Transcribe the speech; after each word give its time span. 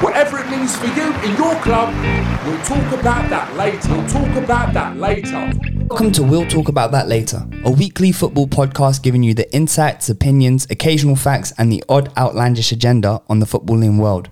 Whatever 0.00 0.38
it 0.38 0.48
means 0.48 0.76
for 0.76 0.86
you 0.86 1.12
in 1.24 1.36
your 1.36 1.56
club, 1.60 1.92
we'll 2.46 2.62
talk 2.62 2.92
about 3.00 3.28
that 3.30 3.52
later. 3.56 3.88
We'll 3.88 4.08
talk 4.08 4.36
about 4.36 4.72
that 4.72 4.96
later. 4.96 5.52
Welcome 5.88 6.12
to 6.12 6.22
We'll 6.22 6.46
Talk 6.46 6.68
About 6.68 6.92
That 6.92 7.08
Later, 7.08 7.44
a 7.64 7.70
weekly 7.72 8.12
football 8.12 8.46
podcast 8.46 9.02
giving 9.02 9.24
you 9.24 9.34
the 9.34 9.52
insights, 9.52 10.08
opinions, 10.08 10.68
occasional 10.70 11.16
facts, 11.16 11.52
and 11.58 11.72
the 11.72 11.82
odd 11.88 12.16
outlandish 12.16 12.70
agenda 12.70 13.20
on 13.28 13.40
the 13.40 13.46
footballing 13.46 13.98
world. 13.98 14.28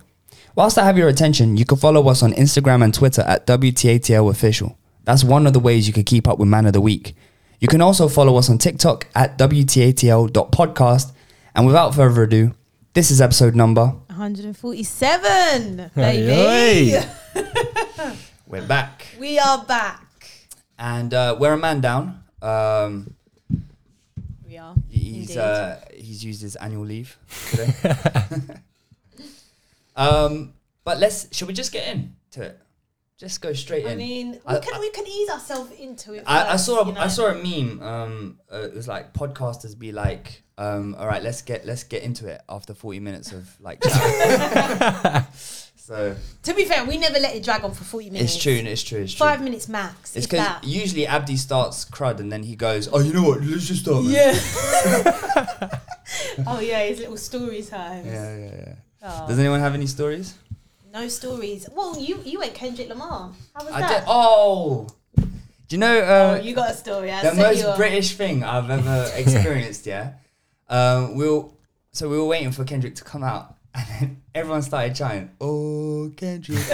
Whilst 0.55 0.77
I 0.77 0.85
have 0.85 0.97
your 0.97 1.09
attention, 1.09 1.57
you 1.57 1.65
can 1.65 1.77
follow 1.77 2.07
us 2.07 2.23
on 2.23 2.31
Instagram 2.31 2.81
and 2.81 2.93
Twitter 2.93 3.23
at 3.23 3.45
WTATL 3.45 4.31
Official. 4.31 4.77
That's 5.03 5.25
one 5.25 5.45
of 5.45 5.51
the 5.51 5.59
ways 5.59 5.85
you 5.85 5.93
can 5.93 6.05
keep 6.05 6.29
up 6.29 6.39
with 6.39 6.47
Man 6.47 6.65
of 6.65 6.71
the 6.71 6.81
Week. 6.81 7.13
You 7.59 7.67
can 7.67 7.81
also 7.81 8.07
follow 8.07 8.37
us 8.37 8.49
on 8.49 8.57
TikTok 8.57 9.07
at 9.15 9.37
WTATL.podcast. 9.37 11.11
And 11.55 11.65
without 11.65 11.93
further 11.93 12.23
ado, 12.23 12.53
this 12.93 13.11
is 13.11 13.19
episode 13.19 13.53
number. 13.53 13.95
147, 14.17 15.91
baby. 15.93 17.05
We're 18.47 18.65
back. 18.65 19.05
We 19.19 19.37
are 19.37 19.63
back. 19.63 20.01
And 20.79 21.13
uh, 21.13 21.37
we're 21.39 21.53
a 21.53 21.57
man 21.57 21.81
down. 21.81 22.23
Um, 22.41 23.13
We 24.47 24.57
are. 24.57 24.73
He's 24.89 25.37
uh, 25.37 25.85
he's 25.93 26.25
used 26.25 26.41
his 26.41 26.55
annual 26.55 26.85
leave 26.85 27.15
today. 27.51 27.73
um, 29.95 30.53
but 30.83 30.97
let's. 30.97 31.27
Should 31.31 31.47
we 31.47 31.53
just 31.53 31.71
get 31.71 31.85
into 31.87 32.41
it? 32.41 32.59
Just 33.17 33.41
go 33.41 33.51
straight 33.53 33.83
in. 33.85 33.91
I 33.91 33.95
mean, 33.95 34.39
I- 34.45 34.53
we 34.55 34.59
can 34.61 34.79
we 34.79 34.89
can 34.91 35.07
ease 35.07 35.29
ourselves 35.29 35.71
into 35.71 36.13
it. 36.13 36.23
I, 36.27 36.53
I 36.53 36.55
saw 36.55 36.81
a, 36.81 36.85
you 36.87 36.93
know? 36.93 37.01
I 37.01 37.07
saw 37.07 37.27
a 37.27 37.33
meme. 37.35 37.81
Um, 37.81 38.39
uh, 38.53 38.57
it 38.57 38.75
was 38.75 38.87
like 38.87 39.11
podcasters 39.13 39.77
be 39.77 39.91
like, 39.91 40.43
um, 40.59 40.95
all 40.99 41.07
right, 41.07 41.23
let's 41.23 41.41
get 41.41 41.65
let's 41.65 41.83
get 41.83 42.03
into 42.03 42.27
it 42.27 42.41
after 42.47 42.75
forty 42.75 42.99
minutes 42.99 43.31
of 43.31 43.49
like. 43.59 43.83
so 45.75 46.15
To 46.43 46.53
be 46.53 46.65
fair, 46.65 46.85
we 46.85 46.99
never 46.99 47.19
let 47.19 47.35
it 47.35 47.43
drag 47.43 47.63
on 47.63 47.71
for 47.73 47.83
forty 47.83 48.11
minutes. 48.11 48.35
it's 48.35 48.43
true. 48.43 48.53
It's 48.53 48.83
true. 48.83 48.99
It's 49.01 49.13
true. 49.13 49.25
Five 49.25 49.41
minutes 49.41 49.67
max. 49.67 50.15
It's 50.15 50.27
because 50.27 50.63
usually 50.63 51.07
Abdi 51.07 51.37
starts 51.37 51.85
crud 51.85 52.19
and 52.19 52.31
then 52.31 52.43
he 52.43 52.55
goes, 52.55 52.87
oh, 52.93 52.99
you 52.99 53.13
know 53.13 53.23
what? 53.23 53.41
Let's 53.41 53.65
just 53.67 53.81
start. 53.81 54.03
man." 54.03 54.13
Yeah. 54.13 54.33
oh 56.45 56.59
yeah, 56.59 56.83
his 56.85 56.99
little 56.99 57.17
story 57.17 57.63
times. 57.63 58.05
Yeah, 58.05 58.37
yeah, 58.37 58.51
yeah. 58.67 58.73
Oh, 59.01 59.27
Does 59.27 59.39
anyone 59.39 59.59
have 59.59 59.73
any 59.73 59.87
stories? 59.87 60.35
No 61.01 61.07
stories. 61.07 61.67
Well, 61.73 61.99
you 61.99 62.19
you 62.25 62.39
went 62.39 62.53
Kendrick 62.53 62.89
Lamar. 62.89 63.31
How 63.55 63.63
was 63.65 63.73
I 63.73 63.79
that? 63.81 63.99
did. 63.99 64.03
Oh, 64.07 64.87
do 65.15 65.75
you 65.75 65.77
know? 65.77 65.99
Uh, 65.99 66.37
Oh, 66.39 66.43
you 66.43 66.55
got 66.55 66.71
a 66.71 66.73
story. 66.73 67.11
I 67.11 67.21
the 67.23 67.31
set 67.35 67.37
you 67.37 67.43
most 67.63 67.65
up. 67.65 67.77
British 67.77 68.15
thing 68.15 68.43
I've 68.43 68.69
ever 68.69 69.11
experienced. 69.15 69.85
yeah. 69.85 70.13
Um, 70.69 71.15
we 71.15 71.29
were, 71.29 71.45
so 71.91 72.09
we 72.09 72.17
were 72.17 72.25
waiting 72.25 72.51
for 72.51 72.63
Kendrick 72.65 72.95
to 72.95 73.03
come 73.03 73.23
out, 73.23 73.55
and 73.75 73.85
then 73.99 74.21
everyone 74.35 74.61
started 74.61 74.95
chanting, 74.95 75.29
"Oh, 75.39 76.11
Kendrick!" 76.17 76.65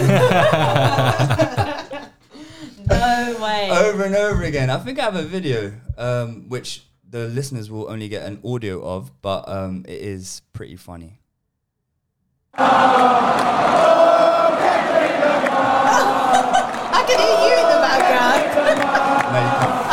No 2.86 3.36
way. 3.42 3.70
over 3.70 4.04
and 4.04 4.14
over 4.14 4.42
again. 4.42 4.68
I 4.68 4.76
think 4.78 4.98
I 4.98 5.04
have 5.04 5.16
a 5.16 5.22
video, 5.22 5.72
um, 5.96 6.48
which 6.50 6.84
the 7.08 7.28
listeners 7.28 7.70
will 7.70 7.88
only 7.90 8.08
get 8.10 8.26
an 8.26 8.40
audio 8.44 8.82
of, 8.84 9.10
but 9.22 9.48
um, 9.48 9.84
it 9.88 10.00
is 10.02 10.42
pretty 10.52 10.76
funny. 10.76 11.20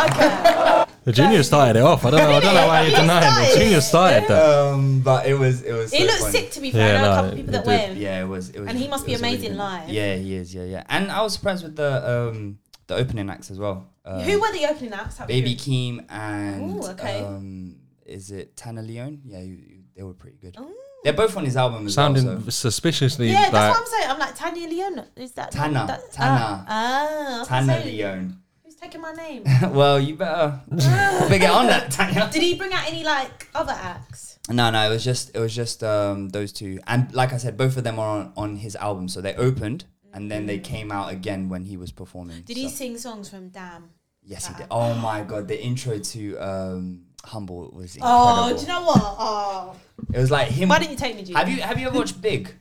Okay. 0.05 0.85
The 1.03 1.11
junior 1.11 1.41
started 1.41 1.79
it 1.79 1.83
off. 1.83 2.05
I 2.05 2.11
don't 2.11 2.19
know. 2.19 2.37
I 2.37 2.39
don't 2.39 2.53
know 2.53 2.67
why 2.67 2.81
you're 2.83 2.91
He 2.91 2.95
denying. 3.01 3.21
The 3.21 3.31
started. 3.45 3.59
junior 3.59 3.81
started 3.81 4.23
that. 4.29 4.67
um, 4.73 5.01
but 5.01 5.25
it 5.25 5.33
was 5.33 5.63
it 5.63 5.73
was. 5.73 5.91
He 5.91 5.99
so 5.99 6.05
looks 6.05 6.19
funny. 6.19 6.31
sick 6.31 6.51
to 6.51 6.61
be 6.61 6.71
fair. 6.71 6.93
Yeah, 6.93 6.99
I 6.99 7.01
know 7.01 7.11
a 7.11 7.15
no, 7.15 7.21
couple 7.23 7.37
people 7.37 7.49
it 7.49 7.51
that 7.53 7.65
did. 7.65 7.67
went. 7.89 7.97
Yeah, 7.99 8.21
it 8.21 8.27
was. 8.27 8.49
It 8.49 8.59
was. 8.59 8.69
And 8.69 8.77
he 8.77 8.87
must 8.87 9.05
be 9.07 9.11
was 9.13 9.21
really 9.21 9.35
amazing 9.37 9.57
live. 9.57 9.89
Yeah, 9.89 10.15
he 10.15 10.35
is. 10.35 10.53
Yeah, 10.53 10.63
yeah. 10.65 10.83
And 10.89 11.11
I 11.11 11.21
was 11.23 11.33
surprised 11.33 11.63
with 11.63 11.75
the 11.75 11.91
um 12.29 12.59
the 12.87 12.95
opening 12.95 13.29
acts 13.31 13.49
as 13.49 13.57
well. 13.57 13.87
Um, 14.05 14.21
Who 14.21 14.39
were 14.39 14.51
the 14.51 14.65
opening 14.69 14.93
acts? 14.93 15.19
Out 15.19 15.27
Baby 15.27 15.55
curiosity? 15.55 16.01
Keem 16.01 16.05
and 16.11 16.75
Ooh, 16.83 16.87
okay. 16.89 17.23
um, 17.23 17.75
is 18.05 18.29
it 18.31 18.55
Tanna 18.55 18.81
Leone? 18.83 19.21
Yeah, 19.25 19.39
you, 19.41 19.53
you- 19.55 19.77
they 19.95 20.03
were 20.03 20.13
pretty 20.13 20.37
good. 20.37 20.55
Ooh. 20.59 20.73
They're 21.03 21.13
both 21.13 21.35
on 21.35 21.45
his 21.45 21.57
album 21.57 21.87
as 21.87 21.95
Sounding 21.95 22.25
well. 22.27 22.41
So. 22.43 22.49
suspiciously 22.51 23.29
Yeah, 23.31 23.49
that's 23.49 23.53
like 23.53 23.71
what 23.71 23.79
I'm 23.81 23.85
saying. 23.87 24.09
I'm 24.09 24.19
like 24.19 24.35
Tanya 24.35 24.67
Leone. 24.69 25.05
Is 25.15 25.31
that 25.33 25.51
Tana, 25.51 25.85
That, 25.87 26.11
Tana. 26.11 26.39
Ah, 26.39 26.65
ah, 26.67 27.41
I 27.41 27.45
Tana 27.45 27.73
gonna 27.73 27.85
Leone. 27.85 28.40
Taking 28.81 29.01
my 29.01 29.11
name? 29.13 29.43
well, 29.73 29.99
you 29.99 30.15
better 30.15 30.59
better 30.69 31.37
get 31.37 31.51
on 31.51 31.67
that, 31.67 31.91
Tanya. 31.91 32.29
Did 32.31 32.41
he 32.41 32.55
bring 32.55 32.73
out 32.73 32.87
any 32.87 33.03
like 33.03 33.47
other 33.53 33.73
acts? 33.73 34.39
No, 34.49 34.71
no, 34.71 34.87
it 34.87 34.89
was 34.89 35.03
just 35.03 35.35
it 35.35 35.39
was 35.39 35.53
just 35.55 35.83
um 35.83 36.29
those 36.29 36.51
two, 36.51 36.79
and 36.87 37.13
like 37.13 37.31
I 37.31 37.37
said, 37.37 37.57
both 37.57 37.77
of 37.77 37.83
them 37.83 37.99
are 37.99 38.09
on, 38.17 38.33
on 38.35 38.55
his 38.55 38.75
album. 38.75 39.07
So 39.07 39.21
they 39.21 39.35
opened, 39.35 39.85
and 40.13 40.31
then 40.31 40.47
they 40.47 40.57
came 40.57 40.91
out 40.91 41.11
again 41.11 41.47
when 41.47 41.63
he 41.63 41.77
was 41.77 41.91
performing. 41.91 42.41
Did 42.41 42.57
he 42.57 42.69
so- 42.69 42.75
sing 42.75 42.97
songs 42.97 43.29
from 43.29 43.49
Damn? 43.49 43.91
Yes, 44.23 44.47
he 44.47 44.53
did. 44.55 44.65
Oh 44.71 44.95
my 44.95 45.21
god, 45.21 45.47
the 45.47 45.61
intro 45.61 45.99
to 45.99 46.37
um 46.37 47.01
Humble 47.23 47.69
was 47.71 47.95
incredible. 47.95 48.25
Oh, 48.27 48.55
do 48.55 48.61
you 48.63 48.67
know 48.67 48.81
what? 48.83 48.97
Oh, 48.99 49.75
It 50.11 50.17
was 50.17 50.31
like 50.31 50.47
him. 50.47 50.69
why 50.69 50.79
didn't 50.79 50.91
you 50.91 50.97
take 50.97 51.15
me? 51.15 51.21
Julie? 51.21 51.37
Have 51.37 51.49
you 51.49 51.61
have 51.61 51.79
you 51.79 51.87
ever 51.87 51.97
watched 51.97 52.19
Big? 52.19 52.51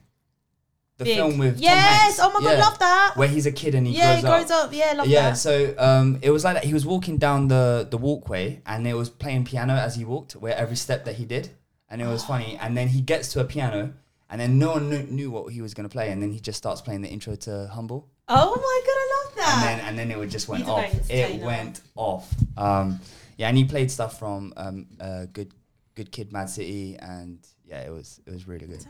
The 1.00 1.06
Big. 1.06 1.16
film 1.16 1.38
with 1.38 1.54
Tom 1.54 1.62
Yes. 1.62 2.02
Hanks? 2.02 2.18
Oh 2.20 2.30
my 2.34 2.40
god, 2.46 2.58
Yeah. 2.58 2.64
love 2.66 2.78
that. 2.78 3.12
Where 3.16 3.26
he's 3.26 3.46
a 3.46 3.52
kid 3.52 3.74
and 3.74 3.86
he 3.86 3.96
yeah, 3.96 4.20
grows 4.20 4.22
he 4.22 4.28
grows 4.28 4.50
up. 4.50 4.72
Yeah, 4.74 4.92
love 4.98 5.06
yeah, 5.06 5.30
that. 5.30 5.38
so 5.38 5.74
um, 5.78 6.18
it 6.20 6.30
was 6.30 6.44
like 6.44 6.54
that. 6.56 6.64
He 6.64 6.74
was 6.74 6.84
walking 6.84 7.16
down 7.16 7.48
the 7.48 7.88
the 7.90 7.96
walkway, 7.96 8.60
and 8.66 8.86
it 8.86 8.94
was 8.94 9.08
playing 9.08 9.44
piano 9.46 9.72
as 9.86 9.94
he 9.96 10.04
walked, 10.04 10.32
where 10.36 10.54
every 10.54 10.76
step 10.76 11.06
that 11.06 11.14
he 11.14 11.24
did, 11.24 11.48
and 11.88 12.02
it 12.02 12.06
was 12.06 12.22
funny. 12.22 12.58
And 12.62 12.76
then 12.76 12.88
he 12.88 13.00
gets 13.00 13.32
to 13.32 13.40
a 13.40 13.44
piano, 13.44 13.94
and 14.28 14.38
then 14.40 14.58
no 14.58 14.72
one 14.72 14.90
knew, 14.90 15.02
knew 15.04 15.30
what 15.30 15.50
he 15.54 15.62
was 15.62 15.72
gonna 15.72 15.88
play, 15.88 16.10
and 16.12 16.22
then 16.22 16.32
he 16.32 16.40
just 16.48 16.58
starts 16.58 16.82
playing 16.82 17.00
the 17.00 17.08
intro 17.08 17.34
to 17.46 17.52
Humble, 17.72 18.06
oh 18.28 18.54
my 18.68 18.76
god, 18.88 18.98
I 19.04 19.06
love 19.16 19.30
that. 19.36 19.52
and 19.54 19.62
then 19.80 19.88
and 19.88 19.98
then 19.98 20.10
it 20.10 20.18
would 20.18 20.30
just 20.30 20.48
went 20.48 20.68
off. 20.68 20.84
It 21.10 21.40
went 21.40 21.80
off. 21.96 22.28
Um, 22.58 23.00
yeah, 23.38 23.48
and 23.48 23.56
he 23.56 23.64
played 23.64 23.90
stuff 23.90 24.18
from 24.18 24.52
um, 24.58 24.86
uh, 25.00 25.24
Good 25.32 25.50
Good 25.94 26.12
Kid, 26.12 26.30
Mad 26.30 26.50
City, 26.50 26.96
and 27.00 27.38
yeah, 27.64 27.80
it 27.88 27.90
was 27.90 28.20
it 28.26 28.32
was 28.32 28.46
really 28.46 28.66
good. 28.66 28.84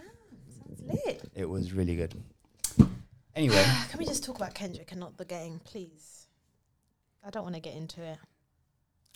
It's 0.70 0.82
lit. 1.06 1.22
It 1.34 1.48
was 1.48 1.72
really 1.72 1.96
good. 1.96 2.14
Anyway, 3.36 3.64
Can 3.90 3.98
we 3.98 4.04
just 4.04 4.24
talk 4.24 4.36
about 4.36 4.54
Kendrick 4.54 4.90
and 4.90 5.00
not 5.00 5.16
the 5.16 5.24
game, 5.24 5.60
please? 5.64 6.26
I 7.24 7.30
don't 7.30 7.42
want 7.42 7.54
to 7.54 7.60
get 7.60 7.74
into 7.74 8.02
it. 8.02 8.18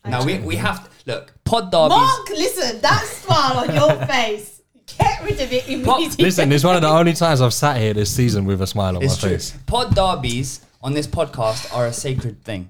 now 0.05 0.25
we 0.25 0.39
we 0.39 0.57
have 0.57 0.85
to 0.85 0.91
look 1.13 1.35
pod 1.45 1.71
derbies. 1.71 1.89
Mark, 1.97 2.29
listen, 2.31 2.81
that 2.83 3.03
smile 3.05 3.59
on 3.59 3.75
your 3.75 4.07
face. 4.15 4.61
Get 4.99 5.23
rid 5.25 5.41
of 5.41 5.51
it 5.53 5.67
immediately. 5.69 6.25
Listen, 6.25 6.53
it's 6.53 6.63
one 6.65 6.77
of 6.77 6.83
the 6.83 6.89
only 6.89 7.15
times 7.15 7.41
I've 7.41 7.55
sat 7.55 7.79
here 7.79 7.95
this 7.95 8.15
season 8.15 8.45
with 8.45 8.61
a 8.61 8.67
smile 8.67 8.97
on 8.97 9.03
It's 9.03 9.15
my 9.23 9.29
true. 9.29 9.37
face. 9.39 9.57
Pod 9.67 9.95
derbies 9.95 10.61
on 10.83 10.93
this 10.93 11.07
podcast 11.07 11.75
are 11.75 11.87
a 11.87 11.93
sacred 11.93 12.45
thing. 12.45 12.69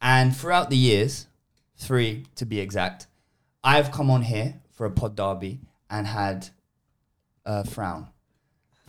And 0.00 0.34
throughout 0.36 0.70
the 0.70 0.76
years, 0.76 1.26
three 1.76 2.24
to 2.36 2.46
be 2.46 2.60
exact, 2.60 3.08
I've 3.64 3.90
come 3.90 4.10
on 4.10 4.22
here 4.22 4.60
for 4.70 4.86
a 4.86 4.90
pod 4.92 5.16
derby 5.16 5.58
and 5.90 6.06
had 6.06 6.48
a 7.44 7.64
frown 7.68 8.04
for 8.04 8.10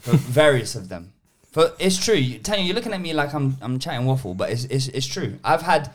various 0.33 0.75
of 0.75 0.89
them. 0.89 1.13
But 1.53 1.75
it's 1.79 1.97
true. 2.03 2.15
You, 2.15 2.39
Tanya, 2.39 2.63
you're 2.63 2.75
looking 2.75 2.93
at 2.93 3.01
me 3.01 3.13
like 3.13 3.33
I'm 3.33 3.57
I'm 3.61 3.77
chatting 3.79 4.05
waffle, 4.05 4.33
but 4.33 4.49
it's, 4.51 4.65
it's 4.65 4.87
it's 4.87 5.05
true. 5.07 5.37
I've 5.43 5.61
had 5.61 5.91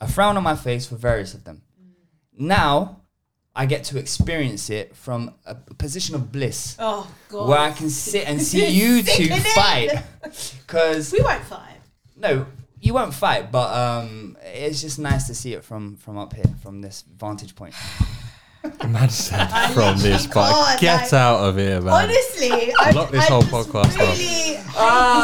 a 0.00 0.06
frown 0.08 0.36
on 0.36 0.42
my 0.42 0.54
face 0.56 0.86
for 0.86 0.96
various 0.96 1.34
of 1.34 1.44
them. 1.44 1.62
Now 2.38 3.00
I 3.54 3.66
get 3.66 3.84
to 3.84 3.98
experience 3.98 4.70
it 4.70 4.94
from 4.96 5.34
a 5.44 5.54
position 5.74 6.14
of 6.14 6.30
bliss 6.30 6.76
Oh 6.78 7.10
god. 7.28 7.48
where 7.48 7.58
I 7.58 7.72
can 7.72 7.90
sit 7.90 8.28
and 8.28 8.40
see 8.40 8.68
you 8.80 9.02
two 9.02 9.24
Sickening. 9.24 9.40
fight. 9.54 9.90
Because 10.66 11.12
We 11.12 11.20
won't 11.22 11.42
fight. 11.42 11.80
no, 12.16 12.46
you 12.80 12.94
won't 12.94 13.12
fight, 13.12 13.50
but 13.50 13.74
um, 13.76 14.36
it's 14.44 14.80
just 14.80 14.98
nice 15.00 15.26
to 15.26 15.34
see 15.34 15.52
it 15.54 15.64
from 15.64 15.96
from 15.96 16.16
up 16.16 16.32
here, 16.34 16.44
from 16.62 16.80
this 16.80 17.02
vantage 17.18 17.54
point. 17.56 17.74
Man 18.86 19.08
said 19.08 19.46
from 19.74 19.98
this, 19.98 20.26
but 20.26 20.50
can't, 20.52 20.80
get 20.80 21.02
like- 21.04 21.12
out 21.14 21.40
of 21.48 21.56
here, 21.56 21.80
man. 21.80 21.92
Honestly, 22.04 22.72
I 22.78 22.90
Lock 22.90 23.10
this 23.10 23.24
I 23.24 23.28
whole 23.28 23.42
just 23.42 23.52
podcast 23.70 23.84
up. 23.94 23.96
really 23.98 24.24
hate 24.24 24.56
this 24.56 24.74
Oh 24.76 25.22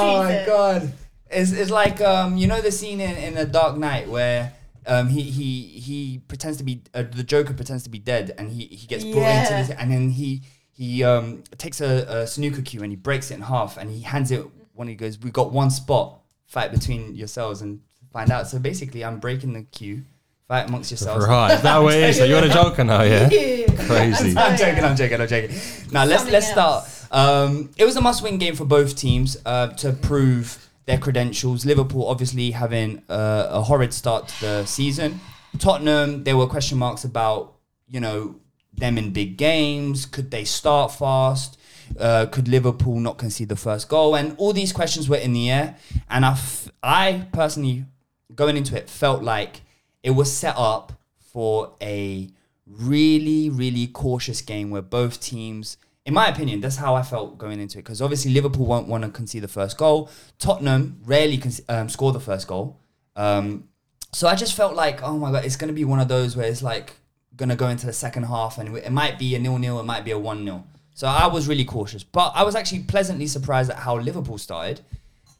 whole 0.00 0.22
my 0.22 0.30
season. 0.30 0.46
god! 0.46 0.92
It's, 1.30 1.52
it's 1.52 1.70
like 1.70 2.00
um, 2.00 2.36
you 2.38 2.46
know 2.46 2.60
the 2.62 2.72
scene 2.72 3.00
in, 3.00 3.16
in 3.16 3.34
The 3.34 3.44
Dark 3.44 3.76
Knight 3.76 4.08
where 4.08 4.54
um, 4.86 5.08
he 5.08 5.20
he 5.22 5.62
he 5.66 6.18
pretends 6.28 6.56
to 6.58 6.64
be 6.64 6.82
uh, 6.94 7.02
the 7.10 7.22
Joker 7.22 7.52
pretends 7.52 7.82
to 7.84 7.90
be 7.90 7.98
dead, 7.98 8.34
and 8.38 8.50
he 8.50 8.64
he 8.66 8.86
gets 8.86 9.04
brought 9.04 9.16
Yeah. 9.16 9.40
into 9.42 9.68
this, 9.68 9.78
and 9.78 9.90
then 9.92 10.08
he 10.10 10.42
he 10.70 11.04
um 11.04 11.42
takes 11.58 11.80
a, 11.82 12.06
a 12.08 12.26
snooker 12.26 12.62
cue 12.62 12.82
and 12.82 12.90
he 12.92 12.96
breaks 12.96 13.30
it 13.30 13.34
in 13.34 13.42
half, 13.42 13.76
and 13.76 13.90
he 13.90 14.00
hands 14.00 14.30
it 14.30 14.46
when 14.72 14.88
he 14.88 14.94
goes, 14.94 15.18
"We 15.18 15.30
got 15.30 15.52
one 15.52 15.70
spot, 15.70 16.20
fight 16.46 16.72
between 16.72 17.14
yourselves 17.14 17.60
and 17.60 17.80
find 18.12 18.30
out." 18.30 18.48
So 18.48 18.58
basically, 18.58 19.04
I'm 19.04 19.18
breaking 19.18 19.52
the 19.52 19.64
cue, 19.64 20.04
fight 20.48 20.66
amongst 20.66 20.90
yourselves. 20.90 21.26
Right, 21.26 21.52
is 21.52 21.62
that 21.62 21.78
what 21.78 21.94
it 21.94 22.02
is? 22.04 22.16
So 22.16 22.24
you're 22.24 22.40
the 22.40 22.48
Joker 22.48 22.82
now, 22.82 23.02
yeah? 23.02 23.28
Crazy. 23.28 24.36
I'm 24.36 24.56
joking. 24.56 24.84
I'm 24.84 24.96
joking. 24.96 25.20
I'm 25.20 25.28
joking. 25.28 25.56
Now 25.92 26.04
let's 26.04 26.22
Something 26.22 26.32
let's 26.32 26.50
start. 26.50 26.88
Um, 27.10 27.70
it 27.76 27.84
was 27.84 27.96
a 27.96 28.00
must-win 28.00 28.38
game 28.38 28.54
for 28.54 28.64
both 28.64 28.96
teams 28.96 29.36
uh, 29.46 29.68
to 29.68 29.92
prove 29.92 30.68
their 30.86 30.98
credentials. 30.98 31.64
Liverpool 31.64 32.06
obviously 32.06 32.50
having 32.50 33.02
uh, 33.08 33.48
a 33.50 33.62
horrid 33.62 33.92
start 33.92 34.28
to 34.28 34.40
the 34.40 34.64
season. 34.66 35.20
Tottenham, 35.58 36.24
there 36.24 36.36
were 36.36 36.46
question 36.46 36.78
marks 36.78 37.04
about 37.04 37.54
you 37.86 38.00
know 38.00 38.36
them 38.72 38.96
in 38.96 39.12
big 39.12 39.36
games. 39.36 40.06
Could 40.06 40.30
they 40.30 40.44
start 40.44 40.92
fast? 40.92 41.58
Uh, 41.98 42.26
could 42.26 42.48
Liverpool 42.48 43.00
not 43.00 43.18
concede 43.18 43.48
the 43.48 43.56
first 43.56 43.88
goal? 43.88 44.14
And 44.14 44.34
all 44.38 44.52
these 44.52 44.72
questions 44.72 45.08
were 45.08 45.16
in 45.16 45.32
the 45.32 45.50
air. 45.50 45.76
And 46.10 46.24
I, 46.24 46.32
f- 46.32 46.68
I 46.82 47.26
personally, 47.32 47.86
going 48.34 48.58
into 48.58 48.76
it, 48.76 48.90
felt 48.90 49.22
like 49.22 49.62
it 50.08 50.12
was 50.12 50.34
set 50.34 50.54
up 50.56 50.94
for 51.18 51.74
a 51.82 52.30
really, 52.66 53.50
really 53.50 53.86
cautious 53.86 54.40
game 54.40 54.70
where 54.70 54.80
both 54.80 55.20
teams, 55.20 55.76
in 56.06 56.14
my 56.14 56.28
opinion, 56.28 56.62
that's 56.62 56.76
how 56.76 56.94
I 56.94 57.02
felt 57.02 57.36
going 57.36 57.60
into 57.60 57.78
it. 57.78 57.82
Because 57.82 58.00
obviously 58.00 58.30
Liverpool 58.32 58.64
won't 58.64 58.88
want 58.88 59.04
to 59.04 59.10
concede 59.10 59.42
the 59.42 59.48
first 59.48 59.76
goal. 59.76 60.08
Tottenham 60.38 60.98
rarely 61.04 61.36
con- 61.36 61.52
um, 61.68 61.90
score 61.90 62.12
the 62.12 62.20
first 62.20 62.48
goal. 62.48 62.80
Um, 63.16 63.68
so 64.14 64.28
I 64.28 64.34
just 64.34 64.54
felt 64.54 64.74
like, 64.74 65.02
oh 65.02 65.18
my 65.18 65.30
god, 65.30 65.44
it's 65.44 65.56
going 65.56 65.68
to 65.68 65.74
be 65.74 65.84
one 65.84 66.00
of 66.00 66.08
those 66.08 66.34
where 66.38 66.46
it's 66.46 66.62
like 66.62 66.94
going 67.36 67.50
to 67.50 67.56
go 67.56 67.68
into 67.68 67.84
the 67.84 67.92
second 67.92 68.22
half 68.22 68.56
and 68.56 68.74
it 68.78 68.90
might 68.90 69.18
be 69.18 69.34
a 69.34 69.38
nil 69.38 69.58
nil, 69.58 69.78
it 69.78 69.84
might 69.84 70.06
be 70.06 70.12
a 70.12 70.18
one 70.18 70.42
0 70.42 70.64
So 70.94 71.06
I 71.06 71.26
was 71.26 71.48
really 71.48 71.66
cautious, 71.66 72.02
but 72.02 72.32
I 72.34 72.44
was 72.44 72.54
actually 72.54 72.84
pleasantly 72.84 73.26
surprised 73.26 73.70
at 73.70 73.76
how 73.76 73.98
Liverpool 73.98 74.38
started. 74.38 74.80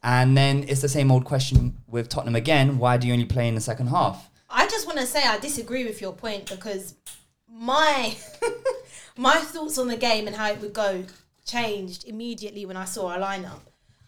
And 0.02 0.36
then 0.36 0.66
it's 0.68 0.82
the 0.82 0.90
same 0.90 1.10
old 1.10 1.24
question 1.24 1.78
with 1.86 2.10
Tottenham 2.10 2.36
again. 2.36 2.76
Why 2.78 2.98
do 2.98 3.06
you 3.06 3.14
only 3.14 3.24
play 3.24 3.48
in 3.48 3.54
the 3.54 3.62
second 3.62 3.86
half? 3.86 4.27
I 4.50 4.66
just 4.66 4.86
want 4.86 4.98
to 4.98 5.06
say 5.06 5.22
I 5.24 5.38
disagree 5.38 5.84
with 5.84 6.00
your 6.00 6.12
point 6.12 6.48
because 6.48 6.94
my 7.50 8.16
my 9.16 9.36
thoughts 9.36 9.78
on 9.78 9.88
the 9.88 9.96
game 9.96 10.26
and 10.26 10.36
how 10.36 10.50
it 10.50 10.60
would 10.60 10.72
go 10.72 11.04
changed 11.44 12.06
immediately 12.06 12.66
when 12.66 12.76
I 12.76 12.84
saw 12.84 13.08
our 13.10 13.18
lineup. 13.18 13.60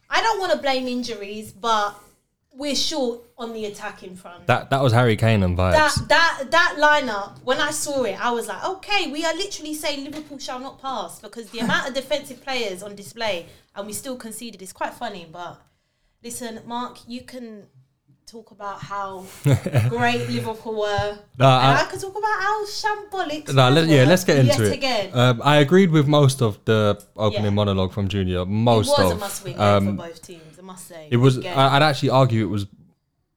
I 0.09 0.21
don't 0.21 0.41
want 0.41 0.53
to 0.53 0.59
blame 0.59 0.87
injuries, 0.89 1.53
but 1.53 1.95
we're 2.53 2.75
short 2.75 3.21
on 3.39 3.53
the 3.53 3.65
attack 3.67 4.03
in 4.03 4.17
front. 4.17 4.47
That 4.47 4.71
that 4.71 4.83
was 4.83 4.93
Harry 4.93 5.17
Kane 5.17 5.43
and 5.43 5.57
vibes. 5.57 5.73
that 5.73 6.09
that 6.09 6.51
that 6.51 6.77
lineup 6.79 7.43
when 7.45 7.61
I 7.61 7.71
saw 7.71 8.03
it, 8.05 8.23
I 8.23 8.31
was 8.33 8.49
like, 8.49 8.65
okay, 8.65 9.11
we 9.11 9.25
are 9.25 9.35
literally 9.35 9.75
saying 9.75 10.05
Liverpool 10.05 10.39
shall 10.39 10.59
not 10.59 10.81
pass 10.81 11.21
because 11.21 11.51
the 11.51 11.61
amount 11.61 11.89
of 11.89 11.95
defensive 11.95 12.43
players 12.43 12.83
on 12.83 12.95
display 12.97 13.47
and 13.75 13.87
we 13.87 13.93
still 13.93 14.17
conceded 14.17 14.63
It's 14.63 14.73
quite 14.73 14.95
funny. 14.95 15.27
But 15.31 15.61
listen, 16.23 16.61
Mark, 16.67 16.99
you 17.07 17.23
can 17.23 17.67
talk 18.31 18.51
about 18.51 18.79
how 18.81 19.25
great 19.89 20.29
Liverpool 20.29 20.81
were, 20.81 21.19
No, 21.39 21.47
and 21.47 21.79
I- 21.79 21.83
I, 21.83 21.85
can 21.91 21.99
talk 21.99 22.17
about 22.17 22.41
how 22.47 22.65
shambolic. 22.67 23.53
No, 23.53 23.69
let, 23.71 23.89
yeah, 23.89 24.05
let's 24.05 24.25
get 24.25 24.39
into 24.39 24.53
yet 24.63 24.73
it. 24.73 24.73
again. 24.73 25.11
Um, 25.13 25.41
I 25.45 25.57
agreed 25.57 25.91
with 25.91 26.07
most 26.07 26.41
of 26.43 26.59
the 26.65 27.03
opening 27.17 27.45
Yeah. 27.45 27.51
monologue 27.51 27.93
from 27.93 28.09
Junior. 28.09 28.45
Most 28.45 28.89
it 28.89 29.03
was 29.03 29.11
of 29.13 29.17
a 29.17 29.21
must-win 29.21 29.53
game 29.55 29.63
um, 29.63 29.87
for 29.97 30.09
both 30.09 30.23
teams. 30.23 30.59
I 30.59 30.63
must 30.63 30.87
say 30.87 31.09
It 31.11 31.17
was. 31.17 31.39
Again. 31.39 31.59
I'd 31.59 31.83
actually 31.83 32.11
argue 32.11 32.45
it 32.45 32.51
was 32.51 32.67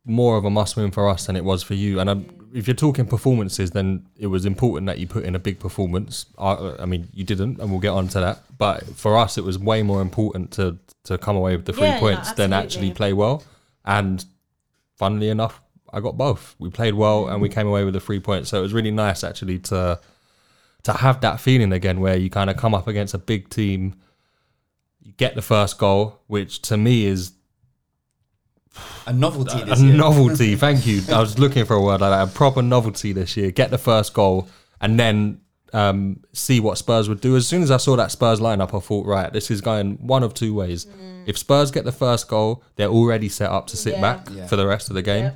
more 0.06 0.38
of 0.38 0.46
a 0.46 0.50
must-win 0.50 0.92
for 0.92 1.10
us 1.10 1.26
than 1.28 1.36
it 1.36 1.44
was 1.44 1.64
for 1.64 1.74
you. 1.74 2.00
And 2.00 2.10
i 2.10 2.16
if 2.54 2.68
you're 2.68 2.76
talking 2.76 3.08
performances, 3.08 3.72
then 3.72 4.06
it 4.16 4.28
was 4.28 4.46
important 4.46 4.86
that 4.86 5.00
you 5.00 5.08
put 5.08 5.24
in 5.26 5.34
a 5.34 5.40
big 5.40 5.58
performance. 5.58 6.28
I, 6.38 6.76
I 6.82 6.86
mean, 6.86 7.08
you 7.12 7.24
didn't, 7.24 7.60
and 7.60 7.72
we'll 7.72 7.80
get 7.80 7.90
on 7.94 8.08
to 8.10 8.20
that. 8.20 8.44
But 8.60 8.86
for 8.96 9.18
us, 9.18 9.40
it 9.40 9.44
was 9.44 9.58
way 9.58 9.82
more 9.82 10.02
important 10.02 10.52
to 10.52 10.78
to 11.06 11.18
come 11.18 11.36
away 11.36 11.56
with 11.56 11.66
the 11.66 11.74
three 11.74 11.88
Yeah, 11.88 11.96
no, 11.96 12.00
points 12.00 12.32
than 12.34 12.54
actually 12.54 12.92
play 12.92 13.12
well. 13.12 13.44
And 13.86 14.24
funnily 14.96 15.30
enough, 15.30 15.62
I 15.92 16.00
got 16.00 16.18
both. 16.18 16.56
We 16.60 16.70
played 16.70 16.94
well, 16.96 17.28
and 17.28 17.42
we 17.42 17.50
came 17.50 17.68
away 17.68 17.84
with 17.84 17.94
the 17.94 18.00
three 18.00 18.20
points. 18.20 18.50
So 18.50 18.60
it 18.60 18.62
was 18.62 18.74
really 18.74 18.92
nice 18.92 19.24
actually 19.24 19.60
to 19.60 20.00
to 20.84 20.94
have 20.94 21.22
that 21.22 21.40
feeling 21.40 21.72
again, 21.72 22.00
where 22.02 22.18
you 22.18 22.30
kind 22.30 22.50
of 22.50 22.58
come 22.58 22.74
up 22.76 22.88
against 22.88 23.14
a 23.14 23.18
big 23.18 23.50
team. 23.50 23.96
You 25.02 25.14
get 25.14 25.36
the 25.36 25.42
first 25.42 25.78
goal, 25.78 26.20
which 26.28 26.62
to 26.64 26.78
me 26.78 27.06
is 27.06 27.34
A 29.06 29.14
novelty 29.14 29.62
a 29.62 29.66
this 29.66 29.82
year. 29.82 29.94
novelty. 29.96 30.56
Thank 30.56 30.86
you. 30.88 31.02
I 31.10 31.20
was 31.20 31.38
looking 31.38 31.66
for 31.66 31.76
a 31.76 31.82
word 31.82 32.02
like 32.02 32.12
that. 32.12 32.28
A 32.28 32.32
proper 32.32 32.62
novelty 32.62 33.14
this 33.14 33.38
year. 33.38 33.52
Get 33.52 33.70
the 33.70 33.78
first 33.78 34.14
goal 34.14 34.48
and 34.82 35.00
then 35.00 35.42
um, 35.74 36.20
see 36.34 36.60
what 36.60 36.78
Spurs 36.78 37.10
would 37.10 37.20
do. 37.20 37.36
As 37.36 37.48
soon 37.48 37.64
as 37.64 37.72
I 37.72 37.78
saw 37.78 37.96
that 37.96 38.12
Spurs 38.12 38.40
lineup, 38.40 38.76
I 38.76 38.80
thought, 38.80 39.06
right, 39.06 39.34
this 39.34 39.50
is 39.50 39.60
going 39.60 39.96
one 39.96 40.24
of 40.24 40.34
two 40.34 40.54
ways. 40.54 40.86
Mm. 40.86 41.24
If 41.26 41.38
Spurs 41.38 41.72
get 41.72 41.84
the 41.84 41.92
first 41.92 42.28
goal, 42.28 42.64
they're 42.76 42.88
already 42.90 43.28
set 43.28 43.50
up 43.50 43.68
to 43.68 43.78
sit 43.78 43.94
Yeah. 43.94 44.02
back 44.02 44.28
Yeah. 44.32 44.48
for 44.48 44.56
the 44.56 44.68
rest 44.68 44.90
of 44.90 44.94
the 44.96 45.02
game. 45.02 45.26
Yeah. 45.26 45.32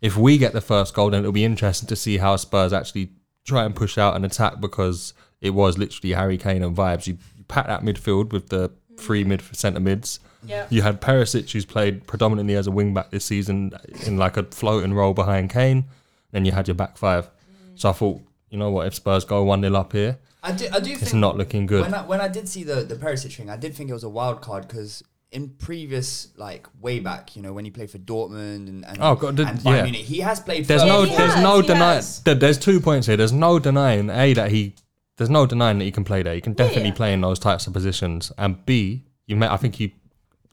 If 0.00 0.16
we 0.16 0.38
get 0.38 0.52
the 0.52 0.60
first 0.60 0.94
goal, 0.94 1.10
then 1.10 1.20
it'll 1.20 1.32
be 1.32 1.44
interesting 1.44 1.88
to 1.88 1.96
see 1.96 2.18
how 2.18 2.36
Spurs 2.36 2.72
actually 2.72 3.10
try 3.44 3.64
and 3.64 3.74
push 3.74 3.96
out 3.98 4.14
an 4.14 4.24
attack 4.24 4.60
because 4.60 5.14
it 5.40 5.50
was 5.50 5.78
literally 5.78 6.12
Harry 6.12 6.36
Kane 6.36 6.62
and 6.62 6.76
vibes. 6.76 7.06
You, 7.06 7.16
you 7.36 7.44
pat 7.44 7.66
that 7.66 7.82
midfield 7.82 8.30
with 8.32 8.50
the 8.50 8.70
three 8.98 9.24
mm. 9.24 9.28
mid 9.28 9.42
centre 9.56 9.80
mids. 9.80 10.20
Yeah. 10.46 10.66
You 10.70 10.82
had 10.82 11.00
Perisic, 11.00 11.50
who's 11.50 11.64
played 11.64 12.06
predominantly 12.06 12.54
as 12.54 12.66
a 12.66 12.70
wing 12.70 12.94
back 12.94 13.10
this 13.10 13.24
season, 13.24 13.72
in 14.06 14.18
like 14.18 14.36
a 14.36 14.44
floating 14.44 14.92
role 14.92 15.14
behind 15.14 15.50
Kane. 15.50 15.86
Then 16.30 16.44
you 16.44 16.52
had 16.52 16.68
your 16.68 16.74
back 16.74 16.96
five. 16.98 17.24
Mm. 17.26 17.80
So 17.80 17.88
I 17.88 17.92
thought, 17.92 18.20
you 18.50 18.58
know 18.58 18.70
what, 18.70 18.86
if 18.86 18.94
Spurs 18.94 19.24
go 19.24 19.42
one 19.44 19.60
0 19.62 19.74
up 19.74 19.92
here, 19.92 20.18
I 20.42 20.52
do. 20.52 20.68
I 20.72 20.80
do 20.80 20.92
it's 20.92 21.00
think 21.10 21.14
not 21.14 21.36
looking 21.36 21.66
good. 21.66 21.82
When 21.82 21.94
I, 21.94 22.02
when 22.06 22.20
I 22.20 22.28
did 22.28 22.48
see 22.48 22.64
the 22.64 22.76
the 22.82 22.94
Perisic 22.96 23.34
thing, 23.36 23.50
I 23.50 23.56
did 23.56 23.74
think 23.74 23.90
it 23.90 23.92
was 23.92 24.04
a 24.04 24.08
wild 24.08 24.40
card 24.40 24.66
because 24.68 25.02
in 25.30 25.50
previous 25.50 26.28
like 26.36 26.66
way 26.80 27.00
back, 27.00 27.36
you 27.36 27.42
know, 27.42 27.52
when 27.52 27.64
he 27.64 27.70
played 27.70 27.90
for 27.90 27.98
Dortmund 27.98 28.68
and, 28.68 28.84
and 28.86 28.98
Oh, 29.00 29.14
God, 29.14 29.36
did- 29.36 29.46
and 29.48 29.58
Bayern 29.58 29.76
yeah. 29.76 29.82
Munich, 29.82 30.04
he 30.06 30.20
has 30.20 30.40
played. 30.40 30.64
There's 30.66 30.82
for- 30.82 30.88
no, 30.88 31.02
he 31.02 31.14
there's 31.16 31.34
has, 31.34 31.42
no 31.42 31.60
denying. 31.62 31.96
has. 31.96 32.22
There's 32.22 32.58
two 32.58 32.80
points 32.80 33.06
here. 33.06 33.16
There's 33.16 33.32
no 33.32 33.58
denying 33.58 34.10
a 34.10 34.32
that 34.34 34.50
he. 34.50 34.74
There's 35.16 35.30
no 35.30 35.46
denying 35.46 35.78
that 35.78 35.84
he 35.84 35.90
can 35.90 36.04
play 36.04 36.22
there. 36.22 36.34
He 36.34 36.40
can 36.40 36.52
definitely 36.52 36.90
yeah. 36.90 36.94
play 36.94 37.12
in 37.12 37.20
those 37.20 37.40
types 37.40 37.66
of 37.66 37.72
positions. 37.72 38.30
And 38.38 38.64
B, 38.64 39.04
you 39.26 39.34
met. 39.36 39.50
I 39.50 39.56
think 39.56 39.80
you 39.80 39.90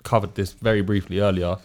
covered 0.04 0.36
this 0.36 0.54
very 0.54 0.82
briefly 0.82 1.20
earlier. 1.20 1.58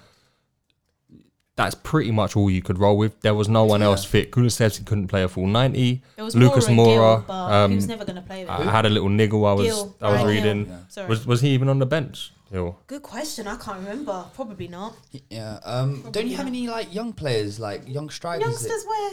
That's 1.60 1.74
pretty 1.74 2.10
much 2.10 2.36
all 2.36 2.50
you 2.50 2.62
could 2.62 2.78
roll 2.78 2.96
with. 2.96 3.20
There 3.20 3.34
was 3.34 3.48
no 3.48 3.64
one 3.64 3.82
else 3.82 4.02
fit. 4.02 4.30
Kulusevski 4.32 4.86
couldn't 4.86 5.08
play 5.08 5.22
a 5.22 5.28
full 5.28 5.46
ninety. 5.46 6.00
There 6.16 6.24
was 6.24 6.34
Lucas 6.34 6.66
Moura, 6.66 6.68
and 6.70 6.78
Moura. 6.78 7.16
Gil, 7.16 7.24
but 7.28 7.52
um, 7.52 7.70
he 7.70 7.76
was 7.76 7.86
never 7.88 8.04
going 8.06 8.16
to 8.16 8.22
play 8.22 8.40
with 8.44 8.50
I 8.50 8.70
had 8.70 8.86
a 8.86 8.88
little 8.88 9.10
niggle. 9.10 9.44
I 9.44 9.52
was 9.52 9.66
Gil, 9.66 9.96
I 10.00 10.06
was 10.12 10.14
Ryan 10.22 10.26
reading. 10.26 10.66
Yeah. 10.66 10.78
Sorry. 10.88 11.08
Was 11.08 11.26
was 11.26 11.40
he 11.42 11.50
even 11.50 11.68
on 11.68 11.78
the 11.78 11.86
bench? 11.86 12.32
Hill? 12.50 12.78
Good 12.88 13.02
question. 13.02 13.46
I 13.46 13.56
can't 13.56 13.78
remember. 13.78 14.24
Probably 14.34 14.66
not. 14.68 14.96
Yeah. 15.28 15.60
Um. 15.64 16.02
Don't 16.10 16.26
you 16.26 16.36
have 16.36 16.46
any 16.48 16.66
like 16.66 16.92
young 16.92 17.12
players, 17.12 17.60
like 17.60 17.82
young 17.86 18.10
strikers? 18.10 18.42
Youngsters, 18.42 18.84
where? 18.86 19.12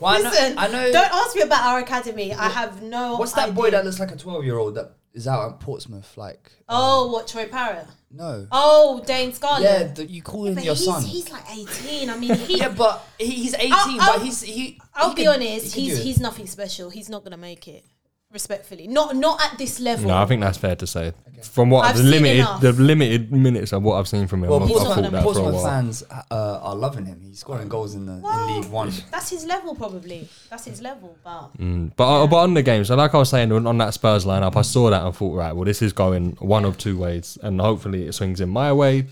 Well, 0.00 0.14
I 0.14 0.18
know- 0.18 0.30
Listen, 0.30 0.58
I 0.58 0.68
know- 0.68 0.92
Don't 0.92 1.12
ask 1.12 1.36
me 1.36 1.42
about 1.42 1.62
our 1.66 1.80
academy. 1.80 2.32
I 2.32 2.48
have 2.48 2.80
no. 2.82 3.16
What's 3.16 3.32
that 3.32 3.48
idea. 3.50 3.54
boy 3.54 3.70
that 3.72 3.84
looks 3.84 3.98
like 4.00 4.12
a 4.12 4.16
twelve-year-old 4.16 4.74
that 4.76 4.92
is 5.14 5.26
out 5.26 5.52
at 5.52 5.60
Portsmouth? 5.60 6.16
Like, 6.16 6.50
Oh, 6.68 7.06
um, 7.06 7.12
what 7.12 7.26
Troy 7.28 7.46
Parrott? 7.46 7.86
no. 8.10 8.46
Oh, 8.50 9.02
Dane 9.06 9.32
Scarlett. 9.32 9.62
yeah, 9.62 9.82
the, 9.84 10.06
you 10.06 10.22
call 10.22 10.46
him 10.46 10.54
but 10.54 10.64
your 10.64 10.74
he's, 10.74 10.84
son. 10.84 11.02
he's 11.02 11.30
like 11.30 11.44
18. 11.52 12.10
I 12.10 12.16
mean, 12.18 12.34
he, 12.46 12.58
yeah, 12.58 12.68
but 12.68 13.04
he's 13.18 13.54
eighteen. 13.54 13.72
I'll- 13.72 14.00
I'll- 14.00 14.18
but 14.18 14.24
he's 14.24 14.40
he. 14.42 14.80
I'll 14.94 15.08
he 15.10 15.14
be 15.16 15.22
can- 15.22 15.32
honest. 15.34 15.74
he 15.74 15.86
He's 15.86 16.02
he's 16.02 16.20
nothing 16.20 16.46
special. 16.46 16.90
He's 16.90 17.08
not 17.08 17.24
gonna 17.24 17.36
make 17.36 17.66
it. 17.68 17.84
Respectfully, 18.32 18.86
not 18.86 19.16
not 19.16 19.42
at 19.42 19.58
this 19.58 19.80
level. 19.80 20.06
No, 20.08 20.16
I 20.16 20.24
think 20.24 20.40
that's 20.40 20.56
fair 20.58 20.76
to 20.76 20.86
say. 20.86 21.12
From 21.42 21.68
what 21.70 21.86
I've 21.86 21.96
the 21.96 22.02
seen 22.02 22.10
limited 22.12 22.38
enough. 22.40 22.60
the 22.60 22.72
limited 22.72 23.32
minutes 23.32 23.72
of 23.72 23.82
what 23.82 23.94
I've 23.98 24.06
seen 24.06 24.26
from 24.28 24.44
him, 24.44 24.50
Well, 24.50 24.60
I, 24.60 24.64
I 24.64 24.68
He's 24.68 24.76
not 24.76 24.86
thought 24.94 25.02
that 25.02 25.12
make 25.12 25.22
for 25.22 25.30
a 25.30 25.32
Portsmouth 25.34 25.54
while. 25.54 25.64
fans 25.64 26.02
uh, 26.30 26.60
are 26.62 26.76
loving 26.76 27.06
him. 27.06 27.20
He's 27.22 27.40
scoring 27.40 27.68
goals 27.68 27.94
in 27.96 28.06
the 28.06 28.20
Well, 28.22 28.48
in 28.48 28.60
League 28.62 28.70
One. 28.70 28.92
That's 29.10 29.30
his 29.30 29.44
level, 29.46 29.74
probably. 29.74 30.28
That's 30.48 30.66
his 30.66 30.80
level. 30.80 31.16
But 31.24 31.56
Mm, 31.58 31.92
But, 31.96 32.04
uh, 32.22 32.26
but 32.28 32.36
on 32.36 32.54
the 32.54 32.62
game, 32.62 32.84
so 32.84 32.94
like 32.94 33.14
I 33.14 33.18
was 33.18 33.30
saying 33.30 33.50
on, 33.50 33.66
on 33.66 33.78
that 33.78 33.94
Spurs 33.94 34.24
lineup, 34.26 34.54
I 34.54 34.62
saw 34.62 34.90
that 34.90 35.02
and 35.04 35.14
thought, 35.16 35.34
right, 35.34 35.52
well, 35.52 35.64
this 35.64 35.82
is 35.82 35.92
going 35.92 36.36
one 36.40 36.64
of 36.64 36.76
two 36.78 36.96
ways, 36.98 37.36
and 37.42 37.60
hopefully 37.60 38.06
it 38.06 38.12
swings 38.12 38.40
in 38.40 38.50
my 38.50 38.72
way, 38.72 39.06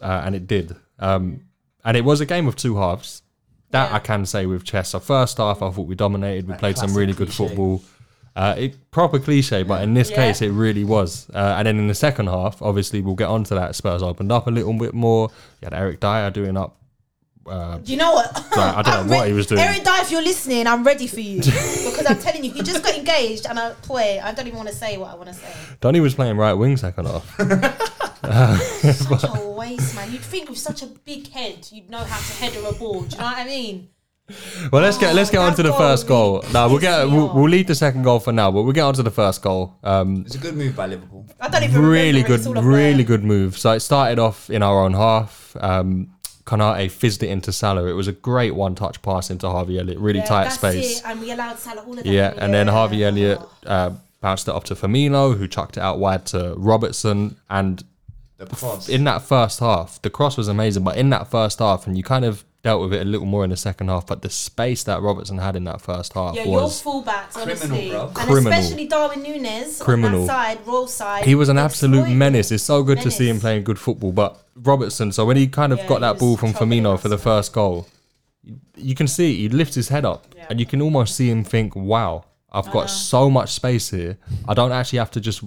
uh, 0.00 0.22
and 0.24 0.34
it 0.34 0.46
did. 0.48 0.74
Um, 0.98 1.42
and 1.84 1.96
it 1.96 2.04
was 2.04 2.20
a 2.20 2.26
game 2.26 2.48
of 2.48 2.56
two 2.56 2.76
halves. 2.78 3.22
That 3.70 3.90
Yeah. 3.90 3.96
I 3.96 3.98
can 4.00 4.24
say 4.26 4.46
with 4.46 4.64
chess. 4.64 4.88
So 4.90 4.98
first 4.98 5.36
half, 5.38 5.60
I 5.62 5.70
thought 5.70 5.86
we 5.86 5.94
dominated. 5.94 6.46
We 6.46 6.52
That 6.52 6.58
played 6.60 6.78
some 6.78 6.94
really 6.94 7.12
good 7.12 7.28
cliche. 7.28 7.48
football. 7.48 7.82
Uh, 8.36 8.54
it 8.58 8.90
proper 8.90 9.18
cliche, 9.18 9.62
but 9.62 9.82
in 9.82 9.94
this 9.94 10.10
Yeah. 10.10 10.16
case, 10.16 10.42
it 10.42 10.50
really 10.50 10.84
was. 10.84 11.26
Uh, 11.34 11.54
and 11.56 11.66
then 11.66 11.78
in 11.78 11.88
the 11.88 11.94
second 11.94 12.26
half, 12.26 12.60
obviously, 12.60 13.00
we'll 13.00 13.14
get 13.14 13.28
onto 13.28 13.54
that. 13.54 13.74
Spurs 13.74 14.02
opened 14.02 14.30
up 14.30 14.46
a 14.46 14.50
little 14.50 14.74
bit 14.74 14.92
more. 14.92 15.30
You 15.62 15.66
had 15.66 15.74
Eric 15.74 16.00
Dier 16.00 16.30
doing 16.30 16.56
up. 16.56 16.76
Uh, 17.48 17.78
you 17.84 17.96
know 17.96 18.12
what? 18.12 18.28
I 18.58 18.82
don't 18.82 18.94
I'm 18.94 19.06
know 19.08 19.16
what 19.18 19.28
he 19.28 19.32
was 19.32 19.46
doing. 19.46 19.60
Eric 19.60 19.84
Dier, 19.84 19.94
if 20.00 20.10
you're 20.10 20.20
listening, 20.22 20.66
I'm 20.66 20.84
ready 20.84 21.06
for 21.06 21.20
you 21.20 21.36
because 21.42 22.04
I'm 22.06 22.18
telling 22.18 22.44
you, 22.44 22.50
he 22.52 22.62
just 22.62 22.82
got 22.84 22.94
engaged, 22.94 23.46
and 23.46 23.58
I 23.58 23.72
boy, 23.88 24.20
I 24.22 24.32
don't 24.32 24.46
even 24.48 24.58
want 24.58 24.68
to 24.68 24.74
say 24.74 24.98
what 24.98 25.12
I 25.12 25.14
want 25.14 25.28
to 25.28 25.34
say. 25.34 25.48
Donny 25.80 26.00
was 26.00 26.14
playing 26.14 26.36
right 26.36 26.52
wing 26.54 26.76
second 26.76 27.06
half. 27.06 27.24
Such 28.82 29.24
a 29.24 29.48
waste, 29.50 29.94
man. 29.94 30.12
You'd 30.12 30.20
think 30.22 30.48
with 30.50 30.58
such 30.58 30.82
a 30.82 30.86
big 30.86 31.30
head, 31.30 31.68
you'd 31.72 31.88
know 31.88 31.98
how 32.04 32.16
to 32.18 32.32
header 32.44 32.66
a 32.68 32.72
ball. 32.72 33.02
Do 33.02 33.14
you 33.14 33.18
know 33.18 33.24
what 33.24 33.38
I 33.38 33.44
mean? 33.44 33.88
Well, 34.72 34.82
let's 34.82 34.98
get 34.98 35.14
let's 35.14 35.30
get 35.30 35.38
Oh, 35.38 35.42
on 35.42 35.54
to 35.54 35.62
the 35.62 35.68
goal 35.70 35.78
first 35.78 36.06
goal. 36.08 36.40
really 36.40 36.52
No, 36.52 36.68
we'll 36.68 36.78
pissed 36.78 36.82
get 36.82 37.08
we'll, 37.10 37.28
off. 37.30 37.34
we'll 37.36 37.48
leave 37.48 37.66
the 37.68 37.74
second 37.74 38.02
goal 38.02 38.18
for 38.18 38.32
now, 38.32 38.50
but 38.50 38.62
we'll 38.62 38.72
get 38.72 38.82
on 38.82 38.94
to 38.94 39.02
the 39.02 39.10
first 39.10 39.40
goal. 39.42 39.76
Um, 39.84 40.22
It's 40.26 40.34
a 40.34 40.38
good 40.38 40.56
move 40.56 40.74
by 40.74 40.86
Liverpool. 40.86 41.26
I 41.40 41.48
don't 41.48 41.62
even 41.62 41.82
really 41.82 42.22
remember 42.22 42.28
good, 42.28 42.38
it's 42.40 42.46
all 42.46 42.58
a 42.58 42.62
really 42.62 43.04
blur. 43.04 43.16
good 43.16 43.24
move. 43.24 43.56
So 43.58 43.70
it 43.72 43.80
started 43.80 44.18
off 44.18 44.50
in 44.50 44.62
our 44.62 44.82
own 44.84 44.94
half. 44.94 45.56
Um, 45.60 46.10
Konate 46.44 46.90
fizzed 46.90 47.22
it 47.22 47.28
into 47.28 47.52
Salah. 47.52 47.86
It 47.86 47.92
was 47.92 48.06
a 48.08 48.12
great 48.12 48.54
one-touch 48.54 49.02
pass 49.02 49.30
into 49.30 49.48
Harvey 49.48 49.78
Elliott, 49.78 49.98
really 49.98 50.20
Yeah, 50.20 50.24
tight 50.26 50.44
that's 50.44 50.54
space. 50.56 50.98
It, 51.00 51.02
and 51.06 51.20
we 51.20 51.30
allowed 51.32 51.58
Salah 51.58 51.82
all 51.82 51.90
of 51.98 52.04
that. 52.04 52.06
Yeah, 52.06 52.34
and 52.36 52.52
then 52.54 52.68
Harvey 52.68 52.98
Yeah. 52.98 53.06
Elliott 53.08 53.40
uh, 53.64 53.90
bounced 54.20 54.46
it 54.48 54.54
off 54.54 54.64
to 54.64 54.74
Firmino, 54.74 55.36
who 55.36 55.46
chucked 55.48 55.76
it 55.76 55.82
out 55.82 55.98
wide 55.98 56.24
to 56.26 56.54
Robertson. 56.56 57.36
And 57.50 57.82
The 58.38 58.46
cross. 58.46 58.88
in 58.88 59.04
that 59.04 59.22
first 59.22 59.58
half, 59.60 60.00
the 60.02 60.10
cross 60.10 60.36
was 60.36 60.46
amazing. 60.48 60.84
But 60.84 60.96
in 60.96 61.10
that 61.10 61.28
first 61.30 61.58
half, 61.58 61.86
and 61.86 61.96
you 61.96 62.02
kind 62.04 62.24
of 62.24 62.44
dealt 62.66 62.82
with 62.82 62.92
it 62.92 63.02
a 63.02 63.04
little 63.04 63.26
more 63.26 63.44
in 63.44 63.50
the 63.50 63.56
second 63.56 63.86
half, 63.88 64.06
but 64.06 64.22
the 64.22 64.28
space 64.30 64.82
that 64.84 65.00
Robertson 65.00 65.38
had 65.38 65.54
in 65.56 65.64
that 65.64 65.80
first 65.80 66.12
half 66.14 66.34
Yeah, 66.34 66.44
your 66.44 66.62
was 66.62 66.82
fullbacks, 66.82 67.32
Criminal, 67.34 67.56
honestly, 67.62 67.90
bro. 67.90 68.06
and 68.06 68.14
Criminal. 68.14 68.52
especially 68.52 68.86
Darwin 68.88 69.22
Nunez 69.22 69.80
Criminal. 69.80 70.20
on 70.22 70.26
that 70.26 70.32
side, 70.58 70.66
Royal 70.66 70.86
side. 70.88 71.24
he 71.24 71.34
was 71.34 71.48
an 71.48 71.58
absolute 71.58 72.08
menace. 72.10 72.50
It's 72.50 72.64
so 72.64 72.82
good 72.82 73.00
to 73.02 73.10
see 73.10 73.28
him 73.28 73.38
playing 73.40 73.62
good 73.64 73.78
football. 73.78 74.12
But 74.12 74.36
Robertson, 74.56 75.12
so 75.12 75.24
when 75.24 75.36
he 75.36 75.46
kind 75.46 75.72
of 75.72 75.78
Yeah, 75.78 75.86
got 75.86 76.00
that 76.00 76.18
ball 76.18 76.36
from 76.36 76.52
Firmino 76.54 76.98
for 76.98 77.08
the 77.08 77.18
first 77.18 77.52
goal, 77.52 77.86
you 78.76 78.94
can 78.94 79.06
see 79.06 79.36
he 79.42 79.48
lifts 79.48 79.74
his 79.76 79.88
head 79.88 80.04
up, 80.04 80.26
Yeah. 80.36 80.46
and 80.50 80.58
you 80.60 80.66
can 80.66 80.82
almost 80.82 81.14
see 81.16 81.30
him 81.30 81.44
think, 81.44 81.74
"Wow, 81.76 82.24
I've 82.52 82.66
got 82.70 82.84
uh-huh. 82.84 83.10
so 83.14 83.30
much 83.30 83.50
space 83.52 83.90
here. 83.90 84.18
I 84.48 84.54
don't 84.54 84.72
actually 84.72 84.98
have 85.00 85.10
to 85.12 85.20
just 85.20 85.42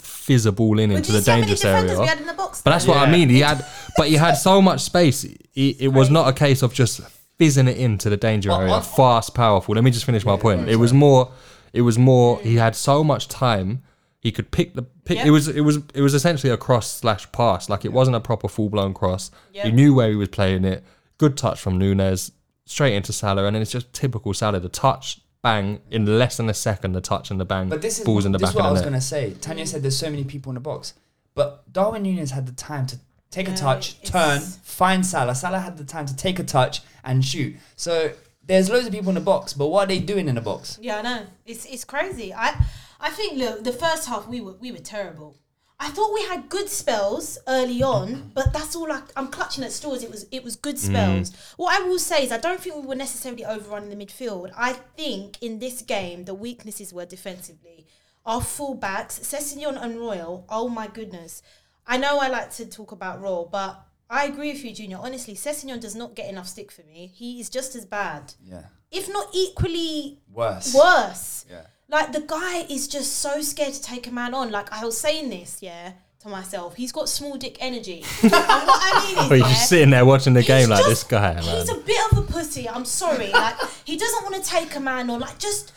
fizz 0.00 0.46
a 0.46 0.52
ball 0.52 0.78
in 0.78 0.90
But 0.90 0.96
into 0.98 1.12
the 1.12 1.20
see 1.22 1.30
how 1.30 1.36
many 1.38 1.46
dangerous 1.54 1.64
area." 1.64 2.00
we 2.00 2.06
had 2.06 2.20
in 2.20 2.26
the 2.26 2.32
box? 2.34 2.62
But 2.62 2.70
that's 2.72 2.86
what 2.86 2.96
I 2.96 3.10
mean. 3.10 3.28
He 3.28 3.40
had, 3.40 3.64
but 3.96 4.08
he 4.08 4.14
had 4.14 4.34
so 4.34 4.60
much 4.62 4.80
space. 4.80 5.24
It, 5.24 5.36
it 5.80 5.88
was 5.92 6.10
not 6.10 6.28
a 6.28 6.32
case 6.32 6.62
of 6.62 6.72
just 6.74 7.00
fizzing 7.38 7.68
it 7.68 7.76
into 7.76 8.10
the 8.10 8.16
danger 8.16 8.50
Well, 8.50 8.60
area. 8.62 8.72
on- 8.74 8.82
Fast, 8.82 9.34
powerful. 9.34 9.74
Let 9.74 9.84
me 9.84 9.90
just 9.90 10.04
finish 10.04 10.24
my 10.24 10.36
point. 10.36 10.68
It 10.68 10.76
was 10.76 10.92
more. 10.92 11.30
It 11.72 11.82
was 11.82 11.98
more. 11.98 12.40
He 12.40 12.56
had 12.56 12.74
so 12.76 13.02
much 13.04 13.28
time. 13.28 13.82
He 14.20 14.32
could 14.32 14.50
pick 14.50 14.74
the 14.74 14.82
pick. 14.82 15.16
Yeah. 15.18 15.26
It 15.26 15.30
was. 15.30 15.48
It 15.48 15.62
was. 15.62 15.78
It 15.94 16.02
was 16.02 16.12
essentially 16.14 16.52
a 16.52 16.56
cross 16.56 16.90
slash 16.90 17.30
pass. 17.32 17.68
Like 17.70 17.84
it 17.84 17.92
wasn't 17.92 18.16
a 18.16 18.20
proper 18.20 18.48
full 18.48 18.68
blown 18.68 18.92
cross. 18.92 19.30
Yeah. 19.52 19.64
He 19.64 19.72
knew 19.72 19.94
where 19.94 20.10
he 20.10 20.16
was 20.16 20.28
playing 20.28 20.64
it. 20.64 20.84
Good 21.16 21.36
touch 21.38 21.60
from 21.60 21.78
Nunez, 21.78 22.32
straight 22.66 22.94
into 22.94 23.12
Salah, 23.12 23.44
and 23.46 23.54
then 23.54 23.62
it's 23.62 23.70
just 23.70 23.92
typical 23.94 24.34
Salah. 24.34 24.60
The 24.60 24.68
touch, 24.68 25.20
bang, 25.42 25.80
in 25.90 26.18
less 26.18 26.36
than 26.36 26.48
a 26.48 26.54
second. 26.54 26.92
The 26.92 27.00
touch 27.00 27.30
and 27.30 27.40
the 27.40 27.44
bang. 27.44 27.68
But 27.68 27.82
this 27.82 27.98
is 27.98 28.04
balls 28.04 28.24
in 28.26 28.32
the 28.32 28.38
this 28.38 28.48
back 28.48 28.54
is 28.54 28.56
what 28.56 28.64
I 28.64 28.68
of 28.68 28.72
was 28.72 28.80
the 28.80 28.86
net. 28.86 28.90
gonna 28.92 29.00
say. 29.00 29.32
Tanya 29.40 29.66
said 29.66 29.82
there's 29.82 29.96
so 29.98 30.10
many 30.10 30.24
people 30.24 30.50
in 30.50 30.54
the 30.54 30.60
box, 30.60 30.94
but 31.34 31.70
Darwin 31.72 32.02
Nunez 32.02 32.30
had 32.32 32.46
the 32.46 32.52
time 32.52 32.86
to 32.86 32.98
take 33.30 33.48
a 33.48 33.54
touch, 33.54 33.96
it's- 34.02 34.10
turn, 34.10 34.40
find 34.62 35.06
Salah. 35.06 35.34
Salah 35.34 35.60
had 35.60 35.76
the 35.76 35.84
time 35.84 36.06
to 36.06 36.16
take 36.16 36.38
a 36.38 36.44
touch 36.44 36.82
and 37.04 37.24
shoot. 37.24 37.56
So 37.76 38.12
there's 38.44 38.68
loads 38.68 38.86
of 38.86 38.92
people 38.92 39.10
in 39.10 39.14
the 39.14 39.20
box, 39.20 39.52
but 39.52 39.68
what 39.68 39.84
are 39.84 39.86
they 39.88 40.00
doing 40.00 40.28
in 40.28 40.34
the 40.34 40.40
box? 40.40 40.78
Yeah, 40.82 40.98
I 40.98 41.02
know. 41.02 41.22
It's 41.46 41.64
it's 41.66 41.84
crazy. 41.84 42.34
I 42.34 42.64
I 43.00 43.10
think 43.10 43.38
look, 43.38 43.64
the 43.64 43.72
first 43.72 44.08
half 44.08 44.26
we 44.28 44.40
were 44.40 44.54
we 44.54 44.72
were 44.72 44.78
terrible. 44.78 45.36
I 45.82 45.88
thought 45.88 46.12
we 46.12 46.22
had 46.24 46.50
good 46.50 46.68
spells 46.68 47.38
early 47.48 47.82
on, 47.82 48.32
but 48.34 48.52
that's 48.52 48.76
all 48.76 48.92
I, 48.92 49.00
I'm 49.16 49.28
clutching 49.28 49.64
at 49.64 49.72
straws. 49.72 50.04
It 50.04 50.10
was 50.10 50.26
it 50.30 50.44
was 50.44 50.54
good 50.54 50.76
mm. 50.76 50.78
spells. 50.78 51.32
What 51.56 51.80
I 51.80 51.86
will 51.86 51.98
say 51.98 52.22
is 52.22 52.30
I 52.30 52.36
don't 52.36 52.60
think 52.60 52.76
we 52.76 52.86
were 52.86 52.94
necessarily 52.94 53.46
overrunning 53.46 53.88
the 53.88 53.96
midfield. 53.96 54.52
I 54.54 54.74
think 54.74 55.42
in 55.42 55.58
this 55.58 55.80
game 55.80 56.26
the 56.26 56.34
weaknesses 56.34 56.92
were 56.92 57.06
defensively. 57.06 57.86
Our 58.26 58.42
fullbacks, 58.42 59.20
Sessegnon 59.20 59.82
and 59.82 59.98
Royal. 59.98 60.44
Oh 60.50 60.68
my 60.68 60.86
goodness! 60.86 61.42
I 61.86 61.96
know 61.96 62.18
I 62.18 62.28
like 62.28 62.50
to 62.56 62.66
talk 62.66 62.92
about 62.92 63.22
Royal, 63.22 63.48
but 63.50 63.82
I 64.10 64.26
agree 64.26 64.52
with 64.52 64.62
you, 64.62 64.74
Junior. 64.74 64.98
Honestly, 65.00 65.34
Sessegnon 65.34 65.80
does 65.80 65.94
not 65.94 66.14
get 66.14 66.28
enough 66.28 66.46
stick 66.46 66.70
for 66.70 66.82
me. 66.82 67.10
He 67.14 67.40
is 67.40 67.48
just 67.48 67.74
as 67.74 67.86
bad, 67.86 68.34
Yeah, 68.44 68.64
if 68.90 69.08
not 69.08 69.28
equally 69.32 70.18
worse. 70.30 70.74
worse. 70.74 71.46
Yeah. 71.48 71.64
Like 71.90 72.12
the 72.12 72.20
guy 72.20 72.60
is 72.68 72.86
just 72.86 73.18
so 73.18 73.40
scared 73.42 73.74
to 73.74 73.82
take 73.82 74.06
a 74.06 74.12
man 74.12 74.32
on. 74.34 74.50
Like 74.50 74.72
I 74.72 74.84
was 74.84 74.96
saying 74.98 75.28
this, 75.30 75.58
yeah, 75.60 75.92
to 76.20 76.28
myself. 76.28 76.76
He's 76.76 76.92
got 76.92 77.08
small 77.08 77.36
dick 77.36 77.56
energy. 77.60 78.04
and 78.22 78.30
what 78.32 78.80
I 78.82 79.04
mean 79.08 79.18
is, 79.24 79.28
But 79.28 79.38
you're 79.38 79.46
yeah, 79.48 79.52
just 79.54 79.68
sitting 79.68 79.90
there 79.90 80.04
watching 80.04 80.34
the 80.34 80.42
game 80.42 80.68
like 80.70 80.78
just- 80.84 80.88
this 80.88 81.02
guy, 81.04 81.34
man. 81.34 81.42
He's 81.42 81.68
a 81.68 81.74
bit 81.78 82.12
of 82.12 82.18
a 82.18 82.22
pussy. 82.22 82.68
I'm 82.68 82.84
sorry. 82.84 83.30
Like 83.32 83.56
he 83.84 83.96
doesn't 83.96 84.22
want 84.22 84.36
to 84.42 84.48
take 84.48 84.74
a 84.76 84.80
man 84.80 85.10
on. 85.10 85.20
Like 85.20 85.38
just, 85.38 85.72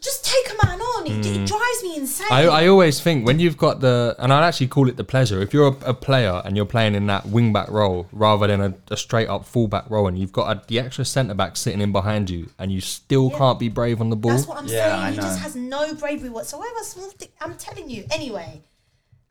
just 0.00 0.24
take 0.24 0.46
a 0.48 0.66
man 0.66 0.80
on. 0.80 1.06
It, 1.06 1.26
it 1.26 1.36
hmm. 1.38 1.44
drives 1.44 1.82
me 1.82 1.96
insane. 1.96 2.28
I, 2.30 2.44
I 2.46 2.66
always 2.68 3.00
think 3.00 3.26
when 3.26 3.40
you've 3.40 3.56
got 3.56 3.80
the, 3.80 4.14
and 4.18 4.32
I'd 4.32 4.46
actually 4.46 4.68
call 4.68 4.88
it 4.88 4.96
the 4.96 5.04
pleasure. 5.04 5.40
If 5.40 5.52
you're 5.52 5.68
a, 5.68 5.90
a 5.90 5.94
player 5.94 6.40
and 6.44 6.56
you're 6.56 6.66
playing 6.66 6.94
in 6.94 7.06
that 7.06 7.26
wing 7.26 7.52
back 7.52 7.68
role 7.68 8.06
rather 8.12 8.46
than 8.46 8.60
a, 8.60 8.74
a 8.92 8.96
straight 8.96 9.28
up 9.28 9.44
full 9.44 9.66
back 9.66 9.90
role, 9.90 10.06
and 10.06 10.18
you've 10.18 10.32
got 10.32 10.56
a, 10.56 10.62
the 10.68 10.78
extra 10.78 11.04
centre 11.04 11.34
back 11.34 11.56
sitting 11.56 11.80
in 11.80 11.92
behind 11.92 12.30
you, 12.30 12.48
and 12.58 12.70
you 12.70 12.80
still 12.80 13.30
Yeah. 13.32 13.38
can't 13.38 13.58
be 13.58 13.68
brave 13.68 14.00
on 14.00 14.10
the 14.10 14.16
ball. 14.16 14.32
That's 14.32 14.46
what 14.46 14.58
I'm 14.58 14.66
Yeah, 14.66 14.88
saying. 14.88 15.02
I 15.02 15.10
he 15.10 15.16
just 15.16 15.36
know. 15.38 15.42
has 15.42 15.56
no 15.56 15.94
bravery 15.94 16.30
whatsoever. 16.30 16.82
Small 16.82 17.10
dick. 17.18 17.32
I'm 17.40 17.54
telling 17.56 17.90
you. 17.90 18.04
Anyway, 18.10 18.62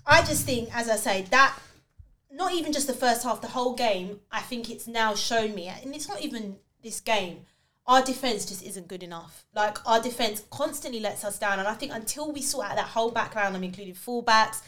I 0.05 0.21
just 0.23 0.45
think, 0.45 0.75
as 0.75 0.89
I 0.89 0.95
say, 0.95 1.23
that 1.31 1.57
not 2.31 2.53
even 2.53 2.73
just 2.73 2.87
the 2.87 2.93
first 2.93 3.23
half, 3.23 3.41
the 3.41 3.47
whole 3.47 3.73
game. 3.73 4.19
I 4.31 4.41
think 4.41 4.69
it's 4.69 4.87
now 4.87 5.15
shown 5.15 5.55
me, 5.55 5.67
and 5.67 5.95
it's 5.95 6.07
not 6.07 6.21
even 6.21 6.57
this 6.83 6.99
game. 6.99 7.45
Our 7.87 8.03
defense 8.03 8.45
just 8.45 8.63
isn't 8.63 8.87
good 8.87 9.03
enough. 9.03 9.45
Like 9.55 9.77
our 9.87 10.01
defense 10.01 10.43
constantly 10.49 10.99
lets 10.99 11.23
us 11.23 11.39
down, 11.39 11.59
and 11.59 11.67
I 11.67 11.73
think 11.73 11.93
until 11.93 12.31
we 12.31 12.41
sort 12.41 12.67
out 12.67 12.75
that 12.75 12.87
whole 12.87 13.11
back 13.11 13.35
line, 13.35 13.55
I'm 13.55 13.63
including 13.63 13.95
fullbacks, 13.95 14.61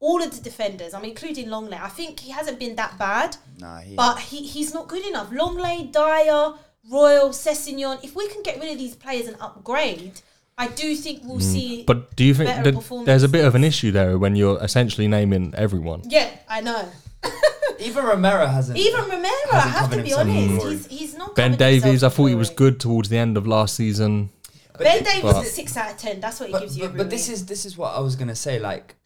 all 0.00 0.22
of 0.22 0.34
the 0.36 0.42
defenders, 0.42 0.92
I'm 0.92 1.04
including 1.04 1.48
Lenglet. 1.48 1.80
I 1.80 1.88
think 1.88 2.20
he 2.20 2.30
hasn't 2.30 2.58
been 2.58 2.76
that 2.76 2.98
bad. 2.98 3.36
Nah, 3.58 3.78
he, 3.78 3.94
But 3.94 4.18
he, 4.18 4.44
he's 4.44 4.74
not 4.74 4.88
good 4.88 5.06
enough. 5.06 5.30
Lenglet, 5.30 5.92
Dier, 5.92 6.54
Royal, 6.90 7.30
Sessegnon. 7.30 8.04
If 8.04 8.14
we 8.14 8.28
can 8.28 8.42
get 8.42 8.60
rid 8.60 8.72
of 8.72 8.78
these 8.78 8.94
players 8.94 9.28
and 9.28 9.36
upgrade, 9.40 10.20
I 10.58 10.68
do 10.68 10.94
think 10.94 11.22
we'll 11.24 11.40
see. 11.40 11.82
Mm. 11.82 11.86
But 11.86 12.14
do 12.16 12.24
you 12.24 12.34
think 12.34 12.50
that 12.50 13.04
there's 13.06 13.22
a 13.22 13.28
bit 13.28 13.44
of 13.44 13.54
an 13.54 13.64
issue 13.64 13.90
there 13.90 14.18
when 14.18 14.36
you're 14.36 14.62
essentially 14.62 15.08
naming 15.08 15.54
everyone? 15.56 16.02
yeah, 16.04 16.30
I 16.48 16.60
know. 16.60 16.88
even 17.80 18.04
Romero 18.04 18.46
hasn't. 18.46 18.78
Even 18.78 19.02
Romero, 19.02 19.24
I 19.52 19.58
Hasn't 19.58 19.72
have 19.74 19.90
to 19.90 19.96
covered 19.96 20.02
be 20.04 20.08
himself 20.10 20.28
in 20.28 20.36
honest, 20.36 20.54
glory. 20.60 20.76
he's, 20.76 20.86
he's 20.86 21.16
not. 21.16 21.34
Ben 21.34 21.50
covered 21.52 21.58
Davies, 21.58 22.02
I 22.02 22.06
in 22.06 22.12
thought 22.12 22.26
he 22.26 22.34
was 22.34 22.50
glory. 22.50 22.70
good 22.72 22.80
towards 22.80 23.08
the 23.08 23.18
end 23.18 23.36
of 23.36 23.46
last 23.46 23.74
season. 23.76 24.30
Ben 24.78 25.04
Davies 25.04 25.22
But- 25.22 25.42
is 25.44 25.48
a 25.50 25.52
six 25.52 25.76
out 25.76 25.90
of 25.92 25.96
ten. 25.98 26.20
That's 26.20 26.40
what 26.40 26.48
he 26.48 26.52
but, 26.52 26.60
gives 26.62 26.76
you. 26.76 26.82
but, 26.84 26.88
every 26.90 26.98
but 26.98 27.10
this 27.10 27.28
week. 27.28 27.34
is 27.34 27.46
this 27.46 27.64
is 27.64 27.76
what 27.78 27.94
I 27.94 28.00
was 28.00 28.16
gonna 28.16 28.34
say. 28.34 28.58
Like, 28.58 28.96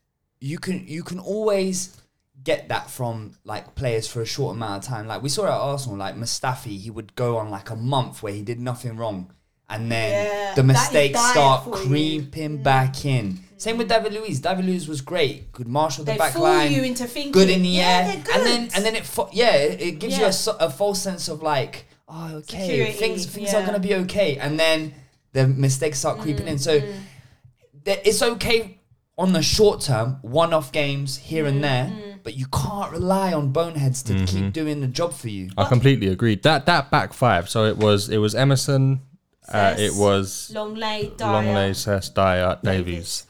you 0.40 0.58
can 0.58 0.86
you 0.88 1.02
can 1.02 1.18
always 1.18 1.96
get 2.44 2.68
that 2.68 2.88
from 2.88 3.32
like 3.44 3.74
players 3.74 4.06
for 4.06 4.22
a 4.22 4.26
short 4.26 4.54
amount 4.56 4.84
of 4.84 4.88
time. 4.88 5.06
Like 5.06 5.22
we 5.22 5.28
saw 5.28 5.44
at 5.46 5.50
Arsenal, 5.52 5.98
like 5.98 6.14
Mustafi, 6.16 6.78
he 6.78 6.90
would 6.90 7.14
go 7.16 7.36
on 7.36 7.50
like 7.50 7.68
a 7.70 7.76
month 7.76 8.22
where 8.22 8.32
he 8.32 8.42
did 8.42 8.60
nothing 8.60 8.96
wrong, 8.96 9.30
and 9.68 9.90
then 9.92 10.10
Yeah, 10.26 10.54
the 10.54 10.62
that 10.62 10.70
is 10.70 10.80
mistakes 10.80 11.18
dire 11.20 11.32
start 11.32 11.64
for 11.64 11.78
you. 11.82 11.86
creeping 11.88 12.58
mm. 12.60 12.62
back 12.62 13.04
in. 13.04 13.40
Same 13.58 13.76
with 13.76 13.88
David 13.88 14.12
Luiz. 14.14 14.40
David 14.40 14.64
Luiz 14.64 14.88
was 14.88 15.00
great. 15.00 15.52
Could 15.52 15.68
marshal 15.68 16.04
the 16.04 16.12
They 16.12 16.18
back 16.18 16.32
fool 16.32 16.42
line. 16.44 16.72
you 16.72 16.82
into 16.84 17.04
thinking, 17.06 17.32
good 17.32 17.50
in 17.50 17.62
the 17.62 17.68
yeah, 17.68 17.82
air, 17.88 18.22
they're 18.24 18.34
and 18.36 18.46
then 18.46 18.60
and 18.74 18.84
then 18.84 18.94
it 18.96 19.04
fo- 19.04 19.28
yeah, 19.32 19.54
it, 19.54 19.80
it 19.80 19.98
gives 19.98 20.16
you 20.16 20.22
Yeah. 20.22 20.28
a, 20.30 20.32
so- 20.32 20.56
a 20.60 20.70
false 20.70 21.02
sense 21.02 21.28
of 21.28 21.42
like, 21.42 21.86
oh 22.08 22.36
okay, 22.36 22.66
Security, 22.68 22.92
things 22.92 23.26
things 23.26 23.52
are 23.52 23.60
yeah. 23.60 23.66
gonna 23.66 23.80
be 23.80 23.94
okay, 23.96 24.36
and 24.38 24.58
then 24.58 24.94
the 25.32 25.46
mistakes 25.46 25.98
start 25.98 26.18
creeping 26.20 26.46
in. 26.48 26.58
So 26.58 26.80
Mm-hmm. 26.80 26.98
it's 28.04 28.22
okay 28.22 28.80
on 29.16 29.32
the 29.32 29.42
short 29.42 29.80
term, 29.80 30.18
one 30.22 30.52
off 30.54 30.70
games 30.70 31.16
here 31.16 31.44
and 31.46 31.62
there, 31.64 31.86
Mm-hmm. 31.86 32.18
but 32.22 32.34
you 32.36 32.46
can't 32.52 32.92
rely 32.92 33.32
on 33.32 33.50
boneheads 33.52 34.02
to 34.04 34.24
keep 34.26 34.52
doing 34.52 34.80
the 34.80 34.86
job 34.86 35.12
for 35.12 35.28
you. 35.28 35.50
I 35.56 35.64
completely 35.64 36.06
agree. 36.08 36.36
That 36.36 36.66
that 36.66 36.90
back 36.90 37.12
five. 37.12 37.48
So 37.48 37.64
it 37.64 37.76
was 37.76 38.08
it 38.08 38.18
was 38.18 38.34
Emerson, 38.36 39.00
uh, 39.48 39.74
Cess, 39.74 39.80
it 39.80 39.94
was 40.00 40.52
Lenglet, 40.54 41.16
Dier. 41.18 41.26
Lenglet, 41.26 41.74
Cess, 41.76 42.08
Dier, 42.10 42.58
Davies. 42.62 43.24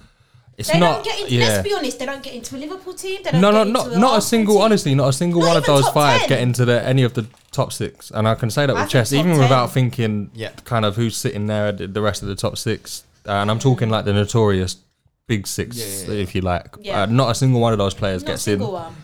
It's 0.59 0.71
They 0.71 0.79
not. 0.81 0.97
don't 0.97 1.05
get 1.05 1.21
into. 1.21 1.35
yeah. 1.35 1.49
Let's 1.49 1.69
be 1.69 1.73
honest. 1.75 1.99
They 2.01 2.07
don't 2.07 2.23
get 2.23 2.35
into 2.35 2.57
a 2.57 2.59
Liverpool 2.59 2.93
team. 2.93 3.21
They 3.23 3.31
don't 3.31 3.41
No, 3.41 3.51
no, 3.53 3.65
get 3.65 3.73
not 3.73 3.87
into 3.87 3.99
not 4.01 4.19
a 4.19 4.21
single. 4.21 4.57
team. 4.57 4.63
Honestly, 4.65 4.95
not 4.97 5.09
a 5.09 5.13
single 5.13 5.41
Not 5.41 5.49
one 5.49 5.57
of 5.59 5.65
those 5.67 5.89
five 5.91 6.21
10. 6.23 6.29
get 6.29 6.41
into 6.41 6.65
the 6.65 6.83
any 6.85 7.05
of 7.05 7.15
the 7.15 7.27
top 7.53 7.73
six, 7.73 8.11
and 8.11 8.27
I 8.27 8.35
can 8.35 8.51
say 8.51 8.67
that 8.67 8.77
I 8.77 8.83
with 8.83 8.91
chess, 8.91 9.13
even 9.13 9.33
10. 9.33 9.39
without 9.41 9.71
thinking 9.73 10.31
Yeah. 10.35 10.51
kind 10.65 10.85
of 10.85 10.97
who's 10.97 11.17
sitting 11.17 11.47
there 11.47 11.67
at 11.69 11.95
the 11.95 12.03
rest 12.03 12.23
of 12.23 12.29
the 12.29 12.35
top 12.35 12.59
six. 12.59 13.05
Uh, 13.27 13.33
and 13.33 13.51
I'm 13.53 13.59
talking 13.61 13.89
like 13.89 14.05
the 14.05 14.13
notorious 14.13 14.77
big 15.29 15.47
six, 15.47 15.77
Yeah, 15.77 16.13
yeah, 16.15 16.21
if 16.23 16.35
you 16.35 16.41
like. 16.41 16.75
Yeah. 16.81 17.03
Uh, 17.03 17.07
not 17.07 17.31
a 17.31 17.35
single 17.37 17.61
one 17.61 17.73
of 17.73 17.79
those 17.79 17.95
players 17.95 18.23
Not 18.23 18.29
a 18.31 18.33
gets 18.33 18.49
in. 18.49 18.59
one. 18.61 18.95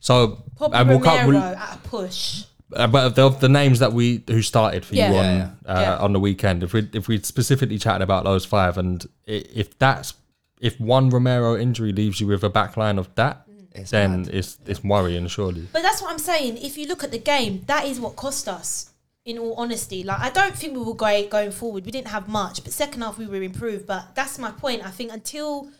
So, 0.00 0.42
Probably 0.56 0.78
and 0.78 0.88
we'll 0.88 0.98
Romero 0.98 1.16
come. 1.18 1.28
We'll, 1.28 1.42
at 1.42 1.74
a 1.84 1.88
push. 1.88 2.42
uh, 2.74 2.86
but 2.88 3.06
of 3.06 3.14
the, 3.14 3.22
of 3.26 3.40
the 3.40 3.48
names 3.48 3.78
that 3.78 3.92
we 3.92 4.22
who 4.26 4.42
started 4.42 4.84
for 4.84 4.94
Yeah. 4.96 5.10
you 5.12 5.16
on 5.18 5.24
Yeah, 5.36 5.48
Uh, 5.66 5.80
Yeah. 5.80 5.96
on 5.98 6.12
the 6.12 6.18
weekend, 6.20 6.62
if 6.64 6.72
we 6.72 6.88
if 6.92 7.06
we 7.06 7.20
specifically 7.22 7.78
chatted 7.78 8.02
about 8.02 8.24
those 8.24 8.44
five, 8.44 8.76
and 8.78 9.06
if 9.26 9.78
that's 9.78 10.14
if 10.60 10.80
one 10.80 11.10
Romero 11.10 11.56
injury 11.56 11.92
leaves 11.92 12.20
you 12.20 12.26
with 12.26 12.42
a 12.44 12.50
back 12.50 12.76
line 12.76 12.98
of 12.98 13.14
that, 13.14 13.48
mm. 13.48 13.66
It's 13.74 13.90
then 13.90 14.22
mad. 14.22 14.34
it's 14.34 14.58
it's 14.66 14.84
worrying 14.84 15.26
surely. 15.26 15.66
But 15.72 15.82
that's 15.82 16.00
what 16.00 16.12
I'm 16.12 16.18
saying. 16.18 16.58
If 16.58 16.78
you 16.78 16.86
look 16.86 17.02
at 17.02 17.10
the 17.10 17.18
game, 17.18 17.64
that 17.66 17.86
is 17.86 17.98
what 18.00 18.16
cost 18.16 18.48
us. 18.48 18.90
In 19.24 19.38
all 19.38 19.54
honesty, 19.54 20.02
like 20.02 20.20
I 20.20 20.28
don't 20.28 20.54
think 20.54 20.76
we 20.76 20.82
were 20.82 20.92
great 20.92 21.30
going 21.30 21.50
forward. 21.50 21.86
We 21.86 21.90
didn't 21.90 22.08
have 22.08 22.28
much, 22.28 22.62
but 22.62 22.74
second 22.74 23.00
half 23.00 23.16
we 23.16 23.26
were 23.26 23.42
improved. 23.42 23.86
But 23.86 24.14
that's 24.14 24.38
my 24.38 24.50
point. 24.50 24.84
I 24.86 24.90
think 24.90 25.10
until 25.12 25.70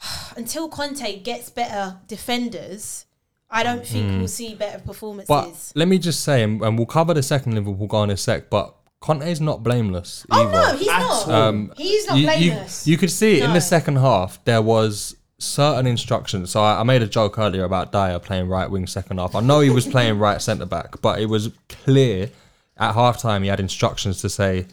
until 0.36 0.68
Conte 0.68 1.18
gets 1.20 1.50
better 1.50 1.98
defenders, 2.06 3.06
I 3.50 3.62
don't 3.62 3.84
think 3.84 4.10
mm. 4.10 4.18
we'll 4.18 4.28
see 4.28 4.54
better 4.54 4.78
performances. 4.78 5.28
But 5.28 5.72
let 5.74 5.88
me 5.88 5.98
just 5.98 6.20
say, 6.20 6.42
and, 6.42 6.62
and 6.62 6.78
we'll 6.78 6.86
cover 6.86 7.14
the 7.14 7.22
second 7.22 7.54
Liverpool 7.54 7.86
goal 7.86 8.04
in 8.04 8.10
a 8.10 8.16
sec, 8.16 8.48
but 8.48 8.76
Conte's 9.00 9.40
not 9.40 9.62
blameless. 9.62 10.26
Oh 10.30 10.40
either. 10.48 10.52
no, 10.72 10.76
he's 10.76 10.88
At 10.88 10.98
not. 11.00 11.28
Um, 11.28 11.72
he's 11.76 12.06
not 12.06 12.14
you, 12.16 12.20
you, 12.22 12.26
blameless. 12.50 12.86
you 12.86 12.96
could 12.96 13.10
see 13.10 13.38
it 13.38 13.44
in 13.44 13.52
the 13.52 13.60
second 13.60 13.96
half. 13.96 14.42
There 14.44 14.60
was 14.62 15.16
certain 15.38 15.86
instructions. 15.86 16.50
So 16.50 16.60
I, 16.62 16.80
I 16.80 16.82
made 16.82 17.00
a 17.02 17.06
joke 17.06 17.38
earlier 17.38 17.62
about 17.64 17.92
Dier 17.92 18.18
playing 18.18 18.48
right 18.48 18.68
wing 18.70 18.86
second 18.88 19.18
half. 19.18 19.34
I 19.36 19.40
know 19.40 19.60
he 19.60 19.70
was 19.70 19.86
playing 19.86 20.18
right 20.26 20.42
centre 20.42 20.66
back, 20.66 21.00
but 21.00 21.20
it 21.20 21.26
was 21.26 21.50
clear 21.68 22.30
at 22.76 22.94
half 22.94 23.18
time 23.20 23.42
he 23.44 23.48
had 23.48 23.60
instructions 23.60 24.20
to 24.22 24.28
say. 24.28 24.66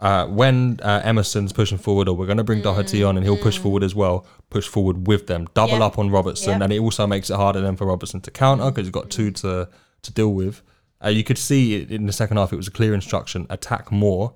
Uh, 0.00 0.26
when 0.26 0.78
uh, 0.82 1.00
Emerson's 1.02 1.52
pushing 1.52 1.78
forward, 1.78 2.08
or 2.08 2.16
we're 2.16 2.26
going 2.26 2.36
to 2.36 2.44
bring 2.44 2.60
Doherty 2.60 3.02
on 3.02 3.16
and 3.16 3.24
he'll 3.24 3.38
push 3.38 3.56
forward 3.56 3.82
as 3.82 3.94
well, 3.94 4.26
push 4.50 4.66
forward 4.68 5.06
with 5.06 5.28
them, 5.28 5.48
double 5.54 5.78
Yeah. 5.78 5.84
up 5.86 5.98
on 5.98 6.10
Robertson, 6.10 6.58
Yeah. 6.58 6.64
and 6.64 6.72
it 6.74 6.78
also 6.80 7.06
makes 7.06 7.30
it 7.30 7.36
harder 7.36 7.62
then 7.62 7.76
for 7.76 7.86
Robertson 7.86 8.20
to 8.22 8.30
counter 8.30 8.70
because 8.70 8.84
he's 8.86 8.92
got 8.92 9.08
two 9.08 9.30
to 9.30 9.68
to 10.02 10.12
deal 10.12 10.30
with. 10.34 10.60
Uh, 11.04 11.08
you 11.08 11.22
could 11.24 11.38
see 11.38 11.74
it 11.76 11.90
in 11.90 12.06
the 12.06 12.12
second 12.12 12.36
half; 12.36 12.52
it 12.52 12.56
was 12.56 12.68
a 12.68 12.70
clear 12.70 12.94
instruction: 12.94 13.46
attack 13.50 13.92
more, 13.92 14.32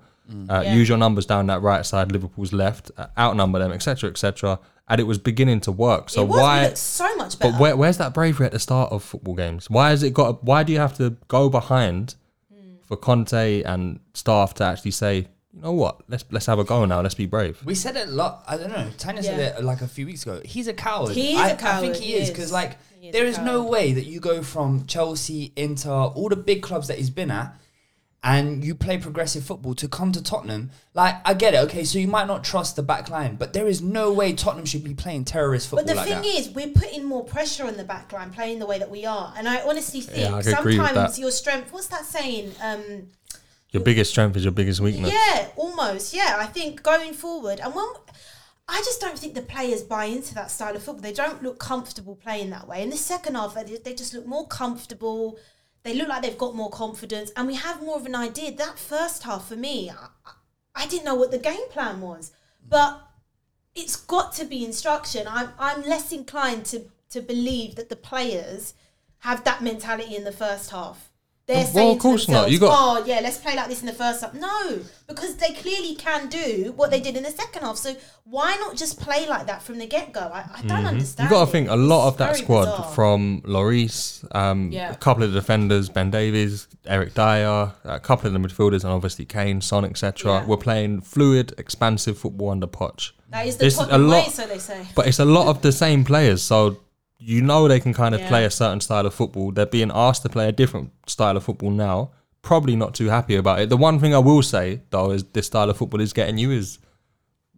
uh, 0.49 0.61
Yeah. 0.63 0.75
use 0.75 0.87
your 0.89 0.97
numbers 0.97 1.25
down 1.25 1.47
that 1.47 1.61
right 1.61 1.85
side, 1.85 2.11
Liverpool's 2.11 2.53
left, 2.53 2.91
uh, 2.97 3.07
outnumber 3.17 3.59
them, 3.59 3.71
etc., 3.71 4.09
etc. 4.09 4.59
And 4.87 4.99
it 4.99 5.03
was 5.05 5.17
beginning 5.17 5.59
to 5.61 5.71
work. 5.71 6.09
So 6.09 6.23
it 6.23 6.27
was. 6.29 6.37
Why? 6.39 6.63
looked 6.63 6.77
so 6.77 7.15
much 7.15 7.37
better. 7.39 7.51
But 7.53 7.59
where, 7.61 7.77
where's 7.77 7.97
that 7.97 8.13
bravery 8.13 8.45
at 8.45 8.51
the 8.51 8.59
start 8.59 8.91
of 8.91 9.03
football 9.03 9.35
games? 9.35 9.69
Why 9.69 9.89
has 9.89 10.03
it 10.03 10.13
got? 10.13 10.43
Why 10.43 10.63
do 10.63 10.73
you 10.73 10.79
have 10.79 10.95
to 10.97 11.15
go 11.27 11.49
behind 11.49 12.15
for 12.87 12.97
Conte 12.97 13.61
and 13.63 13.99
staff 14.15 14.55
to 14.55 14.63
actually 14.63 14.91
say, 14.91 15.27
you 15.53 15.61
know 15.61 15.71
what, 15.73 16.01
let's 16.07 16.23
let's 16.31 16.45
have 16.45 16.59
a 16.59 16.63
go 16.63 16.85
now, 16.85 17.01
let's 17.01 17.15
be 17.15 17.25
brave. 17.25 17.59
We 17.65 17.75
said 17.75 17.95
it 17.95 18.07
a 18.07 18.11
lot. 18.11 18.43
I 18.47 18.57
don't 18.57 18.69
know. 18.69 18.89
Tanya 18.97 19.23
said 19.23 19.39
Yeah. 19.39 19.57
it 19.57 19.63
like 19.63 19.81
a 19.81 19.87
few 19.87 20.05
weeks 20.05 20.23
ago. 20.23 20.41
He's 20.45 20.67
a 20.67 20.73
coward. 20.73 21.15
He 21.15 21.33
is 21.33 21.39
I, 21.39 21.49
a 21.49 21.53
I 21.53 21.55
think 21.55 21.59
coward, 21.59 21.95
he, 21.97 22.05
he 22.05 22.13
is 22.15 22.23
is. 22.23 22.29
because 22.29 22.51
like 22.51 22.77
He 22.99 23.07
is 23.07 23.13
there 23.13 23.25
a 23.25 23.29
is 23.29 23.37
no 23.39 23.61
coward. 23.61 23.71
way 23.71 23.93
that 23.93 24.05
you 24.05 24.19
go 24.19 24.43
from 24.43 24.85
Chelsea, 24.85 25.51
Inter, 25.55 25.89
all 25.91 26.29
the 26.29 26.35
big 26.35 26.61
clubs 26.61 26.87
that 26.87 26.97
he's 26.97 27.09
been 27.09 27.31
at, 27.31 27.55
and 28.21 28.65
you 28.65 28.75
play 28.75 28.97
progressive 28.97 29.45
football 29.45 29.73
to 29.73 29.87
come 29.87 30.11
to 30.11 30.21
Tottenham. 30.21 30.71
Like 30.93 31.15
I 31.25 31.33
get 31.33 31.53
it. 31.53 31.57
Okay, 31.61 31.83
so 31.85 31.97
you 31.97 32.07
might 32.07 32.27
not 32.27 32.43
trust 32.43 32.75
the 32.75 32.83
back 32.83 33.09
line, 33.09 33.35
but 33.37 33.53
there 33.53 33.65
is 33.65 33.81
no 33.81 34.11
way 34.11 34.33
Tottenham 34.33 34.65
should 34.65 34.83
be 34.83 34.93
playing 34.93 35.23
terrorist 35.25 35.69
football 35.69 35.85
But 35.85 35.91
the 35.93 35.95
like 35.95 36.07
thing 36.09 36.21
that. 36.21 36.25
is, 36.39 36.49
we're 36.49 36.67
putting 36.73 37.05
more 37.05 37.23
pressure 37.23 37.65
on 37.65 37.77
the 37.77 37.85
back 37.85 38.11
line 38.11 38.31
playing 38.31 38.59
the 38.59 38.65
way 38.65 38.77
that 38.77 38.91
we 38.91 39.05
are. 39.05 39.33
And 39.37 39.47
I 39.47 39.61
honestly 39.61 40.01
think 40.01 40.31
I 40.33 40.41
could 40.43 40.53
agree 40.59 40.77
with 40.77 40.85
sometimes 40.87 41.15
that. 41.15 41.21
your 41.21 41.31
strength, 41.31 41.71
what's 41.71 41.87
that 41.87 42.05
saying? 42.05 42.51
Um, 42.61 43.07
Your 43.71 43.83
biggest 43.83 44.11
strength 44.11 44.35
is 44.35 44.43
your 44.43 44.51
biggest 44.51 44.79
weakness. 44.79 45.11
yeah, 45.11 45.47
almost. 45.55 46.13
Yeah, 46.13 46.37
I 46.39 46.47
think 46.47 46.81
going 46.81 47.13
forward, 47.13 47.59
and 47.59 47.73
when 47.75 47.85
I 48.69 48.77
just 48.85 49.01
don't 49.01 49.17
think 49.17 49.33
the 49.33 49.41
players 49.41 49.81
buy 49.81 50.05
into 50.05 50.35
that 50.35 50.51
style 50.51 50.75
of 50.75 50.83
football. 50.83 51.01
They 51.01 51.13
don't 51.13 51.41
look 51.41 51.57
comfortable 51.57 52.15
playing 52.15 52.51
that 52.51 52.67
way. 52.67 52.83
In 52.83 52.91
the 52.91 52.97
second 52.97 53.33
half, 53.35 53.55
they 53.55 53.93
just 53.93 54.13
look 54.13 54.27
more 54.27 54.47
comfortable. 54.47 55.39
They 55.81 55.95
look 55.95 56.07
like 56.07 56.21
they've 56.21 56.37
got 56.37 56.55
more 56.55 56.69
confidence, 56.69 57.31
and 57.35 57.47
we 57.47 57.55
have 57.55 57.81
more 57.81 57.97
of 57.97 58.05
an 58.05 58.15
idea. 58.15 58.55
That 58.55 58.77
first 58.77 59.23
half, 59.23 59.47
for 59.47 59.55
me, 59.55 59.89
I, 59.89 60.07
I 60.75 60.85
didn't 60.85 61.05
know 61.05 61.15
what 61.15 61.31
the 61.31 61.39
game 61.39 61.67
plan 61.71 61.99
was, 61.99 62.31
but 62.67 63.01
it's 63.73 63.95
got 63.95 64.33
to 64.33 64.45
be 64.45 64.63
instruction. 64.63 65.27
I'm 65.27 65.49
I'm 65.57 65.81
less 65.81 66.11
inclined 66.11 66.65
to 66.67 66.85
to 67.09 67.21
believe 67.21 67.75
that 67.75 67.89
the 67.89 67.95
players 67.95 68.75
have 69.19 69.43
that 69.45 69.63
mentality 69.63 70.15
in 70.15 70.25
the 70.25 70.31
first 70.31 70.69
half. 70.69 71.08
They're 71.49 71.63
Well, 71.63 71.73
saying 71.73 71.95
of 71.95 71.99
course 71.99 72.25
to 72.27 72.31
not. 72.31 72.51
You 72.51 72.59
got- 72.59 72.75
"Oh 72.79 73.03
yeah, 73.07 73.21
let's 73.23 73.37
play 73.37 73.55
like 73.55 73.69
this 73.69 73.79
in 73.81 73.87
the 73.87 73.93
first 74.03 74.21
half." 74.21 74.35
No, 74.35 74.79
because 75.07 75.35
they 75.37 75.51
clearly 75.53 75.95
can 75.95 76.29
do 76.29 76.73
what 76.75 76.91
they 76.91 76.99
did 77.01 77.17
in 77.17 77.23
the 77.23 77.31
second 77.31 77.63
half. 77.63 77.77
So 77.77 77.95
why 78.25 78.55
not 78.57 78.75
just 78.77 78.99
play 79.01 79.27
like 79.27 79.47
that 79.47 79.63
from 79.63 79.79
the 79.79 79.87
get 79.87 80.13
go? 80.13 80.19
I, 80.21 80.43
I 80.57 80.61
don't 80.61 80.85
understand. 80.85 81.27
You 81.27 81.35
got 81.35 81.45
to 81.45 81.51
think 81.51 81.67
a 81.69 81.75
lot 81.75 82.07
of 82.07 82.17
that 82.17 82.35
squad 82.37 82.65
bizarre. 82.65 82.91
from 82.93 83.41
Lloris, 83.47 84.23
um, 84.35 84.71
Yeah. 84.71 84.91
a 84.91 84.95
couple 84.95 85.23
of 85.23 85.31
the 85.33 85.39
defenders, 85.39 85.89
Ben 85.89 86.11
Davies, 86.11 86.67
Eric 86.85 87.15
Dier, 87.15 87.71
a 87.83 87.99
couple 87.99 88.27
of 88.27 88.33
the 88.33 88.39
midfielders, 88.39 88.83
and 88.83 88.93
obviously 88.93 89.25
Kane, 89.25 89.59
Son, 89.61 89.83
etc. 89.85 90.31
Yeah. 90.31 90.45
Were 90.45 90.57
playing 90.57 91.01
fluid, 91.01 91.53
expansive 91.57 92.17
football 92.19 92.51
under 92.51 92.67
Poch. 92.67 93.11
that 93.31 93.47
is 93.47 93.57
the 93.57 93.65
It's 93.65 93.77
a 93.77 93.97
lot- 93.97 94.25
way, 94.25 94.31
so 94.31 94.45
they 94.45 94.57
say. 94.59 94.87
But 94.95 95.07
it's 95.07 95.19
a 95.19 95.25
lot 95.25 95.47
of 95.47 95.61
the 95.63 95.71
same 95.71 96.03
players, 96.03 96.41
so 96.43 96.77
you 97.19 97.41
know 97.41 97.67
they 97.67 97.79
can 97.79 97.93
kind 97.93 98.15
of 98.15 98.21
Yeah. 98.21 98.29
play 98.29 98.45
a 98.45 98.49
certain 98.49 98.79
style 98.81 99.05
of 99.05 99.13
football. 99.13 99.51
They're 99.51 99.65
being 99.65 99.91
asked 99.93 100.21
to 100.23 100.29
play 100.29 100.47
a 100.47 100.51
different 100.51 100.91
style 101.07 101.35
of 101.37 101.43
football 101.43 101.71
now. 101.71 102.11
Probably 102.41 102.75
not 102.77 102.95
too 102.95 103.07
happy 103.09 103.35
about 103.35 103.59
it. 103.59 103.69
The 103.69 103.75
one 103.77 103.99
thing 103.99 104.13
I 104.15 104.19
will 104.19 104.41
say 104.41 104.81
though 104.89 105.11
is 105.11 105.23
this 105.25 105.47
style 105.47 105.69
of 105.69 105.77
football 105.77 105.99
is 106.01 106.13
getting 106.13 106.37
you 106.37 106.51
is 106.51 106.79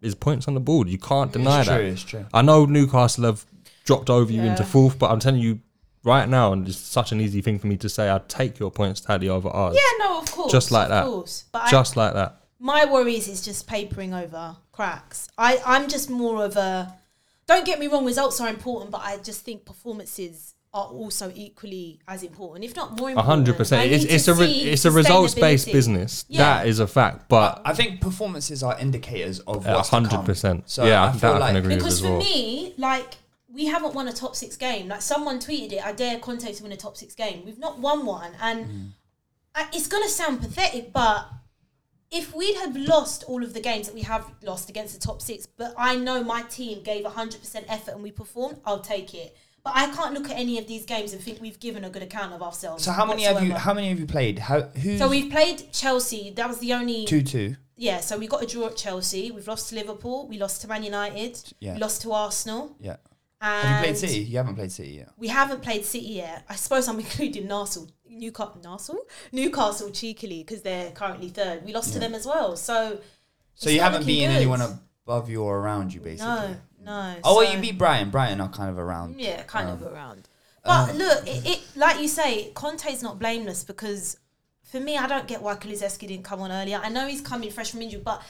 is 0.00 0.16
points 0.16 0.48
on 0.48 0.54
the 0.54 0.60
board. 0.60 0.88
You 0.88 0.98
can't 0.98 1.32
deny 1.32 1.60
It's 1.60 1.68
that. 1.68 1.76
true, 1.76 1.86
it's 1.86 2.02
true. 2.02 2.26
I 2.34 2.42
know 2.42 2.64
Newcastle 2.64 3.24
have 3.24 3.46
dropped 3.84 4.10
over 4.10 4.32
you 4.32 4.42
into 4.42 4.64
fourth, 4.64 4.98
but 4.98 5.10
I'm 5.12 5.20
telling 5.20 5.40
you 5.40 5.60
right 6.02 6.28
now, 6.28 6.52
and 6.52 6.66
it's 6.66 6.76
such 6.76 7.12
an 7.12 7.20
easy 7.20 7.40
thing 7.40 7.60
for 7.60 7.68
me 7.68 7.76
to 7.76 7.88
say, 7.88 8.08
I'd 8.08 8.28
take 8.28 8.58
your 8.58 8.72
points 8.72 9.00
tally 9.00 9.28
over 9.28 9.48
ours. 9.48 9.76
Yeah, 9.76 10.04
no, 10.04 10.18
of 10.18 10.28
course, 10.32 10.50
Just 10.50 10.72
like 10.72 10.86
of 10.86 10.90
that. 10.90 11.04
Course. 11.04 11.44
But 11.52 11.62
I, 11.62 11.70
Just 11.70 11.96
like 11.96 12.14
that. 12.14 12.40
my 12.58 12.84
worries 12.84 13.28
is 13.28 13.42
just 13.44 13.68
papering 13.68 14.12
over 14.12 14.56
cracks. 14.72 15.28
I, 15.38 15.60
I'm 15.64 15.88
just 15.88 16.10
more 16.10 16.44
of 16.44 16.56
a. 16.56 16.92
Don't 17.46 17.64
get 17.66 17.78
me 17.78 17.86
wrong, 17.88 18.04
results 18.04 18.40
are 18.40 18.48
important, 18.48 18.90
but 18.90 19.00
I 19.02 19.18
just 19.18 19.44
think 19.44 19.64
performances 19.64 20.54
are 20.74 20.86
also 20.86 21.30
equally 21.34 22.00
as 22.08 22.22
important, 22.22 22.64
if 22.64 22.74
not 22.74 22.96
more 22.98 23.08
A 23.08 23.12
important. 23.12 23.26
hundred 23.30 23.56
percent. 23.58 23.90
It's, 23.92 24.04
it's 24.04 24.26
a 24.28 24.34
re- 24.34 24.46
it's 24.50 24.84
a 24.86 24.90
results 24.90 25.34
based 25.34 25.70
business. 25.70 26.24
Yeah. 26.28 26.38
That 26.60 26.66
is 26.66 26.78
a 26.80 26.86
fact. 26.86 27.28
But 27.28 27.60
I 27.64 27.74
think 27.74 28.00
performances 28.00 28.62
are 28.62 28.78
indicators 28.78 29.40
of 29.40 29.66
A 29.66 29.74
what's 29.74 29.90
hundred 29.90 30.24
percent. 30.24 30.70
So 30.70 30.86
Yeah, 30.86 31.02
I 31.04 31.10
that 31.10 31.20
feel 31.20 31.30
I 31.30 31.32
can 31.32 31.40
like 31.40 31.56
agree 31.56 31.74
with. 31.74 31.78
Because 31.84 32.00
for 32.00 32.10
well. 32.12 32.18
me, 32.20 32.72
like 32.78 33.16
we 33.52 33.66
haven't 33.66 33.92
won 33.94 34.08
a 34.08 34.12
top 34.14 34.34
six 34.34 34.56
game. 34.56 34.88
Like 34.88 35.02
someone 35.02 35.40
tweeted 35.40 35.72
it, 35.72 35.84
I 35.84 35.92
dare 35.92 36.18
Conte 36.18 36.50
to 36.50 36.62
win 36.62 36.72
a 36.72 36.76
top 36.76 36.96
six 36.96 37.14
game. 37.14 37.44
We've 37.44 37.58
not 37.58 37.78
won 37.78 38.06
one, 38.06 38.32
and 38.40 38.64
Mm. 38.66 38.88
I, 39.54 39.66
it's 39.74 39.88
gonna 39.88 40.08
sound 40.08 40.40
pathetic, 40.40 40.90
but 40.94 41.26
if 42.12 42.34
we'd 42.34 42.56
have 42.56 42.76
lost 42.76 43.24
all 43.26 43.42
of 43.42 43.54
the 43.54 43.60
games 43.60 43.86
that 43.86 43.94
we 43.94 44.02
have 44.02 44.24
lost 44.42 44.68
against 44.68 44.94
the 44.94 45.00
top 45.00 45.22
six, 45.22 45.46
but 45.46 45.74
I 45.76 45.96
know 45.96 46.22
my 46.22 46.42
team 46.42 46.82
gave 46.82 47.04
hundred 47.06 47.40
percent 47.40 47.66
effort 47.68 47.92
and 47.94 48.02
we 48.02 48.10
performed, 48.10 48.60
I'll 48.64 48.80
take 48.80 49.14
it. 49.14 49.36
But 49.64 49.74
I 49.76 49.86
can't 49.94 50.12
look 50.12 50.28
at 50.28 50.36
any 50.36 50.58
of 50.58 50.66
these 50.66 50.84
games 50.84 51.12
and 51.12 51.22
think 51.22 51.40
we've 51.40 51.60
given 51.60 51.84
a 51.84 51.90
good 51.90 52.02
account 52.02 52.32
of 52.32 52.42
ourselves. 52.42 52.84
So 52.84 52.90
how 52.90 53.06
many 53.06 53.22
have 53.22 53.42
you? 53.42 53.54
How 53.54 53.72
many 53.72 53.88
have 53.90 53.98
you 54.00 54.06
played? 54.06 54.38
How 54.40 54.62
who? 54.62 54.98
So 54.98 55.08
we've 55.08 55.30
played 55.30 55.72
Chelsea. 55.72 56.30
That 56.34 56.48
was 56.48 56.58
the 56.58 56.72
only 56.72 57.04
two 57.04 57.22
two. 57.22 57.54
yeah, 57.76 58.00
so 58.00 58.18
we 58.18 58.26
got 58.26 58.42
a 58.42 58.46
draw 58.46 58.66
at 58.66 58.76
Chelsea. 58.76 59.30
We've 59.30 59.46
lost 59.46 59.68
to 59.70 59.76
Liverpool. 59.76 60.26
We 60.28 60.36
lost 60.38 60.62
to 60.62 60.68
Man 60.68 60.82
United. 60.82 61.38
Yeah. 61.60 61.74
We 61.74 61.78
lost 61.80 62.02
to 62.02 62.12
Arsenal. 62.12 62.74
Yeah. 62.80 62.96
And 63.44 63.66
Have 63.68 63.78
you 63.80 63.84
played 63.86 63.98
City? 63.98 64.20
You 64.20 64.36
haven't 64.36 64.54
played 64.54 64.70
City 64.72 64.90
yet. 64.90 65.10
We 65.16 65.28
haven't 65.28 65.62
played 65.62 65.84
City 65.84 66.06
yet. 66.06 66.44
I 66.48 66.54
suppose 66.54 66.86
I'm 66.88 66.98
including 67.00 67.42
Newcastle, 67.48 67.88
Newcastle, 68.08 68.98
Newcastle, 69.32 69.90
cheekily 69.90 70.44
because 70.44 70.62
they're 70.62 70.92
currently 70.92 71.28
third. 71.28 71.64
We 71.64 71.72
lost 71.72 71.92
to 71.94 71.98
them 71.98 72.14
as 72.14 72.24
well. 72.24 72.56
So, 72.56 73.00
So 73.54 73.68
you 73.68 73.80
haven't 73.80 74.06
beaten 74.06 74.30
good. 74.30 74.36
anyone 74.36 74.60
above 74.62 75.28
you 75.28 75.42
or 75.42 75.58
around 75.58 75.92
you, 75.92 76.00
basically. 76.00 76.26
No, 76.28 76.56
no. 76.84 77.16
Oh, 77.24 77.36
well, 77.38 77.52
you 77.52 77.60
beat 77.60 77.76
Brighton. 77.78 78.10
Brighton 78.10 78.40
are 78.40 78.48
kind 78.48 78.70
of 78.70 78.78
around. 78.78 79.18
Yeah, 79.20 79.42
kind 79.42 79.68
Um, 79.68 79.74
of 79.82 79.92
around. 79.92 80.28
But 80.64 80.94
look, 80.94 81.26
it, 81.26 81.44
it 81.44 81.60
like 81.74 82.00
you 82.00 82.06
say, 82.06 82.52
Conte's 82.54 83.02
not 83.02 83.18
blameless 83.18 83.64
because 83.64 84.18
for 84.62 84.78
me, 84.78 84.96
I 84.96 85.08
don't 85.08 85.26
get 85.26 85.42
why 85.42 85.56
Kulusevski 85.56 86.06
didn't 86.06 86.22
come 86.22 86.40
on 86.40 86.52
earlier. 86.52 86.80
I 86.80 86.88
know 86.88 87.08
he's 87.08 87.20
coming 87.20 87.50
fresh 87.50 87.72
from 87.72 87.82
injury, 87.82 88.00
but 88.04 88.22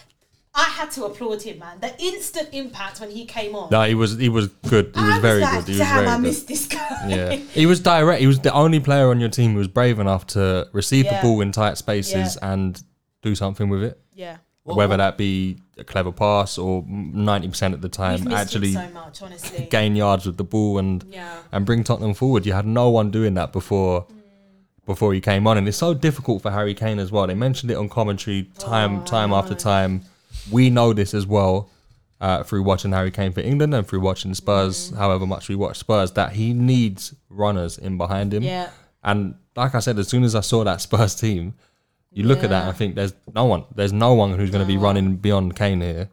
I 0.54 0.64
had 0.64 0.90
to 0.92 1.04
applaud 1.06 1.40
him, 1.42 1.60
man. 1.60 1.78
The 1.80 1.98
instant 2.02 2.50
impact 2.52 3.00
when 3.00 3.10
he 3.10 3.24
came 3.24 3.54
on. 3.54 3.70
No, 3.70 3.82
he 3.84 3.94
was 3.94 4.18
he 4.18 4.28
was 4.28 4.48
good. 4.68 4.92
He 4.94 5.00
was 5.02 5.14
I 5.14 5.20
very 5.20 5.40
like, 5.40 5.52
good. 5.60 5.64
He 5.64 5.70
was 5.72 5.78
Damn, 5.78 5.94
very 5.94 6.06
I 6.08 6.16
good. 6.16 6.22
missed 6.22 6.48
this 6.48 6.66
guy. 6.66 7.06
Yeah, 7.08 7.30
he 7.54 7.64
was 7.64 7.80
direct. 7.80 8.20
He 8.20 8.26
was 8.26 8.40
the 8.40 8.52
only 8.52 8.78
player 8.78 9.08
on 9.08 9.18
your 9.18 9.30
team 9.30 9.52
who 9.52 9.58
was 9.58 9.68
brave 9.68 9.98
enough 9.98 10.26
to 10.28 10.68
receive 10.72 11.06
Yeah. 11.06 11.22
the 11.22 11.26
ball 11.26 11.40
in 11.40 11.52
tight 11.52 11.78
spaces 11.78 12.36
Yeah. 12.40 12.52
and 12.52 12.82
do 13.22 13.34
something 13.34 13.68
with 13.68 13.82
it. 13.82 13.98
yeah. 14.14 14.38
Whether 14.64 14.96
that 14.98 15.18
be 15.18 15.56
a 15.76 15.82
clever 15.82 16.12
pass 16.12 16.56
or 16.56 16.84
ninety 16.86 17.48
percent 17.48 17.74
of 17.74 17.80
the 17.80 17.88
time, 17.88 18.30
actually 18.30 18.74
so 18.74 18.88
much, 18.90 19.20
honestly. 19.20 19.66
gain 19.70 19.96
yards 19.96 20.24
with 20.24 20.36
the 20.36 20.44
ball 20.44 20.78
and 20.78 21.02
Yeah. 21.10 21.38
and 21.50 21.66
bring 21.66 21.82
Tottenham 21.82 22.14
forward. 22.14 22.46
You 22.46 22.52
had 22.52 22.64
no 22.66 22.88
one 22.90 23.10
doing 23.10 23.34
that 23.34 23.52
before 23.52 24.02
mm. 24.04 24.14
before 24.86 25.14
he 25.14 25.20
came 25.20 25.48
on, 25.48 25.58
and 25.58 25.66
it's 25.66 25.76
so 25.78 25.94
difficult 25.94 26.42
for 26.42 26.52
Harry 26.52 26.74
Kane 26.74 27.00
as 27.00 27.10
well. 27.10 27.26
They 27.26 27.34
mentioned 27.34 27.72
it 27.72 27.74
on 27.76 27.88
commentary 27.88 28.50
time 28.58 29.00
Oh, 29.00 29.04
time 29.04 29.32
after 29.32 29.54
time. 29.56 30.02
We 30.50 30.70
know 30.70 30.92
this 30.92 31.14
as 31.14 31.26
well 31.26 31.68
uh, 32.20 32.42
through 32.42 32.62
watching 32.62 32.92
Harry 32.92 33.10
Kane 33.10 33.32
for 33.32 33.40
England 33.40 33.74
and 33.74 33.86
through 33.86 34.00
watching 34.00 34.34
Spurs. 34.34 34.90
Mm. 34.90 34.96
However 34.98 35.26
much 35.26 35.48
we 35.48 35.54
watch 35.54 35.78
Spurs, 35.78 36.12
that 36.12 36.32
he 36.32 36.52
needs 36.54 37.14
runners 37.28 37.78
in 37.78 37.96
behind 37.98 38.32
him. 38.34 38.42
Yeah. 38.42 38.70
And 39.02 39.34
like 39.56 39.74
I 39.74 39.80
said, 39.80 39.98
as 39.98 40.08
soon 40.08 40.22
as 40.24 40.34
I 40.34 40.40
saw 40.40 40.64
that 40.64 40.80
Spurs 40.80 41.14
team, 41.14 41.54
you 42.12 42.24
look 42.24 42.44
at 42.44 42.50
that 42.50 42.62
and 42.62 42.70
I 42.70 42.72
think 42.72 42.94
there's 42.94 43.14
no 43.34 43.44
one. 43.46 43.64
There's 43.74 43.92
no 43.92 44.14
one 44.14 44.36
who's 44.38 44.50
going 44.50 44.62
to 44.64 44.66
be 44.68 44.76
running 44.76 45.16
beyond 45.16 45.56
Kane 45.56 45.80
here. 45.80 46.08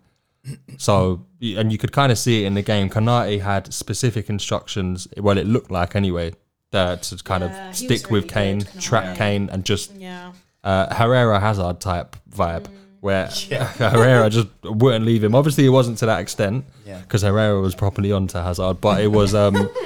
So, 0.77 1.25
and 1.41 1.71
you 1.71 1.77
could 1.77 1.91
kind 1.91 2.11
of 2.11 2.17
see 2.17 2.43
it 2.43 2.47
in 2.47 2.53
the 2.53 2.61
game. 2.61 2.89
Konate 2.89 3.41
had 3.41 3.73
specific 3.73 4.29
instructions. 4.29 5.07
Well, 5.17 5.37
it 5.37 5.45
looked 5.45 5.69
like 5.69 5.95
anyway, 5.95 6.33
that 6.71 7.03
to 7.03 7.17
kind 7.23 7.43
Yeah, 7.43 7.69
of 7.69 7.75
stick 7.75 8.09
with 8.09 8.27
Kane, 8.29 8.59
good, 8.59 8.79
track 8.81 9.17
Kane, 9.17 9.49
and 9.51 9.65
just 9.65 9.93
Yeah. 9.95 10.31
uh, 10.63 10.93
Herrera 10.95 11.39
Hazard 11.39 11.79
type 11.81 12.15
vibe, 12.29 12.63
Mm. 12.63 12.71
Where 13.01 13.27
Herrera 13.77 14.29
just 14.29 14.47
wouldn't 14.63 15.05
leave 15.05 15.23
him. 15.23 15.35
Obviously, 15.35 15.65
it 15.65 15.69
wasn't 15.69 15.97
to 15.99 16.05
that 16.07 16.19
extent 16.19 16.65
Yeah. 16.85 16.99
because 16.99 17.21
Herrera 17.21 17.59
was 17.61 17.75
properly 17.75 18.11
on 18.11 18.27
to 18.27 18.41
Hazard, 18.41 18.81
but 18.81 19.01
it 19.01 19.07
was 19.07 19.33
um, 19.35 19.69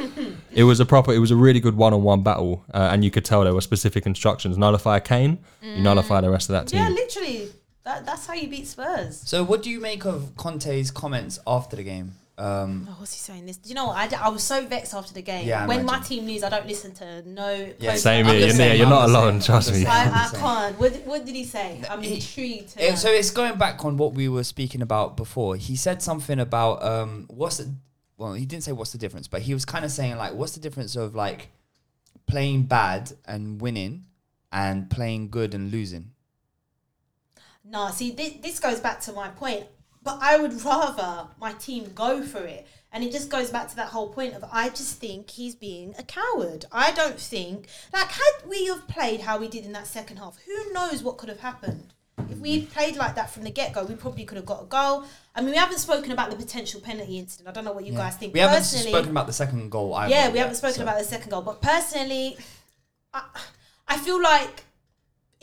It 0.56 0.66
was 0.66 0.80
a 0.80 0.86
proper. 0.86 1.12
It 1.12 1.18
was 1.18 1.32
a 1.32 1.36
really 1.36 1.60
good 1.60 1.76
one-on-one 1.76 2.22
battle, 2.22 2.64
uh, 2.74 2.90
and 2.92 3.04
you 3.04 3.10
could 3.10 3.26
tell 3.26 3.44
there 3.44 3.56
were 3.56 3.62
specific 3.62 4.06
instructions. 4.06 4.56
Nullify 4.56 5.00
Kane, 5.00 5.40
you 5.64 5.82
nullify 5.82 6.22
the 6.22 6.30
rest 6.30 6.48
of 6.50 6.54
that 6.54 6.68
team. 6.68 6.80
Yeah, 6.80 6.90
literally. 6.90 7.50
That, 7.86 8.06
that's 8.06 8.28
how 8.28 8.34
you 8.36 8.48
beat 8.48 8.68
Spurs. 8.68 9.22
So, 9.26 9.44
what 9.44 9.64
do 9.64 9.70
you 9.72 9.80
make 9.82 10.06
of 10.06 10.38
Conte's 10.38 10.92
comments 10.92 11.40
after 11.48 11.76
the 11.76 11.84
game? 11.84 12.14
Um, 12.36 12.88
Oh, 12.90 12.96
what's 12.98 13.14
he 13.14 13.20
saying? 13.20 13.46
This? 13.46 13.58
Do 13.58 13.70
you 13.70 13.76
know 13.76 13.88
what? 13.88 13.98
I, 13.98 14.08
d- 14.08 14.16
I 14.16 14.28
was 14.30 14.44
so 14.44 14.66
vexed 14.66 14.94
after 14.96 15.14
the 15.14 15.22
game. 15.22 15.48
Yeah, 15.48 15.64
I 15.66 15.68
when 15.68 15.86
my 15.86 16.00
team 16.00 16.26
lose, 16.26 16.44
I 16.44 16.50
don't 16.50 16.66
listen 16.66 16.92
to 16.96 17.28
no. 17.30 17.72
Yeah, 17.80 17.96
Same 17.96 18.26
here. 18.26 18.34
the 18.36 18.40
You're, 18.48 18.50
same, 18.50 18.78
you're 18.80 18.90
not 18.90 19.08
alone. 19.10 19.40
Trust 19.40 19.72
me. 19.72 19.86
I, 19.86 20.06
I'm 20.06 20.08
I 20.08 20.12
the 20.12 20.28
same. 20.30 20.40
can't. 20.42 20.80
What, 20.80 20.94
what 21.06 21.26
did 21.26 21.36
he 21.36 21.44
say? 21.46 21.82
I'm 21.90 22.02
He- 22.02 22.16
intrigued. 22.16 22.70
To 22.70 22.84
Eh, 22.84 22.96
so 22.96 23.10
it's 23.12 23.30
going 23.30 23.58
back 23.60 23.86
on 23.86 23.98
what 23.98 24.14
we 24.14 24.28
were 24.30 24.44
speaking 24.44 24.82
about 24.82 25.16
before. 25.16 25.56
He 25.58 25.76
said 25.76 26.02
something 26.02 26.40
about 26.40 26.84
um, 26.84 27.26
what's 27.30 27.58
the 27.58 27.72
well, 28.18 28.34
he 28.34 28.46
didn't 28.46 28.64
say 28.64 28.72
what's 28.72 28.92
the 28.94 28.98
difference, 28.98 29.28
but 29.28 29.42
he 29.44 29.54
was 29.54 29.66
kind 29.66 29.86
of 29.86 29.92
saying 29.92 30.18
like, 30.18 30.34
what's 30.34 30.54
the 30.54 30.60
difference 30.60 30.96
of 30.96 31.14
like 31.16 31.50
playing 32.26 32.64
bad 32.64 33.12
and 33.26 33.62
winning, 33.62 34.06
and 34.52 34.90
playing 34.90 35.30
good 35.30 35.54
and 35.54 35.72
losing. 35.72 36.12
No, 37.66 37.90
see, 37.90 38.12
this, 38.12 38.34
this 38.42 38.60
goes 38.60 38.80
back 38.80 39.02
to 39.02 39.14
my 39.14 39.30
point. 39.30 39.66
But 40.04 40.20
I 40.22 40.38
would 40.38 40.64
rather 40.66 41.28
my 41.40 41.54
team 41.54 41.92
go 41.96 42.22
for 42.24 42.40
it. 42.46 42.68
And 42.92 43.04
it 43.04 43.12
just 43.12 43.30
goes 43.30 43.50
back 43.50 43.70
to 43.70 43.76
that 43.78 43.88
whole 43.88 44.10
point 44.10 44.36
of 44.36 44.44
I 44.52 44.70
just 44.70 45.00
think 45.00 45.32
he's 45.32 45.56
being 45.56 45.96
a 45.98 46.04
coward. 46.04 46.66
I 46.72 46.92
don't 46.92 47.20
think, 47.20 47.66
like, 47.92 48.10
had 48.10 48.48
we 48.48 48.66
have 48.68 48.88
played 48.88 49.22
how 49.22 49.40
we 49.40 49.48
did 49.48 49.66
in 49.66 49.72
that 49.72 49.88
second 49.88 50.18
half, 50.18 50.38
who 50.46 50.72
knows 50.74 51.02
what 51.02 51.18
could 51.18 51.30
have 51.30 51.40
happened? 51.40 51.94
If 52.30 52.38
we 52.38 52.66
played 52.68 52.96
like 52.96 53.16
that 53.16 53.32
from 53.32 53.44
the 53.46 53.50
get 53.50 53.74
go, 53.74 53.84
we 53.84 53.96
probably 53.96 54.26
could 54.26 54.36
have 54.38 54.46
got 54.46 54.62
a 54.62 54.66
goal. 54.66 55.06
I 55.36 55.42
mean, 55.42 55.52
we 55.52 55.58
haven't 55.58 55.80
spoken 55.80 56.12
about 56.12 56.30
the 56.30 56.36
potential 56.36 56.82
penalty 56.82 57.18
incident. 57.18 57.50
I 57.50 57.52
don't 57.52 57.66
know 57.66 57.72
what 57.72 57.86
you 57.86 57.94
Yeah. 57.94 58.00
guys 58.00 58.16
think. 58.18 58.34
We 58.36 58.42
haven't 58.42 58.58
Personally- 58.58 58.92
spoken 58.92 59.10
about 59.10 59.26
the 59.26 59.34
second 59.34 59.72
goal. 59.72 59.96
Either 59.96 60.12
yeah, 60.14 60.28
we 60.28 60.36
yet, 60.36 60.42
haven't 60.44 60.58
spoken 60.58 60.76
so- 60.78 60.84
about 60.84 61.00
the 61.00 61.06
second 61.06 61.32
goal, 61.32 61.42
but 61.42 61.62
personally, 61.64 62.38
I, 63.12 63.24
I 63.88 63.98
feel 63.98 64.22
like 64.22 64.66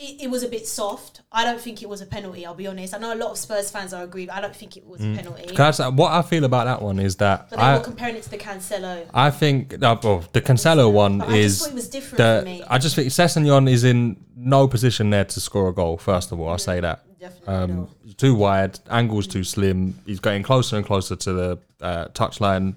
it, 0.01 0.23
it 0.23 0.29
was 0.29 0.43
a 0.43 0.47
bit 0.47 0.67
soft. 0.67 1.21
I 1.31 1.43
don't 1.45 1.61
think 1.61 1.81
it 1.83 1.87
was 1.89 2.01
a 2.01 2.05
penalty. 2.05 2.45
I'll 2.45 2.55
be 2.55 2.67
honest. 2.67 2.93
I 2.93 2.97
know 2.97 3.13
a 3.13 3.15
lot 3.15 3.31
of 3.31 3.37
Spurs 3.37 3.69
fans 3.69 3.93
are 3.93 4.03
agree. 4.03 4.25
but 4.25 4.35
I 4.35 4.41
don't 4.41 4.55
think 4.55 4.75
it 4.77 4.85
was 4.85 4.99
a 5.01 5.13
penalty. 5.15 5.55
Can 5.55 5.65
I 5.65 5.71
say, 5.71 5.89
what 5.89 6.11
I 6.11 6.21
feel 6.21 6.43
about 6.43 6.65
that 6.65 6.81
one 6.81 6.99
is 6.99 7.15
that 7.17 7.49
But 7.49 7.57
they 7.57 7.61
I, 7.63 7.77
were 7.77 7.83
comparing 7.83 8.15
it 8.15 8.23
to 8.23 8.29
the 8.29 8.37
Cancelo. 8.37 9.05
I 9.13 9.29
think 9.31 9.81
uh, 9.81 9.97
well, 10.03 10.23
the 10.33 10.41
Cancelo 10.41 10.91
one 10.91 11.19
But 11.19 11.29
I 11.29 11.31
just 11.33 11.37
is 11.45 11.59
thought 11.61 11.69
it 11.69 11.75
was 11.75 11.89
different 11.89 12.17
the. 12.17 12.39
for 12.41 12.45
me. 12.45 12.63
I 12.67 12.77
just 12.79 12.95
think 12.95 13.07
Sessegnon 13.09 13.69
is 13.69 13.83
in 13.83 14.17
no 14.35 14.67
position 14.67 15.09
there 15.11 15.25
to 15.25 15.39
score 15.39 15.69
a 15.69 15.73
goal. 15.73 15.97
First 15.97 16.31
of 16.31 16.39
all, 16.39 16.49
I'll 16.49 16.57
say 16.57 16.79
that. 16.79 17.05
Definitely 17.19 17.53
Um, 17.53 17.75
not. 18.05 18.17
too 18.17 18.33
wide, 18.33 18.79
angles 18.89 19.27
too 19.27 19.43
slim. 19.43 19.99
He's 20.07 20.19
getting 20.19 20.41
closer 20.41 20.75
and 20.77 20.85
closer 20.85 21.15
to 21.15 21.33
the 21.33 21.59
uh, 21.79 22.07
touchline. 22.09 22.75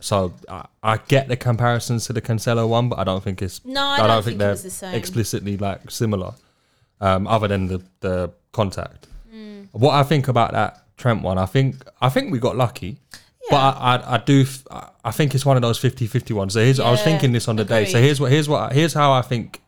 So 0.00 0.32
I, 0.48 0.66
I 0.82 0.96
get 1.08 1.28
the 1.28 1.36
comparisons 1.36 2.06
to 2.06 2.12
the 2.12 2.20
Cancelo 2.20 2.68
one, 2.68 2.88
but 2.88 2.98
I 2.98 3.04
don't 3.04 3.22
think 3.22 3.42
it's. 3.42 3.64
No, 3.64 3.84
I 3.84 4.06
don't 4.06 4.22
think 4.24 4.36
it 4.36 4.38
they're 4.38 4.54
the 4.56 4.70
same. 4.70 4.94
explicitly 4.94 5.56
like 5.56 5.90
similar, 5.90 6.32
um, 7.00 7.26
other 7.26 7.48
than 7.48 7.66
the 7.68 7.82
the 8.00 8.30
contact. 8.52 9.06
Mm. 9.34 9.68
What 9.72 9.94
I 9.94 10.02
think 10.02 10.28
about 10.28 10.52
that 10.52 10.82
Trent 10.96 11.22
one, 11.22 11.38
I 11.38 11.46
think 11.46 11.76
I 12.00 12.08
think 12.08 12.32
we 12.32 12.38
got 12.38 12.56
lucky. 12.56 12.98
But 13.48 13.56
I, 13.56 13.96
I, 13.96 14.14
I 14.14 14.18
do, 14.18 14.42
f- 14.42 14.64
I- 14.70 14.88
I 15.06 15.10
think 15.10 15.34
it's 15.34 15.44
one 15.46 15.56
of 15.56 15.62
those 15.62 15.80
50-50 15.80 16.32
ones. 16.36 16.52
So 16.52 16.60
here's, 16.60 16.78
I 16.78 16.88
was 16.90 17.02
thinking 17.02 17.32
this 17.32 17.48
on 17.48 17.56
the 17.56 17.64
day. 17.64 17.84
So 17.86 17.98
here's 18.00 18.20
what, 18.20 18.30
here's 18.30 18.48
what, 18.48 18.72
here's 18.72 18.92
how 18.94 19.10
I 19.12 19.22
think 19.22 19.60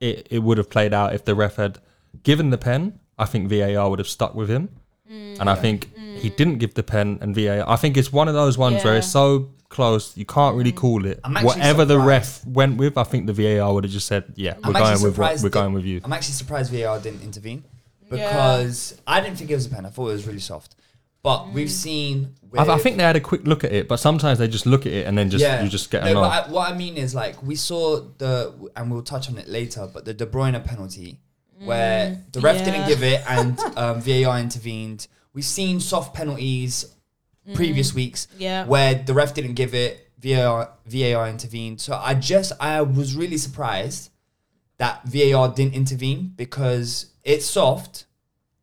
it, 0.00 0.26
it 0.30 0.40
would 0.40 0.58
have 0.58 0.68
played 0.68 0.92
out 0.92 1.14
if 1.14 1.24
the 1.24 1.34
ref 1.34 1.56
had 1.56 1.78
given 2.24 2.50
the 2.50 2.58
pen. 2.58 2.98
I 3.18 3.24
think 3.24 3.48
VAR 3.48 3.88
would 3.88 4.00
have 4.00 4.08
stuck 4.08 4.34
with 4.34 4.50
him, 4.50 4.68
Mm. 5.10 5.38
and 5.40 5.48
I 5.48 5.54
think 5.54 5.88
he 6.16 6.28
didn't 6.28 6.58
give 6.58 6.74
the 6.74 6.82
pen 6.82 7.18
and 7.22 7.32
VAR. 7.34 7.64
I 7.66 7.76
think 7.76 7.96
it's 7.96 8.12
one 8.12 8.26
of 8.28 8.34
those 8.34 8.58
ones 8.58 8.82
where 8.84 8.96
it's 8.96 9.06
so 9.06 9.48
close 9.68 10.16
you 10.16 10.24
can't 10.24 10.56
really 10.56 10.72
mm. 10.72 10.76
call 10.76 11.04
it. 11.04 11.20
I'm 11.24 11.36
actually 11.36 11.48
Whatever 11.48 11.84
the 11.84 11.98
ref 11.98 12.44
went 12.46 12.76
with, 12.76 12.96
I 12.96 13.04
think 13.04 13.26
the 13.26 13.32
VAR 13.32 13.72
would 13.72 13.84
have 13.84 13.92
just 13.92 14.06
said, 14.06 14.32
"Yeah, 14.36 14.54
we're 14.64 14.72
going 14.72 15.02
with 15.02 15.18
what, 15.18 15.40
we're 15.42 15.48
going 15.48 15.72
with 15.72 15.84
you." 15.84 16.00
I'm 16.04 16.12
actually 16.12 16.34
surprised 16.34 16.72
VAR 16.72 16.98
didn't 17.00 17.22
intervene 17.22 17.64
Yeah. 18.10 18.28
because 18.28 19.00
I 19.06 19.20
didn't 19.20 19.36
think 19.36 19.50
it 19.50 19.54
was 19.54 19.66
a 19.66 19.70
pen. 19.70 19.86
I 19.86 19.90
thought 19.90 20.08
it 20.08 20.12
was 20.12 20.26
really 20.26 20.40
soft. 20.40 20.76
But 21.22 21.46
mm. 21.46 21.52
we've 21.54 21.70
seen. 21.70 22.34
I, 22.56 22.62
I 22.64 22.78
think 22.78 22.96
they 22.96 23.02
had 23.02 23.16
a 23.16 23.20
quick 23.20 23.46
look 23.46 23.64
at 23.64 23.72
it, 23.72 23.88
but 23.88 23.96
sometimes 23.98 24.38
they 24.38 24.48
just 24.48 24.64
look 24.64 24.86
at 24.86 24.92
it 24.92 25.06
and 25.06 25.18
then 25.18 25.28
just 25.28 25.62
you 25.62 25.68
just 25.68 25.90
get 25.90 26.04
no, 26.04 26.14
nod. 26.14 26.20
but 26.20 26.48
I, 26.48 26.52
what 26.52 26.72
I 26.72 26.76
mean 26.76 26.96
is 26.96 27.14
like 27.14 27.42
we 27.42 27.56
saw 27.56 28.00
the 28.18 28.70
and 28.76 28.90
we'll 28.90 29.02
touch 29.02 29.28
on 29.28 29.36
it 29.36 29.48
later, 29.48 29.88
but 29.92 30.04
the 30.04 30.14
De 30.14 30.24
Bruyne 30.24 30.64
penalty 30.64 31.18
where 31.58 32.10
mm. 32.10 32.32
the 32.32 32.40
ref 32.40 32.64
didn't 32.64 32.86
give 32.86 33.02
it 33.02 33.22
and 33.28 33.58
um, 33.76 34.00
VAR 34.00 34.38
intervened. 34.38 35.08
We've 35.32 35.44
seen 35.44 35.80
soft 35.80 36.14
penalties 36.14 36.95
previous 37.54 37.92
mm. 37.92 37.96
weeks 37.96 38.28
Yeah. 38.38 38.66
where 38.66 38.94
the 38.94 39.14
ref 39.14 39.34
didn't 39.34 39.54
give 39.54 39.74
it, 39.74 40.10
VAR 40.18 40.70
VAR 40.86 41.28
intervened. 41.28 41.80
So 41.80 41.94
I 41.94 42.14
just 42.14 42.52
I 42.60 42.80
was 42.82 43.14
really 43.14 43.38
surprised 43.38 44.10
that 44.78 45.02
VAR 45.04 45.48
didn't 45.48 45.74
intervene 45.74 46.32
because 46.36 47.06
it's 47.24 47.46
soft, 47.46 48.06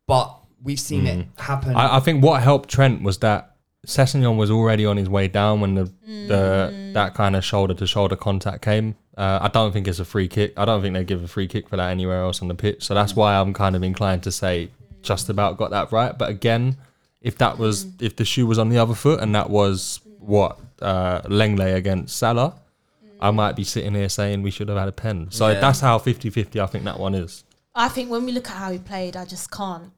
but 0.06 0.36
we've 0.62 0.80
seen 0.80 1.06
it 1.06 1.18
mm. 1.18 1.40
happen. 1.40 1.74
I, 1.74 1.96
I 1.96 2.00
think 2.00 2.22
what 2.22 2.42
helped 2.42 2.68
Trent 2.68 3.02
was 3.02 3.18
that 3.18 3.54
Sessegnon 3.86 4.36
was 4.36 4.50
already 4.50 4.86
on 4.86 4.96
his 4.96 5.08
way 5.08 5.28
down 5.28 5.60
when 5.60 5.74
the, 5.74 5.84
the 6.06 6.72
mm. 6.72 6.92
that 6.94 7.14
kind 7.14 7.36
of 7.36 7.44
shoulder 7.44 7.74
to 7.74 7.86
shoulder 7.86 8.16
contact 8.16 8.62
came. 8.62 8.96
Uh, 9.16 9.40
I 9.42 9.48
don't 9.48 9.72
think 9.72 9.86
it's 9.86 10.00
a 10.00 10.04
free 10.04 10.26
kick. 10.26 10.54
I 10.56 10.64
don't 10.64 10.82
think 10.82 10.94
they 10.94 11.04
give 11.04 11.22
a 11.22 11.28
free 11.28 11.46
kick 11.46 11.68
for 11.68 11.76
that 11.76 11.90
anywhere 11.90 12.22
else 12.22 12.42
on 12.42 12.48
the 12.48 12.54
pitch. 12.54 12.82
So 12.82 12.94
that's 12.94 13.14
why 13.14 13.36
I'm 13.36 13.52
kind 13.52 13.76
of 13.76 13.82
inclined 13.82 14.22
to 14.24 14.32
say 14.32 14.70
just 15.02 15.28
about 15.28 15.56
got 15.56 15.70
that 15.70 15.92
right. 15.92 16.16
But 16.16 16.30
again, 16.30 16.76
if 17.24 17.38
that 17.38 17.58
was 17.58 17.86
mm. 17.86 18.02
if 18.02 18.14
the 18.14 18.24
shoe 18.24 18.46
was 18.46 18.58
on 18.58 18.68
the 18.68 18.78
other 18.78 18.94
foot 18.94 19.18
and 19.20 19.34
that 19.34 19.50
was 19.50 20.00
mm. 20.06 20.20
what 20.20 20.60
uh, 20.80 21.22
Lenglet 21.22 21.74
against 21.74 22.16
Salah, 22.16 22.54
mm. 23.04 23.08
I 23.20 23.30
might 23.32 23.56
be 23.56 23.64
sitting 23.64 23.94
here 23.94 24.10
saying 24.10 24.42
we 24.42 24.52
should 24.52 24.68
have 24.68 24.78
had 24.78 24.88
a 24.88 24.92
pen. 24.92 25.30
So 25.30 25.48
Yeah. 25.48 25.58
that's 25.58 25.80
how 25.80 25.98
50-50 25.98 26.60
I 26.60 26.66
think 26.66 26.84
that 26.84 27.00
one 27.00 27.14
is. 27.14 27.42
I 27.74 27.88
think 27.88 28.10
when 28.10 28.24
we 28.24 28.30
look 28.30 28.48
at 28.48 28.56
how 28.56 28.70
he 28.70 28.78
played, 28.78 29.16
I 29.16 29.24
just 29.24 29.50
can't. 29.50 29.90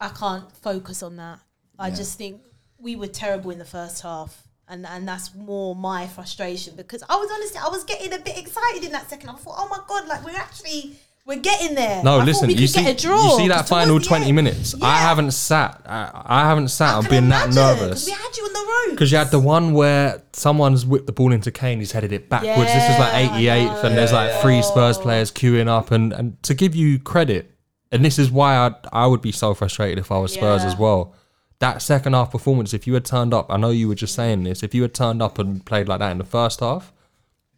I 0.00 0.10
can't 0.10 0.52
focus 0.58 1.02
on 1.02 1.16
that. 1.16 1.40
I 1.78 1.88
Yeah. 1.88 1.94
just 1.94 2.18
think 2.18 2.42
we 2.78 2.94
were 2.96 3.08
terrible 3.08 3.50
in 3.50 3.58
the 3.58 3.64
first 3.64 4.02
half, 4.02 4.42
and 4.68 4.86
and 4.86 5.08
that's 5.08 5.34
more 5.34 5.74
my 5.74 6.06
frustration 6.06 6.76
because 6.76 7.02
I 7.08 7.16
was 7.16 7.30
honestly 7.34 7.60
I 7.64 7.68
was 7.68 7.82
getting 7.84 8.12
a 8.12 8.18
bit 8.18 8.36
excited 8.36 8.84
in 8.84 8.92
that 8.92 9.08
second 9.08 9.30
half. 9.30 9.40
I 9.40 9.44
thought, 9.44 9.56
oh 9.58 9.68
my 9.68 9.80
god, 9.88 10.06
like 10.06 10.22
we're 10.24 10.36
actually 10.36 10.96
we're 11.26 11.38
getting 11.40 11.74
there. 11.74 12.02
No, 12.04 12.20
I 12.20 12.24
listen. 12.24 12.50
You 12.50 12.66
see, 12.66 12.82
get 12.82 12.98
a 13.02 13.06
draw, 13.06 13.22
you 13.32 13.36
see 13.38 13.48
that 13.48 13.66
final 13.68 13.98
twenty 14.00 14.26
end- 14.26 14.36
minutes. 14.36 14.74
I 14.82 14.98
haven't 14.98 15.30
sat. 15.32 15.80
I, 15.86 16.22
I 16.24 16.48
haven't 16.48 16.68
sat 16.68 16.96
I 16.96 17.00
can 17.00 17.10
been 17.10 17.28
that 17.30 17.50
nervous 17.54 18.06
We 18.06 18.12
had 18.12 18.36
you 18.36 18.44
on 18.44 18.52
the 18.52 18.58
road 18.58 18.90
because 18.94 19.10
you 19.10 19.18
had 19.18 19.30
the 19.30 19.40
one 19.40 19.72
where 19.72 20.22
someone's 20.32 20.84
whipped 20.84 21.06
the 21.06 21.12
ball 21.12 21.32
into 21.32 21.50
Kane. 21.50 21.78
He's 21.78 21.92
headed 21.92 22.12
it 22.12 22.28
backwards. 22.28 22.70
this 22.72 22.90
is 22.90 22.98
like 22.98 23.30
88th, 23.30 23.84
and 23.84 23.96
there's 23.96 24.12
like 24.12 24.30
Yeah, 24.30 24.42
three 24.42 24.62
Spurs 24.62 24.98
players 24.98 25.30
queuing 25.32 25.68
up. 25.68 25.90
And 25.90 26.12
and 26.12 26.42
to 26.42 26.54
give 26.54 26.74
you 26.74 26.98
credit, 26.98 27.50
and 27.90 28.04
this 28.04 28.18
is 28.18 28.30
why 28.30 28.56
I 28.56 28.74
I 28.92 29.06
would 29.06 29.22
be 29.22 29.32
so 29.32 29.54
frustrated 29.54 29.98
if 29.98 30.12
I 30.12 30.18
was 30.18 30.32
Spurs 30.32 30.62
Yeah. 30.62 30.68
as 30.68 30.76
well. 30.76 31.14
That 31.60 31.80
second 31.80 32.12
half 32.14 32.32
performance, 32.32 32.74
if 32.74 32.86
you 32.86 32.92
had 32.94 33.04
turned 33.06 33.32
up, 33.32 33.46
I 33.48 33.56
know 33.56 33.70
you 33.70 33.88
were 33.88 33.94
just 33.94 34.14
saying 34.14 34.42
this. 34.42 34.62
If 34.62 34.74
you 34.74 34.82
had 34.82 34.92
turned 34.92 35.22
up 35.22 35.38
and 35.38 35.64
played 35.64 35.88
like 35.88 36.00
that 36.00 36.10
in 36.10 36.18
the 36.18 36.24
first 36.24 36.60
half, 36.60 36.92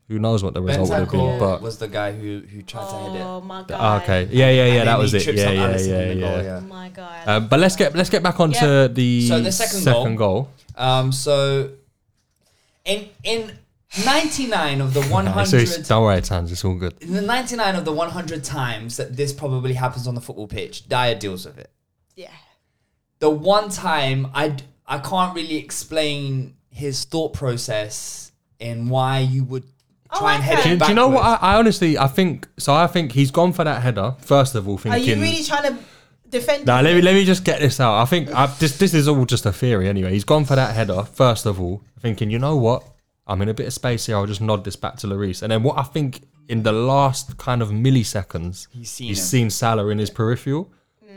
who 0.08 0.18
knows 0.18 0.42
what 0.44 0.54
the 0.54 0.62
result 0.62 0.88
would 0.90 0.98
have 0.98 1.10
been? 1.10 1.38
But 1.38 1.62
was 1.62 1.78
the 1.78 1.88
guy 1.88 2.12
who 2.12 2.40
who 2.40 2.62
tried 2.62 2.88
to 2.90 2.96
hit 3.10 3.20
it. 3.20 3.24
Oh 3.24 3.40
my 3.40 3.62
god. 3.64 4.02
Okay, 4.02 4.28
yeah, 4.30 4.50
yeah, 4.50 4.66
yeah, 4.66 4.72
And 4.80 4.88
that 4.88 4.98
was 4.98 5.12
it. 5.14 5.22
trips 5.22 5.38
Yeah, 5.38 5.50
yeah, 5.50 5.76
yeah, 5.78 6.14
goal, 6.14 6.42
yeah. 6.42 6.56
Oh 6.58 6.60
my 6.68 6.88
god. 6.90 7.28
Um, 7.28 7.48
but 7.48 7.58
let's 7.60 7.76
get 7.76 7.94
let's 7.96 8.10
get 8.10 8.22
back 8.22 8.38
onto 8.40 8.64
Yeah. 8.64 8.86
the, 8.88 9.28
So 9.28 9.40
the 9.40 9.52
second 9.52 9.80
second 9.80 10.16
goal- 10.16 10.42
goal. 10.42 10.50
Um, 10.76 11.10
so 11.12 11.70
in 12.84 13.08
in 13.24 13.58
99 14.04 14.80
of 14.80 14.94
the 14.94 15.02
100 15.04 15.46
seriously, 15.46 15.82
don't 15.84 16.02
worry, 16.02 16.20
Tans, 16.20 16.52
it's 16.52 16.64
all 16.64 16.74
good. 16.74 16.94
in 17.00 17.12
the 17.12 17.22
99 17.22 17.74
of 17.76 17.84
the 17.84 17.92
100 17.92 18.44
times 18.44 18.96
that 18.98 19.16
this 19.16 19.32
probably 19.32 19.74
happens 19.74 20.06
on 20.06 20.14
the 20.14 20.20
football 20.20 20.46
pitch, 20.46 20.88
Dier 20.88 21.14
deals 21.14 21.46
with 21.46 21.58
it. 21.58 21.70
yeah. 22.14 22.30
The 23.18 23.30
one 23.30 23.70
time 23.70 24.30
I 24.34 24.56
I 24.86 24.98
can't 24.98 25.34
really 25.34 25.56
explain 25.56 26.54
his 26.68 27.04
thought 27.04 27.32
process 27.32 28.30
in 28.60 28.88
why 28.90 29.20
you 29.20 29.42
would 29.44 29.64
Oh, 30.10 30.20
try 30.20 30.34
and 30.34 30.42
head 30.42 30.58
okay. 30.60 30.72
it 30.72 30.78
Do, 30.78 30.84
do 30.84 30.88
you 30.90 30.94
know 30.94 31.08
what? 31.08 31.22
I, 31.22 31.34
I 31.52 31.56
honestly, 31.56 31.98
I 31.98 32.06
think 32.06 32.48
so. 32.58 32.74
I 32.74 32.86
think 32.86 33.12
he's 33.12 33.30
gone 33.30 33.52
for 33.52 33.64
that 33.64 33.82
header 33.82 34.14
first 34.20 34.54
of 34.54 34.68
all, 34.68 34.78
Thinking, 34.78 35.02
Are 35.02 35.16
you 35.16 35.20
really 35.20 35.42
trying 35.44 35.62
to 35.74 35.78
defend? 36.28 36.66
Nah, 36.66 36.80
let 36.80 36.94
me 36.94 37.02
let 37.02 37.14
me 37.14 37.24
just 37.24 37.44
get 37.44 37.60
this 37.60 37.80
out. 37.80 38.00
I 38.00 38.04
think 38.04 38.30
i 38.32 38.46
this 38.46 38.78
this 38.78 38.94
is 38.94 39.08
all 39.08 39.24
just 39.24 39.46
a 39.46 39.52
theory 39.52 39.88
anyway. 39.88 40.12
He's 40.12 40.24
gone 40.24 40.44
for 40.44 40.56
that 40.56 40.74
header 40.74 41.02
first 41.02 41.46
of 41.46 41.60
all, 41.60 41.82
thinking, 42.00 42.30
you 42.30 42.38
know 42.38 42.56
what? 42.56 42.84
I'm 43.26 43.42
in 43.42 43.48
a 43.48 43.54
bit 43.54 43.66
of 43.66 43.72
space 43.72 44.06
here. 44.06 44.16
I'll 44.16 44.26
just 44.26 44.40
nod 44.40 44.64
this 44.64 44.76
back 44.76 44.96
to 44.98 45.06
Lloris. 45.08 45.42
And 45.42 45.50
then 45.50 45.62
what 45.64 45.76
I 45.78 45.82
think 45.82 46.22
in 46.48 46.62
the 46.62 46.72
last 46.72 47.36
kind 47.38 47.60
of 47.60 47.70
milliseconds, 47.70 48.68
He's 48.70 48.90
seen 48.90 49.08
he's 49.08 49.18
him. 49.18 49.24
seen 49.24 49.50
Salah 49.50 49.88
in 49.88 49.98
his 49.98 50.10
peripheral, 50.10 50.70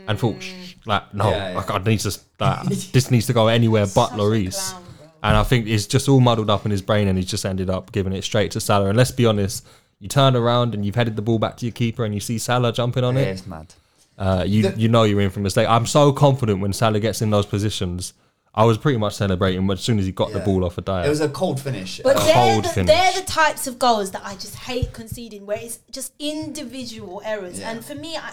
and 0.08 0.18
thought, 0.18 0.42
"Shh, 0.42 0.74
like, 0.86 1.14
no, 1.14 1.30
Yeah, 1.30 1.50
yeah. 1.50 1.56
like, 1.56 1.70
I 1.70 1.78
need 1.78 2.00
to. 2.00 2.18
Like, 2.40 2.64
this 2.92 3.10
needs 3.12 3.26
to 3.26 3.32
go 3.32 3.46
anywhere 3.48 3.86
but 3.86 4.08
Such 4.08 4.18
a 4.18 4.22
Lloris. 4.22 4.74
Clown, 5.20 5.32
bro. 5.32 5.38
And 5.38 5.38
I 5.38 5.48
think 5.48 5.66
it's 5.66 5.86
just 5.86 6.08
all 6.08 6.20
muddled 6.20 6.50
up 6.50 6.64
in 6.64 6.70
his 6.70 6.82
brain, 6.82 7.08
and 7.08 7.16
he's 7.18 7.26
just 7.30 7.44
ended 7.46 7.70
up 7.70 7.92
giving 7.92 8.12
it 8.12 8.24
straight 8.24 8.50
to 8.52 8.60
Salah. 8.60 8.88
And 8.88 8.96
let's 8.96 9.10
be 9.10 9.26
honest, 9.26 9.66
you 10.00 10.08
turn 10.08 10.34
around 10.36 10.74
and 10.74 10.84
you've 10.84 10.94
headed 10.94 11.16
the 11.16 11.22
ball 11.22 11.38
back 11.38 11.56
to 11.58 11.66
your 11.66 11.72
keeper, 11.72 12.04
and 12.04 12.14
you 12.14 12.20
see 12.20 12.38
Salah 12.38 12.72
jumping 12.72 13.04
on 13.04 13.16
it. 13.16 13.28
it's 13.28 13.46
mad. 13.46 13.74
Uh, 14.18 14.44
you 14.46 14.62
The- 14.62 14.78
you 14.78 14.88
know 14.88 15.04
you're 15.04 15.20
in 15.20 15.30
for 15.30 15.40
a 15.40 15.42
mistake. 15.42 15.66
I'm 15.68 15.86
so 15.86 16.12
confident 16.12 16.60
when 16.60 16.72
Salah 16.72 17.00
gets 17.00 17.22
in 17.22 17.30
those 17.30 17.46
positions. 17.46 18.12
I 18.52 18.64
was 18.64 18.76
pretty 18.78 18.98
much 18.98 19.14
celebrating 19.14 19.70
as 19.70 19.80
soon 19.80 19.98
as 20.00 20.06
he 20.06 20.10
got 20.12 20.32
the 20.32 20.40
Yeah. 20.40 20.44
ball 20.44 20.64
off 20.64 20.76
a 20.76 20.80
dive. 20.80 21.06
It 21.06 21.08
was 21.08 21.20
a 21.20 21.28
cold 21.28 21.60
finish. 21.60 22.00
But 22.02 22.16
they're 22.18 22.34
cold 22.34 22.64
the, 22.64 22.68
finish. 22.68 22.88
they're 22.94 23.12
the 23.20 23.26
types 23.26 23.66
of 23.68 23.78
goals 23.78 24.10
that 24.10 24.22
I 24.24 24.34
just 24.34 24.56
hate 24.56 24.92
conceding, 24.92 25.46
where 25.46 25.58
it's 25.58 25.78
just 25.92 26.12
individual 26.18 27.22
errors. 27.24 27.60
Yeah. 27.60 27.70
And 27.70 27.84
for 27.84 27.94
me, 27.94 28.16
I, 28.16 28.32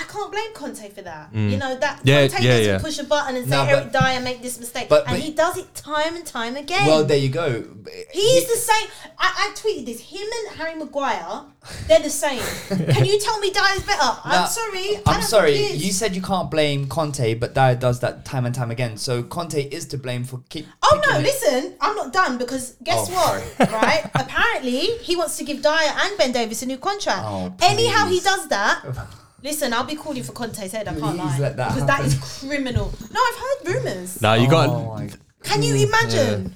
I 0.00 0.04
can't 0.04 0.30
blame 0.32 0.52
Conte 0.54 0.88
for 0.96 1.02
that. 1.02 1.32
You 1.34 1.56
know 1.58 1.76
that 1.78 1.98
Mm. 1.98 2.02
Yeah, 2.04 2.28
Conte 2.28 2.42
yeah, 2.44 2.50
doesn't 2.56 2.72
yeah. 2.74 2.78
push 2.78 2.98
a 2.98 3.04
button 3.04 3.36
and 3.36 3.44
say 3.48 3.56
No, 3.56 3.64
Eric 3.64 3.92
Dier 3.92 4.20
make 4.20 4.40
this 4.42 4.58
mistake, 4.58 4.88
But- 4.88 5.06
and 5.06 5.16
but- 5.16 5.20
he 5.20 5.30
does 5.32 5.56
it 5.58 5.74
time 5.74 6.16
and 6.16 6.24
time 6.26 6.56
again. 6.56 6.86
well, 6.86 7.04
there 7.04 7.18
you 7.18 7.28
go. 7.28 7.64
He's 8.12 8.46
the 8.48 8.56
same. 8.56 8.88
I, 9.18 9.28
I 9.44 9.54
tweeted 9.54 9.84
this. 9.86 10.00
Him 10.00 10.26
and 10.38 10.56
Harry 10.58 10.74
Maguire, 10.76 11.42
they're 11.86 12.00
the 12.00 12.08
same. 12.10 12.42
Can 12.94 13.04
you 13.04 13.18
tell 13.20 13.38
me 13.40 13.50
Dier's 13.50 13.82
better? 13.82 14.00
Now, 14.02 14.20
I'm 14.24 14.46
sorry. 14.48 14.88
I'm 15.06 15.22
sorry. 15.22 15.56
he. 15.56 15.86
You 15.86 15.92
said 15.92 16.14
you 16.16 16.22
can't 16.22 16.50
blame 16.50 16.88
Conte, 16.88 17.34
but 17.34 17.54
Dier 17.54 17.74
does 17.74 18.00
that 18.00 18.24
time 18.24 18.46
and 18.46 18.54
time 18.54 18.70
again. 18.70 18.96
So 18.96 19.22
Conte 19.22 19.62
is 19.70 19.84
to 19.86 19.98
blame 19.98 20.24
for 20.24 20.40
keep. 20.48 20.66
Oh 20.82 21.00
no! 21.06 21.18
it. 21.18 21.22
Listen, 21.22 21.74
I'm 21.80 21.94
not 21.96 22.12
done 22.12 22.38
because 22.38 22.74
guess 22.82 23.08
Oh, 23.10 23.42
what? 23.58 23.70
right? 23.82 24.02
Apparently, 24.14 24.80
he 25.08 25.16
wants 25.16 25.36
to 25.38 25.44
give 25.44 25.60
Dier 25.62 25.92
and 26.02 26.16
Ben 26.18 26.32
Davies 26.32 26.62
a 26.62 26.66
new 26.66 26.78
contract. 26.78 27.22
Oh, 27.24 27.52
Anyhow, 27.62 28.06
he 28.06 28.20
does 28.20 28.48
that. 28.48 28.82
Listen, 29.42 29.72
I'll 29.72 29.84
be 29.84 29.94
calling 29.96 30.22
for 30.22 30.32
Conte's 30.32 30.72
head. 30.72 30.86
I 30.88 30.92
can't 30.92 31.02
Please 31.02 31.18
lie 31.18 31.38
let 31.38 31.56
that 31.56 31.68
because 31.74 31.86
that 31.86 32.04
is 32.04 32.40
criminal. 32.40 32.92
No, 33.12 33.20
I've 33.20 33.38
heard 33.64 33.74
rumors. 33.74 34.20
now 34.20 34.34
you 34.34 34.46
Oh 34.48 34.50
got 34.50 34.98
my 34.98 35.08
Can 35.42 35.62
you 35.62 35.74
imagine? 35.76 36.54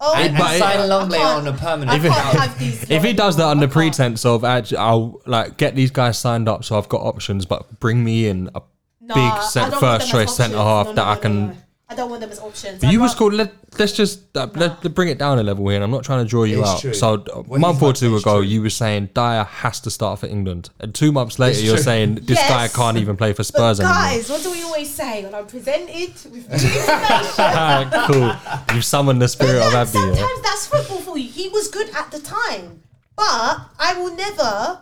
Oh, 0.00 0.14
And, 0.16 0.36
But 0.36 0.46
and 0.46 0.56
it- 0.56 0.58
sign 0.58 0.78
I 0.78 0.86
Lenglet 0.86 1.18
can't- 1.18 1.38
on 1.38 1.46
a 1.46 1.52
I 1.52 1.56
permanent. 1.56 2.02
can't 2.02 2.14
have 2.38 2.58
these. 2.58 2.90
if 2.90 3.02
he 3.04 3.12
does 3.12 3.36
that 3.36 3.42
anymore. 3.44 3.50
under 3.52 3.64
I 3.64 3.66
can't. 3.66 3.72
pretense 3.72 4.24
of 4.26 4.44
actually, 4.44 4.78
I'll 4.78 5.20
like 5.26 5.56
get 5.56 5.76
these 5.76 5.90
guys 5.92 6.18
signed 6.18 6.48
up 6.48 6.64
so 6.64 6.76
I've 6.76 6.88
got 6.88 7.00
options, 7.02 7.46
but 7.46 7.78
bring 7.80 8.02
me 8.02 8.26
in 8.28 8.50
a 8.54 8.62
Nah, 9.00 9.14
big 9.14 9.24
I 9.24 9.40
cent, 9.46 9.70
don't 9.70 9.82
want 9.82 10.00
first 10.00 10.10
them 10.12 10.20
as 10.20 10.26
choice 10.28 10.36
centre 10.36 10.56
options. 10.56 10.68
half 10.68 10.86
No, 10.86 10.90
no, 10.90 10.94
that 10.96 11.04
no, 11.04 11.10
I 11.10 11.14
no, 11.14 11.20
can. 11.20 11.46
no. 11.48 11.56
I 11.86 11.94
don't 11.94 12.08
want 12.08 12.22
them 12.22 12.30
as 12.30 12.40
options. 12.40 12.80
But 12.80 12.86
I'd 12.88 12.92
you 12.94 13.00
was 13.00 13.10
rather- 13.10 13.18
called. 13.18 13.34
Let, 13.34 13.52
let's 13.78 13.92
just 13.92 14.34
uh, 14.36 14.48
let, 14.54 14.82
let 14.82 14.94
bring 14.94 15.08
it 15.10 15.18
down 15.18 15.38
a 15.38 15.42
level 15.42 15.66
here. 15.68 15.74
And 15.76 15.84
I'm 15.84 15.90
not 15.90 16.02
trying 16.02 16.24
to 16.24 16.28
draw 16.28 16.44
you 16.44 16.60
It's 16.60 16.68
out. 16.70 16.80
true. 16.80 16.94
So 16.94 17.18
What 17.18 17.56
a 17.56 17.58
month 17.60 17.76
he's 17.76 17.82
or 17.82 17.86
not- 17.88 17.96
two 17.96 18.14
it's 18.16 18.24
ago, 18.24 18.38
true. 18.38 18.46
you 18.46 18.62
were 18.62 18.70
saying 18.70 19.10
Dier 19.14 19.44
has 19.44 19.80
to 19.80 19.90
start 19.90 20.18
for 20.20 20.26
England, 20.26 20.70
and 20.80 20.94
two 20.94 21.12
months 21.12 21.38
later, 21.38 21.52
It's 21.58 21.62
you're 21.62 21.74
true. 21.76 21.84
saying 21.84 22.14
this 22.22 22.38
guy 22.38 22.68
can't 22.68 22.96
even 22.96 23.16
play 23.18 23.32
for 23.32 23.38
But 23.38 23.46
Spurs 23.46 23.80
anymore. 23.80 23.96
guys, 23.96 24.30
what 24.30 24.42
do 24.42 24.50
we 24.50 24.62
always 24.62 24.92
say 24.92 25.24
when 25.24 25.34
I'm 25.34 25.46
presented 25.46 26.14
with 26.32 26.48
new 26.48 26.70
information? 26.70 27.90
cool. 28.08 28.74
You've 28.74 28.84
summoned 28.84 29.20
the 29.20 29.28
spirit 29.28 29.56
of 29.62 29.72
But 29.72 29.80
Abdi. 29.88 29.92
sometimes 29.92 30.18
yeah? 30.20 30.26
that's 30.42 30.66
football 30.66 31.00
for 31.00 31.18
you. 31.18 31.28
He 31.28 31.48
was 31.50 31.68
good 31.68 31.90
at 31.94 32.10
the 32.10 32.18
time, 32.20 32.82
but 33.14 33.60
I 33.78 33.94
will 33.98 34.16
never 34.16 34.80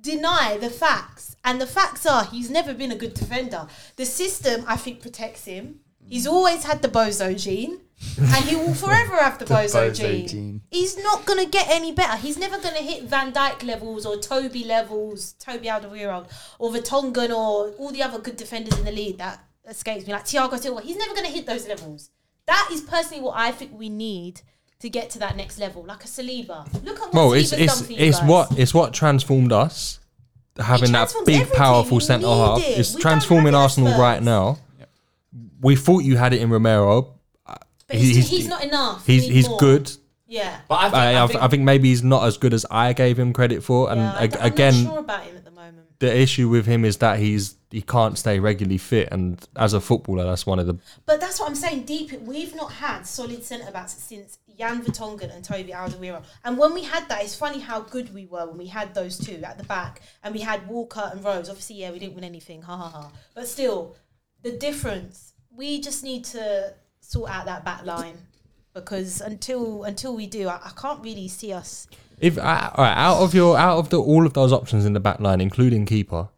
deny 0.00 0.58
the 0.60 0.70
facts. 0.70 1.36
And 1.44 1.60
the 1.60 1.66
facts 1.66 2.04
are 2.04 2.24
he's 2.24 2.50
never 2.50 2.74
been 2.74 2.90
a 2.90 2.96
good 2.96 3.14
defender. 3.14 3.68
The 3.96 4.04
system, 4.04 4.64
I 4.66 4.76
think, 4.76 5.00
protects 5.00 5.44
him. 5.44 5.80
He's 6.08 6.26
always 6.26 6.64
had 6.64 6.82
the 6.82 6.88
bozo 6.88 7.38
gene, 7.40 7.80
and 8.18 8.44
he 8.44 8.56
will 8.56 8.74
forever 8.74 9.16
have 9.16 9.38
the, 9.40 9.44
bozo, 9.44 9.90
bozo 9.90 9.94
gene. 9.94 10.28
gene. 10.28 10.60
He's 10.70 10.96
not 11.02 11.24
gonna 11.26 11.46
get 11.46 11.66
any 11.68 11.92
better. 11.92 12.16
He's 12.16 12.38
never 12.38 12.58
gonna 12.58 12.76
hit 12.78 13.04
Van 13.04 13.32
Dijk 13.32 13.62
levels 13.64 14.06
or 14.06 14.16
Toby 14.16 14.64
levels, 14.64 15.32
Toby 15.34 15.68
Alderweireld, 15.68 16.26
or 16.58 16.70
Vertonghen 16.70 17.30
or 17.30 17.70
all 17.78 17.90
the 17.92 18.02
other 18.02 18.18
good 18.18 18.36
defenders 18.36 18.78
in 18.78 18.84
the 18.84 18.92
league 18.92 19.18
that 19.18 19.44
escapes 19.68 20.06
me, 20.06 20.12
like 20.12 20.24
Thiago 20.24 20.58
Silva. 20.58 20.80
He's 20.80 20.96
never 20.96 21.14
gonna 21.14 21.28
hit 21.28 21.46
those 21.46 21.66
levels. 21.68 22.10
That 22.46 22.68
is 22.72 22.80
personally 22.80 23.22
what 23.22 23.36
I 23.36 23.52
think 23.52 23.72
we 23.78 23.88
need 23.90 24.40
to 24.80 24.88
get 24.88 25.10
to 25.10 25.18
that 25.18 25.36
next 25.36 25.58
level, 25.58 25.84
like 25.84 26.04
a 26.04 26.06
Saliba. 26.06 26.64
Look 26.84 26.96
at 27.00 27.12
what 27.12 27.14
Well, 27.14 27.32
it's 27.34 27.52
Saliba's 27.52 27.60
it's 27.60 27.74
done 27.78 27.84
for 27.86 27.92
you 27.92 27.98
it's 27.98 28.18
guys. 28.20 28.28
what 28.28 28.58
it's 28.58 28.72
what 28.74 28.94
transformed 28.94 29.52
us. 29.52 29.98
Having 30.58 30.92
that 30.92 31.12
big, 31.24 31.34
everything. 31.42 31.56
powerful 31.56 31.98
We 31.98 32.02
centre 32.04 32.26
half. 32.26 32.58
it. 32.60 32.78
It's 32.78 32.94
We 32.94 33.00
transforming 33.00 33.46
have 33.46 33.54
it 33.54 33.58
at 33.58 33.62
Arsenal 33.62 33.88
Spurs. 33.90 34.00
right 34.00 34.22
now. 34.22 34.58
We 35.60 35.76
thought 35.76 36.00
you 36.00 36.16
had 36.16 36.32
it 36.32 36.40
in 36.40 36.50
Romero. 36.50 37.14
Uh, 37.46 37.56
but 37.86 37.96
he's, 37.96 38.28
he's, 38.28 38.48
not 38.48 38.64
enough. 38.64 39.06
He's 39.06 39.26
he's 39.26 39.48
more. 39.48 39.58
good. 39.58 39.90
Yeah. 40.26 40.60
But 40.68 40.76
I 40.76 40.82
think, 40.84 40.94
I, 40.94 41.12
I 41.12 41.24
I, 41.24 41.26
think, 41.26 41.42
I 41.42 41.48
think 41.48 41.62
maybe 41.62 41.88
he's 41.88 42.04
not 42.04 42.24
as 42.24 42.36
good 42.36 42.52
as 42.52 42.66
I 42.70 42.92
gave 42.92 43.18
him 43.18 43.32
credit 43.32 43.62
for. 43.62 43.90
And 43.90 44.00
yeah, 44.00 44.12
I 44.12 44.24
ag- 44.24 44.36
I'm 44.36 44.52
again, 44.52 44.84
not 44.84 44.90
sure 44.90 44.98
about 45.00 45.24
him 45.24 45.36
at 45.36 45.44
the 45.44 45.50
moment. 45.50 45.98
the 45.98 46.16
issue 46.16 46.48
with 46.48 46.66
him 46.66 46.84
is 46.84 46.98
that 46.98 47.18
he's 47.18 47.56
he 47.70 47.82
can't 47.82 48.16
stay 48.16 48.38
regularly 48.38 48.78
fit. 48.78 49.08
And 49.10 49.46
as 49.56 49.72
a 49.72 49.80
footballer, 49.80 50.24
that's 50.24 50.46
one 50.46 50.58
of 50.58 50.66
the 50.66 50.78
But 51.06 51.20
that's 51.20 51.40
what 51.40 51.48
I'm 51.48 51.54
saying. 51.54 51.84
Deep, 51.84 52.12
we've 52.22 52.54
not 52.54 52.72
had 52.72 53.02
solid 53.06 53.42
centre 53.44 53.70
backs 53.72 53.94
since 53.94 54.38
Jan 54.58 54.82
Vertonghen 54.82 55.34
and 55.34 55.44
Toby 55.44 55.72
Alderweireld. 55.72 56.24
And 56.44 56.58
when 56.58 56.74
we 56.74 56.82
had 56.82 57.08
that, 57.08 57.22
it's 57.22 57.34
funny 57.34 57.60
how 57.60 57.80
good 57.80 58.12
we 58.12 58.26
were 58.26 58.46
when 58.46 58.58
we 58.58 58.66
had 58.66 58.94
those 58.94 59.18
two 59.18 59.40
at 59.44 59.56
the 59.56 59.64
back, 59.64 60.02
and 60.22 60.34
we 60.34 60.40
had 60.40 60.66
Walker 60.66 61.10
and 61.12 61.24
Rose. 61.24 61.48
Obviously, 61.48 61.76
yeah, 61.76 61.90
we 61.90 61.98
didn't 61.98 62.14
win 62.14 62.24
anything, 62.24 62.62
ha 62.62 62.76
ha 62.76 62.88
ha. 62.88 63.10
But 63.34 63.48
still, 63.48 63.96
the 64.42 64.52
difference. 64.52 65.27
We 65.58 65.80
just 65.80 66.04
need 66.04 66.24
to 66.26 66.72
sort 67.00 67.32
out 67.32 67.46
that 67.46 67.64
back 67.64 67.84
line 67.84 68.16
because 68.74 69.20
until 69.20 69.82
until 69.82 70.14
we 70.14 70.28
do, 70.28 70.46
I, 70.46 70.60
I 70.64 70.70
can't 70.80 71.02
really 71.02 71.26
see 71.26 71.52
us. 71.52 71.88
If 72.20 72.38
uh, 72.38 72.70
all 72.76 72.84
right, 72.84 72.96
out 72.96 73.16
of 73.16 73.34
your 73.34 73.58
out 73.58 73.78
of 73.78 73.88
the 73.88 74.00
all 74.00 74.24
of 74.24 74.34
those 74.34 74.52
options 74.52 74.84
in 74.84 74.92
the 74.92 75.00
back 75.00 75.18
line, 75.18 75.40
including 75.40 75.84
keeper, 75.84 76.28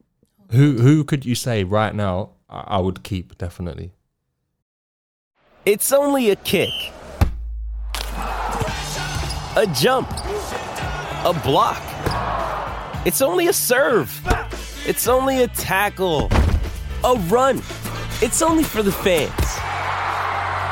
who 0.52 0.78
who 0.78 1.04
could 1.04 1.26
you 1.26 1.34
say 1.34 1.64
right 1.64 1.94
now 1.94 2.30
I, 2.48 2.60
I 2.60 2.78
would 2.78 3.02
keep 3.02 3.36
definitely? 3.36 3.92
It's 5.66 5.92
only 5.92 6.30
a 6.30 6.36
kick, 6.36 6.72
a 9.54 9.66
jump, 9.74 10.08
a 11.26 11.38
block. 11.44 11.82
It's 13.04 13.20
only 13.20 13.48
a 13.48 13.52
serve. 13.52 14.18
It's 14.86 15.06
only 15.06 15.42
a 15.42 15.48
tackle, 15.48 16.30
a 17.04 17.16
run. 17.28 17.60
It's 18.22 18.42
only 18.42 18.64
for 18.64 18.82
the 18.82 18.92
fans. 18.92 19.30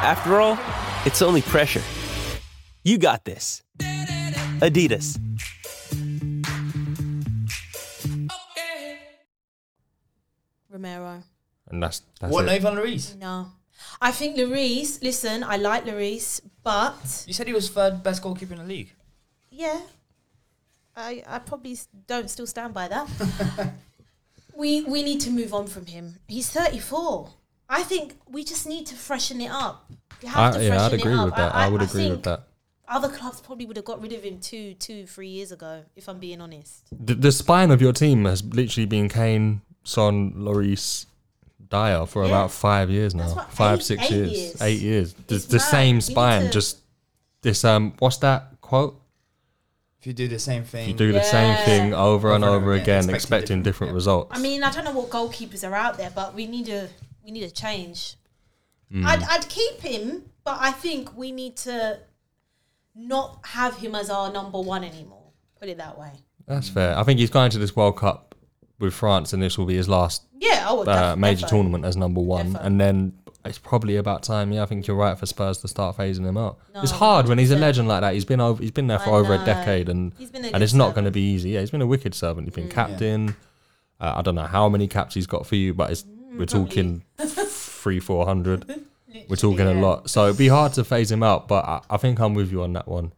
After 0.05 0.41
all, 0.41 0.59
it's 1.07 1.23
only 1.23 1.41
pressure. 1.43 1.83
You 2.85 2.99
got 2.99 3.25
this. 3.25 3.63
Adidas. 4.61 5.19
Romero. 10.71 11.23
And 11.69 11.83
that's 11.83 12.03
that's 12.21 12.33
what, 12.33 12.45
it. 12.45 12.47
not 12.47 12.57
even 12.57 12.75
Lloris? 12.75 13.17
No. 13.17 13.47
I 14.01 14.11
think 14.13 14.37
Lloris, 14.37 15.03
listen, 15.03 15.45
I 15.45 15.57
like 15.57 15.85
Lloris, 15.85 16.41
but 16.63 17.25
You 17.27 17.33
said 17.33 17.47
he 17.47 17.53
was 17.53 17.71
third 17.71 18.03
best 18.03 18.23
goalkeeper 18.23 18.55
in 18.55 18.61
the 18.61 18.67
league. 18.67 18.93
yeah, 19.51 19.81
I, 20.97 21.23
I 21.27 21.39
probably 21.39 21.79
don't 22.07 22.29
still 22.29 22.47
stand 22.47 22.75
by 22.75 22.89
that. 22.89 23.09
we 24.57 24.83
we 24.83 25.03
need 25.03 25.21
to 25.23 25.31
move 25.31 25.55
on 25.55 25.67
from 25.69 25.87
him. 25.87 26.17
He's 26.27 26.51
34. 26.51 27.31
I 27.69 27.83
think 27.83 28.15
we 28.29 28.45
just 28.45 28.67
need 28.67 28.87
to 28.87 28.95
freshen 28.95 29.41
it 29.41 29.51
up. 29.51 29.91
We 30.23 30.29
have 30.29 30.55
I, 30.55 30.59
to 30.59 30.65
yeah, 30.65 30.75
I'd 30.75 30.79
freshen 30.91 30.99
it 30.99 31.03
agree 31.03 31.15
up. 31.19 31.25
with 31.27 31.35
that. 31.37 31.55
I, 31.55 31.69
would 31.69 31.83
agree 31.83 32.05
with 32.05 32.13
think 32.13 32.25
that. 32.25 32.45
Other 32.89 33.09
clubs 33.09 33.41
probably 33.41 33.67
would 33.67 33.77
have 33.77 33.85
got 33.85 34.01
rid 34.01 34.13
of 34.15 34.23
him 34.23 34.41
two, 34.41 34.75
two, 34.75 35.07
three 35.07 35.29
years 35.29 35.53
ago, 35.53 35.83
if 35.95 36.09
I'm 36.09 36.19
being 36.19 36.41
honest. 36.41 36.87
The, 36.91 37.15
the 37.15 37.33
spine 37.33 37.71
of 37.71 37.83
your 37.83 37.93
team 37.93 38.25
has 38.25 38.43
literally 38.43 38.87
been 38.87 39.09
Kane, 39.11 39.61
Son, 39.85 40.33
Lloris, 40.33 41.05
Dier 41.69 42.07
for 42.07 42.23
Yeah. 42.23 42.29
about 42.31 42.51
five 42.51 42.89
years 42.91 43.15
now. 43.15 43.25
That's 43.25 43.37
what- 43.37 43.53
five, 43.53 43.79
eight- 43.81 43.85
six 43.85 44.03
eight 44.05 44.11
years. 44.11 44.33
years. 44.33 44.63
eight 44.63 44.81
years. 44.81 45.13
The, 45.27 45.35
It's 45.35 45.45
the 45.45 45.59
mad. 45.59 45.63
same 45.65 46.01
spine, 46.01 46.43
to- 46.47 46.51
just 46.51 46.79
this. 47.43 47.63
Um, 47.65 47.93
what's 47.99 48.17
that 48.19 48.59
quote? 48.63 48.99
If 50.01 50.07
you 50.07 50.15
do 50.15 50.29
the 50.29 50.39
same 50.39 50.65
thing, 50.65 50.89
You 50.89 50.95
do 50.95 51.13
the 51.13 51.23
same 51.25 51.57
thing 51.67 51.93
over 51.93 52.33
and 52.33 52.43
Over 52.45 52.57
over 52.57 52.73
again, 52.73 52.83
again, 53.05 53.15
expecting 53.15 53.15
expecting 53.15 53.57
different 53.63 53.65
different- 53.91 53.95
results. 53.95 54.31
I 54.33 54.41
mean, 54.41 54.63
I 54.63 54.71
don't 54.71 54.85
know 54.85 54.93
what 54.93 55.11
goalkeepers 55.11 55.69
are 55.69 55.75
out 55.75 55.99
there, 55.99 56.11
but 56.15 56.35
we 56.35 56.47
need 56.47 56.69
a 56.71 56.89
we 57.29 57.33
need 57.33 57.45
a 57.45 57.51
change. 57.51 58.15
Hmm. 58.91 59.07
I'd 59.07 59.23
I'd 59.25 59.47
keep 59.51 59.81
him, 59.81 60.31
but 60.45 60.57
I 60.61 60.73
think 60.73 61.15
we 61.15 61.31
need 61.31 61.57
to 61.59 61.99
not 62.95 63.41
have 63.45 63.77
him 63.77 63.95
as 63.95 64.09
our 64.09 64.33
number 64.33 64.59
one 64.59 64.83
anymore. 64.83 65.33
Put 65.61 65.69
it 65.69 65.77
that 65.77 65.99
way. 65.99 66.13
That's 66.47 66.71
fair. 66.71 66.97
I 66.97 67.03
think 67.03 67.21
he's 67.21 67.29
going 67.29 67.51
to 67.51 67.59
this 67.59 67.77
World 67.77 67.99
Cup 67.99 68.35
with 68.79 68.95
France, 68.95 69.35
and 69.35 69.43
this 69.43 69.59
will 69.59 69.67
be 69.67 69.77
his 69.77 69.91
last 69.91 70.23
Yeah, 70.41 70.65
oh, 70.69 70.85
uh, 70.85 71.11
def- 71.11 71.19
major 71.19 71.45
defo. 71.45 71.51
tournament 71.51 71.85
as 71.85 71.97
number 71.99 72.23
one, 72.23 72.55
Defo. 72.55 72.65
and 72.65 72.81
then 72.81 73.13
it's 73.45 73.59
probably 73.59 73.97
about 73.97 74.23
time. 74.23 74.51
Yeah, 74.53 74.63
I 74.63 74.67
think 74.67 74.87
you're 74.87 74.97
right 74.97 75.19
for 75.19 75.27
Spurs 75.27 75.59
to 75.59 75.69
start 75.69 75.99
phasing 75.99 76.25
him 76.25 76.39
out. 76.39 76.57
No, 76.75 76.81
it's 76.81 76.93
hard 76.93 77.29
when 77.29 77.37
he's 77.37 77.51
a 77.51 77.57
legend 77.57 77.89
like 77.89 78.01
that. 78.01 78.15
He's 78.15 78.25
been 78.25 78.41
over. 78.41 78.63
He's 78.63 78.71
been 78.71 78.87
there 78.87 79.01
for 79.01 79.11
I 79.11 79.19
over 79.19 79.35
a 79.35 79.45
decade, 79.45 79.91
and 79.91 80.15
He's 80.17 80.31
been 80.31 80.45
a 80.45 80.47
and 80.47 80.55
good 80.55 80.63
it's 80.63 80.73
not 80.73 80.95
going 80.95 81.05
to 81.05 81.11
be 81.11 81.21
easy. 81.35 81.51
Yeah, 81.51 81.61
he's 81.61 81.71
been 81.71 81.83
a 81.83 81.87
wicked 81.87 82.15
servant. 82.15 82.47
He's 82.49 82.55
been 82.55 82.71
captain. 82.71 83.37
Uh, 84.01 84.15
I 84.17 84.23
don't 84.23 84.35
know 84.37 84.47
how 84.47 84.71
many 84.71 84.89
caps 84.89 85.15
he's 85.15 85.27
got 85.27 85.45
for 85.47 85.57
you, 85.57 85.75
but 85.75 85.91
it's, 85.91 86.05
we're 86.37 86.47
talking 86.47 87.05
three, 87.19 88.01
four 88.01 88.27
hundred. 88.27 88.65
We're 89.27 89.37
talking 89.37 89.67
a 89.67 89.73
lot, 89.73 90.11
so 90.11 90.27
it'd 90.27 90.39
be 90.39 90.49
hard 90.49 90.75
to 90.75 90.85
phase 90.85 91.11
him 91.11 91.23
out. 91.23 91.49
But 91.49 91.65
I, 91.65 91.81
I 91.91 91.97
think 91.97 92.19
I'm 92.21 92.35
with 92.35 92.53
you 92.53 92.63
on 92.63 92.75
that 92.75 92.87
one. 92.87 93.13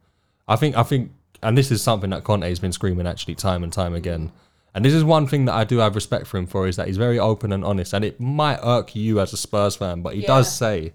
I 0.47 0.55
think 0.55 0.77
I 0.77 0.83
think, 0.83 1.11
and 1.43 1.57
this 1.57 1.69
is 1.69 1.81
something 1.81 2.09
that 2.11 2.23
Conte 2.23 2.47
has 2.47 2.59
been 2.59 2.71
screaming 2.71 3.05
actually 3.05 3.35
time 3.35 3.61
and 3.63 3.71
time 3.71 3.93
again. 3.93 4.31
And 4.73 4.85
this 4.85 4.93
is 4.93 5.03
one 5.03 5.27
thing 5.27 5.45
that 5.45 5.53
I 5.53 5.65
do 5.65 5.79
have 5.79 5.95
respect 5.95 6.27
for 6.27 6.37
him 6.37 6.47
for 6.47 6.67
is 6.67 6.77
that 6.77 6.87
he's 6.87 6.97
very 6.97 7.19
open 7.19 7.51
and 7.51 7.63
honest. 7.65 7.93
And 7.93 8.05
it 8.05 8.21
might 8.21 8.59
irk 8.63 8.95
you 8.95 9.19
as 9.19 9.33
a 9.33 9.37
Spurs 9.37 9.75
fan, 9.75 10.01
but 10.01 10.15
he 10.15 10.21
does 10.21 10.53
say, 10.53 10.93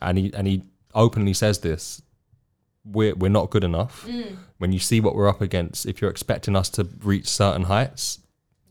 and 0.00 0.18
he 0.18 0.32
and 0.34 0.46
he 0.46 0.64
openly 0.94 1.32
says 1.32 1.60
this: 1.60 2.02
we're 2.84 3.14
we're 3.14 3.30
not 3.30 3.50
good 3.50 3.64
enough. 3.64 4.06
Mm. 4.06 4.36
When 4.58 4.72
you 4.72 4.78
see 4.78 5.00
what 5.00 5.14
we're 5.14 5.28
up 5.28 5.40
against, 5.40 5.86
if 5.86 6.00
you're 6.00 6.10
expecting 6.10 6.54
us 6.54 6.68
to 6.70 6.86
reach 7.02 7.26
certain 7.26 7.64
heights, 7.64 8.18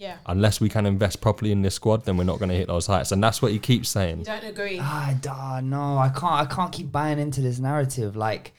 Yeah. 0.01 0.17
unless 0.25 0.59
we 0.59 0.67
can 0.67 0.87
invest 0.87 1.21
properly 1.21 1.51
in 1.51 1.61
this 1.61 1.75
squad, 1.75 2.05
then 2.05 2.17
we're 2.17 2.23
not 2.23 2.39
going 2.39 2.49
to 2.49 2.55
hit 2.55 2.65
those 2.67 2.87
heights. 2.87 3.11
And 3.11 3.23
that's 3.23 3.39
what 3.39 3.51
he 3.51 3.59
keeps 3.59 3.87
saying. 3.87 4.17
You 4.19 4.25
don't 4.25 4.43
agree? 4.43 4.79
Ah, 4.81 5.13
duh, 5.21 5.61
no, 5.61 5.97
I 5.99 6.09
can't. 6.09 6.33
I 6.33 6.45
can't 6.45 6.71
keep 6.71 6.91
buying 6.91 7.19
into 7.19 7.39
this 7.39 7.59
narrative. 7.59 8.15
Like, 8.15 8.53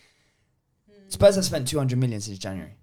Spurs 1.09 1.35
have 1.35 1.45
spent 1.45 1.67
two 1.67 1.79
hundred 1.79 1.99
million 1.99 2.21
since 2.21 2.39
January. 2.39 2.75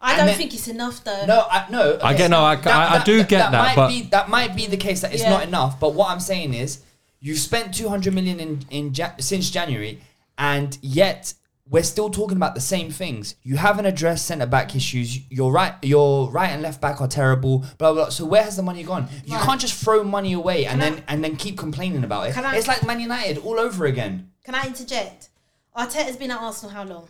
I 0.00 0.10
and 0.12 0.18
don't 0.18 0.26
then- 0.28 0.36
think 0.36 0.54
it's 0.54 0.68
enough 0.68 1.02
though. 1.02 1.26
No, 1.26 1.44
I 1.50 1.66
no. 1.70 1.98
I 2.02 2.14
get- 2.14 2.30
no, 2.30 2.40
I- 2.44 2.54
I- 2.54 3.00
I 3.00 3.04
do 3.04 3.24
get 3.24 3.50
that, 3.50 3.52
might 3.52 3.74
but- 3.76 3.88
be, 3.88 4.02
that 4.02 4.28
might 4.28 4.54
be 4.54 4.66
the 4.66 4.76
case 4.76 5.00
that 5.00 5.12
it's 5.12 5.22
Yeah. 5.22 5.30
not 5.30 5.42
enough. 5.42 5.80
But 5.80 5.94
what 5.94 6.10
I'm 6.10 6.20
saying 6.20 6.54
is, 6.54 6.82
you've 7.20 7.38
spent 7.40 7.74
two 7.74 7.88
hundred 7.88 8.14
million 8.14 8.38
in 8.38 8.64
in 8.70 8.94
ja- 8.94 9.16
since 9.18 9.50
January, 9.50 10.00
and 10.38 10.78
yet 10.82 11.34
we're 11.68 11.82
still 11.82 12.10
talking 12.10 12.36
about 12.36 12.54
the 12.54 12.60
same 12.60 12.90
things. 12.90 13.36
You 13.42 13.56
haven't 13.56 13.86
addressed 13.86 14.26
centre 14.26 14.46
back 14.46 14.76
issues. 14.76 15.18
Your 15.30 15.50
right, 15.50 15.74
your 15.82 16.30
right 16.30 16.50
and 16.50 16.60
left 16.62 16.80
back 16.80 17.00
are 17.00 17.08
terrible. 17.08 17.60
Blah 17.78 17.92
blah. 17.92 17.94
blah. 17.94 18.08
So 18.10 18.24
where 18.26 18.42
has 18.44 18.56
the 18.56 18.62
money 18.62 18.82
gone? 18.82 19.08
You 19.24 19.38
can't 19.38 19.60
just 19.60 19.82
throw 19.82 20.04
money 20.04 20.34
away 20.34 20.66
and 20.66 20.80
Can 20.80 20.94
then 20.94 21.04
and 21.08 21.24
then 21.24 21.36
keep 21.36 21.56
complaining 21.58 22.04
about 22.04 22.28
it. 22.28 22.34
Can 22.34 22.44
I- 22.44 22.56
it's 22.56 22.68
like 22.68 22.84
Man 22.86 23.00
United 23.00 23.38
all 23.38 23.58
over 23.58 23.86
again. 23.86 24.30
Can 24.44 24.54
I 24.54 24.66
interject? 24.66 25.30
Arteta's 25.76 26.16
been 26.16 26.30
at 26.30 26.38
Arsenal 26.40 26.70
how 26.74 26.84
long? 26.84 27.08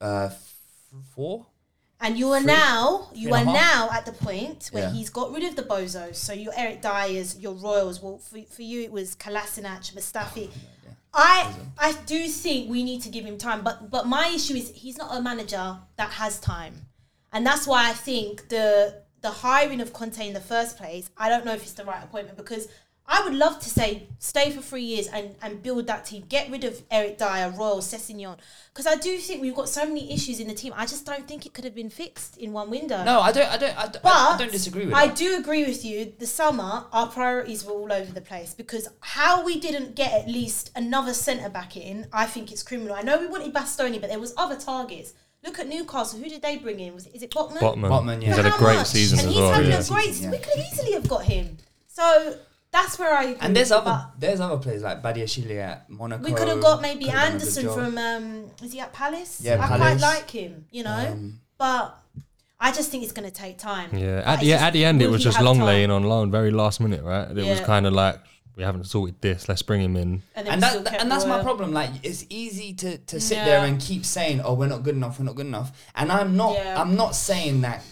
Uh, 0.00 0.28
f- 0.30 0.54
four. 1.14 1.46
And 2.00 2.18
you 2.18 2.30
are 2.32 2.38
Three- 2.40 2.46
now 2.46 3.10
you 3.12 3.28
three 3.28 3.32
are 3.32 3.38
and 3.40 3.48
a 3.50 3.52
half? 3.52 3.90
now 3.90 3.96
at 3.98 4.06
the 4.06 4.12
point 4.12 4.70
where 4.72 4.84
Yeah. 4.84 4.90
he's 4.92 5.10
got 5.10 5.32
rid 5.34 5.44
of 5.44 5.54
the 5.54 5.62
bozos. 5.62 6.16
So 6.16 6.32
your 6.32 6.54
Eric 6.56 6.80
Diers, 6.80 7.38
your 7.38 7.52
Royals. 7.52 8.00
Well, 8.02 8.16
for, 8.16 8.38
for 8.50 8.62
you 8.62 8.80
it 8.80 8.90
was 8.90 9.14
Kolasinac, 9.16 9.92
Mustafi. 9.92 10.48
I 11.12 11.52
I 11.78 11.92
do 12.06 12.28
think 12.28 12.70
we 12.70 12.82
need 12.82 13.02
to 13.02 13.08
give 13.08 13.24
him 13.24 13.38
time, 13.38 13.62
but 13.62 13.90
but 13.90 14.06
my 14.06 14.28
issue 14.28 14.54
is 14.54 14.70
he's 14.74 14.98
not 14.98 15.16
a 15.16 15.20
manager 15.20 15.78
that 15.96 16.10
has 16.10 16.38
time, 16.40 16.86
and 17.32 17.46
that's 17.46 17.66
why 17.66 17.88
I 17.88 17.92
think 17.92 18.48
the 18.48 19.02
the 19.20 19.30
hiring 19.30 19.80
of 19.80 19.92
Conte 19.92 20.26
in 20.26 20.34
the 20.34 20.40
first 20.40 20.76
place. 20.78 21.10
I 21.16 21.28
don't 21.28 21.44
know 21.44 21.52
if 21.52 21.62
it's 21.62 21.72
the 21.72 21.84
right 21.84 22.02
appointment 22.02 22.36
because 22.36 22.68
I 23.12 23.24
would 23.24 23.34
love 23.34 23.58
to 23.58 23.68
say 23.68 24.06
stay 24.20 24.52
for 24.52 24.62
three 24.62 24.84
years 24.84 25.08
and, 25.08 25.34
and 25.42 25.60
build 25.60 25.88
that 25.88 26.04
team. 26.04 26.24
Get 26.28 26.48
rid 26.48 26.62
of 26.62 26.80
Eric 26.92 27.18
Dier, 27.18 27.52
Royal, 27.58 27.78
Sessegnon. 27.78 28.38
Because 28.72 28.86
I 28.86 28.94
do 28.94 29.18
think 29.18 29.42
we've 29.42 29.54
got 29.54 29.68
so 29.68 29.84
many 29.84 30.14
issues 30.14 30.38
in 30.38 30.46
the 30.46 30.54
team. 30.54 30.72
I 30.76 30.86
just 30.86 31.04
don't 31.04 31.26
think 31.26 31.44
it 31.44 31.52
could 31.52 31.64
have 31.64 31.74
been 31.74 31.90
fixed 31.90 32.36
in 32.36 32.52
one 32.52 32.70
window. 32.70 33.02
No, 33.02 33.20
I 33.20 33.32
don't. 33.32 33.50
I 33.50 33.56
don't. 33.56 33.76
I 33.76 33.88
don't, 33.88 34.02
But 34.04 34.12
I 34.12 34.36
don't 34.38 34.52
disagree 34.52 34.82
with 34.82 34.90
you. 34.90 34.96
I 34.96 35.08
that. 35.08 35.16
do 35.16 35.36
agree 35.36 35.64
with 35.64 35.84
you. 35.84 36.12
The 36.20 36.26
summer, 36.26 36.84
our 36.92 37.08
priorities 37.08 37.64
were 37.64 37.72
all 37.72 37.92
over 37.92 38.12
the 38.12 38.20
place 38.20 38.54
because 38.54 38.88
how 39.00 39.44
we 39.44 39.58
didn't 39.58 39.96
get 39.96 40.12
at 40.12 40.28
least 40.28 40.70
another 40.76 41.12
centre 41.12 41.48
back 41.50 41.76
in, 41.76 42.06
I 42.12 42.26
think 42.26 42.52
it's 42.52 42.62
criminal. 42.62 42.94
I 42.94 43.02
know 43.02 43.18
we 43.18 43.26
wanted 43.26 43.52
Bastoni, 43.52 44.00
but 44.00 44.08
there 44.08 44.20
was 44.20 44.32
other 44.36 44.56
targets. 44.56 45.14
Look 45.42 45.58
at 45.58 45.66
Newcastle. 45.68 46.20
Who 46.20 46.28
did 46.28 46.42
they 46.42 46.58
bring 46.58 46.78
in? 46.78 46.94
Was 46.94 47.06
it, 47.06 47.16
is 47.16 47.22
it 47.24 47.32
Botman? 47.32 47.58
Botman. 47.58 47.88
Botman, 47.88 48.22
yeah. 48.22 48.28
He's 48.28 48.36
had 48.36 48.46
a 48.46 48.56
great 48.56 48.76
much? 48.76 48.86
season 48.86 49.18
and 49.18 49.28
as 49.28 49.34
he's 49.34 49.42
well. 49.42 49.52
having 49.52 49.70
yeah. 49.70 49.80
a 49.80 49.84
great. 49.84 50.04
Season, 50.14 50.30
We 50.30 50.38
could 50.38 50.58
easily 50.58 50.92
have 50.92 51.08
got 51.08 51.24
him. 51.24 51.56
So 51.88 52.38
that's 52.72 52.98
where 52.98 53.14
I 53.14 53.24
agree. 53.24 53.36
And 53.40 53.56
there's 53.56 53.72
other 53.72 53.84
but 53.84 54.12
there's 54.18 54.40
other 54.40 54.58
players 54.58 54.82
like 54.82 55.02
Badiashile 55.02 55.56
at 55.58 55.90
Monaco. 55.90 56.22
We 56.24 56.32
could 56.32 56.48
have 56.48 56.60
got 56.60 56.80
maybe 56.80 57.06
could've 57.06 57.14
done 57.20 57.26
a 57.26 57.30
good 57.32 57.34
Andersen 57.34 57.68
from. 57.72 57.98
Um, 57.98 58.50
is 58.62 58.72
he 58.72 58.80
at 58.80 58.92
Palace? 58.92 59.40
Yeah, 59.42 59.62
I 59.62 59.76
quite 59.76 59.98
like 60.00 60.30
him. 60.30 60.66
You 60.70 60.84
know, 60.84 61.08
Um, 61.12 61.40
but 61.58 61.96
I 62.60 62.72
just 62.72 62.90
think 62.90 63.02
it's 63.02 63.12
going 63.12 63.28
to 63.28 63.34
take 63.34 63.58
time. 63.58 63.90
Yeah, 63.94 64.16
Like, 64.16 64.26
at 64.26 64.32
it's 64.34 64.42
the, 64.42 64.48
just, 64.50 64.62
at 64.64 64.72
the 64.74 64.84
end, 64.84 65.02
it 65.02 65.10
was 65.10 65.22
just 65.24 65.40
long 65.40 65.58
time? 65.58 65.66
Lenglet 65.66 65.90
on 65.90 66.04
loan, 66.04 66.30
very 66.30 66.50
last 66.50 66.80
minute, 66.80 67.02
right? 67.02 67.30
It 67.30 67.48
was 67.48 67.60
kind 67.60 67.86
of 67.86 67.92
like, 67.94 68.18
we 68.56 68.62
haven't 68.64 68.84
sorted 68.84 69.20
this, 69.22 69.48
let's 69.48 69.62
bring 69.62 69.80
him 69.80 69.96
in. 69.96 70.22
And, 70.34 70.46
and 70.46 70.60
we 70.60 70.82
that, 70.82 71.00
and 71.00 71.10
that's 71.10 71.24
my 71.24 71.42
problem. 71.42 71.72
Like 71.72 71.90
it's 72.02 72.26
easy 72.28 72.74
to, 72.74 72.98
to 72.98 73.18
sit 73.18 73.38
Yeah. 73.38 73.44
there 73.46 73.64
and 73.64 73.80
keep 73.80 74.04
saying, 74.04 74.42
"Oh, 74.42 74.52
we're 74.54 74.66
not 74.66 74.82
good 74.82 74.94
enough. 74.96 75.18
We're 75.18 75.24
not 75.24 75.36
good 75.36 75.46
enough." 75.46 75.72
And 75.94 76.12
I'm 76.12 76.36
not. 76.36 76.54
Yeah. 76.56 76.78
I'm 76.80 76.94
not 76.94 77.14
saying 77.14 77.62
that 77.62 77.82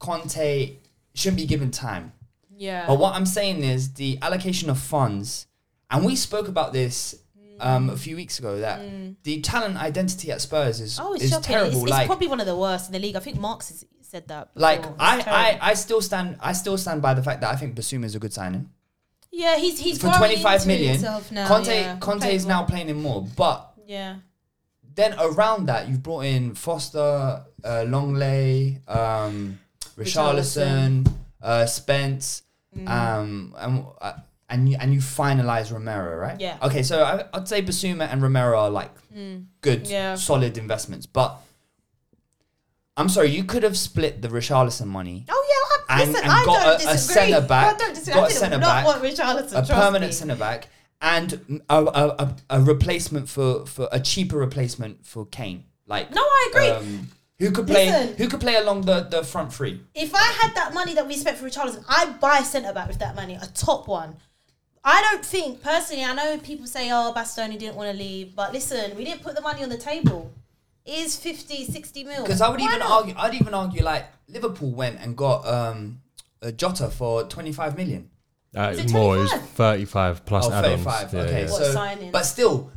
Conte 0.00 0.76
shouldn't 1.14 1.36
be 1.36 1.46
given 1.46 1.70
time. 1.70 2.12
Yeah. 2.58 2.86
But 2.86 2.98
what 2.98 3.14
I'm 3.14 3.26
saying 3.26 3.62
is 3.62 3.94
the 3.94 4.18
allocation 4.20 4.68
of 4.70 4.78
funds, 4.78 5.46
and 5.90 6.04
we 6.04 6.16
spoke 6.16 6.48
about 6.48 6.72
this 6.72 7.14
um, 7.60 7.88
a 7.90 7.96
few 7.96 8.16
weeks 8.16 8.38
ago. 8.38 8.58
That 8.60 8.80
the 9.22 9.40
talent 9.40 9.76
identity 9.76 10.30
at 10.32 10.40
Spurs 10.40 10.80
is 10.80 10.98
Oh, 11.00 11.14
it's 11.14 11.24
is 11.24 11.30
shocking. 11.30 11.44
terrible. 11.44 11.70
It's, 11.74 11.82
it's 11.82 11.90
like 11.90 12.06
probably 12.06 12.26
one 12.28 12.40
of 12.40 12.46
the 12.46 12.56
worst 12.56 12.88
in 12.88 12.92
the 12.92 12.98
league. 12.98 13.16
I 13.16 13.20
think 13.20 13.38
Marx 13.38 13.68
has 13.70 13.84
said 14.02 14.26
that. 14.28 14.50
like. 14.54 14.84
I, 14.98 15.20
I. 15.26 15.58
I 15.70 15.74
still 15.74 16.00
stand 16.00 16.36
I 16.40 16.52
still 16.52 16.76
stand 16.78 17.00
by 17.00 17.14
the 17.14 17.22
fact 17.22 17.40
that 17.42 17.50
I 17.52 17.56
think 17.56 17.74
Bissouma 17.76 18.04
is 18.04 18.14
a 18.14 18.18
good 18.18 18.32
signing. 18.32 18.68
yeah, 19.30 19.56
he's 19.56 19.78
he's 19.78 19.98
For 20.00 20.10
25 20.10 20.54
into 20.54 20.66
million, 20.68 21.00
now, 21.30 21.46
Conte 21.46 21.68
yeah. 21.80 21.98
Conte 22.00 22.20
Playing 22.22 22.36
is 22.36 22.46
now 22.46 22.64
playing 22.64 22.88
him 22.88 23.02
more, 23.02 23.26
but 23.36 23.72
Yeah. 23.86 24.16
then 24.94 25.14
around 25.20 25.66
that 25.66 25.88
you've 25.88 26.02
brought 26.02 26.24
in 26.24 26.54
Forster, 26.54 27.44
uh, 27.64 27.84
Lenglet, 27.86 28.80
um, 28.88 29.58
Richarlison, 29.96 31.06
uh, 31.42 31.66
Spence, 31.66 32.42
Mm. 32.76 32.88
um, 32.88 33.54
and 33.58 33.84
uh, 34.00 34.12
and 34.50 34.68
you 34.68 34.76
and 34.80 34.92
you 34.92 35.00
finalize 35.00 35.72
Romero, 35.72 36.16
right? 36.18 36.38
Yeah. 36.40 36.58
Okay, 36.62 36.82
so 36.82 37.02
I, 37.02 37.24
I'd 37.32 37.48
say 37.48 37.62
Bissouma 37.62 38.08
and 38.12 38.22
Romero 38.22 38.58
are 38.58 38.70
like 38.70 38.90
good, 39.62 39.84
Mm. 39.84 39.90
Yeah. 39.90 40.14
solid 40.16 40.58
investments, 40.58 41.06
but. 41.06 41.40
I'm 42.96 43.08
sorry, 43.08 43.28
you 43.30 43.44
could 43.44 43.62
have 43.62 43.78
split 43.78 44.22
the 44.22 44.28
Richarlison 44.28 44.86
money 44.86 45.24
Oh 45.28 45.46
yeah, 45.48 45.94
I, 45.96 46.02
And- 46.02 46.10
listen, 46.12 46.24
and 46.24 46.32
I 46.32 46.44
got 46.44 46.80
don't 46.80 46.90
a- 46.90 46.94
a 46.94 46.98
centre-back- 46.98 47.74
I 47.74 47.78
don't 47.78 47.94
disagree. 47.94 48.14
got 48.14 48.22
a 48.22 48.24
I 48.24 48.28
did 48.28 48.36
centre-back, 48.38 48.84
not 48.84 49.00
want 49.00 49.02
Richarlison. 49.04 49.70
a 49.70 49.74
permanent 49.74 50.14
centre 50.14 50.34
back 50.34 50.66
and 51.00 51.62
a, 51.70 51.76
a, 51.76 51.84
a, 52.08 52.36
a 52.50 52.60
replacement 52.60 53.28
for, 53.28 53.64
for 53.66 53.88
a 53.92 54.00
cheaper 54.00 54.36
replacement 54.36 55.06
for 55.06 55.26
Kane. 55.26 55.62
Like 55.86 56.12
No, 56.12 56.22
I 56.22 56.48
agree. 56.50 56.70
Um, 56.70 57.08
who 57.38 57.50
could 57.52 57.66
play 57.66 57.86
Listen. 57.86 58.16
who 58.16 58.28
could 58.28 58.40
play 58.40 58.56
along 58.56 58.82
the, 58.82 59.00
the 59.00 59.22
front 59.22 59.52
three? 59.52 59.80
If 59.94 60.14
I 60.14 60.24
had 60.42 60.54
that 60.56 60.74
money 60.74 60.94
that 60.94 61.06
we 61.06 61.14
spent 61.14 61.38
for 61.38 61.46
Richarlison, 61.46 61.84
I'd 61.88 62.18
buy 62.20 62.38
a 62.38 62.44
centre 62.44 62.72
back 62.72 62.88
with 62.88 62.98
that 62.98 63.14
money, 63.14 63.34
a 63.40 63.46
top 63.46 63.86
one. 63.88 64.16
I 64.84 65.02
don't 65.02 65.24
think 65.24 65.62
personally. 65.62 66.04
I 66.04 66.14
know 66.14 66.38
people 66.38 66.66
say, 66.66 66.90
"Oh, 66.90 67.12
Bastoni 67.14 67.58
didn't 67.58 67.76
want 67.76 67.90
to 67.92 67.96
leave," 67.96 68.34
but 68.34 68.52
listen, 68.52 68.96
we 68.96 69.04
didn't 69.04 69.22
put 69.22 69.34
the 69.34 69.40
money 69.42 69.62
on 69.62 69.68
the 69.68 69.76
table. 69.78 70.32
It 70.84 70.98
is 71.00 71.16
50, 71.16 71.64
60 71.66 72.04
mil. 72.04 72.22
Because 72.22 72.40
I 72.40 72.48
would 72.48 72.60
Why 72.60 72.66
even 72.66 72.78
not? 72.78 72.90
argue 72.90 73.14
I'd 73.18 73.34
even 73.34 73.52
argue 73.54 73.82
like 73.82 74.06
Liverpool 74.28 74.70
went 74.70 74.98
and 75.00 75.16
got 75.16 75.46
um, 75.46 76.00
a 76.40 76.50
Jota 76.50 76.88
for 76.90 77.24
twenty 77.24 77.52
five 77.52 77.76
million. 77.76 78.10
Uh, 78.56 78.72
Was 78.74 78.90
more, 78.90 79.16
it 79.18 79.20
was 79.20 79.32
35 79.32 80.24
plus 80.24 80.46
Oh, 80.46 80.52
add-ons. 80.52 80.82
35. 80.82 81.12
Yeah, 81.12 81.20
okay, 81.20 81.44
yeah. 81.44 81.50
What 81.50 81.62
so 81.64 81.72
signing? 81.72 82.10
but 82.10 82.22
still, 82.22 82.58
th- 82.60 82.70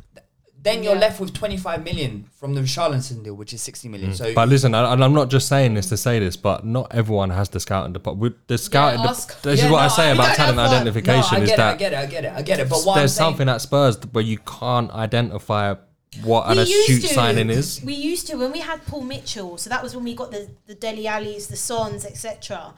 then 0.62 0.82
you're 0.84 0.94
Yeah. 0.94 1.00
left 1.00 1.18
with 1.20 1.32
25 1.34 1.82
million 1.82 2.26
from 2.38 2.54
the 2.54 2.60
Richarlison 2.60 3.24
deal, 3.24 3.34
which 3.34 3.52
is 3.52 3.60
60 3.62 3.88
million. 3.88 4.14
So 4.14 4.26
Mm. 4.26 4.34
But 4.34 4.48
listen, 4.48 4.74
I, 4.74 4.92
and 4.92 5.02
I'm 5.02 5.12
not 5.12 5.28
just 5.28 5.48
saying 5.48 5.74
this 5.74 5.88
to 5.88 5.96
say 5.96 6.20
this, 6.20 6.36
but 6.36 6.64
not 6.64 6.86
everyone 6.94 7.30
has 7.30 7.48
the 7.48 7.58
scouting 7.58 7.92
department. 7.92 8.36
The 8.46 8.58
scouting, 8.58 9.00
ask- 9.00 9.42
this 9.42 9.58
Yeah, 9.58 9.66
is 9.66 9.70
what 9.72 9.78
no, 9.78 9.84
I 9.84 9.88
say 9.88 10.08
I- 10.08 10.12
about 10.12 10.28
I- 10.30 10.34
talent 10.36 10.58
I- 10.60 10.66
identification 10.68 11.34
no, 11.34 11.38
I 11.38 11.42
is 11.42 11.48
get 11.50 11.58
it, 11.58 11.62
I 11.62 11.70
that 11.70 11.78
get 11.78 11.92
it, 11.92 11.96
I 11.98 12.06
get 12.06 12.24
it, 12.24 12.32
I 12.36 12.42
get 12.42 12.60
it. 12.60 12.68
But 12.68 12.84
what 12.84 12.94
there's 12.94 13.12
I'm 13.18 13.24
saying, 13.24 13.30
something 13.32 13.48
at 13.48 13.60
Spurs 13.60 13.96
where 14.12 14.22
you 14.24 14.38
can't 14.38 14.90
identify 14.92 15.74
what 16.22 16.46
an 16.48 16.58
We 16.58 16.62
astute 16.62 17.02
to. 17.02 17.08
signing 17.08 17.50
is. 17.50 17.80
We 17.82 17.94
used 17.94 18.26
to 18.28 18.36
when 18.36 18.52
we 18.52 18.60
had 18.60 18.86
Paul 18.86 19.00
Mitchell. 19.02 19.56
So 19.58 19.68
that 19.70 19.82
was 19.82 19.94
when 19.96 20.04
we 20.04 20.14
got 20.14 20.30
the 20.30 20.48
the 20.66 20.74
Dele 20.74 21.06
Allis, 21.08 21.46
the 21.46 21.56
Sons, 21.56 22.04
etc. 22.04 22.74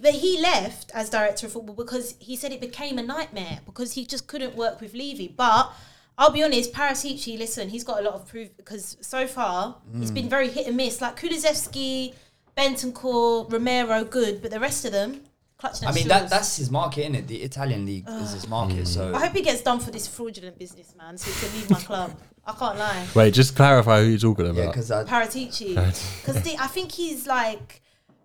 But 0.00 0.12
he 0.14 0.40
left 0.40 0.90
as 0.94 1.10
director 1.10 1.46
of 1.48 1.52
football 1.52 1.74
because 1.74 2.14
he 2.20 2.36
said 2.36 2.52
it 2.52 2.60
became 2.60 2.96
a 2.98 3.02
nightmare 3.02 3.58
because 3.66 3.94
he 3.94 4.06
just 4.06 4.28
couldn't 4.28 4.54
work 4.56 4.80
with 4.80 4.94
Levy. 4.94 5.26
But 5.26 5.72
I'll 6.20 6.30
be 6.30 6.42
honest, 6.42 6.74
Paratici, 6.74 7.38
listen, 7.38 7.70
he's 7.70 7.82
got 7.82 7.98
a 7.98 8.02
lot 8.02 8.12
of 8.12 8.28
proof 8.28 8.54
because 8.58 8.98
so 9.00 9.26
far 9.26 9.76
it's 9.94 10.10
Mm. 10.10 10.14
been 10.14 10.28
very 10.28 10.48
hit 10.48 10.66
and 10.66 10.76
miss. 10.76 11.00
Like 11.00 11.18
Kulusevski, 11.18 12.12
Bentancur, 12.56 13.50
Romero, 13.50 14.04
good, 14.04 14.42
but 14.42 14.50
the 14.50 14.60
rest 14.60 14.84
of 14.84 14.92
them, 14.92 15.22
clutching 15.58 15.88
I 15.88 15.92
mean 15.92 16.08
that 16.08 16.28
that's 16.28 16.58
his 16.58 16.70
market, 16.70 17.06
in 17.06 17.14
it. 17.14 17.26
The 17.26 17.38
Italian 17.42 17.86
league 17.86 18.06
is 18.06 18.32
his 18.32 18.46
market. 18.48 18.86
So 18.86 19.14
I 19.14 19.18
hope 19.18 19.32
he 19.32 19.40
gets 19.40 19.62
done 19.62 19.80
for 19.80 19.90
this 19.90 20.06
fraudulent 20.06 20.58
business, 20.58 20.94
man, 20.96 21.16
so 21.16 21.30
he 21.30 21.46
can 21.46 21.56
leave 21.56 21.70
my 21.70 21.80
club. 21.80 22.10
I 22.46 22.52
can't 22.52 22.78
lie. 22.78 23.06
Wait, 23.14 23.32
just 23.32 23.56
clarify 23.56 24.02
who 24.02 24.08
you're 24.10 24.18
talking 24.18 24.46
yeah, 24.46 24.52
about. 24.52 24.72
because 24.72 24.90
I 24.90 25.04
Paratici. 25.04 25.74
Because 25.74 26.36
I 26.58 26.66
think 26.66 26.92
he's 26.92 27.26
like, 27.26 27.80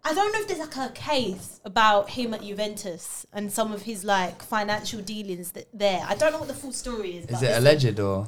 I 0.08 0.14
don't 0.14 0.32
know 0.32 0.40
if 0.40 0.48
there's 0.48 0.60
like 0.60 0.78
a 0.78 0.94
case 0.94 1.60
about 1.66 2.12
him 2.12 2.34
at 2.36 2.42
Juventus 2.44 3.26
and 3.34 3.52
some 3.52 3.74
of 3.74 3.82
his 3.82 4.04
like 4.04 4.42
financial 4.44 5.02
dealings 5.02 5.52
that 5.54 5.68
there. 5.74 6.04
I 6.08 6.14
don't 6.16 6.32
know 6.32 6.40
what 6.40 6.48
the 6.48 6.54
full 6.54 6.72
story 6.72 7.18
is. 7.18 7.26
is 7.26 7.32
but 7.32 7.42
it 7.42 7.42
listen, 7.42 7.58
alleged 7.64 8.00
or 8.00 8.28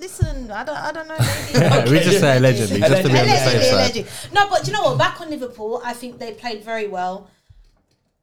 Listen, 0.00 0.50
I 0.50 0.64
don't, 0.64 0.76
I 0.76 0.90
don't 0.90 1.06
know. 1.06 1.16
Maybe. 1.70 1.90
we 1.92 2.00
just 2.00 2.18
say 2.18 2.36
allegedly, 2.38 2.80
just 2.80 3.02
to 3.02 3.08
be 3.08 3.16
on 3.16 3.26
the 3.26 3.36
safe 3.36 3.54
Allegedly, 3.54 3.62
side. 3.62 3.72
allegedly. 3.74 4.06
No, 4.32 4.48
but 4.50 4.66
you 4.66 4.72
know 4.72 4.82
what? 4.82 4.98
Back 4.98 5.20
on 5.20 5.30
Liverpool, 5.30 5.80
I 5.84 5.92
think 5.92 6.18
they 6.18 6.32
played 6.32 6.64
very 6.64 6.88
well. 6.88 7.30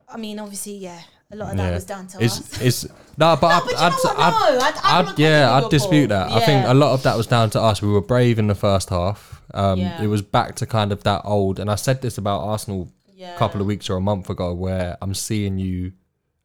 I 0.10 0.18
mean, 0.18 0.38
obviously, 0.40 0.76
yeah, 0.76 1.00
a 1.32 1.38
lot 1.38 1.52
of 1.52 1.58
that 1.58 1.74
was 1.74 1.86
down 1.86 2.08
to 2.08 2.22
it's, 2.22 2.40
us. 2.40 2.62
It's 2.62 2.84
no, 3.18 3.38
but 3.40 3.42
No, 3.42 3.48
I'd, 3.48 3.64
but 3.64 3.76
I'd. 3.78 3.94
I'd, 3.94 4.32
No, 4.32 4.60
I'd- 4.66 4.80
I'm 4.84 4.96
I'd- 4.98 5.06
not 5.12 5.20
yeah, 5.20 5.54
I'd 5.54 5.70
dispute 5.70 6.10
Liverpool. 6.10 6.30
that. 6.36 6.44
I 6.44 6.46
think 6.46 6.68
a 6.68 6.74
lot 6.74 6.92
of 6.94 7.04
that 7.04 7.16
was 7.16 7.28
down 7.28 7.50
to 7.52 7.62
us. 7.62 7.82
We 7.82 7.88
were 7.90 8.02
brave 8.02 8.38
in 8.38 8.48
the 8.48 8.56
first 8.56 8.90
half. 8.90 9.41
Um, 9.54 9.80
Yeah. 9.80 10.02
It 10.02 10.08
was 10.08 10.22
back 10.22 10.56
to 10.56 10.66
kind 10.66 10.92
of 10.92 11.04
that 11.04 11.22
old, 11.26 11.60
and 11.60 11.70
I 11.70 11.76
said 11.76 12.02
this 12.02 12.18
about 12.18 12.42
Arsenal 12.42 12.90
a 13.36 13.38
couple 13.38 13.62
of 13.62 13.68
weeks 13.68 13.90
or 13.90 13.96
a 13.98 14.02
month 14.02 14.30
ago, 14.30 14.54
where 14.54 14.98
I'm 15.02 15.14
seeing 15.14 15.58
you, 15.60 15.94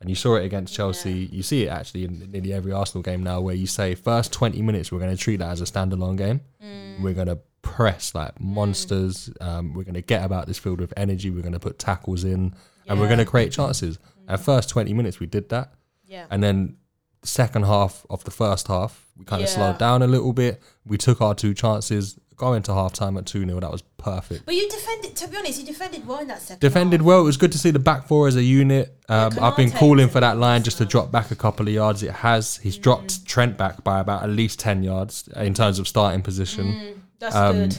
and 0.00 0.10
you 0.10 0.16
saw 0.16 0.36
it 0.36 0.44
against 0.44 0.74
Chelsea. 0.74 1.28
You 1.32 1.42
see 1.42 1.64
it 1.64 1.68
actually 1.68 2.04
in 2.04 2.30
nearly 2.30 2.52
every 2.52 2.72
Arsenal 2.72 3.02
game 3.02 3.22
now, 3.22 3.40
where 3.40 3.54
you 3.54 3.66
say 3.66 3.94
first 3.94 4.32
20 4.32 4.60
minutes 4.62 4.92
we're 4.92 4.98
going 5.00 5.14
to 5.16 5.22
treat 5.22 5.36
that 5.38 5.50
as 5.50 5.60
a 5.62 5.64
standalone 5.64 6.16
game. 6.18 6.40
Mm. 6.62 7.00
We're 7.02 7.14
going 7.14 7.28
to 7.28 7.38
press 7.62 8.14
like 8.14 8.38
monsters. 8.40 9.30
Um, 9.40 9.72
we're 9.74 9.84
going 9.84 9.94
to 9.94 10.02
get 10.02 10.24
about 10.24 10.46
this 10.46 10.58
field 10.58 10.80
with 10.80 10.92
energy. 10.96 11.30
We're 11.30 11.40
going 11.42 11.52
to 11.54 11.58
put 11.60 11.78
tackles 11.78 12.24
in, 12.24 12.54
and 12.86 13.00
we're 13.00 13.06
going 13.08 13.18
to 13.18 13.24
create 13.24 13.52
chances. 13.52 13.98
At 14.28 14.40
first 14.40 14.68
twenty 14.68 14.92
minutes, 14.92 15.18
we 15.20 15.26
did 15.26 15.48
that, 15.50 15.72
Yeah. 16.06 16.26
and 16.30 16.42
then 16.42 16.76
the 17.22 17.28
second 17.28 17.64
half 17.64 18.04
of 18.10 18.22
the 18.24 18.30
first 18.30 18.68
half, 18.68 19.06
we 19.16 19.24
kind 19.24 19.42
of 19.42 19.48
Yeah. 19.48 19.54
slowed 19.54 19.78
down 19.78 20.02
a 20.02 20.06
little 20.06 20.32
bit. 20.32 20.60
We 20.84 20.98
took 20.98 21.20
our 21.22 21.34
two 21.34 21.54
chances. 21.54 22.18
Go 22.36 22.52
into 22.52 22.72
half 22.74 22.92
time 22.92 23.16
at 23.16 23.24
2 23.26 23.46
0. 23.46 23.60
That 23.60 23.70
was 23.72 23.82
perfect. 23.96 24.44
But 24.44 24.54
you 24.54 24.68
defended. 24.68 25.16
To 25.16 25.28
be 25.28 25.36
honest, 25.38 25.58
you 25.60 25.66
defended 25.66 26.06
well 26.06 26.18
in 26.18 26.28
that 26.28 26.42
second. 26.42 26.60
Defended 26.60 27.00
half. 27.00 27.06
well. 27.06 27.20
It 27.20 27.24
was 27.24 27.36
good 27.38 27.52
to 27.52 27.58
see 27.58 27.70
the 27.70 27.78
back 27.78 28.06
four 28.06 28.28
as 28.28 28.36
a 28.36 28.42
unit. 28.42 28.94
Um, 29.08 29.32
Yeah, 29.34 29.46
I've 29.46 29.56
been 29.56 29.70
calling 29.70 30.08
for 30.08 30.20
that 30.20 30.36
line 30.36 30.62
just 30.62 30.78
to 30.78 30.84
drop 30.84 31.10
back 31.10 31.30
a 31.30 31.34
couple 31.36 31.66
of 31.66 31.72
yards. 31.72 32.02
It 32.02 32.10
has. 32.12 32.58
He's 32.58 32.76
dropped 32.76 33.24
Trent 33.26 33.56
back 33.56 33.82
by 33.84 34.00
about 34.00 34.22
at 34.22 34.28
least 34.30 34.60
10 34.60 34.82
yards 34.82 35.28
in 35.36 35.54
terms 35.54 35.78
of 35.78 35.88
starting 35.88 36.20
position. 36.22 37.02
That's 37.18 37.34
Um, 37.34 37.56
good. 37.56 37.78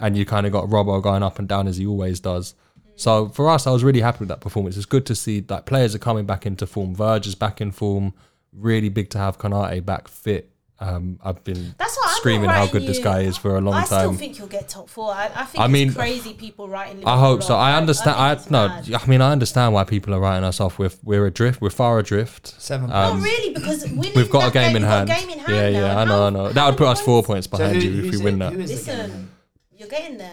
And 0.00 0.16
you 0.16 0.24
kind 0.24 0.46
of 0.46 0.52
got 0.52 0.66
Robbo 0.66 1.02
going 1.02 1.22
up 1.22 1.38
and 1.38 1.46
down 1.48 1.66
as 1.68 1.76
he 1.76 1.84
always 1.86 2.20
does. 2.20 2.54
So 2.96 3.28
for 3.28 3.48
us, 3.50 3.66
I 3.66 3.70
was 3.72 3.84
really 3.84 4.00
happy 4.00 4.20
with 4.20 4.28
that 4.28 4.40
performance. 4.40 4.76
It's 4.76 4.86
good 4.86 5.04
to 5.06 5.14
see 5.14 5.40
that 5.40 5.66
players 5.66 5.94
are 5.94 5.98
coming 5.98 6.24
back 6.24 6.46
into 6.46 6.66
form. 6.66 6.94
Virg 6.94 7.26
is 7.26 7.34
back 7.34 7.60
in 7.60 7.72
form. 7.72 8.14
Really 8.52 8.88
big 8.88 9.10
to 9.10 9.18
have 9.18 9.38
Konate 9.38 9.84
back 9.84 10.08
fit. 10.08 10.50
Um, 10.80 11.18
I've 11.24 11.42
been 11.42 11.74
That's 11.76 11.96
why 11.96 12.14
screaming 12.18 12.48
how 12.50 12.60
writing 12.60 12.72
good 12.80 12.88
this 12.88 13.00
guy 13.00 13.22
is 13.22 13.36
for 13.36 13.56
a 13.56 13.60
long 13.60 13.74
time. 13.74 13.82
I 13.82 13.86
time. 13.86 13.98
still 14.00 14.12
think 14.14 14.38
you'll 14.38 14.46
get 14.46 14.68
top 14.68 14.88
four. 14.88 15.10
I, 15.12 15.24
I 15.34 15.44
think 15.44 15.60
I 15.60 15.64
it's 15.64 15.72
mean, 15.72 15.92
crazy 15.92 16.34
people 16.34 16.68
writing. 16.68 17.04
I 17.04 17.18
hope 17.18 17.42
so. 17.42 17.54
off. 17.54 17.60
I 17.60 17.76
understand. 17.76 18.16
I, 18.16 18.28
think 18.36 18.42
it's 18.42 18.50
no. 18.52 18.68
mad. 18.68 19.02
I 19.02 19.06
mean, 19.06 19.20
I 19.20 19.32
understand 19.32 19.74
why 19.74 19.82
people 19.82 20.14
are 20.14 20.20
writing 20.20 20.44
us 20.44 20.60
off. 20.60 20.78
We're 20.78 20.92
we're 21.02 21.26
adrift. 21.26 21.60
We're 21.60 21.70
far 21.70 21.98
adrift. 21.98 22.54
Seven 22.60 22.92
Um, 22.92 23.18
Not 23.18 23.22
really, 23.24 23.52
because 23.54 23.82
winning 23.90 24.12
We've 24.14 24.30
got 24.30 24.42
a 24.48 24.52
that 24.52 24.52
game 24.52 24.76
in 24.76 24.82
hand. 24.84 25.08
game 25.08 25.28
in 25.30 25.38
hand 25.40 25.50
Yeah, 25.52 25.70
now, 25.70 25.78
yeah. 25.86 25.98
I 25.98 26.04
know. 26.04 26.10
how- 26.18 26.26
I 26.26 26.30
know. 26.30 26.48
That 26.50 26.66
would 26.68 26.76
put 26.78 26.86
us 26.86 27.00
four 27.00 27.24
points? 27.24 27.48
points 27.48 27.60
behind 27.62 27.82
you 27.82 27.90
if 27.98 28.04
who's 28.04 28.18
we 28.18 28.24
win 28.24 28.38
that. 28.38 28.52
who 28.52 28.60
is 28.60 28.84
the 28.84 28.92
game? 28.92 29.00
Listen, 29.02 29.30
you're 29.76 29.88
getting 29.88 30.18
there. 30.18 30.32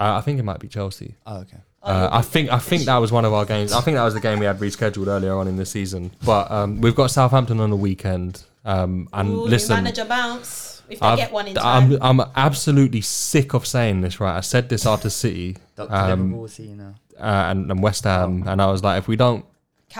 Uh, 0.00 0.16
I 0.16 0.20
think 0.22 0.38
it 0.38 0.42
might 0.44 0.58
be 0.58 0.68
Chelsea. 0.68 1.16
Oh, 1.26 1.40
okay. 1.40 1.58
Uh, 1.82 2.08
I 2.12 2.22
think 2.22 2.50
I 2.50 2.58
think 2.60 2.84
that 2.84 2.96
was 2.96 3.12
one 3.12 3.24
of 3.26 3.32
our 3.34 3.44
games. 3.44 3.72
I 3.72 3.80
think 3.82 3.96
that 3.96 4.04
was 4.04 4.14
the 4.14 4.20
game 4.20 4.38
we 4.38 4.46
had 4.46 4.58
rescheduled 4.58 5.08
earlier 5.08 5.34
on 5.34 5.48
in 5.48 5.56
the 5.56 5.66
season. 5.66 6.12
But 6.24 6.50
um, 6.50 6.80
we've 6.80 6.94
got 6.94 7.10
Southampton 7.10 7.60
on 7.60 7.68
the 7.70 7.76
weekend. 7.76 8.44
Um, 8.64 9.08
and 9.12 9.28
Ooh, 9.28 9.32
new 9.32 9.42
listen, 9.48 9.74
manager 9.74 10.04
bounce 10.04 10.82
if 10.88 11.00
they 11.00 11.06
I've- 11.06 11.20
get 11.22 11.32
one 11.32 11.48
in 11.48 11.54
time. 11.54 11.98
I'm 12.02 12.20
I'm 12.20 12.30
absolutely 12.36 13.00
sick 13.00 13.54
of 13.54 13.66
saying 13.66 14.02
this. 14.02 14.20
Right, 14.20 14.36
I 14.36 14.40
said 14.40 14.68
this 14.68 14.86
after 14.86 15.10
City 15.10 15.56
um, 15.78 15.88
Liverpool, 16.32 16.48
see 16.48 16.64
you 16.68 16.76
now. 16.76 16.94
uh, 17.18 17.50
and, 17.50 17.70
and 17.70 17.82
West 17.82 18.04
Ham, 18.04 18.44
and 18.46 18.62
I 18.62 18.66
was 18.66 18.82
like, 18.84 18.98
if 18.98 19.08
we 19.08 19.16
don't 19.16 19.44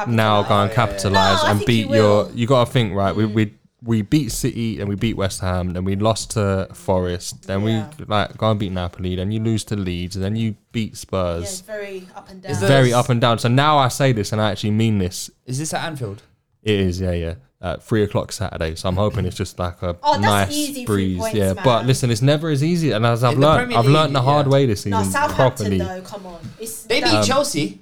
now 0.07 0.43
go 0.43 0.55
and 0.63 0.71
Capitalise. 0.73 1.43
No, 1.43 1.51
and 1.51 1.65
beat 1.67 1.89
you 1.89 1.95
your. 1.97 2.31
You 2.33 2.47
got 2.47 2.67
to 2.67 2.73
think 2.73 2.95
right. 2.95 3.15
We 3.15 3.27
we 3.27 3.55
we 3.85 4.03
beat 4.03 4.31
City 4.31 4.79
and 4.79 4.89
we 4.89 4.95
beat 4.95 5.17
West 5.17 5.41
Ham, 5.41 5.73
then 5.73 5.85
we 5.85 5.97
lost 5.97 6.31
to 6.33 6.69
Forest, 6.73 7.49
then 7.49 7.63
Yeah. 7.67 7.89
we 7.99 8.05
like 8.07 8.37
go 8.39 8.49
and 8.53 8.61
beat 8.61 8.71
Napoli, 8.71 9.17
then 9.17 9.33
you 9.33 9.41
lose 9.41 9.65
to 9.65 9.77
Leeds, 9.77 10.15
and 10.15 10.25
then 10.25 10.37
you 10.37 10.55
beat 10.71 10.83
Yeah, 10.85 10.91
it's 10.93 11.01
Spurs. 11.01 11.61
very 11.63 12.07
up 12.15 12.31
and 12.31 12.41
down. 12.41 12.53
Is 12.53 12.59
It's 12.63 12.69
very 12.69 12.93
up 12.93 13.09
and 13.09 13.21
down. 13.21 13.41
So 13.41 13.49
now 13.49 13.79
I 13.79 13.89
say 13.89 14.13
this, 14.13 14.31
and 14.31 14.41
I 14.41 14.53
actually 14.53 14.71
mean 14.71 14.99
this. 14.99 15.31
Is 15.47 15.59
this 15.59 15.75
at 15.75 15.85
Anfield? 15.85 16.23
It 16.63 16.79
is, 16.79 17.01
yeah, 17.01 17.11
yeah. 17.11 17.35
At 17.65 17.81
three 17.81 18.03
o'clock 18.03 18.33
Saturday, 18.33 18.75
so 18.75 18.89
I'm 18.89 18.97
hoping 18.97 19.25
it's 19.25 19.37
just 19.37 19.57
like 19.57 19.81
a 19.83 19.97
Oh, 20.03 20.15
that's 20.15 20.23
nice 20.23 20.51
easy, 20.51 20.85
breeze. 20.85 21.17
points, 21.19 21.37
yeah, 21.39 21.53
man. 21.53 21.63
but 21.65 21.87
listen, 21.87 22.11
it's 22.11 22.21
never 22.21 22.49
as 22.51 22.65
easy, 22.65 22.91
and 22.91 23.07
as 23.07 23.23
I've 23.23 23.39
learned, 23.39 23.73
I've 23.73 23.87
learned 23.87 24.17
the 24.17 24.19
League, 24.21 24.25
hard 24.25 24.47
yeah. 24.47 24.53
way 24.53 24.67
this 24.67 24.85
no, 24.85 24.99
season 24.99 25.13
Southampton 25.13 25.37
properly. 25.67 25.79
though, 25.79 26.01
come 26.03 26.27
on. 26.27 26.41
It's 26.59 26.83
They 26.83 27.01
beat 27.01 27.11
that- 27.13 27.25
Chelsea. 27.25 27.79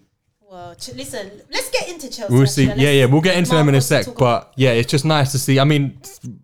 Well, 0.50 0.74
ch- 0.74 0.92
listen, 0.94 1.30
let's 1.50 1.70
get 1.70 1.88
into 1.88 2.10
Chelsea. 2.10 2.34
We'll 2.34 2.46
see. 2.46 2.68
actually. 2.68 2.84
Yeah, 2.84 2.90
yeah, 2.90 3.04
we'll 3.06 3.22
get 3.22 3.36
into 3.38 3.52
them 3.52 3.68
in 3.70 3.74
a 3.74 3.80
sec. 3.80 4.06
But 4.18 4.52
yeah, 4.56 4.72
it's 4.72 4.90
just 4.90 5.04
nice 5.06 5.32
to 5.32 5.38
see. 5.38 5.58
I 5.58 5.64
mean, 5.64 5.98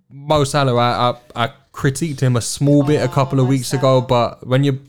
Mo 0.08 0.44
Salah, 0.44 0.74
I, 0.74 1.10
I, 1.34 1.44
I 1.46 1.52
critiqued 1.74 2.20
him 2.20 2.36
a 2.36 2.40
small 2.40 2.84
bit 2.84 3.00
a 3.02 3.04
Oh, 3.04 3.08
couple 3.08 3.38
of 3.40 3.44
Mo 3.46 3.50
weeks 3.50 3.74
ago, 3.74 4.00
but 4.00 4.46
when 4.46 4.64
you 4.64 4.80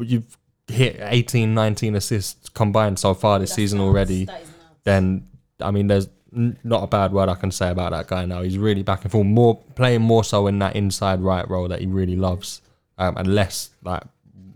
you've 0.00 0.36
hit 0.68 0.98
18, 1.00 1.54
19 1.54 1.94
assists 1.94 2.48
combined 2.50 2.98
so 2.98 3.14
far 3.14 3.38
this 3.38 3.50
That's 3.50 3.56
season 3.56 3.78
nuts. 3.78 3.86
already, 3.86 4.24
That 4.26 4.42
is 4.42 4.48
nuts. 4.48 4.60
then 4.84 5.26
I 5.60 5.70
mean, 5.70 5.86
there's 5.86 6.06
n- 6.06 6.12
not 6.34 6.82
a 6.82 6.86
bad 6.86 7.12
word 7.12 7.28
I 7.28 7.34
can 7.34 7.50
say 7.50 7.70
about 7.70 7.92
that 7.92 8.06
guy 8.08 8.24
now. 8.26 8.42
He's 8.42 8.58
really 8.58 8.82
back 8.82 9.02
and 9.04 9.12
forth, 9.12 9.26
more 9.26 9.62
playing 9.74 10.02
more 10.02 10.24
so 10.24 10.46
in 10.46 10.58
that 10.60 10.76
inside 10.76 11.20
right 11.20 11.48
role 11.48 11.68
that 11.68 11.80
he 11.80 11.86
really 11.86 12.16
loves, 12.16 12.60
um, 12.98 13.16
and 13.16 13.34
less 13.34 13.70
like 13.82 14.02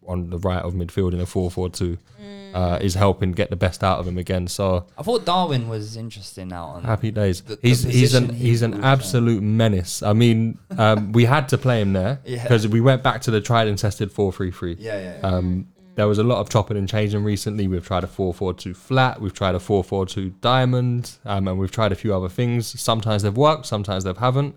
on 0.07 0.31
the 0.31 0.39
right 0.39 0.63
of 0.63 0.75
midfield 0.75 1.13
in 1.13 1.21
a 1.21 1.25
4-4-2. 1.27 1.99
Mm. 2.21 2.55
Uh, 2.55 2.79
is 2.81 2.95
helping 2.95 3.33
get 3.33 3.51
the 3.51 3.57
best 3.57 3.85
out 3.85 3.99
of 3.99 4.09
him 4.09 4.17
again. 4.17 4.49
So 4.49 4.87
I 4.97 5.03
thought 5.03 5.27
Darwin 5.27 5.69
was 5.69 5.99
interesting 5.99 6.49
now. 6.49 6.65
on. 6.69 6.83
Happy 6.83 7.11
days. 7.11 7.43
The- 7.43 7.57
the 7.57 7.69
he's 7.69 7.83
he's 7.83 8.15
an 8.15 8.31
he 8.31 8.47
he's 8.49 8.63
an 8.63 8.71
was 8.71 8.81
absolute 8.83 9.43
menace. 9.43 10.03
I 10.03 10.15
mean, 10.15 10.59
um, 10.79 11.13
we 11.13 11.27
had 11.27 11.51
to 11.51 11.59
play 11.59 11.83
him 11.83 11.93
there 11.93 12.21
Yeah. 12.25 12.43
because 12.43 12.67
we 12.67 12.81
went 12.81 13.03
back 13.03 13.21
to 13.23 13.31
the 13.31 13.43
tried 13.43 13.69
and 13.69 13.77
tested 13.77 14.11
four 14.11 14.33
three 14.33 14.51
three. 14.51 14.77
Yeah, 14.79 14.99
yeah. 14.99 15.19
yeah. 15.21 15.29
Um, 15.29 15.69
there 15.99 16.07
was 16.07 16.19
a 16.19 16.23
lot 16.23 16.39
of 16.39 16.49
chopping 16.49 16.77
and 16.77 16.89
changing 16.89 17.25
recently. 17.25 17.67
We've 17.67 17.85
tried 17.85 18.05
a 18.05 18.07
four 18.07 18.33
four 18.33 18.55
two 18.55 18.73
flat. 18.73 19.21
We've 19.21 19.33
tried 19.35 19.57
a 19.57 19.59
four 19.59 19.83
four 19.83 20.07
two 20.07 20.31
diamond, 20.41 21.19
um, 21.25 21.49
and 21.49 21.59
we've 21.59 21.73
tried 21.73 21.91
a 21.91 21.97
few 21.97 22.15
other 22.15 22.29
things. 22.29 22.81
Sometimes 22.81 23.25
they've 23.25 23.37
worked, 23.37 23.67
sometimes 23.67 24.05
they 24.05 24.13
haven't. 24.13 24.57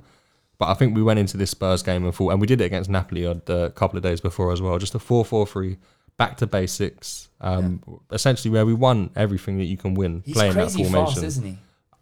But 0.59 0.67
I 0.69 0.75
think 0.75 0.95
we 0.95 1.01
went 1.01 1.19
into 1.19 1.37
this 1.37 1.49
Spurs 1.49 1.81
game 1.81 2.05
and 2.05 2.13
thought, 2.13 2.29
and 2.29 2.39
we 2.39 2.45
did 2.45 2.61
it 2.61 2.65
against 2.65 2.91
Napoli 2.91 3.23
a 3.23 3.31
uh, 3.31 3.69
couple 3.69 3.97
of 3.97 4.03
days 4.03 4.21
before 4.21 4.51
as 4.51 4.61
well. 4.61 4.77
Just 4.77 4.93
a 4.93 4.99
four 4.99 5.25
four 5.25 5.47
three, 5.47 5.79
back 6.15 6.37
to 6.37 6.45
basics. 6.45 7.29
Um, 7.41 7.81
Essentially, 8.11 8.51
where 8.51 8.67
we 8.67 8.75
won 8.75 9.09
everything 9.15 9.57
that 9.57 9.65
you 9.65 9.77
can 9.77 9.95
win 9.95 10.21
He's 10.23 10.35
playing 10.35 10.53
that 10.53 10.65
crazy 10.65 10.83
formation 10.83 11.05
fast, 11.15 11.23
isn't 11.23 11.43
he? 11.43 11.57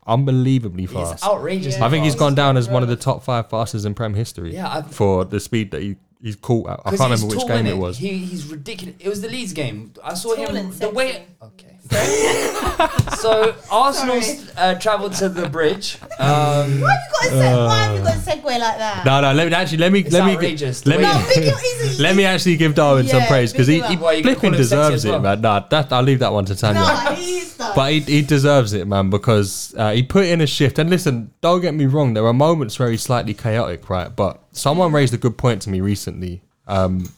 unbelievably 0.06 0.82
He's 0.84 0.92
fast. 0.92 1.24
outrageous. 1.24 1.80
I 1.80 1.90
think 1.90 2.04
he's 2.04 2.16
gone 2.16 2.36
down 2.36 2.58
as 2.58 2.68
one 2.68 2.84
of 2.84 2.90
the 2.90 2.98
top 2.98 3.24
five 3.24 3.50
fastest 3.50 3.86
in 3.86 3.94
Prem 3.94 4.16
history. 4.16 4.54
Yeah, 4.54 4.70
I've- 4.70 4.94
for 4.94 5.24
the 5.24 5.40
speed 5.40 5.72
that 5.72 5.82
he 5.82 5.96
he's 6.22 6.36
caught. 6.36 6.70
at. 6.70 6.80
I 6.86 6.90
'Cause 6.90 7.00
can't 7.00 7.12
remember 7.12 7.36
which 7.36 7.48
game 7.48 7.66
innit? 7.66 7.70
it 7.70 7.78
was. 7.78 7.98
He, 7.98 8.18
he's 8.20 8.46
ridiculous. 8.48 8.96
It 9.00 9.10
was 9.10 9.22
the 9.22 9.30
Leeds 9.30 9.54
game. 9.54 9.94
I 10.04 10.14
saw 10.14 10.36
Tall 10.36 10.48
him 10.48 10.56
and 10.56 10.74
the 10.74 10.90
way. 10.90 11.26
Okay. 11.42 11.76
so 13.18 13.56
Arsenal 13.72 14.22
uh, 14.58 14.76
travelled 14.76 15.14
to 15.14 15.28
the 15.30 15.50
bridge. 15.50 15.98
Um, 16.20 16.20
Why 16.20 16.66
have 16.66 16.82
you 16.82 16.86
got 16.86 17.24
to 17.24 17.30
say, 17.30 17.56
why 17.56 17.78
have 17.80 17.98
you 17.98 18.04
got 18.04 18.14
to 18.14 18.20
segue 18.20 18.44
like 18.44 18.60
that? 18.78 19.06
no, 19.06 19.22
no. 19.22 19.34
Let 19.34 19.48
me 19.48 19.54
actually 19.56 19.78
let 19.80 19.92
me 19.92 20.00
It's 20.02 20.14
let 20.14 20.26
me 20.26 20.34
outrageous, 20.36 20.86
let 20.86 21.00
me 21.00 21.06
No, 21.06 21.26
big 21.34 21.44
him- 21.46 21.58
he's- 21.58 22.00
let 22.00 22.16
me 22.16 22.26
actually 22.26 22.58
give 22.58 22.76
Darwin 22.76 23.08
some 23.08 23.22
Yeah, 23.22 23.28
praise 23.28 23.52
because 23.52 23.68
he, 23.68 23.80
him 23.80 23.86
he 23.88 23.96
up. 23.96 24.02
Why, 24.02 24.12
you 24.14 24.24
gonna 24.24 24.36
flipping 24.36 24.52
call 24.52 24.60
him 24.60 24.64
sexy 24.66 24.76
deserves 24.76 24.96
as 24.96 25.06
it, 25.06 25.10
well? 25.12 25.20
man. 25.22 25.42
Nah, 25.42 25.60
that 25.70 25.92
I'll 25.92 26.04
leave 26.04 26.20
that 26.20 26.32
one 26.32 26.46
to 26.46 26.56
Tanya. 26.56 26.82
No, 26.82 26.88
he's 27.16 27.34
the. 27.36 27.39
But 27.76 27.92
he, 27.92 28.00
he 28.02 28.22
deserves 28.22 28.74
it, 28.74 28.88
man, 28.88 29.10
because 29.10 29.74
uh, 29.78 29.92
he 29.92 30.04
put 30.04 30.26
in 30.26 30.42
a 30.42 30.48
shift. 30.48 30.80
And 30.80 30.90
listen, 30.90 31.32
don't 31.42 31.62
get 31.62 31.74
me 31.74 31.86
wrong, 31.86 32.14
there 32.14 32.26
are 32.26 32.34
moments 32.34 32.78
where 32.80 32.90
he's 32.90 33.02
slightly 33.02 33.34
chaotic, 33.34 33.90
right? 33.90 34.14
But 34.16 34.42
someone 34.52 34.92
raised 34.92 35.14
a 35.14 35.18
good 35.18 35.38
point 35.38 35.62
to 35.64 35.70
me 35.70 35.82
recently. 35.82 36.42
Um, 36.68 37.12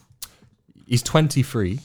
he's 0.86 1.02
23. 1.02 1.80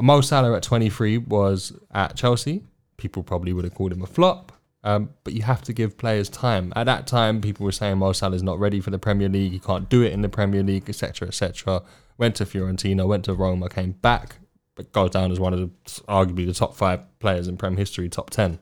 Mo 0.00 0.20
Salah 0.20 0.56
at 0.56 0.62
23 0.62 1.18
was 1.18 1.72
at 1.92 2.16
Chelsea. 2.16 2.64
People 2.96 3.22
probably 3.22 3.52
would 3.52 3.64
have 3.64 3.74
called 3.74 3.92
him 3.92 4.02
a 4.02 4.06
flop. 4.06 4.52
Um, 4.82 5.10
but 5.24 5.34
you 5.34 5.42
have 5.42 5.60
to 5.62 5.72
give 5.72 5.98
players 5.98 6.30
time. 6.30 6.72
At 6.74 6.84
that 6.84 7.06
time, 7.06 7.42
people 7.42 7.64
were 7.64 7.72
saying 7.72 7.98
Mo 7.98 8.12
Salah's 8.12 8.42
not 8.42 8.58
ready 8.58 8.80
for 8.80 8.90
the 8.90 8.98
Premier 8.98 9.28
League. 9.28 9.52
He 9.52 9.58
can't 9.58 9.88
do 9.88 10.02
it 10.02 10.12
in 10.12 10.22
the 10.22 10.28
Premier 10.28 10.62
League, 10.62 10.88
etc., 10.88 11.28
etc. 11.28 11.82
Went 12.16 12.36
to 12.36 12.46
Fiorentina, 12.46 13.06
went 13.06 13.26
to 13.26 13.34
Roma, 13.34 13.68
came 13.68 13.92
back, 13.92 14.36
but 14.76 14.92
goes 14.92 15.10
down 15.10 15.32
as 15.32 15.40
one 15.40 15.52
of 15.52 15.60
the 15.60 15.70
arguably 16.08 16.46
the 16.46 16.54
top 16.54 16.74
five 16.74 17.00
players 17.18 17.48
in 17.48 17.56
Prem 17.56 17.76
history, 17.76 18.08
top 18.08 18.30
ten. 18.30 18.58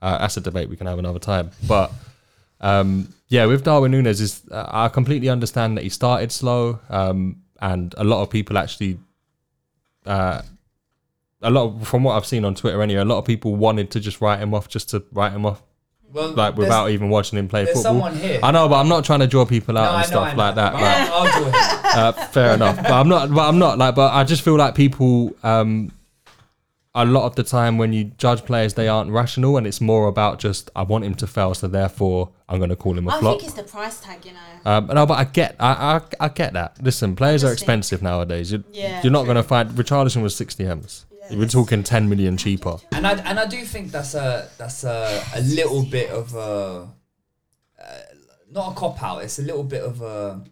Uh, 0.00 0.18
that's 0.18 0.36
a 0.36 0.40
debate 0.40 0.68
we 0.68 0.76
can 0.76 0.86
have 0.86 0.98
another 0.98 1.18
time. 1.18 1.50
But 1.66 1.92
um, 2.60 3.12
yeah, 3.28 3.46
with 3.46 3.64
Darwin 3.64 3.90
Nunez, 3.90 4.20
is 4.20 4.42
uh, 4.50 4.66
I 4.68 4.88
completely 4.88 5.28
understand 5.28 5.76
that 5.76 5.82
he 5.82 5.88
started 5.90 6.32
slow, 6.32 6.80
um, 6.88 7.42
and 7.60 7.94
a 7.96 8.04
lot 8.04 8.22
of 8.22 8.30
people 8.30 8.58
actually, 8.58 8.98
uh, 10.06 10.42
a 11.42 11.50
lot 11.50 11.66
of, 11.66 11.88
from 11.88 12.04
what 12.04 12.14
I've 12.16 12.26
seen 12.26 12.44
on 12.44 12.54
Twitter 12.54 12.80
anyway, 12.82 13.00
a 13.00 13.04
lot 13.04 13.18
of 13.18 13.24
people 13.24 13.56
wanted 13.56 13.90
to 13.92 14.00
just 14.00 14.20
write 14.20 14.40
him 14.40 14.54
off, 14.54 14.68
just 14.68 14.90
to 14.90 15.04
write 15.12 15.32
him 15.32 15.46
off, 15.46 15.62
well, 16.12 16.32
like 16.32 16.56
without 16.56 16.90
even 16.90 17.08
watching 17.10 17.38
him 17.38 17.48
play 17.48 17.64
there's 17.64 17.76
football. 17.76 17.92
someone 17.94 18.16
here. 18.16 18.40
I 18.42 18.50
know, 18.50 18.68
but 18.68 18.76
I'm 18.76 18.88
not 18.88 19.04
trying 19.04 19.20
to 19.20 19.26
draw 19.26 19.44
people 19.44 19.76
out 19.78 19.92
No, 19.92 19.98
and 19.98 20.02
know, 20.02 20.06
stuff 20.06 20.36
like 20.36 20.54
that. 20.54 20.72
But 20.72 20.82
Like, 20.82 21.10
I'll, 21.10 21.26
I'll 21.26 21.42
do 21.42 21.48
it. 21.48 21.54
uh, 21.96 22.12
fair 22.28 22.54
enough. 22.54 22.76
But 22.76 22.92
I'm 22.92 23.08
not. 23.08 23.30
But 23.30 23.48
I'm 23.48 23.58
not 23.58 23.78
like. 23.78 23.94
But 23.94 24.12
I 24.12 24.24
just 24.24 24.42
feel 24.42 24.56
like 24.56 24.74
people. 24.74 25.36
Um, 25.42 25.92
a 26.94 27.04
lot 27.04 27.24
of 27.26 27.36
the 27.36 27.44
time 27.44 27.78
when 27.78 27.92
you 27.92 28.04
judge 28.18 28.44
players, 28.44 28.74
they 28.74 28.88
aren't 28.88 29.10
rational, 29.12 29.56
and 29.56 29.66
it's 29.66 29.80
more 29.80 30.08
about 30.08 30.40
just 30.40 30.68
I 30.74 30.82
want 30.82 31.04
him 31.04 31.14
to 31.16 31.26
fail, 31.28 31.54
so 31.54 31.68
therefore 31.68 32.30
I'm 32.48 32.58
going 32.58 32.70
to 32.70 32.76
call 32.76 32.98
him 32.98 33.06
a 33.06 33.14
I 33.14 33.20
flop. 33.20 33.36
I 33.36 33.38
think 33.38 33.48
it's 33.48 33.54
the 33.54 33.62
price 33.62 34.00
tag, 34.00 34.24
you 34.24 34.32
know. 34.32 34.70
Um, 34.70 34.86
no, 34.88 35.06
but 35.06 35.14
I 35.18 35.24
get, 35.24 35.54
I, 35.60 35.96
I, 35.96 36.00
I 36.24 36.28
get 36.28 36.54
that. 36.54 36.82
Listen, 36.82 37.14
players 37.14 37.44
are 37.44 37.52
expensive 37.52 38.02
nowadays. 38.02 38.50
You're, 38.50 38.64
Yeah, 38.72 39.00
you're 39.02 39.12
not 39.12 39.24
going 39.24 39.36
to 39.36 39.42
find. 39.44 39.70
Richarlison 39.70 40.22
was 40.22 40.34
60 40.34 40.66
m's. 40.66 41.06
Yeah, 41.30 41.38
We're 41.38 41.46
talking 41.48 41.82
10 41.82 42.08
million 42.08 42.36
cheaper. 42.36 42.76
and 42.92 43.06
I 43.06 43.12
and 43.18 43.38
I 43.38 43.46
do 43.46 43.64
think 43.64 43.90
that's 43.92 44.14
a 44.14 44.48
that's 44.58 44.84
a, 44.84 45.22
a 45.34 45.40
little 45.42 45.84
bit 45.84 46.10
of 46.10 46.34
a 46.34 46.88
uh, 47.82 48.00
not 48.50 48.72
a 48.72 48.74
cop 48.74 49.02
out. 49.02 49.22
It's 49.24 49.38
a 49.38 49.42
little 49.42 49.64
bit 49.64 49.82
of 49.82 50.00
a 50.02 50.42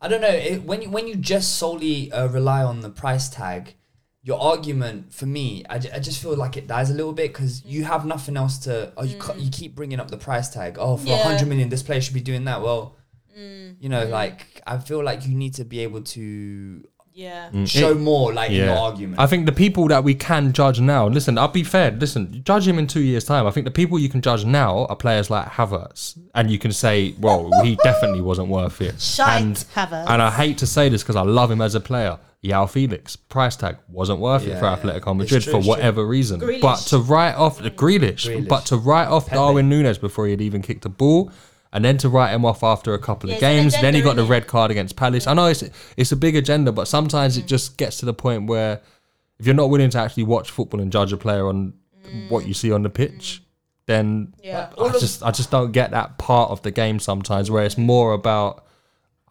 I 0.00 0.08
don't 0.08 0.20
know. 0.20 0.28
It, 0.28 0.64
when 0.64 0.82
you 0.82 0.90
when 0.90 1.06
you 1.06 1.14
just 1.16 1.56
solely 1.56 2.10
uh, 2.12 2.26
rely 2.28 2.62
on 2.62 2.80
the 2.80 2.90
price 2.90 3.28
tag, 3.28 3.74
your 4.24 4.40
argument 4.40 5.12
for 5.14 5.26
me, 5.26 5.64
I, 5.70 5.76
I 5.76 5.98
just 6.00 6.20
feel 6.20 6.36
like 6.36 6.56
it 6.56 6.66
dies 6.66 6.90
a 6.90 6.94
little 6.94 7.12
bit 7.12 7.32
because 7.32 7.64
you 7.64 7.84
have 7.84 8.04
nothing 8.04 8.36
else 8.36 8.58
to. 8.60 8.92
Oh, 8.96 9.04
you 9.04 9.16
ca- 9.18 9.34
you 9.34 9.50
keep 9.50 9.74
bringing 9.76 10.00
up 10.00 10.10
the 10.10 10.16
price 10.18 10.48
tag. 10.48 10.76
Oh, 10.80 10.96
for 10.96 11.04
a 11.04 11.06
Mm. 11.06 11.08
Yeah. 11.10 11.18
Mm. 11.18 11.22
hundred 11.24 11.48
million, 11.48 11.68
this 11.68 11.82
player 11.84 12.00
should 12.00 12.14
be 12.14 12.20
doing 12.20 12.44
that. 12.46 12.62
Well, 12.62 12.96
you 13.34 13.88
know, 13.88 14.04
like 14.06 14.60
I 14.66 14.78
feel 14.78 15.02
like 15.02 15.26
you 15.26 15.34
need 15.34 15.54
to 15.54 15.64
be 15.64 15.80
able 15.80 16.02
to 16.02 16.84
Yeah. 17.14 17.50
Mm. 17.52 17.68
show 17.68 17.90
It- 17.90 17.98
more 17.98 18.32
like 18.32 18.50
in 18.50 18.56
your 18.56 18.76
argument. 18.76 19.20
I 19.20 19.26
think 19.26 19.46
the 19.46 19.52
people 19.52 19.88
that 19.88 20.02
we 20.02 20.14
can 20.14 20.52
judge 20.52 20.80
now, 20.80 21.06
listen, 21.08 21.36
I'll 21.38 21.48
be 21.48 21.62
fair, 21.64 21.90
listen, 21.90 22.42
judge 22.44 22.66
him 22.66 22.78
in 22.78 22.86
two 22.86 23.00
years' 23.02 23.24
time. 23.24 23.46
I 23.46 23.50
think 23.50 23.64
the 23.64 23.70
people 23.70 23.98
you 23.98 24.08
can 24.08 24.22
judge 24.22 24.44
now 24.44 24.86
are 24.86 24.96
players 24.96 25.28
like 25.30 25.46
Havertz. 25.46 26.18
And 26.34 26.50
you 26.50 26.58
can 26.58 26.72
say, 26.72 27.14
well, 27.20 27.50
he 27.62 27.76
definitely 27.84 28.22
wasn't 28.22 28.48
worth 28.48 28.80
it. 28.80 29.00
Shite 29.00 29.42
and, 29.42 29.56
Havertz. 29.74 30.08
And 30.08 30.22
I 30.22 30.30
hate 30.30 30.58
to 30.58 30.66
say 30.66 30.88
this 30.88 31.02
because 31.02 31.16
I 31.16 31.22
love 31.22 31.50
him 31.50 31.60
as 31.60 31.74
a 31.74 31.80
player. 31.80 32.18
Joao 32.44 32.66
Felix, 32.66 33.14
price 33.14 33.54
tag, 33.54 33.76
wasn't 33.88 34.18
worth 34.18 34.44
Yeah, 34.44 34.56
it 34.56 34.58
for 34.58 34.64
yeah. 34.64 34.76
Atletico 34.76 35.16
Madrid 35.16 35.42
true, 35.44 35.52
for 35.52 35.58
it's 35.58 35.66
true. 35.66 35.74
whatever 35.76 36.04
reason. 36.04 36.40
Grealish. 36.40 36.60
But 36.60 36.76
to 36.88 36.98
write 36.98 37.34
off 37.36 37.58
the 37.58 37.70
Grealish, 37.70 38.26
Grealish. 38.28 38.48
but 38.48 38.66
to 38.66 38.76
write 38.76 39.06
off 39.06 39.26
Pepe. 39.26 39.36
Darwin 39.36 39.68
Nunez 39.68 39.96
before 39.98 40.24
he 40.26 40.32
had 40.32 40.40
even 40.40 40.60
kicked 40.60 40.84
a 40.84 40.88
ball, 40.88 41.30
and 41.72 41.84
then 41.84 41.96
to 41.98 42.08
write 42.08 42.32
him 42.34 42.44
off 42.44 42.62
after 42.62 42.92
a 42.94 42.98
couple 42.98 43.30
Yeah, 43.30 43.36
of 43.36 43.42
it's 43.42 43.44
an 43.44 43.56
games, 43.62 43.80
then 43.80 43.94
he 43.94 44.02
got 44.02 44.16
the 44.16 44.24
red 44.24 44.46
card 44.46 44.70
against 44.70 44.96
Palace. 44.96 45.26
I 45.26 45.34
know 45.34 45.46
it's 45.46 45.64
it's 45.96 46.12
a 46.12 46.16
big 46.16 46.36
agenda, 46.36 46.72
but 46.72 46.86
sometimes 46.88 47.36
it 47.36 47.46
just 47.46 47.76
gets 47.78 47.98
to 47.98 48.06
the 48.06 48.14
point 48.14 48.46
where 48.46 48.80
if 49.38 49.46
you're 49.46 49.54
not 49.54 49.70
willing 49.70 49.90
to 49.90 49.98
actually 49.98 50.24
watch 50.24 50.50
football 50.50 50.80
and 50.80 50.92
judge 50.92 51.12
a 51.12 51.16
player 51.16 51.46
on 51.48 51.72
what 52.28 52.46
you 52.46 52.54
see 52.54 52.70
on 52.72 52.82
the 52.82 52.90
pitch, 52.90 53.42
then 53.86 54.34
Yeah. 54.42 54.68
I 54.80 54.90
just 54.98 55.22
I 55.22 55.30
just 55.30 55.50
don't 55.50 55.72
get 55.72 55.90
that 55.92 56.18
part 56.18 56.50
of 56.50 56.62
the 56.62 56.70
game 56.70 56.98
sometimes 57.00 57.50
where 57.50 57.64
it's 57.64 57.78
more 57.78 58.12
about 58.12 58.64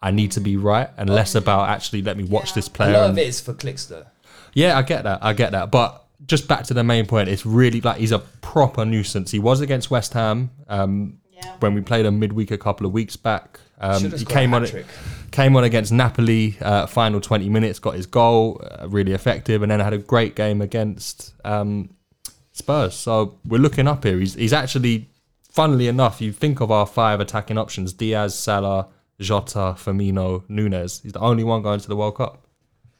I 0.02 0.10
need 0.10 0.32
to 0.32 0.40
be 0.40 0.56
right 0.56 0.90
and 0.96 1.08
less 1.08 1.34
about 1.36 1.68
actually 1.68 2.02
let 2.02 2.16
me 2.16 2.24
watch 2.24 2.54
this 2.54 2.68
player. 2.68 2.90
a 2.90 2.92
lot 2.94 3.02
and- 3.04 3.12
of 3.12 3.18
it 3.18 3.28
is 3.28 3.40
for 3.40 3.54
clicks 3.54 3.86
though. 3.86 4.04
yeah, 4.52 4.76
I 4.76 4.82
get 4.82 5.04
that. 5.04 5.20
I 5.22 5.32
get 5.32 5.52
that. 5.52 5.70
But 5.70 6.04
just 6.26 6.48
back 6.48 6.64
to 6.64 6.74
the 6.74 6.82
main 6.84 7.06
point, 7.06 7.28
it's 7.28 7.46
really 7.46 7.80
like 7.80 7.98
he's 7.98 8.12
a 8.12 8.18
proper 8.18 8.84
nuisance. 8.84 9.30
He 9.30 9.38
was 9.38 9.60
against 9.60 9.90
West 9.90 10.12
Ham 10.14 10.50
um, 10.68 11.18
Yeah. 11.44 11.56
when 11.60 11.74
we 11.74 11.80
played 11.80 12.06
him 12.06 12.18
midweek 12.18 12.50
a 12.50 12.58
couple 12.58 12.86
of 12.86 12.92
weeks 12.92 13.16
back. 13.16 13.58
Um, 13.80 14.12
he 14.12 14.24
came 14.24 14.54
on 14.54 14.62
hat-trick. 14.62 14.86
Came 15.32 15.56
on 15.56 15.64
against 15.64 15.90
Napoli, 15.92 16.56
uh, 16.60 16.86
final 16.86 17.20
20 17.20 17.48
minutes, 17.48 17.78
got 17.78 17.94
his 17.94 18.06
goal, 18.06 18.60
uh, 18.70 18.88
really 18.88 19.12
effective, 19.12 19.62
and 19.62 19.70
then 19.72 19.80
had 19.80 19.92
a 19.92 19.98
great 19.98 20.36
game 20.36 20.60
against 20.60 21.32
um, 21.44 21.90
Spurs. 22.52 22.94
So 22.94 23.38
we're 23.46 23.58
looking 23.58 23.88
up 23.88 24.04
here. 24.04 24.18
He's, 24.18 24.34
he's 24.34 24.52
actually, 24.52 25.08
funnily 25.50 25.88
enough, 25.88 26.20
you 26.20 26.32
think 26.32 26.60
of 26.60 26.70
our 26.70 26.86
five 26.86 27.18
attacking 27.18 27.58
options 27.58 27.92
Diaz, 27.92 28.38
Salah, 28.38 28.88
Jota, 29.18 29.74
Firmino, 29.78 30.44
Nunez. 30.48 31.00
He's 31.02 31.12
the 31.12 31.20
only 31.20 31.44
one 31.44 31.62
going 31.62 31.80
to 31.80 31.88
the 31.88 31.96
World 31.96 32.16
Cup 32.16 32.46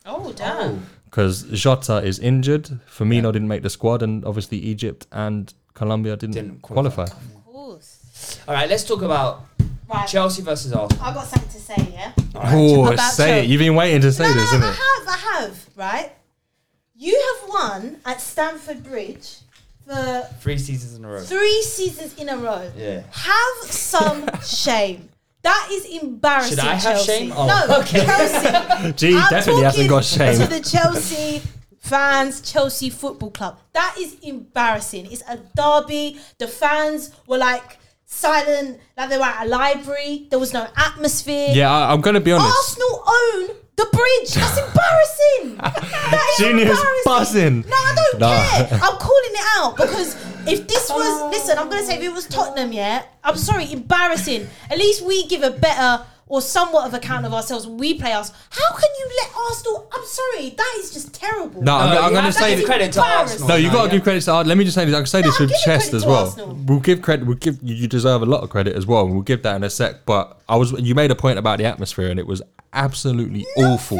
Oh 0.07 0.32
damn. 0.32 0.86
because 1.05 1.43
Jota 1.45 1.99
is 1.99 2.18
injured. 2.18 2.64
Firmino 2.90 3.30
didn't 3.32 3.49
make 3.49 3.62
the 3.62 3.70
squad, 3.70 4.03
and 4.03 4.24
obviously 4.24 4.59
Egypt 4.59 5.07
and 5.12 5.53
Colombia 5.74 6.16
didn't, 6.16 6.34
Didn't 6.34 6.62
qualify. 6.62 7.07
qualify. 7.07 7.26
Of 8.23 8.29
course. 8.37 8.49
All 8.49 8.55
right, 8.55 8.68
let's 8.68 8.85
talk 8.85 9.03
about 9.03 9.47
Right. 9.89 10.09
Chelsea 10.09 10.41
versus 10.43 10.73
Arsenal. 10.73 11.05
I've 11.05 11.14
got 11.14 11.27
something 11.27 11.51
to 11.51 11.61
say. 11.61 11.93
Yeah. 11.93 12.12
Oh, 12.35 12.87
About 12.93 13.12
say 13.12 13.25
it! 13.25 13.35
Chelsea. 13.41 13.49
You've 13.49 13.59
been 13.59 13.75
waiting 13.75 14.01
to 14.01 14.11
say 14.12 14.25
no, 14.25 14.33
this, 14.33 14.53
no, 14.53 14.59
isn't 14.59 14.62
I 14.62 14.73
have. 14.73 15.09
I 15.09 15.16
have. 15.43 15.66
Right. 15.77 16.12
You 16.97 17.39
have 17.43 17.49
won 17.51 17.97
at 18.07 18.20
Stamford 18.23 18.83
Bridge 18.85 19.37
for 19.87 20.27
Three 20.41 20.57
seasons 20.57 20.95
in 20.97 21.05
a 21.05 21.09
row. 21.09 21.20
three 21.20 21.62
seasons 21.62 22.16
in 22.16 22.31
a 22.31 22.37
row. 22.39 22.70
Yeah. 22.77 23.03
Have 23.11 23.70
some 23.70 24.27
shame. 24.43 25.11
That 25.43 25.68
is 25.73 25.85
embarrassing. 26.03 26.57
Should 26.57 26.64
I 26.64 26.75
have 26.75 26.83
Chelsea. 26.83 27.12
shame? 27.12 27.33
Oh, 27.37 27.47
no, 27.47 27.77
okay. 27.81 28.07
Chelsea. 28.07 28.93
Gee, 28.97 29.16
I'm 29.18 29.29
definitely 29.31 29.62
hasn't 29.64 29.75
talking 29.75 29.89
got 29.89 30.05
shame. 30.05 30.39
To 30.41 30.47
the 30.47 30.61
Chelsea 30.61 31.43
fans, 31.81 32.41
Chelsea 32.41 32.89
Football 32.89 33.31
Club. 33.33 33.59
That 33.75 33.97
is 33.99 34.16
embarrassing. 34.23 35.11
It's 35.12 35.23
a 35.29 35.39
derby. 35.55 36.18
The 36.39 36.47
fans 36.49 37.11
were 37.27 37.39
like 37.39 37.79
silent, 38.13 38.79
like 38.97 39.09
they 39.11 39.19
were 39.19 39.25
at 39.25 39.47
a 39.47 39.49
library. 39.49 40.27
There 40.31 40.39
was 40.39 40.53
no 40.53 40.67
atmosphere. 40.77 41.49
Yeah, 41.53 41.71
I, 41.73 41.93
I'm 41.93 42.01
going 42.01 42.15
to 42.15 42.21
be 42.21 42.33
honest. 42.33 42.47
Arsenal 42.55 43.03
own 43.07 43.57
the 43.77 43.87
bridge. 43.93 44.35
That's 44.35 44.59
embarrassing. 44.67 45.59
That 46.13 46.37
is 46.39 46.45
Genius 46.47 46.69
embarrassing. 46.79 47.03
buzzing. 47.07 47.61
No, 47.63 47.77
I 47.77 47.95
don't 47.97 48.21
No. 48.21 48.29
care. 48.29 48.81
I'm 48.83 48.99
calling 48.99 49.33
it 49.33 49.47
out 49.57 49.77
because 49.77 50.15
if 50.47 50.69
this 50.69 50.91
was, 50.91 51.07
oh. 51.23 51.31
listen, 51.33 51.57
I'm 51.59 51.71
gonna 51.71 51.83
say 51.85 51.97
if 51.97 52.03
it 52.03 52.13
was 52.13 52.27
Tottenham, 52.27 52.73
yeah, 52.73 53.05
I'm 53.25 53.37
sorry, 53.37 53.73
embarrassing. 53.73 54.47
At 54.71 54.77
least 54.79 55.03
we 55.05 55.27
give 55.27 55.43
a 55.43 55.51
better 55.53 56.05
or 56.33 56.41
somewhat 56.41 56.87
of 56.87 56.95
account 56.95 57.26
of 57.26 57.35
ourselves 57.35 57.66
when 57.66 57.76
we 57.76 57.93
play 57.93 58.11
us. 58.12 58.33
How 58.49 58.70
can 58.74 58.89
you 58.99 59.11
let 59.20 59.37
Arsenal? 59.37 59.87
I'm 59.93 60.05
sorry, 60.07 60.49
that 60.57 60.76
is 60.78 60.91
just 60.91 61.12
terrible. 61.12 61.61
No, 61.62 61.76
I'm, 61.76 61.95
No, 61.95 62.01
I'm 62.01 62.12
going 62.12 62.24
to 62.24 62.33
say 62.33 62.57
give 62.57 62.64
credit 62.64 62.91
to 62.95 63.01
embarrassing. 63.01 63.43
Arsenal. 63.43 63.49
No, 63.49 63.55
you 63.57 63.66
No, 63.68 63.72
got 63.74 63.83
to 63.83 63.87
yeah. 63.89 63.93
give 63.93 64.03
credit 64.03 64.22
to. 64.22 64.41
Let 64.41 64.57
me 64.57 64.64
just 64.64 64.74
say 64.74 64.87
this. 64.87 64.95
I 64.95 64.99
can 64.99 65.07
say 65.07 65.20
this 65.20 65.39
with 65.39 65.53
chest 65.62 65.93
as 65.93 66.07
well. 66.07 66.24
Arsenal. 66.24 66.59
We'll 66.66 66.80
give 66.80 67.03
credit. 67.03 67.26
We'll 67.26 67.37
give 67.37 67.59
you. 67.62 67.74
You 67.74 67.87
deserve 67.87 68.22
a 68.22 68.26
lot 68.26 68.43
of 68.43 68.49
credit 68.49 68.74
as 68.76 68.87
well. 68.87 69.07
We'll 69.07 69.20
give 69.20 69.43
that 69.43 69.57
in 69.57 69.62
a 69.62 69.68
sec. 69.68 70.07
But 70.07 70.41
I 70.49 70.57
was. 70.57 70.72
You 70.72 70.95
made 70.95 71.11
a 71.11 71.14
point 71.14 71.39
about 71.39 71.59
the 71.59 71.66
atmosphere, 71.66 72.09
and 72.09 72.18
it 72.18 72.26
was 72.26 72.41
absolutely 72.72 73.45
awful. 73.59 73.99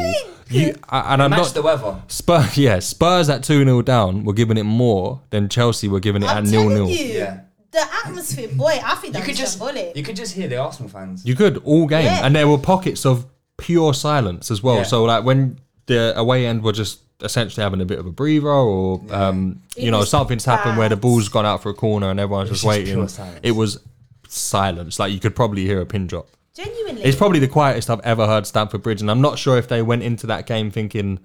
You 0.49 0.75
I- 0.89 1.13
and 1.13 1.21
I'm 1.21 1.29
Match 1.29 1.39
not. 1.39 1.53
the 1.53 1.61
weather. 1.61 2.01
Spurs, 2.07 2.57
yeah, 2.57 2.79
Spurs 2.79 3.29
at 3.29 3.43
2 3.43 3.63
0 3.63 3.81
down 3.83 4.23
were 4.25 4.33
giving 4.33 4.57
it 4.57 4.63
more 4.63 5.21
than 5.29 5.49
Chelsea 5.49 5.87
were 5.87 5.99
giving 5.99 6.23
it 6.23 6.29
I'm 6.29 6.39
at 6.45 6.51
nil 6.51 6.63
telling 6.63 6.75
nil. 6.75 6.89
you, 6.89 7.05
Yeah. 7.05 7.39
The 7.73 7.83
atmosphere, 8.05 8.47
boy, 8.53 8.79
I 8.83 8.95
think 8.95 9.15
You 9.17 9.21
could 9.23 9.35
just 9.35 9.59
bullet. 9.59 9.95
you 9.95 10.03
could 10.03 10.15
just 10.15 10.33
hear 10.35 10.47
the 10.47 10.57
Arsenal 10.57 10.89
fans. 10.89 11.25
You 11.25 11.35
could 11.35 11.57
all 11.65 11.87
game, 11.87 12.05
Yeah. 12.05 12.25
and 12.25 12.35
there 12.35 12.47
were 12.47 12.57
pockets 12.57 13.05
of 13.05 13.25
pure 13.57 13.93
silence 13.93 14.49
as 14.51 14.63
well. 14.63 14.77
Yeah. 14.77 14.83
So 14.83 15.03
like 15.03 15.23
when 15.25 15.59
the 15.87 16.17
away 16.17 16.45
end 16.45 16.63
were 16.63 16.71
just 16.71 16.99
essentially 17.21 17.63
having 17.63 17.81
a 17.81 17.85
bit 17.85 17.99
of 17.99 18.05
a 18.05 18.11
breather, 18.11 18.49
or 18.49 19.01
um, 19.11 19.61
It 19.75 19.83
you 19.85 19.91
know 19.91 19.99
was 19.99 20.09
something's 20.09 20.45
happened 20.45 20.77
where 20.77 20.89
the 20.89 20.95
ball's 20.97 21.27
gone 21.29 21.45
out 21.45 21.61
for 21.63 21.69
a 21.69 21.73
corner 21.73 22.09
and 22.09 22.19
everyone's 22.19 22.49
just 22.49 22.61
just 22.63 22.69
waiting. 22.69 22.95
pure. 23.07 23.27
It 23.43 23.51
was 23.51 23.79
silence. 24.27 24.99
Like 24.99 25.11
you 25.13 25.19
could 25.19 25.35
probably 25.35 25.65
hear 25.65 25.81
a 25.81 25.85
pin 25.85 26.07
drop. 26.07 26.27
Genuinely, 26.55 27.03
It's 27.03 27.17
probably 27.17 27.39
the 27.39 27.47
quietest 27.47 27.89
I've 27.89 27.99
ever 28.01 28.27
heard 28.27 28.45
Stamford 28.45 28.83
Bridge, 28.83 29.01
and 29.01 29.09
I'm 29.09 29.21
not 29.21 29.39
sure 29.39 29.57
if 29.57 29.67
they 29.67 29.81
went 29.81 30.03
into 30.03 30.27
that 30.27 30.45
game 30.45 30.69
thinking 30.69 31.17
"Uh, 31.17 31.19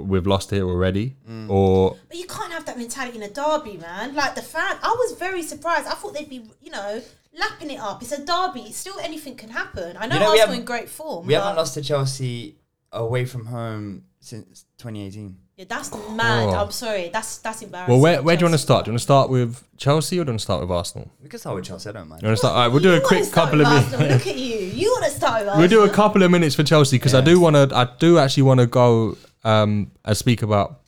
we've 0.00 0.26
lost 0.26 0.50
here 0.50 0.66
already, 0.68 1.16
Mm. 1.28 1.50
or 1.50 1.96
But 2.08 2.16
you 2.18 2.26
can't 2.26 2.52
have 2.52 2.64
that 2.66 2.78
mentality 2.78 3.16
in 3.18 3.22
a 3.22 3.28
derby, 3.30 3.76
man. 3.76 4.14
Like 4.14 4.34
the 4.34 4.42
fan, 4.42 4.76
I 4.82 4.88
was 4.98 5.18
very 5.18 5.42
surprised. 5.42 5.86
I 5.86 5.92
thought 5.94 6.14
they'd 6.14 6.28
be, 6.28 6.42
you 6.62 6.70
know, 6.70 7.02
lapping 7.38 7.70
it 7.70 7.80
up. 7.80 8.02
It's 8.02 8.12
a 8.12 8.24
derby. 8.24 8.72
Still, 8.72 8.98
anything 9.00 9.36
can 9.36 9.50
happen. 9.50 9.96
I 9.98 10.06
know, 10.06 10.14
You 10.14 10.20
know, 10.20 10.26
Arsenal 10.26 10.38
haven't- 10.46 10.60
in 10.60 10.64
great 10.64 10.88
form. 10.88 11.26
We 11.26 11.34
but- 11.34 11.40
haven't 11.42 11.56
lost 11.56 11.74
to 11.74 11.82
Chelsea 11.82 12.56
away 12.92 13.24
from 13.24 13.46
home 13.46 14.04
since 14.20 14.64
2018. 14.78 15.36
Yeah, 15.56 15.66
that's 15.68 15.90
mad. 16.10 16.48
Oh. 16.48 16.64
I'm 16.64 16.70
sorry. 16.70 17.10
That's 17.12 17.38
that's 17.38 17.60
embarrassing. 17.62 17.92
well, 17.92 18.00
where, 18.02 18.22
where 18.22 18.36
do 18.36 18.40
you 18.40 18.46
want 18.46 18.54
to 18.54 18.58
start? 18.58 18.84
Do 18.84 18.88
you 18.88 18.92
want 18.92 19.00
to 19.00 19.02
start 19.04 19.28
with 19.30 19.62
Chelsea 19.76 20.16
or 20.18 20.24
do 20.24 20.28
you 20.28 20.32
want 20.32 20.40
to 20.40 20.44
start 20.44 20.60
with 20.62 20.70
Arsenal? 20.70 21.10
We 21.22 21.28
can 21.28 21.38
start 21.38 21.56
with 21.56 21.66
Chelsea. 21.66 21.90
I 21.90 21.92
don't 21.92 22.08
mind. 22.08 22.22
You 22.22 22.28
want 22.28 22.36
to 22.38 22.38
start? 22.38 22.54
All 22.54 22.62
right, 22.62 22.68
we'll 22.68 22.82
do 22.82 22.90
You 22.92 22.96
a 22.96 23.00
quick 23.00 23.30
couple 23.30 23.60
of 23.60 23.68
minutes. 23.68 23.92
Look 23.92 24.26
at 24.26 24.38
you. 24.38 24.56
You 24.58 24.90
want 24.92 25.04
to 25.04 25.10
start 25.10 25.44
with 25.44 25.56
We'll 25.58 25.68
do 25.68 25.82
a 25.84 25.90
couple 25.90 26.22
of 26.22 26.30
minutes 26.30 26.54
for 26.54 26.62
Chelsea 26.64 26.96
because 26.96 27.14
I 27.14 27.20
do 27.20 27.38
want 27.38 27.56
to. 27.56 27.68
I 27.76 27.86
do 27.98 28.18
actually 28.18 28.44
want 28.44 28.60
to 28.60 28.66
go 28.66 29.16
um, 29.44 29.90
and 30.04 30.16
speak 30.16 30.42
about 30.42 30.80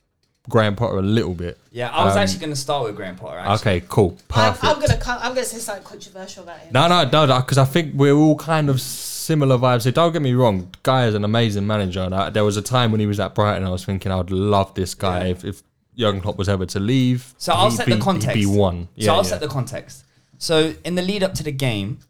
Graham 0.49 0.77
Potter 0.77 0.99
a 0.99 1.03
little 1.03 1.35
bit. 1.35 1.59
Yeah, 1.71 1.89
I 1.91 2.05
was 2.05 2.15
Um, 2.15 2.19
actually 2.23 2.41
going 2.41 2.53
to 2.53 2.57
start 2.57 2.85
with 2.85 2.97
Graham 2.97 3.17
Potter. 3.17 3.39
Actually. 3.39 3.55
Okay, 3.77 3.87
cool, 3.89 4.11
I'm, 4.35 4.53
perfect. 4.53 4.65
I'm 4.65 4.81
gonna 4.81 4.97
come, 4.99 5.19
I'm 5.23 5.35
gonna 5.35 5.45
say 5.47 5.59
something 5.59 5.85
controversial 5.85 6.43
about 6.45 6.59
him. 6.59 6.73
No, 6.73 6.87
no, 6.87 7.05
no, 7.27 7.39
because 7.41 7.59
I 7.59 7.65
think 7.65 7.95
we're 7.95 8.15
all 8.15 8.37
kind 8.37 8.69
of 8.69 8.81
similar 8.81 9.57
vibes. 9.57 9.85
here. 9.85 9.93
Don't 9.93 10.13
get 10.13 10.21
me 10.23 10.35
wrong, 10.35 10.69
guy 10.83 11.07
is 11.07 11.15
an 11.15 11.25
amazing 11.25 11.67
manager. 11.67 12.01
And 12.03 12.15
I, 12.15 12.31
there 12.31 12.45
was 12.45 12.57
a 12.59 12.63
time 12.63 12.91
when 12.91 13.01
he 13.01 13.07
was 13.07 13.19
at 13.21 13.35
Brighton, 13.35 13.65
I 13.65 13.71
was 13.71 13.85
thinking 13.85 14.13
I 14.13 14.17
would 14.17 14.31
love 14.31 14.75
this 14.75 14.95
guy 14.95 15.25
Yeah. 15.25 15.31
if, 15.31 15.45
if 15.45 15.63
Jurgen 15.97 16.21
Klopp 16.21 16.37
was 16.37 16.49
ever 16.49 16.67
to 16.67 16.79
leave. 16.81 17.35
So 17.39 17.53
I'll 17.55 17.71
he'd 17.71 17.77
set 17.77 17.87
be- 17.87 17.95
the 17.95 18.01
context. 18.01 18.37
He'd 18.37 18.43
be 18.43 18.47
one. 18.47 18.89
so 19.01 19.11
I'll 19.13 19.17
yeah. 19.19 19.23
set 19.23 19.41
the 19.41 19.49
context. 19.49 20.05
So 20.39 20.75
in 20.85 20.95
the 20.95 21.03
lead 21.03 21.23
up 21.23 21.33
to 21.35 21.43
the 21.43 21.53
game, 21.53 22.01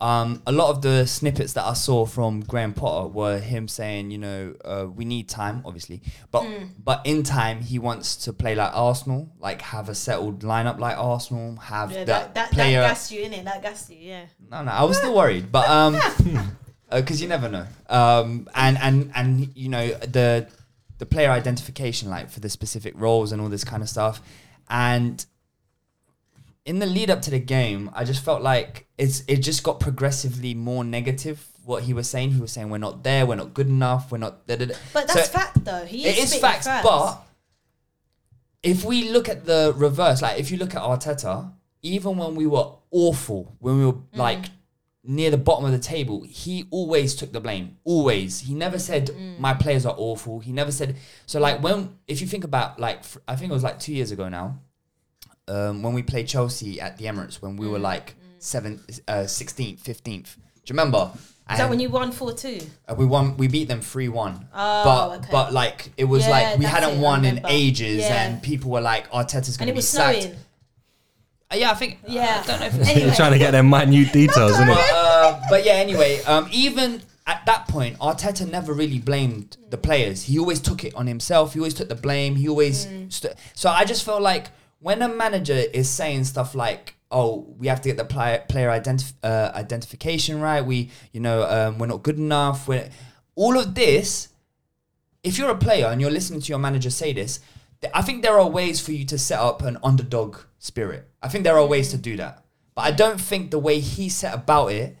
um, 0.00 0.42
a 0.46 0.52
lot 0.52 0.70
of 0.70 0.80
the 0.82 1.06
snippets 1.06 1.54
that 1.54 1.64
I 1.64 1.72
saw 1.72 2.06
from 2.06 2.40
Graham 2.40 2.72
Potter 2.72 3.08
were 3.08 3.40
him 3.40 3.66
saying, 3.66 4.12
you 4.12 4.18
know, 4.18 4.54
uh, 4.64 4.86
we 4.94 5.04
need 5.04 5.28
time, 5.28 5.62
obviously, 5.64 6.02
but 6.30 6.46
but 6.82 7.00
in 7.04 7.24
time 7.24 7.60
he 7.60 7.80
wants 7.80 8.14
to 8.24 8.32
play 8.32 8.54
like 8.54 8.70
Arsenal, 8.74 9.28
like 9.40 9.60
have 9.60 9.88
a 9.88 9.96
settled 9.96 10.44
lineup 10.44 10.78
like 10.78 10.96
Arsenal, 10.96 11.56
have 11.56 11.90
Yeah, 11.90 12.04
that, 12.04 12.06
that, 12.06 12.34
that, 12.34 12.50
player. 12.52 12.80
that 12.80 12.90
gassed 12.90 13.10
you, 13.10 13.22
innit? 13.22 13.42
That 13.44 13.60
gassed 13.60 13.90
you, 13.90 13.96
yeah. 14.00 14.26
No, 14.48 14.62
no, 14.62 14.70
I 14.70 14.84
was 14.84 14.98
still 14.98 15.16
worried, 15.16 15.50
but 15.50 15.68
um, 15.68 15.98
because 16.92 17.20
you 17.20 17.26
never 17.26 17.48
know. 17.48 17.66
Um, 17.88 18.48
and 18.54 18.78
and 18.78 19.10
and 19.16 19.56
you 19.56 19.68
know 19.68 19.88
the 19.88 20.48
the 20.98 21.06
player 21.06 21.30
identification, 21.30 22.08
like 22.08 22.30
for 22.30 22.38
the 22.38 22.48
specific 22.48 22.94
roles 22.96 23.32
and 23.32 23.42
all 23.42 23.48
this 23.48 23.64
kind 23.64 23.82
of 23.82 23.88
stuff, 23.88 24.20
and 24.70 25.26
in 26.68 26.80
the 26.80 26.86
lead 26.86 27.08
up 27.08 27.22
to 27.22 27.30
the 27.30 27.38
game, 27.38 27.90
I 27.94 28.04
just 28.04 28.22
felt 28.22 28.42
like 28.42 28.86
it's 28.98 29.24
it 29.26 29.38
just 29.38 29.62
got 29.62 29.80
progressively 29.80 30.52
more 30.52 30.84
negative. 30.84 31.44
What 31.64 31.84
he 31.84 31.94
was 31.94 32.10
saying, 32.10 32.32
he 32.32 32.40
was 32.40 32.52
saying 32.52 32.68
we're 32.68 32.76
not 32.76 33.02
there, 33.02 33.24
we're 33.24 33.36
not 33.36 33.54
good 33.54 33.68
enough, 33.68 34.12
we're 34.12 34.18
not. 34.18 34.46
Da, 34.46 34.56
da, 34.56 34.66
da. 34.66 34.74
But 34.92 35.08
So 35.08 35.14
that's 35.14 35.30
fact, 35.30 35.64
though. 35.64 35.86
He 35.86 36.06
is 36.06 36.18
it 36.18 36.22
is 36.24 36.28
spitting 36.28 36.42
facts, 36.42 36.66
but 36.84 37.22
if 38.62 38.84
we 38.84 39.08
look 39.08 39.30
at 39.30 39.46
the 39.46 39.72
reverse, 39.76 40.20
like 40.20 40.38
if 40.38 40.50
you 40.50 40.58
look 40.58 40.74
at 40.74 40.82
Arteta, 40.82 41.50
even 41.80 42.18
when 42.18 42.34
we 42.34 42.46
were 42.46 42.70
awful, 42.90 43.56
when 43.60 43.78
we 43.78 43.86
were 43.86 43.94
mm. 43.94 44.06
like 44.12 44.46
near 45.02 45.30
the 45.30 45.38
bottom 45.38 45.64
of 45.64 45.72
the 45.72 45.78
table, 45.78 46.22
he 46.28 46.66
always 46.70 47.14
took 47.14 47.32
the 47.32 47.40
blame. 47.40 47.78
Always. 47.84 48.40
He 48.40 48.54
never 48.54 48.78
said 48.78 49.06
mm. 49.06 49.38
my 49.38 49.54
players 49.54 49.86
are 49.86 49.94
awful. 49.96 50.40
He 50.40 50.52
never 50.52 50.70
said 50.70 50.96
so. 51.24 51.40
Like 51.40 51.62
when, 51.62 51.96
if 52.06 52.20
you 52.20 52.26
think 52.26 52.44
about 52.44 52.78
like, 52.78 53.04
I 53.26 53.36
think 53.36 53.50
it 53.50 53.54
was 53.54 53.64
like 53.64 53.78
two 53.78 53.94
years 53.94 54.10
ago 54.10 54.28
now, 54.28 54.60
um, 55.48 55.82
when 55.82 55.92
we 55.94 56.02
played 56.02 56.28
Chelsea 56.28 56.80
at 56.80 56.96
the 56.98 57.06
Emirates, 57.06 57.36
when 57.42 57.56
we 57.56 57.66
were 57.68 57.78
like 57.78 58.14
seventh, 58.38 59.00
uh, 59.08 59.26
sixteenth, 59.26 59.80
fifteenth. 59.80 60.36
Do 60.36 60.42
you 60.66 60.72
remember? 60.78 61.10
Is 61.50 61.56
that 61.56 61.70
when 61.70 61.80
you 61.80 61.88
won 61.88 62.12
four 62.12 62.32
two? 62.34 62.60
Uh, 62.86 62.94
we 62.94 63.06
won. 63.06 63.36
We 63.38 63.48
beat 63.48 63.68
them 63.68 63.80
three 63.80 64.08
one. 64.08 64.46
Oh, 64.54 64.84
but 64.84 65.18
okay. 65.20 65.28
but 65.32 65.52
like 65.54 65.90
it 65.96 66.04
was 66.04 66.24
Yeah, 66.24 66.30
like 66.30 66.58
we 66.58 66.66
hadn't 66.66 66.98
it, 66.98 67.00
won 67.00 67.24
in 67.24 67.40
ages, 67.46 68.00
Yeah. 68.00 68.22
and 68.26 68.42
people 68.42 68.70
were 68.70 68.82
like, 68.82 69.10
"Arteta's 69.10 69.56
going 69.56 69.68
to 69.68 69.72
be 69.72 69.76
was 69.76 69.88
sacked." 69.88 70.22
snowing. 70.22 70.36
Uh, 71.50 71.56
yeah, 71.56 71.70
I 71.70 71.74
think. 71.74 72.00
Yeah. 72.06 72.42
I 72.44 72.46
don't 72.46 72.60
know. 72.60 72.66
If 72.66 72.74
Anyway. 72.88 73.14
Trying 73.16 73.32
to 73.32 73.38
get 73.38 73.52
their 73.52 73.62
minute 73.62 74.12
details, 74.12 74.52
isn't 74.52 74.68
it? 74.68 74.76
uh, 74.92 75.40
but 75.48 75.64
yeah, 75.64 75.72
anyway, 75.72 76.20
um, 76.24 76.46
even 76.52 77.00
at 77.26 77.46
that 77.46 77.66
point, 77.68 77.98
Arteta 77.98 78.50
never 78.50 78.74
really 78.74 78.98
blamed 78.98 79.56
the 79.70 79.78
players. 79.78 80.24
He 80.24 80.38
always 80.38 80.60
took 80.60 80.84
it 80.84 80.94
on 80.94 81.06
himself. 81.06 81.54
He 81.54 81.60
always 81.60 81.72
took 81.72 81.88
the 81.88 81.94
blame. 81.94 82.36
He 82.36 82.46
always. 82.50 82.84
Mm. 82.84 83.10
St- 83.10 83.32
so 83.54 83.70
I 83.70 83.86
just 83.86 84.04
felt 84.04 84.20
like 84.20 84.48
when 84.80 85.02
a 85.02 85.08
manager 85.08 85.54
is 85.54 85.88
saying 85.88 86.24
stuff 86.24 86.54
like, 86.54 86.96
"Oh, 87.10 87.54
we 87.58 87.66
have 87.68 87.80
to 87.82 87.88
get 87.88 87.96
the 87.96 88.04
player 88.04 88.44
player 88.48 88.68
identif- 88.68 89.14
uh, 89.22 89.50
identification 89.54 90.40
right. 90.40 90.64
We, 90.64 90.90
you 91.12 91.20
know, 91.20 91.42
um, 91.42 91.78
we're 91.78 91.86
not 91.86 92.02
good 92.02 92.18
enough. 92.18 92.68
We're 92.68 92.90
all 93.34 93.58
of 93.58 93.74
this." 93.74 94.28
If 95.24 95.36
you're 95.36 95.50
a 95.50 95.58
player 95.58 95.86
and 95.86 96.00
you're 96.00 96.12
listening 96.12 96.40
to 96.40 96.48
your 96.48 96.60
manager 96.60 96.90
say 96.90 97.12
this, 97.12 97.40
th- 97.80 97.92
I 97.92 98.02
think 98.02 98.22
there 98.22 98.38
are 98.38 98.48
ways 98.48 98.80
for 98.80 98.92
you 98.92 99.04
to 99.06 99.18
set 99.18 99.40
up 99.40 99.62
an 99.62 99.76
underdog 99.82 100.36
spirit. 100.58 101.08
I 101.20 101.28
think 101.28 101.42
there 101.44 101.58
are 101.58 101.66
ways 101.66 101.90
to 101.90 101.96
do 101.96 102.16
that. 102.18 102.44
But 102.74 102.82
I 102.82 102.90
don't 102.92 103.20
think 103.20 103.50
the 103.50 103.58
way 103.58 103.80
he 103.80 104.08
set 104.08 104.32
about 104.32 104.68
it, 104.68 104.96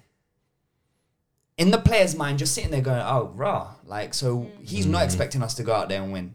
in 1.56 1.70
the 1.70 1.78
player's 1.78 2.16
mind, 2.16 2.40
just 2.40 2.52
sitting 2.52 2.72
there 2.72 2.80
going, 2.80 3.00
oh, 3.00 3.32
rah. 3.34 3.74
Like, 3.84 4.14
so 4.14 4.50
he's 4.62 4.86
not 4.86 5.04
expecting 5.04 5.42
us 5.42 5.54
to 5.54 5.62
go 5.62 5.72
out 5.72 5.88
there 5.88 6.02
and 6.02 6.12
win. 6.12 6.34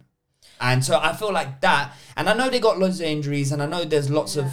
And 0.61 0.83
so 0.83 0.97
I 0.99 1.13
feel 1.13 1.33
like 1.33 1.61
that, 1.61 1.93
and 2.15 2.29
I 2.29 2.33
know 2.33 2.49
they 2.49 2.59
got 2.59 2.79
loads 2.79 2.99
of 2.99 3.05
injuries, 3.07 3.51
and 3.51 3.61
I 3.61 3.65
know 3.65 3.83
there's 3.83 4.09
lots 4.09 4.35
of 4.37 4.45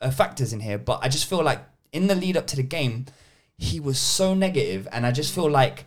uh, 0.00 0.10
factors 0.10 0.52
in 0.52 0.60
here, 0.60 0.76
but 0.78 1.00
I 1.02 1.08
just 1.08 1.26
feel 1.28 1.42
like 1.42 1.60
in 1.92 2.06
the 2.08 2.14
lead 2.14 2.36
up 2.36 2.46
to 2.48 2.56
the 2.56 2.62
game, 2.62 3.06
he 3.56 3.80
was 3.80 3.98
so 3.98 4.34
negative, 4.34 4.86
and 4.92 5.06
I 5.06 5.12
just 5.12 5.34
feel 5.34 5.48
like 5.50 5.84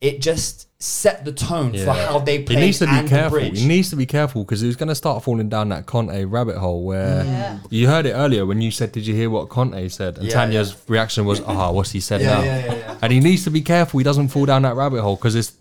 it 0.00 0.20
just 0.20 0.68
set 0.80 1.24
the 1.24 1.32
tone 1.32 1.72
for 1.76 1.92
how 1.92 2.20
they 2.20 2.40
played. 2.42 2.58
He 2.60 2.64
needs 2.66 2.78
to 2.78 2.86
be 2.86 3.08
careful. 3.08 3.38
bridge. 3.40 3.58
He 3.60 3.66
needs 3.66 3.90
to 3.90 3.96
be 3.96 4.06
careful 4.06 4.44
because 4.44 4.60
he's 4.60 4.76
going 4.76 4.88
to 4.90 4.94
start 4.94 5.24
falling 5.24 5.48
down 5.48 5.70
that 5.70 5.86
Conte 5.86 6.24
rabbit 6.24 6.56
hole 6.56 6.84
where 6.84 7.24
Yeah. 7.24 7.58
you 7.68 7.88
heard 7.88 8.06
it 8.06 8.12
earlier 8.12 8.46
when 8.46 8.60
you 8.60 8.70
said, 8.70 8.92
"Did 8.92 9.04
you 9.06 9.14
hear 9.14 9.28
what 9.28 9.48
Conte 9.48 9.88
said?" 9.88 10.18
And 10.18 10.26
Yeah, 10.28 10.34
Tanya's 10.34 10.70
yeah. 10.70 10.76
reaction 10.86 11.24
was, 11.24 11.40
"Ah, 11.40 11.72
what's 11.72 11.90
he 11.90 11.98
said 12.00 12.20
Yeah, 12.20 12.26
now?" 12.34 12.42
yeah, 12.44 12.64
yeah, 12.64 12.74
yeah. 12.74 12.94
And 13.02 13.12
he 13.12 13.18
needs 13.18 13.42
to 13.44 13.50
be 13.50 13.60
careful. 13.60 13.98
He 13.98 14.04
doesn't 14.04 14.28
fall 14.28 14.46
down 14.46 14.62
that 14.62 14.76
rabbit 14.76 15.00
hole 15.02 15.16
because 15.16 15.34
it's. 15.34 15.52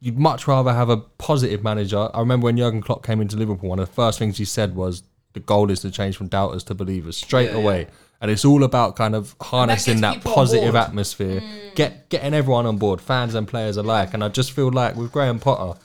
You'd 0.00 0.18
much 0.18 0.46
rather 0.46 0.72
have 0.72 0.88
a 0.90 0.96
positive 0.96 1.62
manager. 1.64 2.08
I 2.14 2.20
remember 2.20 2.44
when 2.44 2.56
Jurgen 2.56 2.80
Klopp 2.82 3.04
came 3.04 3.20
into 3.20 3.36
Liverpool, 3.36 3.68
one 3.68 3.78
of 3.80 3.88
the 3.88 3.92
first 3.92 4.18
things 4.18 4.38
he 4.38 4.44
said 4.44 4.76
was, 4.76 5.02
"The 5.32 5.40
goal 5.40 5.70
is 5.70 5.80
to 5.80 5.90
change 5.90 6.16
from 6.16 6.28
doubters 6.28 6.62
to 6.64 6.74
believers 6.74 7.16
straight 7.16 7.50
Yeah, 7.50 7.58
away." 7.58 7.86
And 8.20 8.30
it's 8.30 8.44
all 8.44 8.64
about 8.64 8.96
kind 8.96 9.14
of 9.14 9.34
harnessing 9.40 10.00
gets 10.00 10.24
that, 10.24 10.24
positive 10.24 10.74
atmosphere, 10.74 11.42
get 11.74 12.08
getting 12.08 12.34
everyone 12.34 12.66
on 12.66 12.76
board, 12.78 13.00
fans 13.00 13.34
and 13.34 13.46
players 13.46 13.76
alike. 13.76 14.14
And 14.14 14.22
I 14.24 14.28
just 14.28 14.52
feel 14.52 14.70
like 14.70 14.96
with 14.96 15.12
Graham 15.12 15.38
Potter, 15.38 15.78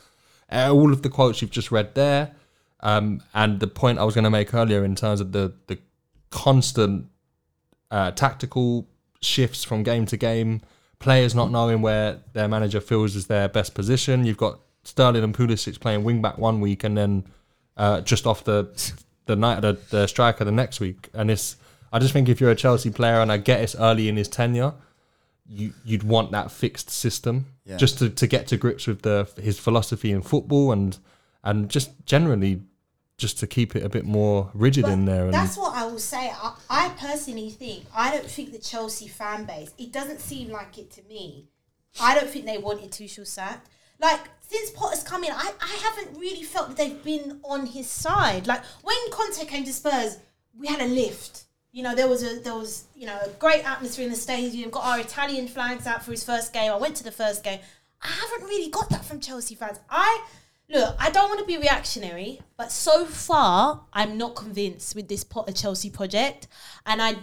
uh, 0.52 0.72
all 0.72 0.92
of 0.92 1.02
the 1.02 1.10
quotes 1.10 1.42
you've 1.42 1.52
just 1.52 1.72
read 1.72 1.96
there, 1.96 2.32
um, 2.82 3.22
and 3.34 3.60
the 3.60 3.68
point 3.68 3.98
I 4.00 4.04
was 4.04 4.14
going 4.16 4.24
to 4.26 4.30
make 4.32 4.54
earlier 4.54 4.84
in 4.84 4.96
terms 4.96 5.22
of 5.22 5.32
the 5.32 5.54
the 5.68 5.78
constant 6.30 7.08
uh, 7.92 8.12
tactical 8.12 8.88
shifts 9.22 9.64
from 9.64 9.84
game 9.84 10.06
to 10.08 10.18
game, 10.18 10.62
players 11.04 11.36
not 11.36 11.52
knowing 11.52 11.82
where 11.82 12.18
their 12.34 12.48
manager 12.48 12.82
feels 12.82 13.16
is 13.16 13.28
their 13.28 13.48
best 13.48 13.74
position. 13.76 14.26
You've 14.26 14.38
got 14.38 14.60
Sterling 14.84 15.24
and 15.24 15.36
Pulisic 15.36 15.80
playing 15.80 16.04
wing 16.04 16.22
back 16.22 16.38
one 16.38 16.60
week 16.62 16.84
and 16.84 16.98
then 16.98 17.26
uh, 17.78 18.02
just 18.02 18.26
off 18.26 18.44
the 18.44 18.68
the 19.26 19.36
night 19.36 19.64
of 19.64 19.90
the, 19.90 19.98
the 19.98 20.08
striker 20.08 20.44
the 20.44 20.52
next 20.52 20.80
week, 20.80 21.10
and 21.14 21.30
it's. 21.32 21.58
I 21.94 22.00
just 22.00 22.12
think 22.14 22.28
if 22.28 22.42
you're 22.42 22.52
a 22.52 22.56
Chelsea 22.56 22.90
player, 22.90 23.22
and 23.22 23.32
I 23.32 23.38
get 23.38 23.62
it's 23.62 23.76
early 23.76 24.10
in 24.10 24.18
his 24.18 24.28
tenure, 24.28 24.74
you 25.48 25.74
you'd 25.86 26.04
want 26.04 26.32
that 26.32 26.52
fixed 26.52 26.90
system 26.90 27.46
Yeah. 27.66 27.78
just 27.78 28.00
to, 28.00 28.10
to 28.10 28.28
get 28.28 28.48
to 28.48 28.58
grips 28.58 28.88
with 28.88 29.02
the 29.04 29.28
his 29.42 29.60
philosophy 29.60 30.12
in 30.12 30.22
football 30.22 30.72
and 30.72 30.98
and 31.44 31.70
just 31.70 31.90
generally 32.06 32.62
just 33.24 33.40
to 33.40 33.48
keep 33.48 33.74
it 33.74 33.84
a 33.86 33.88
bit 33.88 34.04
more 34.04 34.52
rigid 34.54 34.86
in 34.86 35.06
there. 35.06 35.24
And 35.24 35.34
That's 35.34 35.56
what 35.56 35.74
I 35.74 35.86
will 35.86 35.98
say. 35.98 36.30
I, 36.30 36.56
I 36.70 36.90
personally 36.90 37.50
think 37.52 37.86
I 37.96 38.12
don't 38.12 38.30
think 38.30 38.52
the 38.52 38.60
Chelsea 38.60 39.08
fan 39.08 39.46
base. 39.46 39.74
It 39.78 39.94
doesn't 39.94 40.20
seem 40.20 40.50
like 40.50 40.78
it 40.78 40.92
to 40.92 41.02
me. 41.04 41.48
I 42.02 42.16
don't 42.16 42.30
think 42.30 42.46
they 42.46 42.58
wanted 42.58 42.92
Tuchel 42.92 43.26
sacked. 43.26 43.70
Like 43.98 44.20
since 44.42 44.72
Potter's 44.72 45.04
come 45.04 45.24
in, 45.24 45.32
I, 45.32 45.54
I 45.62 45.76
haven't 45.86 46.20
really 46.20 46.44
felt 46.44 46.68
that 46.68 46.76
they've 46.76 47.02
been 47.02 47.40
on 47.46 47.66
his 47.66 47.88
side. 47.88 48.46
Like 48.46 48.62
when 48.82 48.98
Conte 49.10 49.46
came 49.46 49.64
to 49.64 49.72
Spurs, 49.72 50.18
we 50.60 50.68
had 50.68 50.82
a 50.82 50.88
lift. 50.88 51.46
You 51.72 51.84
know, 51.84 51.96
there 51.96 52.10
was 52.10 52.24
a 52.24 52.42
there 52.42 52.56
was 52.56 52.84
you 52.94 53.06
know 53.06 53.18
a 53.26 53.30
great 53.40 53.66
atmosphere 53.66 54.04
in 54.04 54.12
the 54.12 54.18
stadium. 54.18 54.70
Got 54.70 54.84
our 54.84 55.00
Italian 55.00 55.48
flags 55.48 55.88
out 55.88 56.04
for 56.04 56.12
his 56.12 56.26
first 56.26 56.52
game. 56.52 56.74
I 56.74 56.76
went 56.76 56.98
to 56.98 57.06
the 57.06 57.12
first 57.24 57.42
game. 57.42 57.62
I 58.02 58.10
haven't 58.10 58.50
really 58.50 58.70
got 58.70 58.90
that 58.90 59.06
from 59.06 59.22
Chelsea 59.22 59.56
fans. 59.56 59.80
I 59.90 60.26
look, 60.70 60.96
I 61.00 61.10
don't 61.10 61.30
want 61.30 61.40
to 61.40 61.46
be 61.46 61.58
reactionary, 61.58 62.42
but 62.58 62.72
so 62.72 63.06
far 63.06 63.82
I'm 63.94 64.18
not 64.18 64.36
convinced 64.36 64.96
with 64.96 65.08
this 65.08 65.24
Potter 65.24 65.52
Chelsea 65.54 65.90
project, 65.90 66.48
and 66.86 67.02
I 67.02 67.16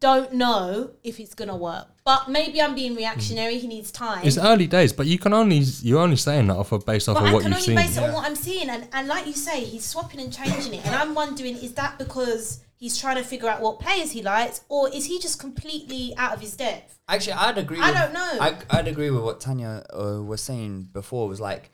don't 0.00 0.32
know 0.34 0.90
if 1.02 1.18
it's 1.18 1.34
gonna 1.34 1.56
work. 1.56 1.88
But 2.04 2.28
maybe 2.28 2.60
I'm 2.60 2.74
being 2.74 2.94
reactionary. 2.94 3.58
He 3.58 3.66
needs 3.66 3.90
time. 3.90 4.24
it's 4.24 4.38
early 4.38 4.66
days, 4.66 4.92
but 4.92 5.06
you 5.06 5.18
can 5.18 5.32
only 5.32 5.58
you're 5.58 6.00
only 6.00 6.16
saying 6.16 6.46
that 6.48 6.56
off 6.56 6.72
of 6.72 6.84
based 6.86 7.08
off 7.08 7.16
But 7.16 7.24
of 7.24 7.30
I 7.30 7.32
what 7.32 7.42
can 7.42 7.52
you've 7.52 7.56
only 7.56 7.66
seen. 7.66 7.76
base 7.76 7.96
it 7.96 8.02
on 8.02 8.12
what 8.12 8.26
I'm 8.26 8.36
seeing, 8.36 8.68
and, 8.68 8.88
and 8.92 9.08
like 9.08 9.26
you 9.26 9.32
say, 9.32 9.64
he's 9.64 9.84
swapping 9.84 10.20
and 10.20 10.32
changing 10.32 10.74
it. 10.74 10.86
And 10.86 10.94
I'm 10.94 11.14
wondering, 11.14 11.56
is 11.56 11.72
that 11.74 11.98
because 11.98 12.60
he's 12.76 12.98
trying 12.98 13.16
to 13.16 13.24
figure 13.24 13.48
out 13.48 13.60
what 13.60 13.80
players 13.80 14.12
he 14.12 14.22
likes, 14.22 14.60
or 14.68 14.88
is 14.90 15.06
he 15.06 15.18
just 15.18 15.40
completely 15.40 16.14
out 16.16 16.34
of 16.34 16.40
his 16.40 16.54
depth? 16.56 16.98
Actually, 17.08 17.34
I'd 17.34 17.58
agree. 17.58 17.80
I 17.80 17.90
with, 17.90 17.98
don't 18.00 18.12
know. 18.12 18.38
I, 18.40 18.58
I'd 18.70 18.88
agree 18.88 19.10
with 19.10 19.22
what 19.22 19.40
Tanya 19.40 19.84
uh, 19.92 20.22
was 20.22 20.42
saying 20.42 20.90
before. 20.92 21.26
Was 21.28 21.40
like 21.40 21.70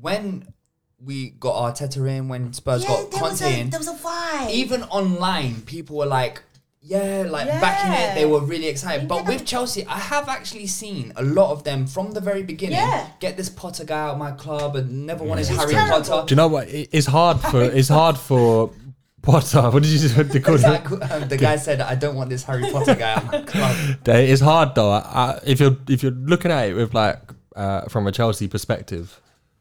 when 0.00 0.46
we 1.04 1.30
got 1.30 1.74
Arteta 1.76 2.08
in, 2.10 2.28
when 2.28 2.52
Spurs 2.52 2.82
yeah, 2.82 2.88
got 2.88 3.10
there 3.10 3.20
was, 3.22 3.40
Conte 3.40 3.54
a, 3.54 3.60
in. 3.60 3.70
there 3.70 3.80
was 3.80 3.88
a 3.88 3.94
vibe. 3.94 4.50
Even 4.50 4.82
online, 4.84 5.60
people 5.62 5.96
were 5.96 6.06
like, 6.06 6.42
"Yeah, 6.82 7.24
like 7.28 7.46
backing 7.46 7.92
it." 7.92 7.96
Yeah. 7.98 8.14
They 8.14 8.26
were 8.26 8.40
really 8.40 8.66
excited. 8.66 9.06
But 9.08 9.18
get 9.18 9.28
with 9.28 9.46
Chelsea, 9.46 9.86
I 9.86 9.98
have 9.98 10.28
actually 10.28 10.66
seen 10.66 11.12
a 11.16 11.22
lot 11.22 11.52
of 11.52 11.62
them 11.64 11.86
from 11.86 12.12
the 12.12 12.20
very 12.20 12.42
beginning 12.42 12.78
Yeah. 12.78 13.06
get 13.20 13.36
this 13.36 13.48
Potter 13.48 13.84
guy 13.84 14.00
out 14.00 14.12
of 14.14 14.18
my 14.18 14.32
club 14.32 14.74
and 14.76 15.06
never 15.06 15.22
wanted 15.24 15.46
He's 15.46 15.56
Harry 15.56 15.72
terrible. 15.74 16.00
Potter. 16.02 16.26
Do 16.26 16.32
you 16.32 16.36
know 16.36 16.48
what? 16.48 16.66
It's 16.68 17.06
hard 17.06 17.40
for 17.40 17.62
it's 17.62 17.88
hard 17.88 18.18
for 18.18 18.72
Potter. 19.22 19.62
What 19.70 19.82
did 19.84 19.92
you 19.92 19.98
say? 19.98 20.40
call 20.40 20.54
It's 20.56 20.64
like, 20.64 20.90
um, 21.12 21.28
the 21.28 21.36
guy 21.36 21.56
said, 21.56 21.80
"I 21.80 21.94
don't 21.94 22.16
want 22.16 22.30
this 22.30 22.42
Harry 22.44 22.70
Potter 22.72 22.94
guy 22.96 23.12
out 23.14 23.24
of 23.24 23.32
my 23.32 23.40
club." 23.52 23.76
It's 24.06 24.40
hard 24.40 24.74
though. 24.74 24.90
I, 24.90 24.98
I, 24.98 25.40
if 25.44 25.60
you're 25.60 25.76
if 25.88 26.02
you're 26.02 26.12
looking 26.12 26.50
at 26.50 26.68
it 26.70 26.74
with 26.74 26.92
like 26.94 27.20
uh, 27.54 27.82
from 27.82 28.06
a 28.06 28.12
Chelsea 28.12 28.48
perspective, 28.48 29.20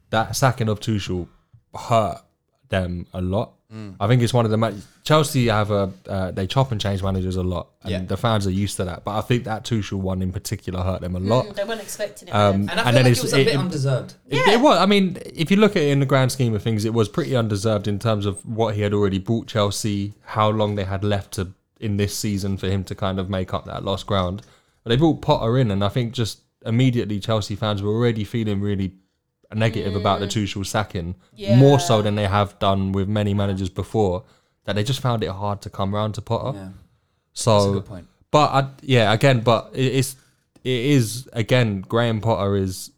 that 0.09 0.35
sacking 0.35 0.69
of 0.69 0.79
Tuchel 0.79 1.27
hurt 1.75 2.21
them 2.69 3.07
a 3.13 3.21
lot. 3.21 3.53
Mm. 3.73 3.95
I 3.99 4.07
think 4.07 4.21
it's 4.21 4.33
one 4.33 4.45
of 4.45 4.51
the 4.51 4.57
ma- 4.57 4.71
Chelsea 5.03 5.47
have 5.47 5.71
a 5.71 5.91
uh, 6.07 6.31
they 6.31 6.47
chop 6.47 6.71
and 6.71 6.79
change 6.79 7.03
managers 7.03 7.35
a 7.35 7.43
lot, 7.43 7.67
and 7.83 7.91
Yeah. 7.91 8.01
the 8.05 8.15
fans 8.15 8.47
are 8.47 8.51
used 8.51 8.77
to 8.77 8.85
that. 8.85 9.03
But 9.03 9.17
I 9.17 9.21
think 9.21 9.43
that 9.43 9.65
Tuchel 9.65 9.99
one 9.99 10.21
in 10.21 10.31
particular 10.31 10.81
hurt 10.81 11.01
them 11.01 11.15
a 11.17 11.19
lot. 11.19 11.47
Mm, 11.47 11.55
they 11.55 11.63
weren't 11.65 11.81
expecting 11.81 12.29
it. 12.29 12.31
Um. 12.33 12.69
And 12.69 12.71
I 12.71 12.75
feel 12.75 12.87
And 12.87 12.97
then 12.97 13.03
like 13.03 13.11
it's- 13.11 13.19
it 13.19 13.23
was 13.23 13.33
a 13.33 13.41
it- 13.41 13.45
bit 13.45 13.53
it- 13.55 13.59
undeserved. 13.59 14.13
It, 14.29 14.47
it 14.47 14.61
was. 14.61 14.77
I 14.79 14.85
mean, 14.85 15.17
if 15.25 15.51
you 15.51 15.57
look 15.57 15.75
at 15.75 15.81
it 15.83 15.89
in 15.89 15.99
the 15.99 16.05
grand 16.05 16.31
scheme 16.31 16.53
of 16.55 16.63
things, 16.63 16.85
it 16.85 16.93
was 16.93 17.09
pretty 17.09 17.35
undeserved 17.35 17.87
in 17.89 17.99
terms 17.99 18.25
of 18.25 18.45
what 18.45 18.75
he 18.75 18.81
had 18.83 18.93
already 18.93 19.19
brought 19.19 19.47
Chelsea, 19.47 20.13
how 20.23 20.49
long 20.49 20.75
they 20.75 20.85
had 20.85 21.03
left 21.03 21.33
to 21.33 21.49
in 21.81 21.97
this 21.97 22.15
season 22.17 22.55
for 22.57 22.67
him 22.69 22.83
to 22.85 22.95
kind 22.95 23.19
of 23.19 23.29
make 23.29 23.53
up 23.53 23.65
that 23.65 23.83
lost 23.83 24.07
ground. 24.07 24.41
But 24.83 24.91
they 24.91 24.95
brought 24.95 25.21
Potter 25.21 25.57
in, 25.57 25.71
and 25.71 25.83
I 25.83 25.89
think 25.89 26.13
just 26.13 26.39
immediately 26.65 27.19
Chelsea 27.19 27.55
fans 27.57 27.81
were 27.81 27.91
already 27.93 28.23
feeling 28.23 28.61
really 28.61 28.93
negative 29.53 29.95
about 29.95 30.19
the 30.19 30.27
Tuchel 30.27 30.65
sacking, 30.65 31.15
more 31.57 31.79
so 31.79 32.01
than 32.01 32.15
they 32.15 32.27
have 32.27 32.57
done 32.59 32.91
with 32.91 33.07
many 33.07 33.33
managers 33.33 33.69
before. 33.69 34.23
That 34.65 34.75
they 34.75 34.83
just 34.83 34.99
found 34.99 35.23
it 35.23 35.29
hard 35.29 35.61
to 35.61 35.69
come 35.69 35.95
round 35.95 36.15
to 36.15 36.21
Potter. 36.21 36.57
Yeah. 36.57 36.69
So, 37.33 37.53
That's 37.59 37.65
a 37.69 37.73
good 37.73 37.85
point. 37.85 38.07
but 38.31 38.51
I, 38.51 38.69
yeah, 38.81 39.13
again, 39.13 39.39
but 39.41 39.69
it, 39.73 39.85
it's 39.95 40.15
it 40.63 40.85
is 40.97 41.29
again 41.33 41.81
Graham 41.81 42.19
Potter 42.19 42.55
is 42.57 42.91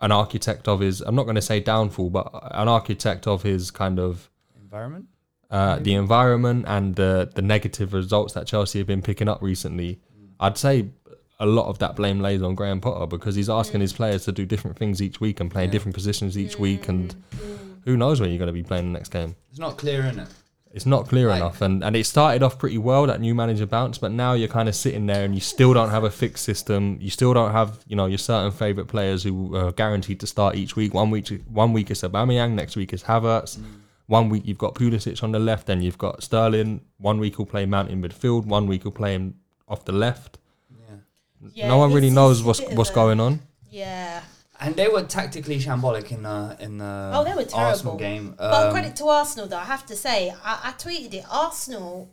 an 0.00 0.10
architect 0.12 0.68
of 0.68 0.80
his. 0.80 1.02
I'm 1.02 1.14
not 1.14 1.24
going 1.24 1.34
to 1.34 1.42
say 1.42 1.60
downfall, 1.60 2.08
but 2.10 2.30
an 2.52 2.68
architect 2.68 3.26
of 3.26 3.42
his 3.42 3.70
kind 3.70 3.98
of 4.00 4.30
Environment. 4.58 5.06
uh, 5.50 5.78
the 5.80 5.92
environment 5.94 6.64
and 6.68 6.96
the 6.96 7.30
the 7.34 7.42
negative 7.42 7.92
results 7.92 8.32
that 8.34 8.46
Chelsea 8.46 8.78
have 8.78 8.86
been 8.86 9.02
picking 9.02 9.28
up 9.28 9.42
recently. 9.42 10.00
I'd 10.38 10.56
say 10.56 10.88
a 11.40 11.46
lot 11.46 11.66
of 11.66 11.78
that 11.78 11.96
blame 11.96 12.20
lays 12.20 12.42
on 12.42 12.54
Graham 12.54 12.80
Potter 12.80 13.06
because 13.06 13.34
he's 13.34 13.50
asking 13.50 13.80
his 13.80 13.92
players 13.92 14.24
to 14.26 14.32
do 14.32 14.46
different 14.46 14.76
things 14.78 15.02
each 15.02 15.20
week 15.20 15.40
and 15.40 15.50
play 15.50 15.66
different 15.66 15.94
positions 15.94 16.38
each 16.38 16.58
week, 16.58 16.88
and 16.88 17.14
who 17.84 17.96
knows 17.96 18.20
when 18.20 18.30
you're 18.30 18.38
going 18.38 18.46
to 18.46 18.52
be 18.52 18.62
playing 18.62 18.92
the 18.92 18.98
next 18.98 19.08
game. 19.08 19.34
It's 19.50 19.58
not 19.58 19.76
clear, 19.78 20.02
in 20.02 20.18
it? 20.20 20.28
It's 20.72 20.86
not 20.86 21.08
clear 21.08 21.28
Like- 21.28 21.38
enough, 21.40 21.62
and 21.62 21.82
and 21.82 21.96
it 21.96 22.06
started 22.06 22.44
off 22.44 22.56
pretty 22.56 22.78
well 22.78 23.06
that 23.06 23.20
new 23.20 23.34
manager 23.34 23.66
bounce, 23.66 23.98
but 23.98 24.12
now 24.12 24.34
you're 24.34 24.46
kind 24.48 24.68
of 24.68 24.76
sitting 24.76 25.06
there 25.06 25.24
and 25.24 25.34
you 25.34 25.40
still 25.40 25.74
don't 25.74 25.90
have 25.90 26.04
a 26.04 26.10
fixed 26.10 26.44
system. 26.44 26.96
You 27.00 27.10
still 27.10 27.34
don't 27.34 27.50
have 27.50 27.80
you 27.88 27.96
know 27.96 28.06
your 28.06 28.18
certain 28.18 28.52
favorite 28.52 28.86
players 28.86 29.24
who 29.24 29.56
are 29.56 29.72
guaranteed 29.72 30.20
to 30.20 30.28
start 30.28 30.54
each 30.54 30.76
week. 30.76 30.94
One 30.94 31.10
week 31.10 31.26
one 31.48 31.72
week 31.72 31.90
it's 31.90 32.02
Aubameyang, 32.02 32.52
next 32.52 32.76
week 32.76 32.92
is 32.92 33.02
Havertz. 33.02 33.58
Mm. 33.58 33.64
One 34.06 34.28
week 34.28 34.42
you've 34.46 34.58
got 34.58 34.74
Pulisic 34.76 35.22
on 35.24 35.32
the 35.32 35.40
left, 35.40 35.66
then 35.66 35.82
you've 35.82 35.98
got 35.98 36.22
Sterling. 36.22 36.82
One 36.98 37.18
week 37.18 37.36
he'll 37.36 37.46
play 37.46 37.66
Mount 37.66 37.90
in 37.90 38.00
midfield. 38.00 38.44
One 38.46 38.66
week 38.68 38.82
he'll 38.84 38.92
play 38.92 39.14
him 39.14 39.34
off 39.66 39.84
the 39.84 39.92
left. 39.92 40.38
Yeah, 41.54 41.68
no 41.68 41.78
one 41.78 41.92
really 41.92 42.10
knows 42.10 42.42
what's 42.42 42.60
what's 42.72 42.90
going 42.90 43.20
on. 43.20 43.40
Yeah. 43.70 44.22
And 44.62 44.76
they 44.76 44.88
were 44.88 45.02
tactically 45.04 45.58
shambolic 45.58 46.10
in 46.10 46.22
the 46.24 46.56
in 46.60 46.78
the 46.78 47.12
Oh, 47.14 47.24
they 47.24 47.30
were 47.30 47.44
terrible. 47.44 47.58
Arsenal 47.60 47.96
game. 47.96 48.34
but 48.36 48.66
Um, 48.66 48.72
credit 48.72 48.94
to 48.96 49.06
Arsenal, 49.08 49.46
though. 49.48 49.56
I 49.56 49.64
have 49.64 49.86
to 49.86 49.96
say, 49.96 50.34
I, 50.44 50.60
I 50.64 50.72
tweeted 50.72 51.14
it. 51.14 51.24
Arsenal, 51.30 52.10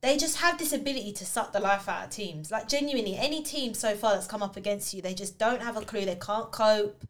they 0.00 0.16
just 0.16 0.36
have 0.38 0.58
this 0.58 0.72
ability 0.72 1.12
to 1.14 1.26
suck 1.26 1.52
the 1.52 1.58
life 1.58 1.88
out 1.88 2.04
of 2.04 2.10
teams. 2.10 2.52
Like 2.52 2.68
genuinely, 2.68 3.16
any 3.16 3.42
team 3.42 3.74
so 3.74 3.96
far 3.96 4.14
that's 4.14 4.28
come 4.28 4.44
up 4.44 4.56
against 4.56 4.94
you, 4.94 5.02
they 5.02 5.14
just 5.14 5.38
don't 5.38 5.60
have 5.62 5.76
a 5.76 5.80
clue. 5.80 6.04
They 6.04 6.14
can't 6.14 6.52
cope. 6.52 7.02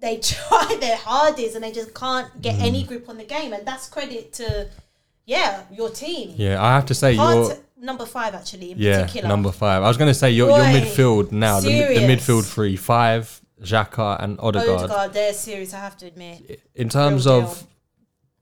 They 0.00 0.16
try 0.22 0.76
their 0.80 0.96
hardest 0.96 1.54
and 1.54 1.62
they 1.62 1.70
just 1.72 1.94
can't 1.94 2.42
get 2.42 2.58
any 2.60 2.82
Mm. 2.82 2.88
grip 2.88 3.08
on 3.08 3.18
the 3.18 3.24
game. 3.24 3.52
And 3.52 3.64
that's 3.66 3.88
credit 3.88 4.32
to, 4.34 4.68
yeah, 5.26 5.62
your 5.70 5.90
team. 5.90 6.34
Yeah, 6.36 6.60
I 6.62 6.74
have 6.74 6.86
to 6.86 6.94
say 6.94 7.14
Hard 7.14 7.36
you're 7.36 7.50
to, 7.54 7.60
number 7.78 8.06
five 8.06 8.34
actually 8.34 8.72
in 8.72 8.78
yeah 8.78 9.02
particular. 9.02 9.28
number 9.28 9.52
five. 9.52 9.82
I 9.82 9.88
was 9.88 9.96
going 9.96 10.10
to 10.10 10.14
say 10.14 10.30
your 10.30 10.48
your 10.50 10.66
midfield 10.66 11.32
now 11.32 11.60
the, 11.60 11.68
the 11.68 12.00
midfield 12.00 12.44
three 12.52 12.76
five 12.76 13.40
Xhaka 13.62 14.22
and 14.22 14.38
Odegaard. 14.40 14.80
Odegaard, 14.82 15.12
they're 15.12 15.32
serious. 15.32 15.72
I 15.72 15.78
have 15.78 15.96
to 15.98 16.06
admit. 16.06 16.60
In 16.74 16.88
terms 16.88 17.26
Real 17.26 17.40
of 17.40 17.58
deal. 17.58 17.68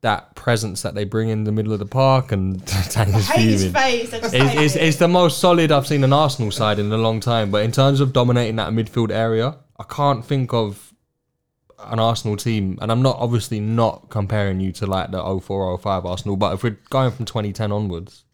that 0.01 0.35
presence 0.35 0.83
that 0.83 0.95
they 0.95 1.05
bring 1.05 1.29
in 1.29 1.45
the 1.45 1.53
middle 1.53 1.73
of 1.73 1.79
the 1.79 1.87
park 1.87 2.33
and 2.33 2.65
Tanya's 2.91 3.31
fuming. 3.31 3.73
face. 3.73 4.13
It's, 4.13 4.33
it's, 4.35 4.77
it. 4.77 4.83
it's 4.83 4.97
the 4.97 5.07
most 5.09 5.39
solid 5.39 5.71
I've 5.71 5.87
seen 5.87 6.03
an 6.03 6.13
Arsenal 6.13 6.51
side 6.51 6.79
in 6.81 6.91
a 6.91 6.99
long 6.99 7.21
time. 7.21 7.51
But 7.53 7.65
in 7.65 7.71
terms 7.71 8.01
of 8.01 8.13
dominating 8.13 8.57
that 8.57 8.73
midfield 8.73 9.13
area, 9.13 9.57
I 9.79 9.85
can't 9.85 10.25
think 10.25 10.53
of 10.53 10.93
an 11.79 12.01
Arsenal 12.01 12.37
team. 12.37 12.79
And 12.83 12.91
I'm 12.91 13.03
not 13.03 13.17
obviously 13.19 13.61
not 13.61 14.11
comparing 14.11 14.59
you 14.59 14.73
to 14.73 14.87
like 14.87 15.13
the 15.13 15.23
04 15.41 15.79
05 15.79 16.07
Arsenal. 16.07 16.37
But 16.37 16.55
if 16.55 16.65
we're 16.65 16.79
going 16.91 17.13
from 17.13 17.25
2010 17.25 17.71
onwards, 17.71 18.25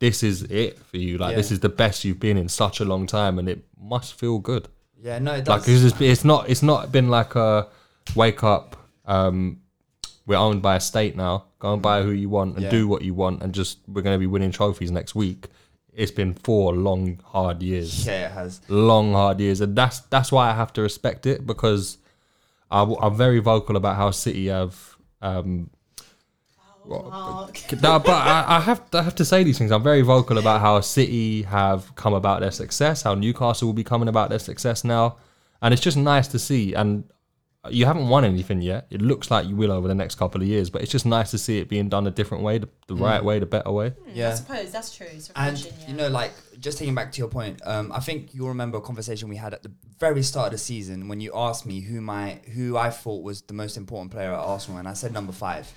this 0.00 0.22
is 0.22 0.42
it 0.44 0.78
for 0.78 0.96
you? 0.96 1.16
Like 1.18 1.30
Yeah. 1.32 1.36
this 1.36 1.52
is 1.52 1.60
the 1.60 1.68
best 1.68 2.04
you've 2.04 2.18
been 2.20 2.36
in 2.36 2.48
such 2.48 2.80
a 2.80 2.84
long 2.84 3.06
time, 3.06 3.38
and 3.38 3.48
it 3.48 3.64
must 3.80 4.14
feel 4.14 4.38
good. 4.38 4.68
yeah, 5.02 5.18
no, 5.18 5.32
it 5.34 5.46
Like 5.48 5.62
it's, 5.66 6.00
it's 6.00 6.24
not 6.24 6.48
it's 6.50 6.62
not 6.62 6.90
been 6.92 7.08
like 7.08 7.34
a 7.36 7.68
wake 8.14 8.42
up. 8.42 8.76
Um, 9.06 9.60
we're 10.26 10.36
owned 10.36 10.60
by 10.62 10.76
a 10.76 10.80
state 10.80 11.16
now. 11.16 11.44
Go 11.58 11.72
and 11.74 11.82
buy 11.82 12.02
who 12.02 12.10
you 12.10 12.28
want 12.28 12.54
and 12.56 12.64
Yeah. 12.64 12.70
do 12.70 12.88
what 12.88 13.02
you 13.02 13.14
want, 13.14 13.42
and 13.42 13.52
just 13.54 13.78
we're 13.88 14.02
going 14.02 14.14
to 14.14 14.18
be 14.18 14.26
winning 14.26 14.50
trophies 14.52 14.90
next 14.90 15.14
week. 15.14 15.46
It's 15.92 16.12
been 16.12 16.34
four 16.34 16.74
long 16.74 17.20
hard 17.24 17.62
years, 17.62 18.06
yeah, 18.06 18.26
it 18.26 18.32
has. 18.32 18.60
long 18.68 19.12
hard 19.12 19.40
years, 19.40 19.60
and 19.60 19.74
that's 19.76 20.00
that's 20.00 20.30
why 20.32 20.50
I 20.50 20.54
have 20.54 20.72
to 20.74 20.82
respect 20.82 21.26
it 21.26 21.46
because 21.46 21.98
I, 22.70 22.82
am 22.82 23.14
very 23.16 23.40
vocal 23.40 23.76
about 23.76 23.96
how 23.96 24.10
City 24.10 24.46
have. 24.48 24.96
Um, 25.20 25.70
Mark. 26.86 27.72
no, 27.82 27.98
but 27.98 28.10
I, 28.10 28.44
I 28.56 28.60
have 28.60 28.82
I 28.92 29.02
have 29.02 29.14
to 29.16 29.24
say 29.24 29.44
these 29.44 29.58
things. 29.58 29.70
I'm 29.70 29.82
very 29.82 30.02
vocal 30.02 30.38
about 30.38 30.60
how 30.60 30.80
City 30.80 31.42
have 31.42 31.94
come 31.96 32.14
about 32.14 32.40
their 32.40 32.50
success, 32.50 33.02
how 33.02 33.14
Newcastle 33.14 33.68
will 33.68 33.74
be 33.74 33.84
coming 33.84 34.08
about 34.08 34.30
their 34.30 34.38
success 34.38 34.84
now, 34.84 35.16
and 35.62 35.72
it's 35.72 35.82
just 35.82 35.96
nice 35.96 36.28
to 36.28 36.38
see. 36.38 36.74
And 36.74 37.04
you 37.68 37.84
haven't 37.84 38.08
won 38.08 38.24
anything 38.24 38.62
yet. 38.62 38.86
It 38.90 39.02
looks 39.02 39.30
like 39.30 39.46
you 39.46 39.54
will 39.54 39.70
over 39.70 39.86
the 39.86 39.94
next 39.94 40.14
couple 40.14 40.40
of 40.40 40.48
years, 40.48 40.70
but 40.70 40.80
it's 40.80 40.90
just 40.90 41.04
nice 41.04 41.30
to 41.32 41.38
see 41.38 41.58
it 41.58 41.68
being 41.68 41.90
done 41.90 42.06
a 42.06 42.10
different 42.10 42.42
way, 42.42 42.56
the, 42.56 42.68
the 42.86 42.94
right 42.94 43.22
way, 43.22 43.38
the 43.38 43.46
better 43.46 43.70
way. 43.70 43.92
Yeah, 44.14 44.30
I 44.30 44.34
suppose 44.34 44.72
that's 44.72 44.96
true. 44.96 45.08
It's 45.10 45.30
And 45.36 45.62
yeah. 45.62 45.70
you 45.86 45.94
know, 45.94 46.08
like 46.08 46.32
just 46.58 46.78
taking 46.78 46.94
back 46.94 47.12
to 47.12 47.18
your 47.18 47.28
point, 47.28 47.60
um, 47.66 47.92
I 47.92 48.00
think 48.00 48.32
you'll 48.32 48.48
remember 48.48 48.78
a 48.78 48.80
conversation 48.80 49.28
we 49.28 49.36
had 49.36 49.52
at 49.52 49.62
the 49.62 49.72
very 49.98 50.22
start 50.22 50.46
of 50.46 50.52
the 50.52 50.58
season 50.58 51.08
when 51.08 51.20
you 51.20 51.32
asked 51.34 51.66
me 51.66 51.80
who 51.80 52.00
my 52.00 52.40
who 52.54 52.78
I 52.78 52.88
thought 52.88 53.22
was 53.22 53.42
the 53.42 53.54
most 53.54 53.76
important 53.76 54.10
player 54.10 54.32
at 54.32 54.38
Arsenal, 54.38 54.78
and 54.78 54.88
I 54.88 54.94
said 54.94 55.12
number 55.12 55.32
five. 55.32 55.70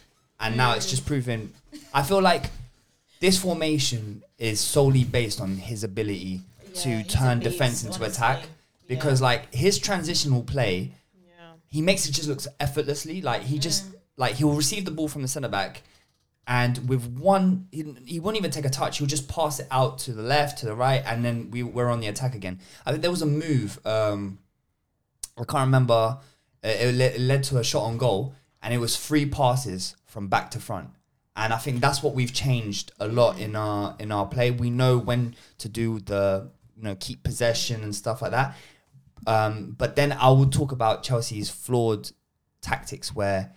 And 0.44 0.58
now 0.58 0.74
it's 0.74 0.90
just 0.90 1.06
proven. 1.06 1.54
I 1.94 2.04
feel 2.04 2.22
like 2.22 2.52
this 3.20 3.40
formation 3.42 4.22
is 4.38 4.60
solely 4.60 5.04
based 5.06 5.40
on 5.40 5.56
his 5.56 5.84
ability 5.84 6.42
Yeah, 6.74 6.82
to 6.82 6.90
he's 6.98 7.06
a 7.06 7.10
turn 7.10 7.40
beast, 7.40 7.52
defense 7.52 7.84
into 7.84 7.96
honestly. 8.04 8.14
attack, 8.14 8.44
because 8.88 9.22
like 9.22 9.54
his 9.54 9.80
transitional 9.80 10.44
play, 10.44 10.92
Yeah. 11.16 11.54
he 11.70 11.82
makes 11.82 12.06
it 12.08 12.12
just 12.12 12.28
look 12.28 12.42
effortlessly. 12.60 13.22
Like 13.22 13.44
he 13.44 13.58
just 13.58 13.86
like 14.18 14.36
he 14.36 14.44
will 14.44 14.56
receive 14.56 14.84
the 14.86 14.92
ball 14.92 15.08
from 15.08 15.22
the 15.22 15.28
centre 15.30 15.48
back, 15.48 15.82
and 16.46 16.90
with 16.90 17.06
one, 17.18 17.68
he, 17.72 17.96
he 18.06 18.20
won't 18.20 18.36
even 18.36 18.52
take 18.52 18.66
a 18.66 18.70
touch. 18.70 18.98
He'll 18.98 19.08
just 19.08 19.30
pass 19.30 19.62
it 19.62 19.68
out 19.72 19.98
to 20.00 20.12
the 20.14 20.22
left, 20.24 20.58
to 20.60 20.66
the 20.66 20.76
right, 20.76 21.02
and 21.06 21.24
then 21.24 21.50
we 21.52 21.64
we're 21.64 21.90
on 21.90 22.02
the 22.02 22.08
attack 22.08 22.36
again. 22.36 22.60
I 22.86 22.92
think 22.92 23.02
there 23.02 23.12
was 23.12 23.22
a 23.22 23.26
move. 23.26 23.80
Um, 23.86 24.40
I 25.38 25.46
can't 25.46 25.68
remember. 25.68 26.18
It, 26.62 26.96
le- 26.96 27.04
it 27.16 27.20
led 27.22 27.44
to 27.46 27.58
a 27.60 27.64
shot 27.64 27.84
on 27.84 27.98
goal, 27.98 28.36
and 28.62 28.74
it 28.74 28.78
was 28.80 28.98
three 28.98 29.26
passes 29.26 29.96
from 30.14 30.28
back 30.28 30.52
to 30.52 30.60
front. 30.60 30.90
And 31.36 31.52
I 31.52 31.58
think 31.58 31.82
that's 31.82 32.04
what 32.04 32.14
we've 32.14 32.32
changed 32.32 32.92
a 33.00 33.08
lot 33.08 33.40
in 33.40 33.56
our 33.56 33.96
in 33.98 34.12
our 34.12 34.28
play. 34.28 34.52
We 34.52 34.70
know 34.70 35.00
when 35.00 35.36
to 35.58 35.68
do 35.68 36.00
the 36.00 36.52
you 36.78 36.84
know 36.84 36.96
keep 37.00 37.24
possession 37.24 37.82
and 37.84 37.94
stuff 37.96 38.22
like 38.22 38.32
that. 38.32 38.56
Um, 39.26 39.76
but 39.78 39.96
then 39.96 40.12
I 40.12 40.30
will 40.30 40.50
talk 40.50 40.72
about 40.72 41.02
Chelsea's 41.02 41.50
flawed 41.50 42.12
tactics 42.62 43.16
where 43.16 43.54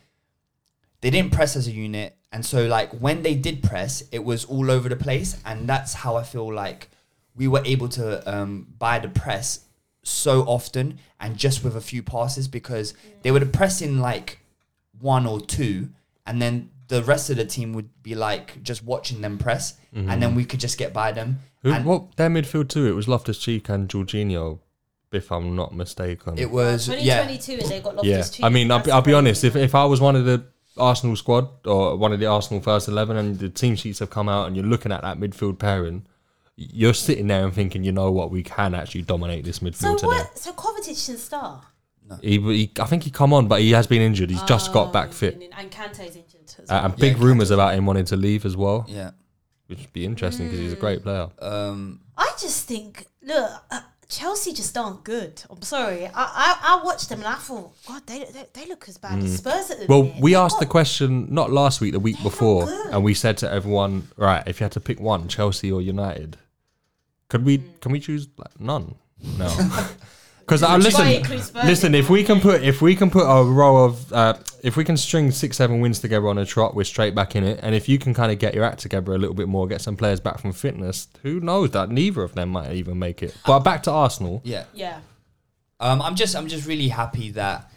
they 1.03 1.11
didn't 1.11 1.33
press 1.33 1.55
as 1.55 1.69
a 1.69 1.73
unit, 1.73 2.17
and 2.33 2.47
so 2.47 2.67
like 2.67 2.91
when 2.93 3.23
they 3.23 3.35
did 3.35 3.63
press, 3.63 4.03
it 4.11 4.25
was 4.25 4.47
all 4.47 4.71
over 4.71 4.89
the 4.89 4.97
place, 4.97 5.39
and 5.45 5.69
that's 5.69 5.93
how 5.93 6.17
I 6.17 6.23
feel 6.23 6.51
like 6.53 6.89
we 7.35 7.47
were 7.47 7.63
able 7.67 7.91
to 7.91 8.07
um, 8.35 8.69
buy 8.79 8.99
the 8.99 9.09
press 9.09 9.67
so 10.03 10.43
often 10.45 10.99
and 11.21 11.37
just 11.37 11.63
with 11.63 11.77
a 11.77 11.81
few 11.81 12.03
passes 12.03 12.49
because 12.49 12.95
they 13.21 13.31
were 13.31 13.45
press 13.45 13.83
in 13.83 13.99
like 14.01 14.39
one 14.99 15.27
or 15.27 15.41
two, 15.41 15.91
and 16.27 16.41
then 16.41 16.71
the 16.89 17.03
rest 17.03 17.31
of 17.31 17.37
the 17.37 17.45
team 17.45 17.73
would 17.73 17.91
be 18.03 18.15
like 18.15 18.63
just 18.63 18.85
watching 18.85 19.21
them 19.21 19.39
press, 19.39 19.79
and 19.93 20.09
then 20.09 20.21
mm-hmm. 20.21 20.37
we 20.37 20.45
could 20.45 20.61
just 20.61 20.79
get 20.79 20.93
by 20.93 21.13
them. 21.13 21.39
Who, 21.63 21.73
and 21.73 21.85
what 21.85 22.17
their 22.17 22.31
midfield 22.31 22.69
too? 22.69 22.87
It 22.87 22.93
was 22.93 23.09
Loftus 23.09 23.39
Cheek 23.39 23.69
and 23.69 23.89
Jorginho, 23.89 24.61
if 25.13 25.33
I'm 25.33 25.57
not 25.57 25.75
mistaken. 25.75 26.39
it 26.39 26.51
was 26.51 26.89
yeah. 26.89 27.23
2022 27.27 27.53
and 27.53 27.71
they 27.71 27.81
got 27.81 28.05
yeah, 28.05 28.17
Loftus 28.17 28.31
Cheek. 28.37 28.45
I 28.45 28.49
mean, 28.49 28.71
I'll, 28.71 28.83
be- 28.83 28.91
I'll 28.91 29.03
be 29.03 29.15
honest. 29.15 29.43
If, 29.43 29.57
if 29.57 29.75
I 29.75 29.85
was 29.85 30.01
one 30.01 30.15
of 30.15 30.25
the 30.25 30.45
Arsenal 30.77 31.17
squad 31.17 31.49
or 31.67 31.97
one 31.97 32.13
of 32.13 32.21
the 32.21 32.27
Arsenal 32.27 32.63
first 32.63 32.89
eleven, 32.89 33.17
and 33.17 33.39
the 33.39 33.49
team 33.49 33.77
sheets 33.77 33.99
have 33.99 34.11
come 34.11 34.29
out, 34.29 34.47
and 34.47 34.57
you're 34.57 34.67
looking 34.67 34.93
at 34.93 35.03
that 35.03 35.19
midfield 35.19 35.59
pairing, 35.59 36.07
you're 36.57 36.95
sitting 36.95 37.27
there 37.27 37.45
and 37.45 37.55
thinking, 37.55 37.85
you 37.85 37.93
know 37.93 38.11
what, 38.11 38.31
we 38.31 38.43
can 38.43 38.75
actually 38.75 39.03
dominate 39.03 39.45
this 39.45 39.59
midfield 39.61 39.77
So 39.77 39.95
today. 39.97 40.07
what? 40.07 40.39
So 40.39 40.53
Kovacic 40.53 41.05
should 41.05 41.19
start. 41.19 41.65
He, 42.23 42.39
he, 42.41 42.71
I 42.81 42.85
think 42.87 43.03
he 43.03 43.11
come 43.11 43.33
on, 43.33 43.49
but 43.49 43.61
he 43.61 43.73
has 43.73 43.87
been 43.87 44.01
injured. 44.03 44.31
He's 44.31 44.43
just 44.43 44.73
got 44.73 44.93
back 44.93 45.13
fit, 45.13 45.35
And, 45.35 45.45
and 45.57 45.71
Kante's 45.71 46.17
injured. 46.17 46.41
as 46.59 46.71
uh, 46.71 46.75
well. 46.75 46.85
and 46.87 46.97
big 46.97 47.19
rumours 47.19 47.51
about 47.51 47.75
him 47.75 47.87
wanting 47.87 48.05
to 48.07 48.17
leave 48.17 48.45
as 48.47 48.57
well, 48.57 48.85
Yeah. 48.89 49.11
which 49.67 49.79
would 49.81 49.93
be 49.93 50.05
interesting 50.05 50.47
because 50.47 50.61
he's 50.61 50.73
a 50.73 50.77
great 50.77 51.03
player. 51.03 51.29
Um, 51.41 52.01
I 52.17 52.33
just 52.41 52.67
think, 52.69 53.07
look, 53.23 53.51
uh, 53.71 53.81
Chelsea 54.09 54.53
just 54.53 54.79
aren't 54.79 55.03
good. 55.03 55.43
I'm 55.51 55.61
sorry. 55.63 56.07
I, 56.07 56.11
I, 56.15 56.79
I 56.81 56.85
watched 56.85 57.09
them 57.09 57.19
and 57.19 57.27
I 57.27 57.35
thought, 57.35 57.73
God, 57.89 58.07
they, 58.07 58.21
they, 58.21 58.47
they 58.53 58.67
look 58.67 58.89
as 58.89 58.99
bad 58.99 59.19
as 59.19 59.39
Spurs 59.39 59.71
at 59.73 59.79
the 59.81 59.87
Mm. 59.87 59.89
Well, 59.89 60.03
minute. 60.05 60.23
we 60.23 60.31
They've 60.31 60.39
asked 60.39 60.61
the 60.61 60.65
got- 60.67 60.71
question 60.71 61.27
not 61.35 61.51
last 61.51 61.81
week, 61.81 61.91
the 61.93 61.99
week 61.99 62.23
before, 62.23 62.67
good. 62.67 62.87
and 62.93 63.03
we 63.03 63.15
said 63.15 63.37
to 63.39 63.51
everyone, 63.51 64.07
right, 64.17 64.45
if 64.47 64.61
you 64.61 64.65
had 64.65 64.73
to 64.73 64.81
pick 64.81 65.01
one, 65.01 65.27
Chelsea 65.27 65.73
or 65.73 65.83
United, 65.83 66.37
could 67.29 67.45
we 67.45 67.65
can 67.81 67.91
we 67.91 67.99
choose 67.99 68.29
like, 68.37 68.61
none? 68.61 68.95
No, 69.37 69.49
because 70.47 70.63
I 70.63 70.77
listen. 70.77 71.23
Listen, 71.67 71.95
if 71.95 72.09
we 72.09 72.23
can 72.23 72.41
put 72.41 72.63
if 72.63 72.81
we 72.81 72.95
can 72.95 73.11
put 73.11 73.25
a 73.25 73.45
row 73.45 73.85
of 73.85 74.13
uh, 74.13 74.35
if 74.63 74.77
we 74.77 74.85
can 74.85 74.97
string 74.97 75.33
six 75.33 75.57
seven 75.57 75.81
wins 75.81 75.99
together 75.99 76.29
on 76.29 76.39
a 76.39 76.47
trot, 76.47 76.77
we're 76.77 76.85
straight 76.85 77.15
back 77.17 77.35
in 77.35 77.43
it. 77.43 77.59
And 77.63 77.75
if 77.75 77.89
you 77.89 77.99
can 77.99 78.15
kind 78.15 78.31
of 78.31 78.39
get 78.39 78.55
your 78.55 78.63
act 78.63 78.79
together 78.79 79.13
a 79.13 79.19
little 79.19 79.35
bit 79.35 79.49
more, 79.49 79.67
get 79.67 79.81
some 79.81 79.97
players 79.97 80.21
back 80.21 80.39
from 80.39 80.53
fitness, 80.53 81.09
who 81.23 81.41
knows 81.41 81.73
that 81.73 81.91
neither 81.91 82.23
of 82.23 82.35
them 82.35 82.51
might 82.51 82.73
even 82.73 82.99
make 82.99 83.23
it. 83.25 83.37
But 83.45 83.61
back 83.61 83.83
to 83.85 83.91
Arsenal. 83.91 84.41
yeah. 84.45 84.65
Yeah. 84.73 85.01
Um, 85.81 86.01
I'm 86.01 86.15
just 86.15 86.37
I'm 86.37 86.47
just 86.47 86.67
really 86.67 86.89
happy 86.89 87.31
that 87.33 87.71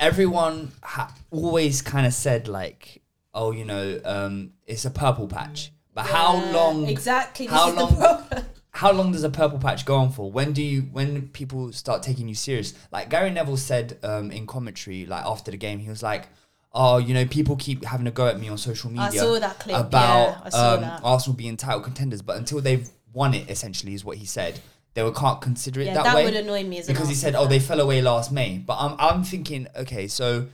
everyone 0.00 0.72
ha- 0.82 1.14
always 1.30 1.80
kind 1.80 2.06
of 2.06 2.12
said 2.12 2.48
like, 2.48 3.02
oh, 3.32 3.52
you 3.52 3.64
know, 3.64 4.00
um, 4.04 4.52
it's 4.66 4.84
a 4.84 4.90
purple 4.90 5.28
patch. 5.28 5.70
But 5.94 6.06
how 6.06 6.42
long? 6.52 6.88
Exactly. 6.88 7.46
This 7.46 7.54
How 7.54 7.68
is 7.68 7.76
long? 7.76 8.44
How 8.82 8.90
long 8.90 9.12
does 9.12 9.22
a 9.22 9.30
purple 9.30 9.60
patch 9.60 9.84
go 9.84 9.94
on 9.94 10.10
for? 10.10 10.28
When 10.28 10.52
do 10.52 10.60
you 10.60 10.82
when 10.90 11.28
people 11.28 11.72
start 11.72 12.02
taking 12.02 12.26
you 12.26 12.34
serious? 12.34 12.74
Like 12.90 13.10
Gary 13.10 13.30
Neville 13.30 13.56
said 13.56 13.96
um, 14.02 14.32
in 14.32 14.44
commentary, 14.44 15.06
like 15.06 15.24
after 15.24 15.52
the 15.52 15.56
game, 15.56 15.78
he 15.78 15.88
was 15.88 16.02
like, 16.02 16.26
"Oh, 16.72 16.98
you 16.98 17.14
know, 17.14 17.24
people 17.24 17.54
keep 17.54 17.84
having 17.84 18.08
a 18.08 18.10
go 18.10 18.26
at 18.26 18.40
me 18.40 18.48
on 18.48 18.58
social 18.58 18.90
I 18.90 19.04
media 19.04 19.20
saw 19.20 19.38
that 19.38 19.60
clip, 19.60 19.76
about 19.76 20.30
yeah, 20.30 20.40
I 20.42 20.48
saw 20.48 20.74
um, 20.74 20.80
that. 20.80 21.00
Arsenal 21.04 21.36
being 21.36 21.56
title 21.56 21.80
contenders, 21.80 22.22
but 22.22 22.36
until 22.36 22.60
they've 22.60 22.90
won 23.12 23.34
it, 23.34 23.48
essentially, 23.48 23.94
is 23.94 24.04
what 24.04 24.18
he 24.18 24.26
said." 24.26 24.60
They 24.94 25.02
were, 25.02 25.12
can't 25.12 25.40
consider 25.40 25.80
it 25.80 25.86
Yeah, 25.86 25.94
that, 25.94 26.04
that 26.04 26.16
way 26.16 26.24
would 26.24 26.34
annoy 26.34 26.64
me 26.64 26.78
as 26.78 26.88
because 26.88 27.08
he 27.08 27.14
said, 27.14 27.36
"Oh, 27.36 27.46
they 27.46 27.60
fell 27.60 27.78
away 27.78 28.02
last 28.02 28.32
May." 28.32 28.58
But 28.58 28.78
I'm 28.78 28.96
I'm 28.98 29.22
thinking, 29.22 29.68
okay, 29.76 30.08
so 30.08 30.48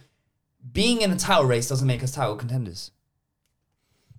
being 0.71 1.01
in 1.01 1.11
a 1.11 1.17
title 1.17 1.47
race 1.47 1.67
doesn't 1.67 1.87
make 1.87 2.03
us 2.03 2.13
title 2.13 2.37
contenders. 2.37 2.91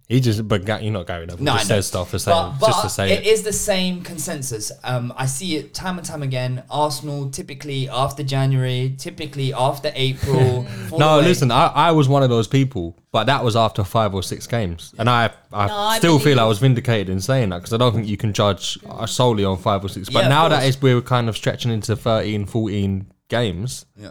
He 0.09 0.19
just, 0.19 0.47
but 0.47 0.65
Ga- 0.65 0.79
you're 0.79 0.91
not 0.91 1.05
Gary 1.05 1.27
Neville. 1.27 1.45
No, 1.45 1.51
No, 1.51 1.55
I 1.55 1.57
just 1.59 1.69
know. 1.69 1.75
says 1.75 1.87
stuff 1.87 2.09
for 2.09 2.17
saying, 2.17 2.35
But, 2.35 2.59
but 2.59 2.65
just 2.67 2.81
to 2.81 2.89
say 2.89 3.11
it 3.13 3.19
it. 3.19 3.27
is 3.27 3.43
the 3.43 3.53
same 3.53 4.01
consensus. 4.01 4.71
Um, 4.83 5.13
I 5.15 5.27
see 5.27 5.55
it 5.55 5.75
time 5.75 5.99
and 5.99 6.05
time 6.07 6.23
again. 6.23 6.63
Arsenal 6.67 7.29
typically 7.29 7.87
after 7.87 8.23
January, 8.23 8.95
typically 8.97 9.53
after 9.53 9.91
April. 9.93 10.63
fall 10.89 10.97
No, 10.97 11.17
away. 11.19 11.25
listen, 11.25 11.51
I, 11.51 11.67
I 11.67 11.91
was 11.91 12.09
one 12.09 12.23
of 12.23 12.29
those 12.31 12.47
people, 12.47 12.97
but 13.11 13.25
that 13.25 13.43
was 13.43 13.55
after 13.55 13.83
five 13.83 14.15
or 14.15 14.23
six 14.23 14.47
games, 14.47 14.95
and 14.97 15.07
I 15.07 15.29
I 15.53 15.67
No, 15.67 15.75
I 15.75 15.97
still 15.99 16.17
feel 16.17 16.33
I 16.33 16.35
believe- 16.41 16.47
was 16.49 16.59
vindicated 16.59 17.09
in 17.09 17.21
saying 17.21 17.49
that 17.49 17.57
because 17.59 17.73
I 17.73 17.77
don't 17.77 17.93
think 17.93 18.07
you 18.07 18.17
can 18.17 18.33
judge 18.33 18.79
uh, 18.89 19.05
solely 19.05 19.45
on 19.45 19.57
five 19.59 19.85
or 19.85 19.89
six. 19.89 20.09
But 20.09 20.21
Yeah, 20.21 20.25
of 20.25 20.29
now 20.31 20.49
that 20.49 20.61
course. 20.63 20.75
is 20.75 20.81
we're 20.81 21.01
kind 21.01 21.29
of 21.29 21.37
stretching 21.37 21.69
into 21.71 21.95
13, 21.95 22.47
14 22.47 23.05
games. 23.27 23.85
Yeah. 23.95 24.09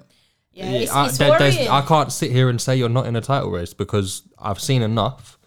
Yeah, 0.53 0.71
it's, 0.71 0.93
I, 0.93 1.07
it's 1.07 1.19
there- 1.19 1.37
there's- 1.39 1.57
worrying. 1.57 1.71
I 1.71 1.81
can't 1.83 2.13
sit 2.13 2.31
here 2.31 2.49
and 2.49 2.61
say 2.61 2.77
you're 2.77 2.89
not 2.89 3.07
in 3.07 3.17
a 3.17 3.21
title 3.21 3.51
race 3.51 3.75
because 3.75 4.23
I've 4.39 4.61
seen 4.61 4.83
enough. 4.83 5.38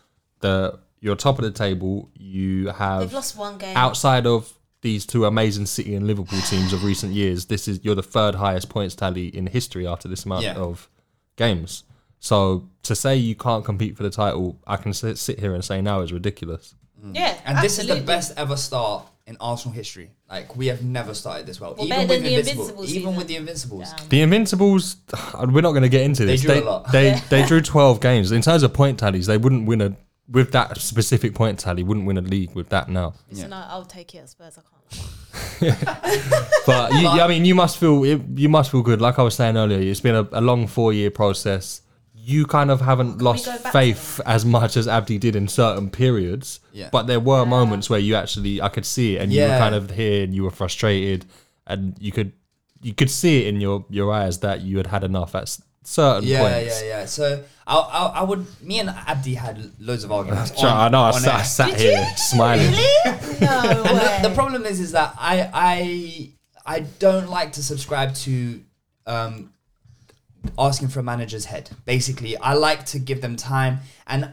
The 0.42 0.80
you're 1.00 1.16
top 1.16 1.38
of 1.39 1.44
the 1.44 1.52
table. 1.52 2.10
You 2.18 2.66
They've 2.66 2.76
have 2.76 3.14
lost 3.14 3.36
one 3.38 3.58
game. 3.58 3.76
outside 3.76 4.28
of 4.28 4.54
these 4.82 5.06
two 5.06 5.26
amazing 5.26 5.66
City 5.68 5.94
and 5.96 6.08
Liverpool 6.08 6.39
teams 6.42 6.74
of 6.74 6.84
recent 6.84 7.14
years. 7.14 7.46
This 7.46 7.68
is 7.68 7.80
you're 7.84 7.96
the 7.96 8.04
third 8.04 8.36
highest 8.36 8.70
points 8.70 8.96
tally 8.96 9.28
in 9.28 9.48
history 9.48 9.86
after 9.88 10.08
this 10.08 10.26
amount 10.26 10.44
Yeah. 10.44 10.56
of 10.56 10.89
games. 11.36 11.84
So 12.20 12.68
to 12.84 12.96
say 12.96 13.16
you 13.16 13.36
can't 13.36 13.64
compete 13.66 13.98
for 13.98 14.04
the 14.04 14.10
title, 14.10 14.60
I 14.68 14.78
can 14.78 14.94
sit 14.94 15.18
sit 15.18 15.39
here 15.39 15.54
and 15.54 15.64
say 15.64 15.82
now 15.82 16.02
is 16.02 16.12
ridiculous. 16.14 16.76
Mm. 17.04 17.16
Yeah, 17.16 17.36
And 17.46 17.58
this 17.60 17.74
is 17.74 17.86
the 17.88 17.94
absolutely. 17.94 18.06
best 18.06 18.34
ever 18.38 18.56
start 18.56 19.06
in 19.26 19.38
Arsenal 19.39 19.74
history. 19.74 20.12
Like 20.30 20.56
we 20.56 20.68
have 20.68 20.84
never 20.84 21.14
started 21.16 21.46
this 21.48 21.60
well. 21.60 21.74
Well, 21.76 21.86
even 21.88 21.89
better 21.98 22.08
with 22.10 22.18
than 22.18 22.24
the 22.24 22.30
Invincible, 22.39 22.62
Invincibles 22.64 22.89
even 22.89 23.02
season. 23.02 23.16
with 23.18 23.28
the 23.28 23.36
Invincibles. 23.38 23.94
The 24.10 24.22
Invincibles, 24.22 24.96
we're 25.48 25.62
not 25.62 25.72
going 25.72 25.82
to 25.84 25.89
get 25.89 26.02
into 26.04 26.26
They 26.26 26.34
this. 26.34 26.42
drew 26.42 26.52
a 26.52 26.56
They 26.56 26.62
lot. 26.62 26.92
they, 26.92 27.22
they 27.30 27.46
drew 27.46 27.62
twelve 27.62 28.02
games. 28.02 28.32
In 28.32 28.42
terms 28.42 28.62
of 28.64 28.74
point 28.74 29.00
tallies, 29.00 29.26
they 29.28 29.38
wouldn't 29.38 29.66
win 29.68 29.82
a 29.82 29.96
with 30.32 30.51
that 30.53 30.77
specific 30.79 31.36
point 31.36 31.59
tally. 31.59 31.84
Wouldn't 31.84 32.05
win 32.07 32.17
a 32.17 32.21
league 32.21 32.55
with 32.55 32.69
that 32.69 32.89
now. 32.89 33.13
Listen, 33.29 33.53
I- 33.53 33.69
I'll 33.71 33.86
take 33.86 34.15
it 34.15 34.19
at 34.19 34.29
Spurs. 34.29 34.57
I 34.57 34.61
can't. 34.61 34.71
But 36.65 36.93
you, 36.93 37.07
I 37.07 37.27
mean, 37.27 37.45
you 37.45 37.55
must 37.55 37.77
feel 37.77 38.05
you 38.05 38.49
must 38.49 38.71
feel 38.71 38.82
good. 38.82 39.01
Like 39.01 39.17
I 39.19 39.23
was 39.23 39.36
saying 39.36 39.57
earlier, 39.57 39.79
it's 39.79 39.99
been 40.01 40.15
a, 40.15 40.27
a 40.32 40.41
long 40.41 40.67
four 40.67 40.93
year 40.93 41.09
process. 41.11 41.82
You 42.13 42.45
kind 42.45 42.69
of 42.69 42.82
haven't 42.82 43.19
lost 43.21 43.45
go 43.45 43.51
back 43.53 43.61
to 43.63 43.71
faith 43.71 44.21
as 44.27 44.45
much 44.45 44.77
as 44.77 44.88
Abdi 44.88 45.17
did 45.17 45.36
in 45.36 45.47
certain 45.47 45.89
periods. 45.89 46.59
Yeah. 46.71 46.89
But 46.91 47.07
there 47.07 47.19
were 47.19 47.45
moments 47.45 47.89
where 47.89 47.99
you 47.99 48.13
actually, 48.15 48.61
I 48.61 48.69
could 48.69 48.86
see 48.86 49.15
it, 49.15 49.21
and 49.23 49.34
you 49.34 49.41
were 49.41 49.57
kind 49.57 49.73
of 49.73 49.89
here, 49.89 50.23
and 50.23 50.36
you 50.36 50.43
were 50.43 50.51
frustrated, 50.51 51.25
and 51.65 51.95
you 51.99 52.11
could 52.11 52.34
you 52.84 52.93
could 52.93 53.09
see 53.09 53.41
it 53.43 53.47
in 53.47 53.59
your 53.59 53.86
your 53.89 54.13
eyes 54.13 54.39
that 54.39 54.61
you 54.61 54.77
had 54.77 54.88
had 54.88 55.03
enough 55.03 55.34
at 55.34 55.57
certain 55.84 56.27
Yeah, 56.27 56.39
points. 56.41 56.82
Yeah, 56.82 56.88
yeah, 56.88 56.99
yeah. 56.99 57.05
So 57.05 57.43
I, 57.68 57.78
I, 57.78 58.05
I 58.20 58.24
would. 58.24 58.45
Me 58.62 58.80
and 58.80 58.89
Abdi 58.89 59.36
had 59.36 59.72
loads 59.80 60.03
of 60.03 60.12
arguments. 60.12 60.51
Sure, 60.59 60.70
on- 60.70 60.78
I 60.78 60.89
know. 60.89 61.03
I 61.03 61.12
sat, 61.12 61.34
I 61.34 61.38
air. 61.39 61.43
sat 61.45 61.80
here 61.80 62.05
smiling. 62.18 62.72
Really? 62.72 63.22
No 63.41 63.59
And 63.86 63.97
way. 63.97 64.20
the, 64.22 64.30
the 64.30 64.36
problem 64.36 64.66
is, 64.66 64.80
is 64.80 64.91
that 64.91 65.16
I, 65.18 65.49
I, 65.53 66.30
I 66.66 66.80
don't 66.99 67.30
like 67.30 67.53
to 67.53 67.64
subscribe 67.64 68.14
to 68.16 68.62
um, 69.07 69.51
asking 70.59 70.89
for 70.89 70.99
a 70.99 71.03
manager's 71.03 71.45
head. 71.45 71.70
Basically, 71.86 72.38
I 72.38 72.53
like 72.53 72.86
to 72.88 72.99
give 72.99 73.22
them 73.22 73.36
time. 73.36 73.80
And 74.07 74.26
in 74.26 74.30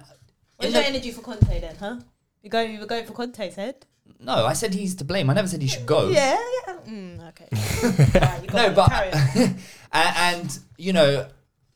Where's 0.59 0.73
the- 0.75 0.79
your 0.81 0.89
energy 0.89 1.11
for 1.11 1.23
Conte 1.23 1.61
then, 1.61 1.77
huh? 1.81 1.97
You 2.43 2.51
going? 2.51 2.73
You 2.73 2.81
were 2.81 2.87
going 2.87 3.07
for 3.07 3.13
Conte's 3.13 3.55
head? 3.57 3.85
no, 4.21 4.45
I 4.47 4.53
said 4.55 4.73
he's 4.75 4.95
to 4.97 5.05
blame. 5.05 5.29
I 5.31 5.35
never 5.35 5.47
said 5.49 5.61
he 5.63 5.69
should 5.69 5.87
go. 5.87 6.09
Yeah. 6.09 6.37
yeah. 6.67 6.75
Mm, 6.89 7.29
okay. 7.29 7.49
Alright, 8.19 8.43
you 8.43 8.49
got 8.49 8.55
no, 8.55 8.65
it. 8.67 8.75
but 8.75 8.89
Carry 8.89 9.13
on. 9.13 9.57
and, 9.93 10.17
and 10.43 10.59
you 10.77 10.93
know, 10.93 11.27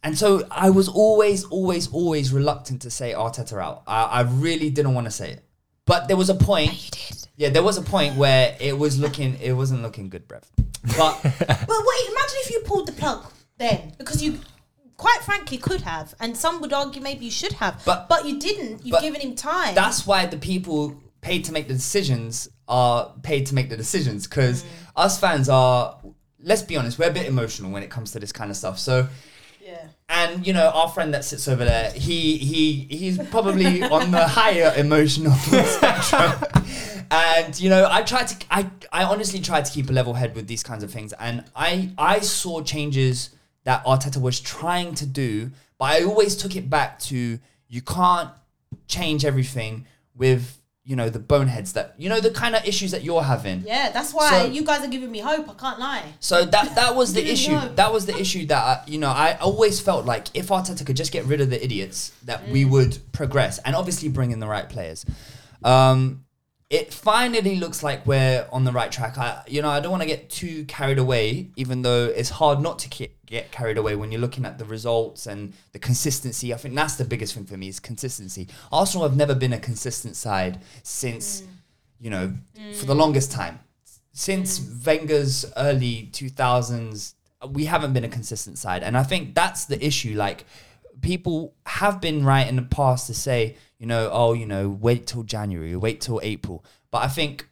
and 0.02 0.18
so 0.18 0.46
I 0.50 0.70
was 0.70 0.88
always, 0.88 1.44
always, 1.44 1.88
always 1.88 2.32
reluctant 2.32 2.82
to 2.82 2.90
say 2.90 3.12
Arteta 3.12 3.62
out. 3.62 3.82
I, 3.86 4.02
I 4.02 4.20
really 4.22 4.68
didn't 4.70 4.94
want 4.94 5.06
to 5.06 5.10
say 5.10 5.30
it, 5.30 5.44
but 5.86 6.08
there 6.08 6.16
was 6.16 6.28
a 6.28 6.34
point. 6.34 6.70
Oh, 6.70 6.74
you 6.74 6.90
did. 6.90 7.28
Yeah, 7.36 7.48
there 7.50 7.62
was 7.62 7.78
a 7.78 7.82
point 7.82 8.16
where 8.16 8.56
it 8.60 8.76
was 8.76 8.98
looking, 8.98 9.38
it 9.40 9.52
wasn't 9.52 9.82
looking 9.82 10.08
good, 10.08 10.28
Brev. 10.28 10.42
But 10.96 11.22
But 11.22 11.68
wait, 11.68 12.08
imagine 12.08 12.36
if 12.40 12.50
you 12.50 12.60
pulled 12.64 12.88
the 12.88 12.92
plug 12.92 13.24
then, 13.58 13.92
because 13.96 14.22
you, 14.22 14.40
quite 14.96 15.20
frankly, 15.22 15.56
could 15.56 15.82
have, 15.82 16.14
and 16.20 16.36
some 16.36 16.60
would 16.60 16.72
argue 16.72 17.00
maybe 17.00 17.24
you 17.24 17.30
should 17.30 17.52
have, 17.54 17.80
But- 17.84 18.08
but 18.08 18.26
you 18.26 18.38
didn't. 18.38 18.84
You've 18.84 18.92
but 18.92 19.02
given 19.02 19.20
him 19.20 19.36
time. 19.36 19.74
that's 19.74 20.06
why 20.06 20.26
the 20.26 20.36
people 20.36 21.00
paid 21.20 21.44
to 21.44 21.52
make 21.52 21.68
the 21.68 21.74
decisions 21.74 22.48
are 22.66 23.12
paid 23.22 23.46
to 23.46 23.54
make 23.54 23.70
the 23.70 23.76
decisions 23.76 24.26
because 24.26 24.64
mm. 24.64 24.66
us 24.96 25.20
fans 25.20 25.48
are. 25.48 25.98
Let's 26.44 26.62
be 26.62 26.76
honest, 26.76 26.98
we're 26.98 27.08
a 27.08 27.12
bit 27.12 27.26
emotional 27.26 27.70
when 27.70 27.84
it 27.84 27.90
comes 27.90 28.10
to 28.12 28.18
this 28.18 28.32
kind 28.32 28.50
of 28.50 28.56
stuff. 28.56 28.78
So. 28.80 29.08
And 30.12 30.46
you 30.46 30.52
know, 30.52 30.68
our 30.68 30.88
friend 30.88 31.14
that 31.14 31.24
sits 31.24 31.48
over 31.48 31.64
there, 31.64 31.90
he 31.90 32.36
he 32.36 32.86
he's 32.90 33.18
probably 33.30 33.82
on 33.82 34.10
the 34.10 34.28
higher 34.38 34.72
emotional 34.76 35.32
spectrum. 35.32 36.32
And 37.10 37.58
you 37.58 37.70
know, 37.70 37.88
I 37.90 38.02
try 38.02 38.24
to 38.24 38.46
I 38.50 38.70
I 38.92 39.04
honestly 39.04 39.40
try 39.40 39.62
to 39.62 39.72
keep 39.72 39.88
a 39.88 39.92
level 39.92 40.12
head 40.14 40.34
with 40.34 40.46
these 40.46 40.62
kinds 40.62 40.84
of 40.84 40.90
things. 40.90 41.14
And 41.18 41.44
I 41.56 41.90
I 41.96 42.20
saw 42.20 42.62
changes 42.62 43.30
that 43.64 43.84
Arteta 43.84 44.20
was 44.20 44.38
trying 44.38 44.94
to 44.96 45.06
do, 45.06 45.50
but 45.78 45.86
I 45.86 46.04
always 46.04 46.36
took 46.36 46.56
it 46.56 46.68
back 46.68 46.98
to 47.00 47.38
you 47.68 47.82
can't 47.82 48.30
change 48.86 49.24
everything 49.24 49.86
with 50.14 50.58
you 50.84 50.96
know 50.96 51.08
the 51.08 51.18
boneheads 51.20 51.74
that 51.74 51.94
you 51.96 52.08
know 52.08 52.18
the 52.20 52.30
kind 52.30 52.56
of 52.56 52.66
issues 52.66 52.90
that 52.90 53.04
you're 53.04 53.22
having. 53.22 53.62
Yeah, 53.64 53.90
that's 53.90 54.12
why 54.12 54.30
So- 54.30 54.46
you 54.46 54.64
guys 54.64 54.82
are 54.84 54.88
giving 54.88 55.10
me 55.10 55.20
hope. 55.20 55.48
I 55.48 55.54
can't 55.54 55.78
lie. 55.78 56.02
So 56.20 56.44
that 56.44 56.74
that 56.74 56.96
was 56.96 57.12
the 57.12 57.24
issue. 57.30 57.56
That 57.76 57.92
was 57.92 58.06
the 58.06 58.16
issue 58.18 58.46
that 58.46 58.62
I, 58.62 58.82
you 58.90 58.98
know 58.98 59.10
I 59.10 59.36
always 59.40 59.80
felt 59.80 60.06
like 60.06 60.28
if 60.34 60.48
Arteta 60.48 60.84
could 60.84 60.96
just 60.96 61.12
get 61.12 61.24
rid 61.26 61.40
of 61.40 61.50
the 61.50 61.62
idiots, 61.64 62.12
that 62.24 62.48
we 62.48 62.64
would 62.64 62.98
progress 63.12 63.58
and 63.58 63.76
obviously 63.76 64.08
bring 64.08 64.32
in 64.32 64.40
the 64.40 64.48
right 64.48 64.68
players. 64.68 65.06
Um, 65.62 66.24
it 66.72 66.92
finally 66.92 67.56
looks 67.56 67.82
like 67.82 68.06
we're 68.06 68.48
on 68.50 68.64
the 68.64 68.72
right 68.72 68.90
track. 68.90 69.18
I 69.18 69.42
you 69.46 69.62
know 69.62 69.70
I 69.70 69.78
don't 69.78 69.92
want 69.92 70.02
to 70.02 70.08
get 70.08 70.30
too 70.30 70.64
carried 70.64 70.98
away, 70.98 71.50
even 71.54 71.82
though 71.82 72.06
it's 72.06 72.30
hard 72.30 72.60
not 72.60 72.80
to 72.80 72.88
get, 72.88 73.26
get 73.26 73.52
carried 73.52 73.78
away 73.78 73.94
when 73.94 74.10
you're 74.10 74.20
looking 74.20 74.44
at 74.44 74.58
the 74.58 74.64
results 74.64 75.26
and 75.26 75.52
the 75.72 75.78
consistency. 75.78 76.52
I 76.52 76.56
think 76.56 76.74
that's 76.74 76.96
the 76.96 77.04
biggest 77.04 77.34
thing 77.34 77.44
for 77.44 77.56
me 77.56 77.68
is 77.68 77.78
consistency. 77.78 78.48
Arsenal 78.72 79.06
have 79.06 79.16
never 79.16 79.34
been 79.34 79.52
a 79.52 79.60
consistent 79.60 80.16
side 80.16 80.60
since 80.82 81.42
mm. 81.42 81.46
you 82.00 82.10
know 82.10 82.32
for 82.74 82.86
the 82.86 82.94
mm. 82.94 82.98
longest 82.98 83.30
time 83.30 83.60
since 84.12 84.60
Wenger's 84.84 85.50
early 85.56 86.10
2000s, 86.12 87.14
we 87.50 87.64
haven't 87.64 87.92
been 87.92 88.04
a 88.04 88.08
consistent 88.08 88.58
side. 88.58 88.82
And 88.82 88.96
I 88.96 89.02
think 89.02 89.34
that's 89.34 89.64
the 89.64 89.84
issue. 89.84 90.14
Like, 90.14 90.44
people 91.00 91.54
have 91.66 92.00
been 92.00 92.24
right 92.24 92.46
in 92.46 92.56
the 92.56 92.62
past 92.62 93.06
to 93.06 93.14
say, 93.14 93.56
you 93.82 93.88
know, 93.88 94.08
oh, 94.12 94.32
you 94.32 94.46
know, 94.46 94.68
wait 94.68 95.08
till 95.08 95.24
January, 95.24 95.74
wait 95.74 96.00
till 96.00 96.20
April. 96.22 96.64
But 96.92 97.02
I 97.02 97.08
think 97.08 97.48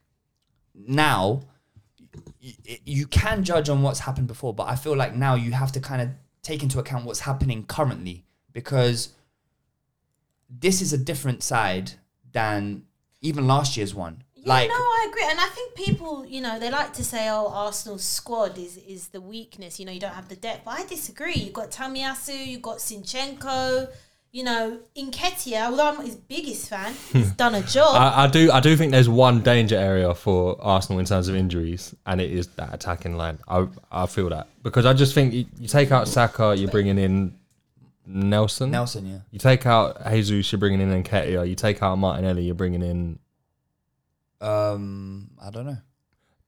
now 0.76 1.41
y- 2.41 2.55
y- 2.64 2.78
you 2.85 3.09
can 3.09 3.43
judge 3.43 3.68
on 3.68 3.83
what's 3.83 3.99
happened 3.99 4.28
before, 4.28 4.55
but 4.55 4.68
I 4.68 4.76
feel 4.76 4.95
like 4.97 5.16
now 5.16 5.35
you 5.35 5.51
have 5.51 5.72
to 5.72 5.81
kind 5.81 6.01
of 6.01 6.11
take 6.43 6.62
into 6.62 6.78
account 6.78 7.05
what's 7.05 7.18
happening 7.20 7.64
currently 7.64 8.24
because 8.53 9.09
this 10.49 10.81
is 10.81 10.93
a 10.93 10.99
different 10.99 11.43
side 11.43 11.95
than 12.31 12.85
even 13.20 13.49
last 13.49 13.76
year's 13.76 13.93
one. 13.93 14.22
Yeah, 14.37 14.45
like, 14.55 14.68
no, 14.68 14.74
I 14.76 15.09
agree, 15.11 15.26
and 15.28 15.41
I 15.41 15.49
think 15.49 15.74
people, 15.74 16.24
you 16.24 16.41
know, 16.41 16.61
they 16.61 16.70
like 16.70 16.93
to 16.95 17.05
say, 17.05 17.28
"Oh, 17.28 17.49
Arsenal's 17.49 18.05
squad 18.05 18.57
is 18.57 18.76
is 18.78 19.09
the 19.09 19.20
weakness." 19.20 19.81
You 19.81 19.85
know, 19.87 19.93
you 19.93 20.01
don't 20.01 20.14
have 20.14 20.28
the 20.28 20.37
depth, 20.37 20.64
but 20.64 20.78
I 20.78 20.87
disagree. 20.87 21.35
You 21.35 21.47
have 21.47 21.53
got 21.55 21.70
Tomiyasu, 21.72 22.47
you 22.47 22.53
have 22.55 22.62
got 22.62 22.78
Zinchenko, 22.78 23.91
you 24.33 24.45
know, 24.45 24.78
Nketiah. 24.97 25.70
Although 25.70 25.89
I'm 25.89 25.97
not 25.97 26.07
his 26.07 26.16
biggest 26.16 26.68
fan, 26.68 26.95
he's 27.12 27.33
done 27.33 27.55
a 27.55 27.62
job. 27.62 27.97
I, 27.97 28.24
I 28.24 28.26
do 28.28 28.51
I 28.53 28.61
do 28.61 28.76
think 28.76 28.93
there's 28.93 29.09
one 29.09 29.41
danger 29.43 29.76
area 29.76 30.14
for 30.14 30.57
Arsenal 30.61 30.99
in 31.01 31.07
terms 31.07 31.28
of 31.28 31.35
injuries, 31.35 31.95
and 32.07 32.20
it 32.20 32.31
is 32.31 32.47
that 32.49 32.72
attacking 32.72 33.16
line. 33.16 33.39
I 33.49 33.66
I 33.91 34.07
feel 34.07 34.28
that 34.31 34.47
because 34.62 34.87
I 34.87 34.93
just 34.93 35.14
think 35.14 35.33
you, 35.35 35.47
you 35.59 35.68
take 35.68 35.91
out 35.91 36.07
Saka, 36.09 36.55
you're 36.57 36.70
bringing 36.70 36.99
in 36.99 37.37
Nelson. 38.07 38.70
Nelson, 38.70 39.07
yeah. 39.07 39.18
You 39.31 39.39
take 39.39 39.66
out 39.66 40.05
Jesus, 40.09 40.53
you're 40.53 40.59
bringing 40.59 40.81
in 40.81 41.03
Nketiah. 41.03 41.49
You 41.49 41.55
take 41.55 41.83
out 41.83 41.97
Martinelli, 41.97 42.43
you're 42.43 42.55
bringing 42.55 42.83
in 42.83 43.18
Um, 44.41 45.31
I 45.43 45.51
don't 45.51 45.66
know. 45.66 45.78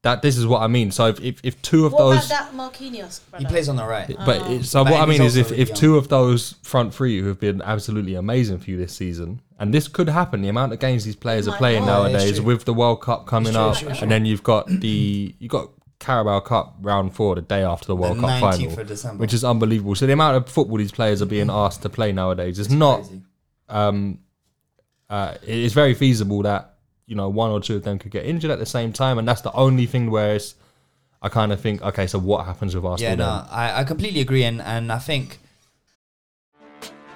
That. 0.03 0.23
This 0.23 0.37
is 0.37 0.47
what 0.47 0.63
I 0.63 0.67
mean. 0.67 0.91
So 0.91 1.07
if 1.07 1.21
if, 1.21 1.41
if 1.43 1.63
two 1.63 1.87
of 1.87 1.93
what 1.93 1.99
those, 1.99 2.27
about 2.27 2.53
that 2.53 2.57
Marquinhos? 2.57 3.21
He 3.39 3.45
plays 3.47 3.69
on 3.69 3.77
the 3.77 3.87
right. 3.87 4.15
but 4.27 4.51
it, 4.51 4.65
so 4.65 4.85
But 4.85 4.93
what 4.93 5.01
I 5.03 5.07
he's 5.11 5.19
mean 5.19 5.27
is 5.27 5.37
if 5.37 5.51
really 5.51 5.63
if 5.63 5.69
young. 5.69 5.77
two 5.79 5.97
of 5.97 6.09
those 6.09 6.57
front 6.63 6.95
three 6.95 7.21
who 7.21 7.29
have 7.29 7.41
been 7.41 7.63
absolutely 7.63 8.15
amazing 8.15 8.59
for 8.59 8.71
you 8.71 8.77
this 8.77 8.95
season, 8.95 9.41
and 9.59 9.73
this 9.73 9.89
could 9.89 10.09
happen. 10.09 10.43
The 10.43 10.49
amount 10.49 10.73
of 10.73 10.79
games 10.81 11.05
these 11.05 11.17
players 11.17 11.47
are 11.49 11.53
might 11.53 11.59
playing 11.59 11.87
not. 11.87 12.03
Yeah, 12.03 12.07
it's 12.07 12.13
nowadays 12.15 12.37
true. 12.37 12.45
with 12.47 12.65
the 12.65 12.75
World 12.75 13.01
Cup 13.01 13.27
coming 13.27 13.53
true, 13.53 13.63
up, 13.63 13.77
true, 13.77 13.89
true. 13.89 13.99
and 14.03 14.11
then 14.11 14.25
you've 14.27 14.43
got 14.43 14.67
the 14.69 15.35
you 15.39 15.49
got 15.49 15.71
Carabao 16.01 16.41
Cup 16.41 16.77
round 16.81 17.15
four 17.15 17.37
the 17.37 17.43
day 17.43 17.63
after 17.63 17.87
the 17.87 17.97
World 17.97 18.19
Cup 18.19 18.29
19th 18.31 18.41
final, 18.41 18.81
of 18.81 18.87
December. 18.89 19.21
which 19.21 19.33
is 19.33 19.45
unbelievable. 19.45 19.95
So 19.95 20.07
the 20.07 20.15
amount 20.15 20.37
of 20.37 20.49
football 20.49 20.79
these 20.79 20.91
players 20.93 21.23
are 21.23 21.27
being 21.27 21.49
asked 21.49 21.83
to 21.83 21.89
play 21.89 22.13
nowadays 22.13 22.59
is 22.59 22.71
not. 22.71 23.03
Crazy. 23.03 23.23
Um, 23.69 24.19
uh, 25.09 25.35
it 25.43 25.59
is 25.59 25.75
very 25.75 25.95
feasible 25.95 26.43
that 26.43 26.72
you 27.13 27.17
know 27.21 27.29
one 27.29 27.51
or 27.51 27.61
two 27.61 27.77
of 27.77 27.83
them 27.83 27.99
could 27.99 28.11
get 28.11 28.25
injured 28.25 28.51
at 28.51 28.59
the 28.59 28.65
same 28.65 28.91
time, 28.91 29.19
and 29.19 29.29
that's 29.29 29.43
the 29.43 29.53
only 29.53 29.85
thing 29.85 30.11
where 30.11 30.35
it's. 30.37 30.55
I 31.25 31.29
kind 31.29 31.53
of 31.53 31.61
think, 31.61 31.83
okay, 31.83 32.07
so 32.09 32.19
what 32.19 32.47
happens 32.47 32.75
with 32.75 32.85
Arsenal 32.85 33.11
Yeah, 33.11 33.17
then? 33.17 33.27
no, 33.27 33.47
I, 33.51 33.81
I 33.81 33.85
completely 33.85 34.21
agree, 34.23 34.45
and 34.45 34.63
and 34.63 34.91
I 34.91 34.99
think 34.99 35.39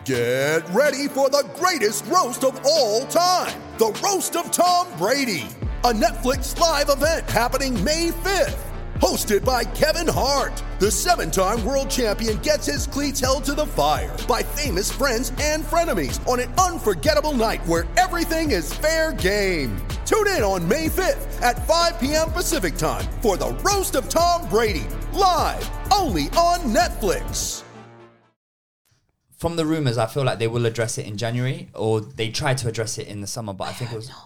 Get 0.04 0.62
ready 0.70 1.08
for 1.08 1.28
the 1.30 1.44
greatest 1.56 2.06
roast 2.06 2.44
of 2.44 2.60
all 2.64 3.06
time 3.06 3.60
the 3.78 3.88
Roast 4.04 4.36
of 4.36 4.50
Tom 4.52 4.86
Brady, 4.98 5.46
a 5.84 5.92
Netflix 5.92 6.58
live 6.60 6.88
event 6.90 7.28
happening 7.30 7.72
May 7.82 8.10
5th. 8.10 8.65
Hosted 9.00 9.44
by 9.44 9.62
Kevin 9.62 10.08
Hart, 10.08 10.62
the 10.78 10.90
seven 10.90 11.30
time 11.30 11.62
world 11.66 11.90
champion 11.90 12.38
gets 12.38 12.64
his 12.64 12.86
cleats 12.86 13.20
held 13.20 13.44
to 13.44 13.52
the 13.52 13.66
fire 13.66 14.16
by 14.26 14.42
famous 14.42 14.90
friends 14.90 15.32
and 15.38 15.64
frenemies 15.64 16.26
on 16.26 16.40
an 16.40 16.50
unforgettable 16.54 17.34
night 17.34 17.64
where 17.66 17.86
everything 17.98 18.52
is 18.52 18.72
fair 18.72 19.12
game. 19.12 19.76
Tune 20.06 20.28
in 20.28 20.42
on 20.42 20.66
May 20.66 20.88
5th 20.88 21.42
at 21.42 21.66
5 21.66 22.00
p.m. 22.00 22.32
Pacific 22.32 22.76
time 22.76 23.04
for 23.20 23.36
the 23.36 23.52
Roast 23.62 23.96
of 23.96 24.08
Tom 24.08 24.48
Brady, 24.48 24.86
live 25.12 25.68
only 25.92 26.24
on 26.30 26.60
Netflix. 26.60 27.64
From 29.36 29.56
the 29.56 29.66
rumors, 29.66 29.98
I 29.98 30.06
feel 30.06 30.24
like 30.24 30.38
they 30.38 30.48
will 30.48 30.64
address 30.64 30.96
it 30.96 31.04
in 31.06 31.18
January, 31.18 31.68
or 31.74 32.00
they 32.00 32.30
tried 32.30 32.56
to 32.58 32.68
address 32.68 32.96
it 32.96 33.08
in 33.08 33.20
the 33.20 33.26
summer, 33.26 33.52
but 33.52 33.68
I 33.68 33.72
think 33.72 33.92
it 33.92 33.96
was. 33.96 34.10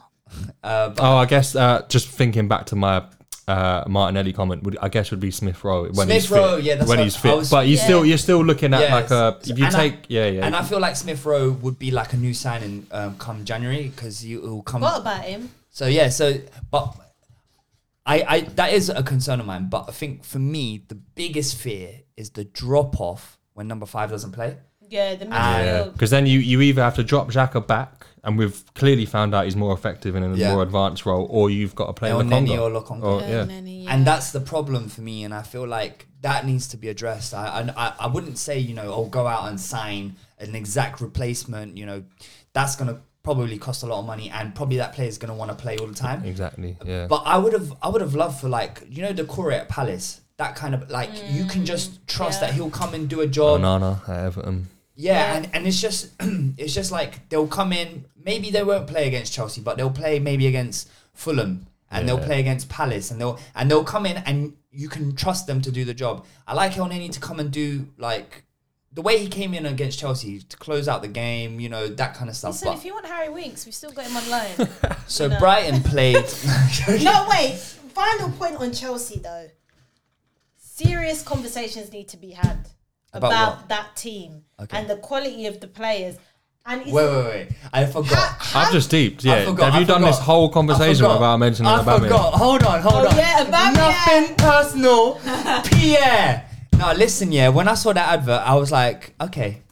Uh, 0.63 0.91
but 0.91 1.01
Oh, 1.03 1.17
I 1.17 1.27
guess 1.27 1.57
uh, 1.57 1.85
just 1.89 2.07
thinking 2.07 2.47
back 2.47 2.67
to 2.67 2.77
my 2.77 3.05
uh, 3.51 3.85
Martinelli 3.89 4.33
comment, 4.33 4.63
would 4.65 4.77
I 4.81 4.89
guess 4.89 5.11
would 5.11 5.21
be 5.21 5.31
Smith 5.31 5.63
Rowe 5.65 5.89
when 5.99 6.09
he's 6.09 6.27
Smith 6.29 6.39
Rowe, 6.39 6.57
fit. 6.57 6.65
yeah, 6.65 6.75
that's 6.77 6.89
when 6.89 6.99
he's 7.01 7.17
fit. 7.17 7.37
was- 7.37 7.51
but 7.51 7.67
you 7.67 7.77
yeah. 7.77 7.85
still 7.85 8.03
you're 8.09 8.19
still 8.29 8.43
looking 8.45 8.73
at 8.75 8.81
Yes. 8.81 8.91
like 8.99 9.11
a 9.11 9.39
if 9.51 9.59
you 9.59 9.65
And 9.67 9.75
I- 9.77 9.89
take 9.89 9.97
yeah 10.09 10.27
yeah. 10.27 10.47
And 10.47 10.55
I 10.55 10.63
feel 10.63 10.81
like 10.81 10.97
Smith 10.97 11.25
Rowe 11.27 11.51
would 11.65 11.79
be 11.79 11.91
like 11.91 12.13
a 12.13 12.17
new 12.17 12.35
signing 12.35 12.87
um, 12.93 13.17
come 13.19 13.45
January 13.45 13.89
because 13.95 14.21
he 14.21 14.37
will 14.37 14.63
come. 14.63 14.81
What 14.83 15.01
about 15.01 15.25
him? 15.25 15.51
So 15.71 15.87
yeah, 15.87 16.09
so 16.11 16.35
but 16.71 16.95
I, 18.07 18.17
I 18.35 18.41
that 18.57 18.73
is 18.73 18.89
a 18.89 19.03
concern 19.03 19.41
of 19.41 19.47
mine. 19.47 19.69
But 19.71 19.85
I 19.89 19.93
think 19.93 20.25
for 20.25 20.39
me, 20.39 20.85
the 20.89 20.95
biggest 20.95 21.57
fear 21.57 22.01
is 22.17 22.31
the 22.31 22.45
drop 22.45 23.01
off 23.01 23.39
when 23.55 23.69
number 23.69 23.87
five 23.87 24.11
doesn't 24.11 24.33
play. 24.33 24.57
Yeah, 24.89 25.15
the 25.15 25.27
yeah, 25.27 25.63
midfield. 25.85 25.93
because 25.93 26.11
then 26.11 26.27
you, 26.27 26.41
you 26.41 26.61
either 26.63 26.83
have 26.83 26.97
to 26.97 27.05
drop 27.05 27.29
Xhaka 27.29 27.65
back, 27.65 28.07
and 28.25 28.37
we've 28.39 28.63
clearly 28.75 29.07
found 29.07 29.35
out 29.35 29.45
he's 29.45 29.57
more 29.57 29.73
effective 29.75 30.15
in 30.17 30.23
a 30.23 30.35
Yeah. 30.35 30.53
more 30.53 30.63
advanced 30.63 31.07
role, 31.07 31.27
or 31.31 31.51
you've 31.51 31.75
got 31.75 31.87
to 31.87 31.93
play 31.93 32.11
El 32.11 32.23
Lokonga. 32.23 32.47
Neni 32.47 32.61
or 32.61 32.71
Lokonga. 32.71 33.03
Or- 33.03 33.21
yeah. 33.21 33.45
Neni, 33.45 33.87
And 33.89 34.07
that's 34.07 34.33
the 34.33 34.41
problem 34.41 34.89
for 34.89 35.01
me, 35.01 35.25
and 35.25 35.33
I 35.35 35.43
feel 35.43 35.67
like 35.67 36.07
that 36.23 36.47
needs 36.47 36.69
to 36.69 36.77
be 36.77 36.89
addressed. 36.89 37.33
I, 37.33 37.71
I 37.77 37.93
I 38.01 38.07
wouldn't 38.07 38.37
say 38.39 38.59
you 38.59 38.75
know 38.75 38.93
oh 38.93 39.07
go 39.07 39.27
out 39.27 39.49
and 39.49 39.59
sign 39.59 40.17
an 40.39 40.55
exact 40.55 41.01
replacement. 41.01 41.77
You 41.77 41.87
know, 41.87 42.03
that's 42.53 42.77
gonna 42.77 43.01
probably 43.23 43.59
cost 43.59 43.83
a 43.83 43.87
lot 43.87 44.01
of 44.01 44.07
money, 44.07 44.31
and 44.31 44.55
probably 44.55 44.79
that 44.79 44.93
player's 44.95 45.19
gonna 45.19 45.35
want 45.35 45.51
to 45.51 45.57
play 45.57 45.77
all 45.79 45.87
the 45.87 45.95
time. 45.95 46.25
Exactly. 46.25 46.77
Yeah. 46.85 47.07
But 47.07 47.23
I 47.27 47.39
would 47.39 47.53
have, 47.53 47.73
I 47.83 47.89
would 47.89 48.01
have 48.01 48.15
loved 48.15 48.41
for 48.41 48.49
like, 48.49 48.83
you 48.89 49.03
know, 49.03 49.13
the 49.13 49.25
core 49.25 49.53
at 49.53 49.69
Palace. 49.69 50.21
That 50.39 50.57
kind 50.57 50.75
of 50.75 50.91
like, 50.91 51.11
you 51.31 51.45
can 51.45 51.67
just 51.67 51.93
mm, 51.93 52.07
trust 52.07 52.41
yeah. 52.41 52.47
that 52.49 52.55
he'll 52.55 52.71
come 52.71 52.95
and 52.95 53.11
do 53.11 53.21
a 53.21 53.27
job. 53.27 53.61
Onana 53.61 54.09
at 54.09 54.25
Everton. 54.25 54.69
Yeah, 55.01 55.13
Yeah. 55.33 55.37
and, 55.37 55.49
and 55.55 55.67
it's 55.67 55.81
just, 55.81 56.11
it's 56.59 56.75
just 56.75 56.93
like 56.93 57.29
they'll 57.31 57.49
come 57.49 57.73
in. 57.73 58.05
Maybe 58.23 58.51
they 58.51 58.63
won't 58.63 58.87
play 58.87 59.07
against 59.09 59.33
Chelsea, 59.33 59.61
but 59.61 59.77
they'll 59.77 59.91
play 59.91 60.19
maybe 60.19 60.47
against 60.47 60.89
Fulham, 61.15 61.67
and 61.91 62.07
they'll 62.07 62.19
play 62.19 62.39
against 62.41 62.69
Palace, 62.69 63.11
and 63.11 63.21
they'll 63.21 63.39
and 63.55 63.71
they'll 63.71 63.85
come 63.85 64.05
in, 64.07 64.19
and 64.19 64.55
you 64.71 64.89
can 64.89 65.15
trust 65.17 65.47
them 65.47 65.61
to 65.63 65.71
do 65.73 65.85
the 65.85 65.95
job. 65.95 66.25
I 66.47 66.55
like 66.55 66.73
Elneny 66.75 67.11
to 67.13 67.21
come 67.21 67.41
and 67.41 67.51
do 67.51 67.89
like. 67.97 68.45
The 68.93 69.03
way 69.03 69.19
he 69.19 69.29
came 69.29 69.55
in 69.55 69.67
against 69.67 70.01
Chelsea 70.01 70.41
to 70.41 70.57
close 70.57 70.89
out 70.89 71.01
the 71.01 71.09
game, 71.09 71.61
you 71.61 71.69
know 71.69 71.87
that 71.87 72.13
kind 72.15 72.29
of 72.29 72.35
stuff. 72.37 72.55
Listen, 72.55 72.69
but 72.69 72.79
if 72.79 72.85
you 72.85 72.93
want 72.93 73.07
Harry 73.07 73.29
Winks, 73.29 73.65
we've 73.65 73.75
still 73.75 73.93
got 73.93 74.05
him 74.05 74.17
on 74.17 74.29
loan. 74.29 74.69
so 75.07 75.29
No. 75.29 75.39
Brighton 75.39 75.81
played. 75.83 76.17
no, 77.01 77.27
wait. 77.31 77.55
Final 77.95 78.31
point 78.33 78.57
on 78.57 78.73
Chelsea, 78.73 79.21
though. 79.21 79.47
Serious 80.57 81.23
conversations 81.23 81.93
need 81.93 82.09
to 82.09 82.17
be 82.17 82.33
had 82.33 82.69
About 83.13 83.33
about, 83.33 83.69
that 83.69 83.97
team 83.97 84.45
Okay. 84.61 84.79
and 84.79 84.89
the 84.89 84.97
quality 84.97 85.47
of 85.47 85.61
the 85.61 85.67
players. 85.67 86.17
And 86.67 86.83
wait, 86.85 86.93
wait, 86.93 87.25
wait! 87.25 87.49
I 87.73 87.87
forgot. 87.87 88.37
I've 88.55 88.71
just 88.71 88.91
deeped. 88.91 89.25
Yeah. 89.25 89.47
forgot, 89.47 89.73
have 89.73 89.81
you 89.81 89.87
I 89.87 89.99
done 89.99 90.03
this 90.03 90.19
whole 90.19 90.51
conversation 90.51 90.97
forgot. 91.07 91.15
without 91.15 91.37
mentioning 91.39 91.73
I 91.73 91.79
Aubameyang? 91.83 92.01
forgot. 92.03 92.35
Hold 92.35 92.63
on, 92.65 92.81
hold 92.83 93.07
Oh, 93.07 93.09
on. 93.09 93.17
yeah, 93.17 93.45
Aubameyang. 93.45 94.27
Nothing 94.27 94.35
personal. 94.37 95.21
Pierre. 95.65 96.47
No, 96.79 96.93
listen, 96.93 97.33
yeah. 97.33 97.49
When 97.49 97.67
I 97.67 97.75
saw 97.75 97.93
that 97.95 98.13
advert, 98.13 98.43
I 98.45 98.55
was 98.57 98.71
like, 98.71 99.15
okay, 99.21 99.63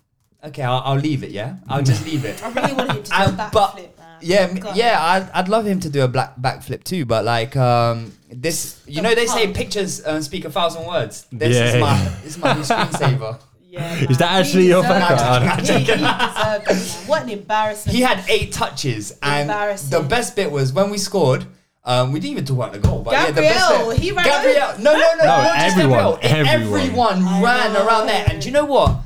okay, 0.42 0.62
I'll, 0.62 0.82
I'll 0.84 0.98
leave 0.98 1.22
it. 1.22 1.30
Yeah, 1.30 1.56
I'll 1.68 1.82
just 1.82 2.04
leave 2.06 2.24
it. 2.24 2.42
I 2.42 2.50
really 2.52 2.72
wanted 2.74 3.04
to 3.04 3.10
do 3.10 3.16
a 3.16 3.26
backflip, 3.28 3.52
but 3.52 3.74
man. 3.76 3.97
Yeah, 4.22 4.40
m- 4.50 4.56
God. 4.56 4.76
yeah, 4.76 4.98
I'd, 5.00 5.30
I'd 5.32 5.48
love 5.48 5.66
him 5.66 5.80
to 5.80 5.88
do 5.90 6.02
a 6.02 6.08
black 6.08 6.36
backflip 6.36 6.84
too. 6.84 7.04
But 7.04 7.24
like, 7.24 7.56
um, 7.56 8.12
this, 8.30 8.82
you 8.86 9.02
know, 9.02 9.14
they 9.14 9.26
say 9.26 9.52
pictures 9.52 10.04
uh, 10.04 10.20
speak 10.22 10.44
a 10.44 10.50
thousand 10.50 10.86
words. 10.86 11.26
This 11.32 11.56
Yeah. 11.56 11.74
is 11.74 11.80
my, 11.80 12.04
this 12.22 12.36
is 12.36 12.38
my 12.38 12.54
new 12.54 12.62
screensaver. 12.62 13.38
Yeah, 13.70 13.92
Is 13.96 14.08
man. 14.08 14.18
that 14.20 14.30
He 14.32 14.38
actually 14.40 14.66
your 14.68 14.80
deserved 14.82 15.00
background? 15.08 15.60
it. 15.60 15.66
He, 15.68 15.78
he 15.80 15.84
deserved 15.84 16.64
it, 16.70 16.74
man. 16.74 17.06
What 17.06 17.22
an 17.24 17.28
embarrassment. 17.28 17.94
He 17.96 18.02
had 18.02 18.24
eight 18.30 18.50
touches, 18.50 19.12
and 19.22 19.42
Embarrassing. 19.42 19.90
the 19.90 20.00
best 20.08 20.34
bit 20.36 20.50
was 20.50 20.72
when 20.72 20.88
we 20.88 20.96
scored. 20.96 21.44
Um, 21.84 22.10
we 22.12 22.18
didn't 22.18 22.32
even 22.32 22.44
talk 22.46 22.56
about 22.56 22.72
the 22.72 22.78
goal, 22.78 23.02
but 23.02 23.12
yeah, 23.12 23.26
the 23.30 23.42
best 23.42 23.68
Gabriel, 23.70 23.90
bit. 23.90 23.98
he 24.00 24.10
ran 24.12 24.24
Gabriel, 24.24 24.68
over- 24.70 24.82
no, 24.82 24.92
no, 24.94 24.98
no, 24.98 25.16
No, 25.18 25.24
not 25.26 25.54
just 25.60 25.76
everyone, 25.76 25.98
Gabriel. 25.98 26.18
everyone. 26.22 26.80
everyone 27.20 27.42
ran 27.42 27.72
know. 27.74 27.86
around 27.86 28.06
there, 28.06 28.24
and 28.28 28.40
do 28.40 28.48
you 28.48 28.52
know 28.54 28.64
what? 28.64 29.00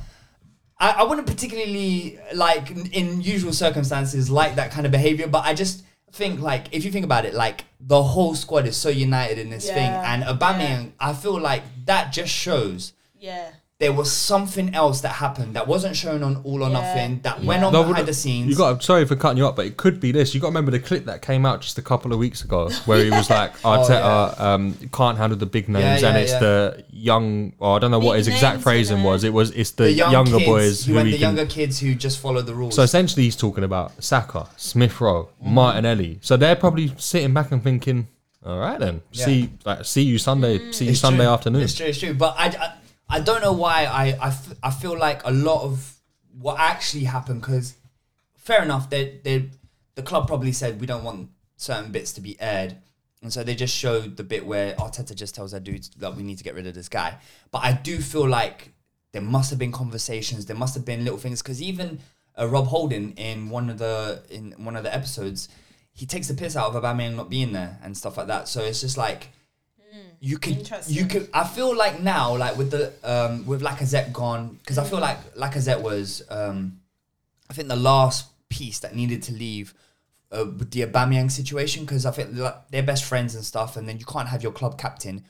I, 0.82 0.90
I 0.98 1.02
wouldn't 1.04 1.28
particularly 1.28 2.18
like 2.34 2.70
in- 2.92 3.20
usual 3.22 3.52
circumstances 3.52 4.28
like 4.28 4.56
that 4.56 4.72
kind 4.72 4.84
of 4.84 4.90
behavior, 4.90 5.28
but 5.28 5.44
I 5.44 5.54
just 5.54 5.84
think 6.10 6.40
like 6.40 6.66
if 6.72 6.84
you 6.84 6.90
think 6.90 7.04
about 7.04 7.24
it, 7.24 7.34
like 7.34 7.64
the 7.80 8.02
whole 8.02 8.34
squad 8.34 8.66
is 8.66 8.76
so 8.76 8.88
united 8.88 9.38
in 9.38 9.48
this 9.48 9.66
thing, 9.70 9.90
and 10.04 10.24
Aubameyang, 10.24 10.92
I 10.98 11.12
feel 11.14 11.40
like 11.40 11.62
that 11.86 12.12
just 12.12 12.32
shows 12.32 12.92
yeah. 13.18 13.50
There 13.82 13.92
was 13.92 14.10
something 14.12 14.74
else 14.74 15.00
that 15.00 15.14
happened 15.24 15.54
that 15.56 15.66
wasn't 15.66 15.94
shown 15.96 16.22
on 16.22 16.36
All 16.44 16.62
or 16.62 16.68
Yeah, 16.70 16.80
Nothing 16.80 17.20
that 17.22 17.40
yeah. 17.40 17.48
went 17.48 17.64
on 17.64 17.72
No, 17.72 17.82
behind 17.84 18.06
the 18.06 18.14
scenes. 18.14 18.48
You 18.50 18.56
got. 18.56 18.82
Sorry 18.82 19.04
for 19.04 19.16
cutting 19.16 19.38
you 19.38 19.46
up, 19.48 19.56
but 19.56 19.66
it 19.66 19.76
could 19.76 19.98
be 20.00 20.12
this. 20.12 20.34
You 20.34 20.40
got 20.40 20.46
to 20.46 20.50
remember 20.50 20.70
the 20.70 20.78
clip 20.78 21.04
that 21.06 21.20
came 21.20 21.44
out 21.44 21.60
just 21.62 21.76
a 21.78 21.82
couple 21.82 22.12
of 22.12 22.18
weeks 22.18 22.44
ago, 22.44 22.70
where 22.86 23.02
he 23.04 23.10
was 23.10 23.28
like, 23.28 23.52
"Arteta 23.62 24.40
um, 24.40 24.74
can't 24.92 25.18
handle 25.18 25.36
the 25.38 25.46
big 25.46 25.68
names, 25.68 26.02
Oh, 26.02 26.06
Yeah, 26.06 26.14
and 26.14 26.18
it's 26.22 26.32
yeah. 26.32 26.38
the 26.38 26.84
young." 26.92 27.52
Or 27.58 27.76
I 27.76 27.78
don't 27.80 27.90
know 27.90 27.98
what 27.98 28.12
Big 28.12 28.18
his 28.26 28.28
exact 28.28 28.62
phrasing 28.62 28.98
you 28.98 29.02
know. 29.02 29.08
was. 29.10 29.24
It 29.24 29.32
was 29.32 29.50
it's 29.50 29.72
the, 29.72 29.84
the 29.84 29.92
young 29.92 30.12
younger 30.12 30.38
kids, 30.38 30.46
boys 30.46 30.84
he 30.84 30.90
who 30.92 30.96
went 30.96 31.06
the 31.06 31.12
can. 31.12 31.20
younger 31.20 31.46
kids 31.46 31.80
who 31.80 31.94
just 31.94 32.20
follow 32.20 32.40
the 32.42 32.54
rules. 32.54 32.74
So 32.76 32.82
essentially, 32.82 33.24
he's 33.24 33.36
talking 33.36 33.64
about 33.64 34.02
Saka, 34.02 34.48
Smith 34.56 35.00
Rowe, 35.00 35.28
Mm-hmm. 35.42 35.54
Martinelli. 35.54 36.18
So 36.22 36.36
they're 36.36 36.56
probably 36.56 36.92
sitting 36.98 37.34
back 37.34 37.50
and 37.50 37.62
thinking, 37.64 38.06
"All 38.46 38.58
right 38.58 38.78
then, 38.78 39.02
Yeah. 39.12 39.24
see, 39.26 39.50
like, 39.64 39.84
see 39.84 40.02
you 40.02 40.18
Sunday, 40.18 40.70
see 40.72 40.84
you 40.86 40.90
It's 40.92 41.00
Sunday 41.00 41.24
true. 41.24 41.32
afternoon." 41.32 41.62
It's 41.62 41.74
true, 41.74 41.86
it's 41.86 41.98
true. 41.98 42.14
But 42.14 42.34
I, 42.38 42.46
I, 42.46 42.72
I 43.12 43.20
don't 43.20 43.42
know 43.42 43.52
why 43.52 43.84
I, 43.84 44.16
I, 44.18 44.28
f- 44.28 44.54
I 44.62 44.70
feel 44.70 44.98
like 44.98 45.20
a 45.26 45.30
lot 45.30 45.64
of 45.64 45.96
what 46.32 46.58
actually 46.58 47.04
happened 47.04 47.42
because 47.42 47.74
fair 48.38 48.62
enough, 48.62 48.88
they, 48.88 49.20
they, 49.22 49.50
the 49.96 50.02
club 50.02 50.26
probably 50.26 50.50
said 50.50 50.80
we 50.80 50.86
don't 50.86 51.04
want 51.04 51.28
certain 51.58 51.92
bits 51.92 52.14
to 52.14 52.22
be 52.22 52.40
aired. 52.40 52.74
And 53.20 53.30
so 53.30 53.44
they 53.44 53.54
just 53.54 53.76
showed 53.76 54.16
the 54.16 54.24
bit 54.24 54.46
where 54.46 54.72
Arteta 54.76 55.14
just 55.14 55.34
tells 55.34 55.50
their 55.50 55.60
dudes 55.60 55.90
that 55.98 56.16
we 56.16 56.22
need 56.22 56.38
to 56.38 56.44
get 56.44 56.54
rid 56.54 56.66
of 56.66 56.74
this 56.74 56.88
guy. 56.88 57.18
But 57.50 57.62
I 57.62 57.74
do 57.74 57.98
feel 57.98 58.26
like 58.26 58.72
there 59.12 59.20
must 59.20 59.50
have 59.50 59.58
been 59.58 59.72
conversations, 59.72 60.46
there 60.46 60.56
must 60.56 60.74
have 60.74 60.86
been 60.86 61.04
little 61.04 61.18
things 61.18 61.42
because 61.42 61.60
even 61.60 62.00
uh, 62.38 62.48
Rob 62.48 62.68
Holding 62.68 63.12
in 63.12 63.50
one 63.50 63.68
of 63.68 63.76
the 63.76 64.22
in 64.30 64.52
one 64.56 64.74
of 64.74 64.84
the 64.84 64.94
episodes, 64.94 65.50
he 65.92 66.06
takes 66.06 66.28
the 66.28 66.34
piss 66.34 66.56
out 66.56 66.74
of 66.74 66.82
Aubameyang 66.82 67.14
not 67.14 67.28
being 67.28 67.52
there 67.52 67.78
and 67.82 67.94
stuff 67.94 68.16
like 68.16 68.28
that. 68.28 68.48
So 68.48 68.62
it's 68.62 68.80
just 68.80 68.96
like 68.96 69.28
you 70.24 70.38
Interesting. 70.40 70.94
you 70.94 71.06
could 71.06 71.28
I 71.34 71.42
feel 71.42 71.76
like 71.76 72.00
now 72.00 72.36
like 72.36 72.56
with 72.56 72.70
the 72.70 72.92
um 73.02 73.44
with 73.44 73.60
Lacazette 73.60 74.12
gone 74.12 74.56
because 74.60 74.78
I 74.78 74.84
feel 74.84 75.00
like 75.00 75.34
Lacazette 75.34 75.82
was 75.82 76.22
um 76.30 76.78
I 77.50 77.54
think 77.54 77.66
the 77.68 77.76
last 77.76 78.26
piece 78.48 78.78
that 78.78 78.94
needed 78.94 79.24
to 79.24 79.32
leave 79.32 79.74
uh, 80.30 80.44
with 80.44 80.70
the 80.70 80.82
Aubameyang 80.86 81.30
situation 81.30 81.84
because 81.84 82.06
I 82.06 82.12
think 82.12 82.36
like, 82.36 82.68
they're 82.70 82.84
best 82.84 83.04
friends 83.04 83.34
and 83.34 83.44
stuff 83.44 83.76
and 83.76 83.88
then 83.88 83.98
you 83.98 84.04
can't 84.04 84.28
have 84.28 84.44
your 84.44 84.52
club 84.52 84.78
captain 84.78 85.24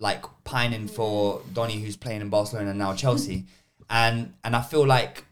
like 0.00 0.24
pining 0.42 0.88
for 0.88 1.40
Donny 1.52 1.80
who's 1.80 1.96
playing 1.96 2.20
in 2.20 2.28
Barcelona 2.28 2.70
and 2.70 2.78
now 2.78 2.94
Chelsea. 2.94 3.46
And 3.90 4.32
and 4.42 4.56
I 4.56 4.62
feel 4.62 4.86
like 4.86 5.24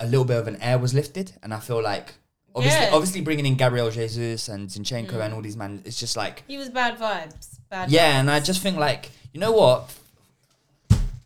a 0.00 0.06
little 0.06 0.24
bit 0.24 0.38
of 0.38 0.48
an 0.48 0.56
air 0.62 0.78
was 0.78 0.94
lifted 0.94 1.32
and 1.42 1.52
I 1.52 1.60
feel 1.60 1.82
like 1.82 2.14
obviously 2.54 2.84
Yeah. 2.84 2.94
obviously 2.94 3.20
bringing 3.20 3.46
in 3.46 3.54
Gabriel 3.54 3.90
Jesus 3.90 4.48
and 4.48 4.68
Zinchenko 4.68 5.20
and 5.20 5.32
mm. 5.32 5.34
all 5.34 5.42
these 5.42 5.56
men 5.56 5.82
it's 5.84 5.98
just 5.98 6.16
like 6.16 6.44
He 6.46 6.58
was 6.58 6.68
bad 6.68 6.98
vibes. 6.98 7.58
Bad 7.70 7.90
yeah, 7.90 8.12
vibes. 8.12 8.20
and 8.20 8.30
I 8.30 8.40
just 8.40 8.62
think 8.62 8.76
like, 8.76 9.10
you 9.32 9.40
know 9.40 9.52
what? 9.52 9.94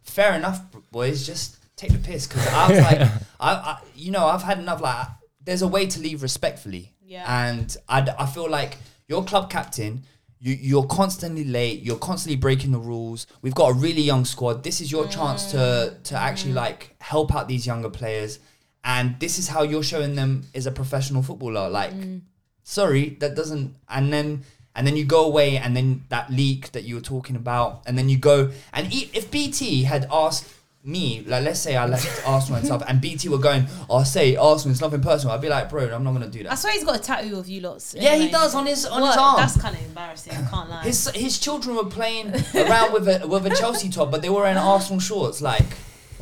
Fair 0.05 0.35
enough, 0.35 0.63
boys. 0.93 1.27
Just 1.27 1.57
take 1.77 1.93
the 1.93 1.99
piss 1.99 2.27
because 2.27 2.47
I 2.49 2.69
was 2.69 2.79
like, 2.91 3.01
I, 3.41 3.53
I, 3.53 3.79
you 3.95 4.11
know, 4.11 4.27
I've 4.27 4.43
had 4.43 4.59
enough. 4.59 4.81
Like, 4.81 5.09
there's 5.45 5.63
a 5.63 5.69
way 5.69 5.87
to 5.87 6.01
leave 6.01 6.23
respectfully. 6.23 6.93
Yeah. 7.05 7.49
And 7.49 7.77
I, 7.89 8.15
I 8.19 8.27
feel 8.27 8.49
like 8.49 8.79
your 9.09 9.25
club 9.25 9.51
captain. 9.51 10.03
You, 10.39 10.53
you're 10.53 10.87
constantly 10.87 11.45
late. 11.45 11.83
You're 11.83 11.97
constantly 11.97 12.37
breaking 12.37 12.71
the 12.71 12.79
rules. 12.79 13.27
We've 13.41 13.55
got 13.55 13.71
a 13.71 13.75
really 13.75 14.03
young 14.03 14.27
squad. 14.27 14.63
This 14.63 14.83
is 14.83 14.93
your 14.93 15.09
chance 15.09 15.51
to 15.53 15.57
mm. 15.57 16.03
to 16.05 16.15
actually 16.15 16.53
mm. 16.53 16.57
like 16.57 16.95
help 17.01 17.35
out 17.35 17.49
these 17.49 17.67
younger 17.67 17.89
players, 17.89 18.39
and 18.87 19.19
this 19.19 19.39
is 19.39 19.49
how 19.49 19.63
you're 19.63 19.83
showing 19.83 20.15
them 20.15 20.45
is 20.55 20.67
a 20.67 20.71
professional 20.71 21.21
footballer. 21.21 21.69
Like, 21.69 21.93
mm. 21.93 22.21
sorry, 22.63 23.11
that 23.21 23.35
doesn't. 23.35 23.75
And 23.89 24.13
then 24.13 24.45
and 24.77 24.87
then 24.87 24.97
you 24.97 25.05
go 25.05 25.25
away, 25.25 25.57
and 25.57 25.77
then 25.77 26.05
that 26.11 26.31
leak 26.31 26.73
that 26.73 26.85
you 26.85 26.95
were 26.95 27.01
talking 27.01 27.35
about, 27.35 27.83
and 27.87 27.99
then 27.99 28.09
you 28.09 28.17
go 28.17 28.53
and 28.73 28.93
e- 28.93 29.11
if 29.13 29.31
BT 29.31 29.83
had 29.83 30.07
asked 30.11 30.53
me, 30.85 31.25
like 31.27 31.43
let's 31.43 31.59
say 31.59 31.77
I 31.77 31.87
left 31.87 32.23
Arsenal 32.27 32.59
and 32.59 32.67
stuff, 32.67 32.85
and 32.87 33.01
BT 33.01 33.29
were 33.29 33.39
going, 33.39 33.67
"Oh, 33.91 34.05
say 34.05 34.37
Arsenal, 34.37 34.73
it's 34.73 34.81
nothing 34.81 35.01
personal." 35.01 35.35
I'd 35.35 35.41
be 35.41 35.49
like, 35.49 35.69
"Bro, 35.69 35.93
I'm 35.93 36.05
not 36.05 36.13
gonna 36.13 36.29
do 36.29 36.45
that. 36.45 36.53
I 36.53 36.55
swear 36.55 36.75
he's 36.75 36.85
got 36.85 36.97
a 36.97 37.03
tattoo 37.03 37.39
of 37.39 37.49
you 37.49 37.63
lots. 37.63 37.95
Yeah, 37.99 38.15
he 38.15 38.31
does 38.31 38.55
on 38.55 38.67
his 38.67 38.87
on 38.87 39.03
his 39.05 39.17
arm. 39.17 39.37
That's 39.39 39.61
kind 39.61 39.75
of 39.75 39.85
embarrassing. 39.85 40.35
I 40.35 40.43
can't 40.43 40.71
lie. 40.71 40.85
His 40.85 41.09
his 41.09 41.41
children 41.41 41.75
were 41.75 41.87
playing 41.87 42.29
around 42.55 42.93
with 42.93 43.09
a 43.09 43.27
with 43.27 43.47
a 43.47 43.57
Chelsea 43.57 43.89
top, 43.89 44.13
but 44.13 44.23
they 44.23 44.31
were 44.31 44.47
in 44.47 44.59
Arsenal 44.59 45.01
shorts. 45.01 45.43
Like, 45.43 45.67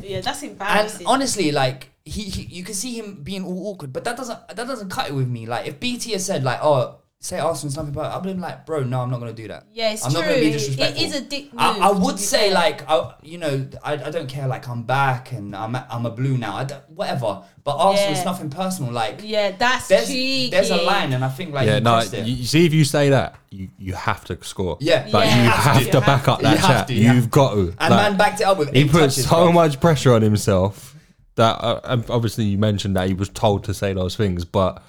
yeah, 0.01 0.21
that's 0.21 0.41
embarrassing. 0.41 1.01
and 1.01 1.07
honestly, 1.07 1.51
like 1.51 1.89
he, 2.05 2.23
he 2.23 2.43
you 2.43 2.63
can 2.63 2.75
see 2.75 2.97
him 2.97 3.15
being 3.23 3.43
all 3.43 3.67
awkward, 3.67 3.91
but 3.91 4.03
that 4.03 4.15
doesn't 4.17 4.47
that 4.49 4.55
doesn't 4.67 4.89
cut 4.89 5.09
it 5.09 5.13
with 5.13 5.27
me. 5.27 5.45
Like, 5.47 5.67
if 5.67 5.79
BT 5.79 6.11
has 6.11 6.23
said 6.25 6.43
like, 6.43 6.59
"Oh, 6.61 6.97
say 7.19 7.39
Arsenal's 7.39 7.75
nothing," 7.75 7.93
but 7.93 8.13
I've 8.13 8.21
been 8.21 8.39
like, 8.39 8.65
"Bro, 8.67 8.83
no, 8.83 9.01
I'm 9.01 9.09
not 9.09 9.19
gonna 9.19 9.33
do 9.33 9.47
that." 9.47 9.65
yeah, 9.73 9.91
it's 9.93 10.05
I'm 10.05 10.11
true. 10.11 10.21
not 10.21 10.27
gonna 10.29 10.39
be 10.41 10.51
disrespectful. 10.51 11.01
it 11.03 11.07
is 11.07 11.15
a 11.15 11.21
dick 11.21 11.45
move. 11.51 11.61
I, 11.61 11.79
I 11.79 11.91
would 11.91 12.19
say 12.19 12.45
fair. 12.49 12.53
like 12.53 12.87
I, 12.87 13.15
you 13.23 13.39
know 13.39 13.67
I, 13.83 13.93
I 13.93 14.11
don't 14.11 14.29
care 14.29 14.47
like 14.47 14.67
I'm 14.69 14.83
back 14.83 15.31
and 15.31 15.55
I'm 15.55 15.73
a, 15.73 15.87
I'm 15.89 16.05
a 16.05 16.11
blue 16.11 16.37
now 16.37 16.55
I 16.55 16.63
don't, 16.65 16.87
whatever 16.91 17.41
but 17.63 17.75
Arsenal 17.75 18.11
Yeah. 18.11 18.19
is 18.19 18.25
nothing 18.25 18.49
personal 18.51 18.91
like 18.91 19.21
yeah, 19.23 19.55
that's 19.57 19.87
there's 19.87 20.05
cheeky. 20.07 20.51
there's 20.51 20.69
a 20.69 20.77
line 20.77 21.11
and 21.13 21.25
I 21.25 21.29
think 21.29 21.53
like 21.55 21.65
yeah, 21.65 21.75
he 21.77 21.81
no. 21.81 21.97
it. 21.97 22.13
You, 22.13 22.35
you 22.35 22.45
see, 22.45 22.67
if 22.67 22.73
you 22.75 22.85
say 22.85 23.09
that, 23.09 23.35
you, 23.49 23.69
you 23.79 23.93
have 23.93 24.23
to 24.25 24.37
score. 24.43 24.77
Yeah. 24.79 25.07
like 25.11 25.25
Yeah. 25.25 25.37
you 25.37 25.43
You 25.45 25.49
have, 25.49 25.73
have 25.77 25.83
to, 25.85 25.91
to. 25.93 26.01
back 26.01 26.27
up 26.27 26.41
that 26.41 26.59
have 26.59 26.69
chat. 26.69 26.87
to, 26.89 26.93
you 26.93 27.07
have 27.07 27.15
You've 27.15 27.31
got 27.31 27.53
to. 27.55 27.59
and 27.61 27.71
Like, 27.79 27.89
man 27.89 28.17
backed 28.17 28.41
it 28.41 28.43
up 28.43 28.59
with 28.59 28.71
he 28.71 28.81
eight 28.81 28.91
put 28.91 28.99
touches, 28.99 29.23
so 29.27 29.45
bro. 29.45 29.51
much 29.51 29.79
pressure 29.81 30.13
on 30.13 30.21
himself 30.21 30.94
that 31.35 31.55
uh, 31.63 32.01
obviously 32.09 32.45
you 32.45 32.57
mentioned 32.57 32.95
that 32.95 33.07
he 33.07 33.13
was 33.13 33.29
told 33.29 33.63
to 33.65 33.73
say 33.73 33.93
those 33.93 34.15
things, 34.15 34.45
but 34.45 34.81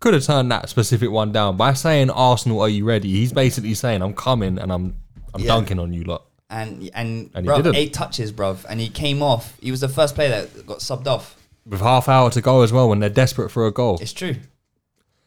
could 0.00 0.12
have 0.14 0.24
turned 0.24 0.50
that 0.52 0.68
specific 0.68 1.10
one 1.10 1.32
down 1.32 1.56
by 1.56 1.72
saying 1.72 2.10
Arsenal, 2.10 2.60
are 2.60 2.68
you 2.68 2.84
ready? 2.84 3.08
He's 3.10 3.32
basically 3.32 3.74
saying 3.74 4.02
I'm 4.02 4.14
coming 4.14 4.58
and 4.58 4.70
I'm 4.72 4.96
I'm 5.34 5.40
Yeah. 5.42 5.48
dunking 5.48 5.78
on 5.78 5.92
you 5.92 6.04
lot. 6.04 6.22
and 6.50 6.88
and, 6.94 7.30
And 7.34 7.46
he 7.46 7.52
didn't. 7.56 7.74
eight 7.76 7.92
touches 7.92 8.30
bruv 8.32 8.64
and 8.68 8.78
he 8.80 8.88
came 8.88 9.22
off 9.22 9.56
he 9.60 9.70
was 9.70 9.80
the 9.80 9.88
first 9.88 10.14
player 10.14 10.30
that 10.30 10.66
got 10.66 10.78
subbed 10.78 11.06
off 11.06 11.36
With 11.66 11.80
half 11.80 12.08
hour 12.08 12.30
to 12.30 12.40
go 12.40 12.62
as 12.62 12.72
well, 12.72 12.88
when 12.88 13.00
they're 13.00 13.08
desperate 13.24 13.50
for 13.50 13.66
a 13.66 13.72
goal. 13.72 13.98
it's 14.00 14.12
true 14.12 14.36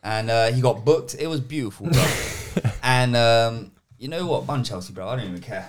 and 0.04 0.30
uh, 0.30 0.48
he 0.52 0.62
got 0.62 0.86
booked 0.86 1.16
it 1.20 1.28
was 1.28 1.42
beautiful 1.42 1.88
bro 1.90 2.06
and 2.84 3.16
um, 3.18 3.72
you 3.98 4.08
know 4.08 4.26
what 4.26 4.48
bun 4.48 4.64
Chelsea 4.64 4.94
bro 4.94 5.10
I 5.10 5.16
don't 5.18 5.26
even 5.28 5.42
care 5.42 5.68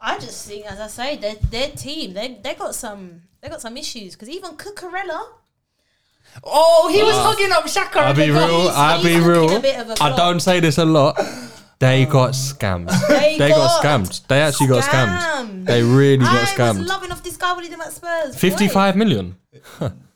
I 0.00 0.18
just 0.18 0.46
think, 0.46 0.70
as 0.70 0.78
I 0.80 0.86
say, 0.86 1.16
their 1.16 1.34
their 1.36 1.68
team 1.70 2.14
they 2.14 2.38
they 2.42 2.54
got 2.54 2.74
some 2.74 3.22
they 3.40 3.48
got 3.48 3.60
some 3.60 3.76
issues 3.76 4.14
because 4.14 4.28
even 4.28 4.52
Cucurella, 4.56 5.26
oh 6.44 6.90
he 6.92 7.02
was 7.02 7.16
ah. 7.16 7.32
hugging 7.32 7.52
up 7.52 7.64
Xhaka 7.64 7.96
I'll 7.96 8.14
be 8.14 8.30
real. 8.30 8.68
I'll 8.72 9.02
be 9.02 9.18
real. 9.20 9.56
a 9.56 9.60
bit 9.60 9.78
of 9.80 9.88
a 9.88 9.92
I 9.92 9.96
flop. 9.96 10.16
don't 10.16 10.40
say 10.40 10.60
this 10.60 10.78
a 10.78 10.84
lot. 10.84 11.18
They 11.80 12.06
oh. 12.06 12.10
got 12.10 12.30
scammed. 12.32 12.90
They 13.08 13.38
They 13.38 13.48
got 13.50 13.82
got 13.82 13.84
scammed. 13.84 14.26
They 14.26 14.40
actually 14.40 14.66
got 14.68 14.82
scammed. 14.84 15.18
scammed. 15.18 15.66
They 15.66 15.82
really 15.82 16.18
got 16.18 16.34
I 16.34 16.40
was 16.40 16.48
scammed. 16.50 16.86
loving 16.88 17.12
off 17.12 17.22
this 17.22 17.36
guy 17.36 17.52
when 17.54 17.64
he 17.64 17.70
did 17.70 17.80
at 17.80 17.92
Spurs. 17.92 18.32
boy. 18.32 18.38
55 18.38 18.96
million. 18.96 19.36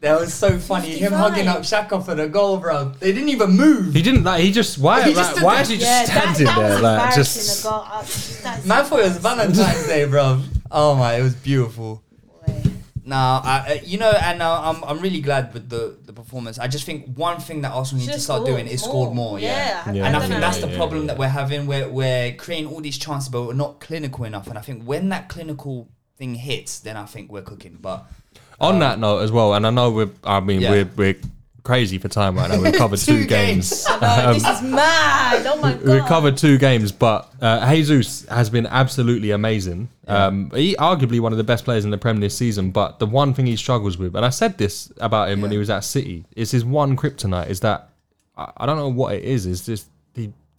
That 0.00 0.18
was 0.18 0.32
so 0.32 0.58
funny. 0.58 0.88
Him 0.92 1.12
55. 1.12 1.18
hugging 1.18 1.46
up 1.48 1.58
Xhaka 1.58 2.02
for 2.04 2.14
the 2.14 2.26
goal, 2.26 2.56
bro. 2.56 2.92
They 3.00 3.12
didn't 3.12 3.28
even 3.28 3.50
move. 3.50 3.92
He 3.94 4.00
didn't 4.00 4.24
like. 4.24 4.42
He 4.42 4.50
just 4.50 4.78
why? 4.78 5.02
He 5.02 5.08
like, 5.08 5.16
just 5.16 5.30
stood 5.32 5.44
why 5.44 5.54
there. 5.54 5.62
is 5.62 5.68
he 5.68 5.76
just 5.76 5.86
Yeah, 5.90 6.06
that, 6.06 6.22
standing 6.36 6.46
that 6.46 6.56
there 6.58 6.70
was 6.72 6.82
like 6.82 6.92
embarrassing. 7.00 7.22
just? 7.22 7.62
the 7.62 7.68
goal. 7.68 7.80
I- 7.84 7.90
that's- 8.00 8.66
Man 8.66 8.84
thought 8.86 9.00
it 9.00 9.02
was 9.04 9.16
Valentine's 9.18 9.86
Day, 9.86 10.04
bro. 10.06 10.42
Oh 10.70 10.94
my, 10.94 11.14
it 11.16 11.22
was 11.22 11.34
beautiful. 11.34 12.02
Boy. 12.46 12.62
Nah, 13.04 13.40
I, 13.44 13.58
uh, 13.58 13.78
you 13.84 13.98
know, 13.98 14.10
and 14.10 14.40
uh, 14.40 14.60
I'm 14.70 14.82
I'm 14.84 15.00
really 15.00 15.20
glad 15.20 15.52
with 15.52 15.68
the 15.68 15.96
the 16.06 16.12
performance. 16.14 16.58
I 16.58 16.66
just 16.68 16.86
think 16.86 17.14
one 17.16 17.38
thing 17.40 17.60
that 17.62 17.72
Arsenal 17.72 18.00
need 18.00 18.06
to 18.06 18.12
Should've 18.12 18.22
start 18.22 18.46
doing 18.46 18.66
is 18.68 18.80
more. 18.82 18.88
scored 18.90 19.14
more. 19.14 19.38
Yeah. 19.38 19.48
Yeah, 19.86 19.92
Yeah. 19.92 20.06
And 20.06 20.16
I 20.16 20.18
don't 20.18 20.20
think 20.22 20.34
know. 20.34 20.40
that's 20.40 20.58
the 20.60 20.68
Yeah, 20.70 20.76
problem 20.76 21.02
yeah. 21.02 21.06
that 21.08 21.18
we're 21.18 21.28
having. 21.28 21.66
We're 21.66 21.88
we're 21.90 22.32
creating 22.36 22.68
all 22.72 22.80
these 22.80 22.96
chances, 22.98 23.28
but 23.28 23.42
we're 23.42 23.52
not 23.52 23.80
clinical 23.80 24.24
enough. 24.24 24.46
And 24.46 24.56
I 24.56 24.62
think 24.62 24.84
when 24.84 25.10
that 25.10 25.28
clinical 25.28 25.88
thing 26.16 26.36
hits, 26.36 26.78
then 26.80 26.96
I 26.96 27.04
think 27.04 27.30
we're 27.32 27.42
cooking. 27.42 27.78
But 27.80 28.06
On 28.60 28.78
that 28.80 28.98
note 28.98 29.20
as 29.20 29.32
well, 29.32 29.54
and 29.54 29.66
I 29.66 29.70
know 29.70 29.90
we're. 29.90 30.10
I 30.24 30.40
mean, 30.40 30.60
Yeah. 30.60 30.70
we're 30.70 30.90
we're 30.96 31.16
crazy 31.62 31.98
for 31.98 32.08
time 32.08 32.36
right 32.36 32.50
now. 32.50 32.60
We've 32.60 32.74
covered 32.74 32.98
two, 33.08 33.22
Two 33.22 33.26
games. 33.26 33.86
games. 33.86 34.00
No, 34.00 34.32
this 34.34 34.46
is 34.48 34.62
mad. 34.62 35.46
Oh 35.46 35.56
my 35.60 35.72
god. 35.74 35.82
We've 35.84 36.04
covered 36.06 36.36
two 36.36 36.58
games, 36.58 36.90
but 36.92 37.30
uh, 37.40 37.70
Jesus 37.74 38.26
has 38.28 38.50
been 38.50 38.66
absolutely 38.66 39.30
amazing. 39.30 39.88
Um, 40.06 40.50
he 40.54 40.74
arguably 40.76 41.20
one 41.20 41.32
of 41.32 41.38
the 41.38 41.44
best 41.44 41.64
players 41.64 41.84
in 41.84 41.90
the 41.90 41.98
Premier 41.98 42.20
this 42.20 42.36
season. 42.36 42.70
But 42.70 42.98
the 42.98 43.06
one 43.06 43.32
thing 43.34 43.46
he 43.46 43.56
struggles 43.56 43.96
with, 43.98 44.16
and 44.16 44.24
I 44.26 44.30
said 44.30 44.58
this 44.58 44.92
about 44.98 45.28
him 45.30 45.40
when 45.40 45.50
he 45.52 45.58
was 45.58 45.70
at 45.70 45.80
City, 45.84 46.24
is 46.36 46.50
his 46.50 46.64
one 46.64 46.96
kryptonite. 46.96 47.48
Is 47.48 47.60
that 47.60 47.90
I, 48.36 48.50
I 48.56 48.66
don't 48.66 48.76
know 48.76 48.88
what 48.88 49.14
it 49.14 49.24
is. 49.24 49.46
Is 49.46 49.64
just 49.64 49.86
he 49.86 49.89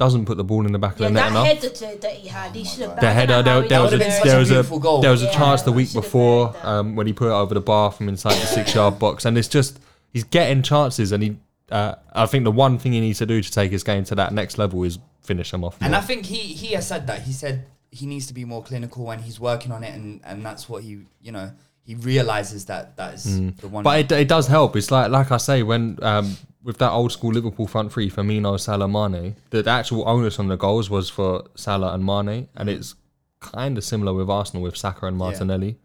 doesn't 0.02 0.26
put 0.26 0.36
the 0.38 0.44
ball 0.44 0.66
in 0.66 0.72
the 0.72 0.80
back 0.80 1.00
Yeah, 1.00 1.08
of 1.08 1.14
the 1.14 1.20
net 1.20 1.24
that 1.24 1.32
enough. 1.32 1.48
header 1.80 1.98
that 2.02 2.14
he 2.14 2.28
had, 2.28 2.56
he 2.56 2.64
should 2.66 2.82
have. 2.90 3.00
the 3.00 3.12
header. 3.14 3.44
There, 3.44 3.62
there 3.68 3.82
was 3.82 3.94
a 3.94 3.96
would've 3.98 4.00
been 4.00 4.12
such 4.12 4.24
there 4.24 4.40
was 4.40 4.52
a 4.52 4.64
goal. 4.80 5.02
there 5.02 5.12
was 5.12 5.22
a 5.22 5.26
Yeah, 5.28 5.32
chance 5.40 5.62
the 5.62 5.72
week 5.72 5.94
before 5.94 6.56
um, 6.64 6.96
when 6.96 7.06
he 7.08 7.14
put 7.14 7.28
it 7.28 7.32
over 7.44 7.54
the 7.54 7.62
bar 7.62 7.92
from 7.92 8.10
inside 8.10 8.34
the 8.34 8.48
six 8.48 8.74
yard 8.74 8.98
box, 8.98 9.26
and 9.26 9.38
it's 9.38 9.48
just 9.48 9.80
he's 10.12 10.24
getting 10.26 10.62
chances, 10.64 11.12
and 11.12 11.22
he. 11.24 11.38
Uh, 11.72 11.96
I 12.14 12.26
think 12.26 12.44
the 12.44 12.52
one 12.52 12.78
thing 12.80 12.92
he 12.94 13.00
needs 13.00 13.20
to 13.20 13.26
do 13.26 13.42
to 13.42 13.52
take 13.52 13.72
his 13.72 13.84
game 13.84 14.04
to 14.06 14.16
that 14.16 14.34
next 14.34 14.58
level 14.58 14.84
is 14.84 15.00
finish 15.22 15.54
him 15.54 15.64
off. 15.64 15.78
And. 15.82 15.96
I 15.96 16.02
think 16.02 16.26
he 16.26 16.40
he 16.40 16.74
has 16.74 16.86
said 16.88 17.08
that. 17.08 17.22
He 17.22 17.32
said 17.32 17.66
he 17.92 18.06
needs 18.06 18.26
to 18.28 18.34
be 18.34 18.44
more 18.44 18.62
clinical 18.64 19.10
and 19.12 19.22
he's 19.22 19.40
working 19.40 19.72
on 19.72 19.84
it 19.84 19.94
and, 19.94 20.20
and 20.26 20.46
that's 20.46 20.68
what 20.68 20.82
he 20.84 20.92
you 21.22 21.32
know, 21.32 21.52
he 21.84 21.94
realizes 21.96 22.66
that 22.66 22.96
that 22.98 23.14
is 23.14 23.24
the 23.62 23.68
one 23.68 23.84
Mm. 23.84 23.88
But 23.90 24.00
it, 24.00 24.12
it 24.24 24.28
does 24.28 24.48
help. 24.48 24.76
It's 24.76 24.92
like 24.92 25.12
like 25.12 25.32
I 25.32 25.38
say 25.38 25.62
when 25.64 25.98
um, 26.02 26.36
with 26.64 26.78
that 26.78 26.92
old 26.92 27.12
school 27.12 27.32
Liverpool 27.32 27.68
front 27.68 27.92
three, 27.92 28.10
Firmino, 28.10 28.60
Salah, 28.60 28.88
Mane, 28.88 29.36
the, 29.50 29.64
the 29.64 29.70
actual 29.70 30.08
onus 30.08 30.38
on 30.40 30.48
the 30.48 30.58
goals 30.58 30.90
was 30.90 31.10
for 31.10 31.44
Salah 31.56 31.94
and 31.94 32.06
Mane, 32.06 32.48
and 32.56 32.70
it's 32.70 32.96
kind 33.40 33.78
of 33.78 33.84
similar 33.84 34.14
with 34.14 34.30
Arsenal 34.30 34.62
with 34.64 34.78
Saka 34.78 35.08
and 35.08 35.18
Martinelli. 35.18 35.78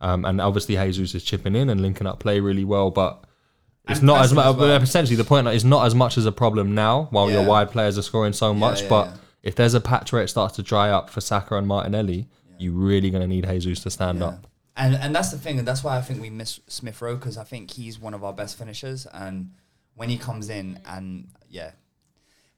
Um, 0.00 0.24
and 0.24 0.40
obviously 0.40 0.76
Jesus 0.76 1.14
is 1.14 1.24
chipping 1.24 1.54
in 1.56 1.68
and 1.68 1.80
linking 1.82 2.06
up 2.06 2.20
play 2.20 2.40
really 2.40 2.64
well, 2.64 2.90
but 2.90 3.24
it's 3.88 3.98
And 3.98 4.06
not 4.06 4.22
as 4.24 4.32
much. 4.32 4.56
well. 4.56 4.76
Essentially, 4.82 5.16
the 5.16 5.24
point 5.24 5.46
is 5.48 5.64
not 5.64 5.86
as 5.86 5.94
much 5.94 6.16
as 6.16 6.24
a 6.24 6.32
problem 6.32 6.74
now 6.74 7.08
while 7.10 7.30
your 7.30 7.44
wide 7.44 7.70
players 7.70 7.98
are 7.98 8.02
scoring 8.02 8.32
so 8.32 8.54
much. 8.54 8.82
yeah, 8.82 8.88
but 8.88 9.06
yeah. 9.08 9.16
if 9.42 9.54
there's 9.56 9.74
a 9.74 9.80
patch 9.80 10.12
where 10.12 10.22
it 10.22 10.28
starts 10.28 10.54
to 10.56 10.62
dry 10.62 10.90
up 10.90 11.10
for 11.10 11.20
Saka 11.20 11.56
and 11.56 11.66
Martinelli, 11.66 12.28
you're 12.58 12.72
really 12.72 13.10
going 13.10 13.22
to 13.22 13.26
need 13.28 13.46
Jesus 13.46 13.80
to 13.82 13.90
stand 13.90 14.20
Yeah. 14.20 14.26
up. 14.26 14.46
And 14.76 14.94
and 14.94 15.12
that's 15.14 15.32
the 15.32 15.38
thing, 15.38 15.58
and 15.58 15.66
that's 15.66 15.82
why 15.82 15.96
I 15.98 16.00
think 16.00 16.20
we 16.20 16.30
miss 16.30 16.60
Smith 16.68 17.02
Rowe 17.02 17.16
because 17.16 17.36
I 17.36 17.42
think 17.44 17.72
he's 17.72 17.98
one 17.98 18.14
of 18.14 18.22
our 18.22 18.32
best 18.32 18.56
finishers. 18.56 19.06
And 19.12 19.50
when 19.98 20.08
he 20.08 20.16
comes 20.16 20.48
in, 20.48 20.80
and 20.86 21.28
yeah. 21.50 21.72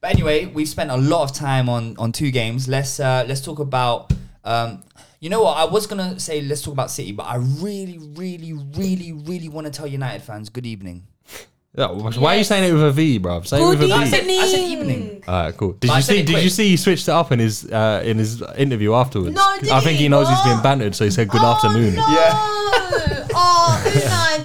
But 0.00 0.12
anyway, 0.14 0.46
we've 0.46 0.68
spent 0.68 0.90
a 0.90 0.96
lot 0.96 1.22
of 1.28 1.32
time 1.34 1.68
on 1.68 1.96
on 1.98 2.12
two 2.12 2.30
games. 2.30 2.68
Let's 2.68 3.00
uh, 3.00 3.24
let's 3.26 3.40
talk 3.40 3.58
about. 3.58 4.12
Um, 4.44 4.84
you 5.20 5.28
know 5.28 5.42
what? 5.42 5.56
I 5.58 5.64
was 5.64 5.86
gonna 5.86 6.18
say 6.20 6.40
let's 6.40 6.62
talk 6.62 6.72
about 6.72 6.90
City, 6.90 7.12
but 7.12 7.24
I 7.24 7.36
really, 7.36 7.98
really, 7.98 8.52
really, 8.54 9.12
really 9.12 9.48
want 9.50 9.66
to 9.66 9.70
tell 9.72 9.86
United 9.86 10.22
fans 10.22 10.48
good 10.48 10.64
evening. 10.64 11.06
Yeah, 11.76 11.86
why 11.92 12.34
are 12.34 12.38
you 12.38 12.42
saying 12.44 12.64
it 12.68 12.72
with 12.72 12.82
a 12.82 12.90
V, 12.90 13.20
bruv? 13.20 13.46
Say 13.46 13.58
it 13.62 13.64
with 13.68 13.74
a 13.74 13.86
Good 13.86 13.86
V. 13.88 13.92
I 13.92 14.04
said, 14.08 14.20
evening. 14.22 14.40
I 14.40 14.46
said 14.48 14.60
evening. 14.60 15.24
All 15.28 15.44
right, 15.44 15.56
cool. 15.56 15.72
Did 15.74 15.86
But 15.86 15.90
I 15.92 15.96
you 15.98 16.02
said 16.02 16.12
see? 16.14 16.18
it 16.20 16.26
Did 16.26 16.32
quick. 16.32 16.44
you 16.44 16.50
see 16.50 16.68
he 16.70 16.76
switched 16.76 17.06
it 17.06 17.12
up 17.12 17.30
in 17.30 17.38
his 17.38 17.64
uh, 17.70 18.02
in 18.04 18.18
his 18.18 18.42
interview 18.58 18.92
afterwards? 18.94 19.36
No, 19.36 19.56
did 19.60 19.70
I 19.70 19.80
think 19.80 19.98
he 19.98 20.04
he? 20.04 20.08
knows 20.08 20.28
he's 20.28 20.42
being 20.42 20.56
What? 20.56 20.64
bantered, 20.64 20.94
so 20.96 21.04
he 21.04 21.10
said 21.12 21.28
good 21.28 21.42
oh, 21.44 21.52
afternoon. 21.52 21.94
No. 21.94 22.06
Yeah. 22.08 22.32
Oh, 23.32 23.82
Unai, 23.86 23.89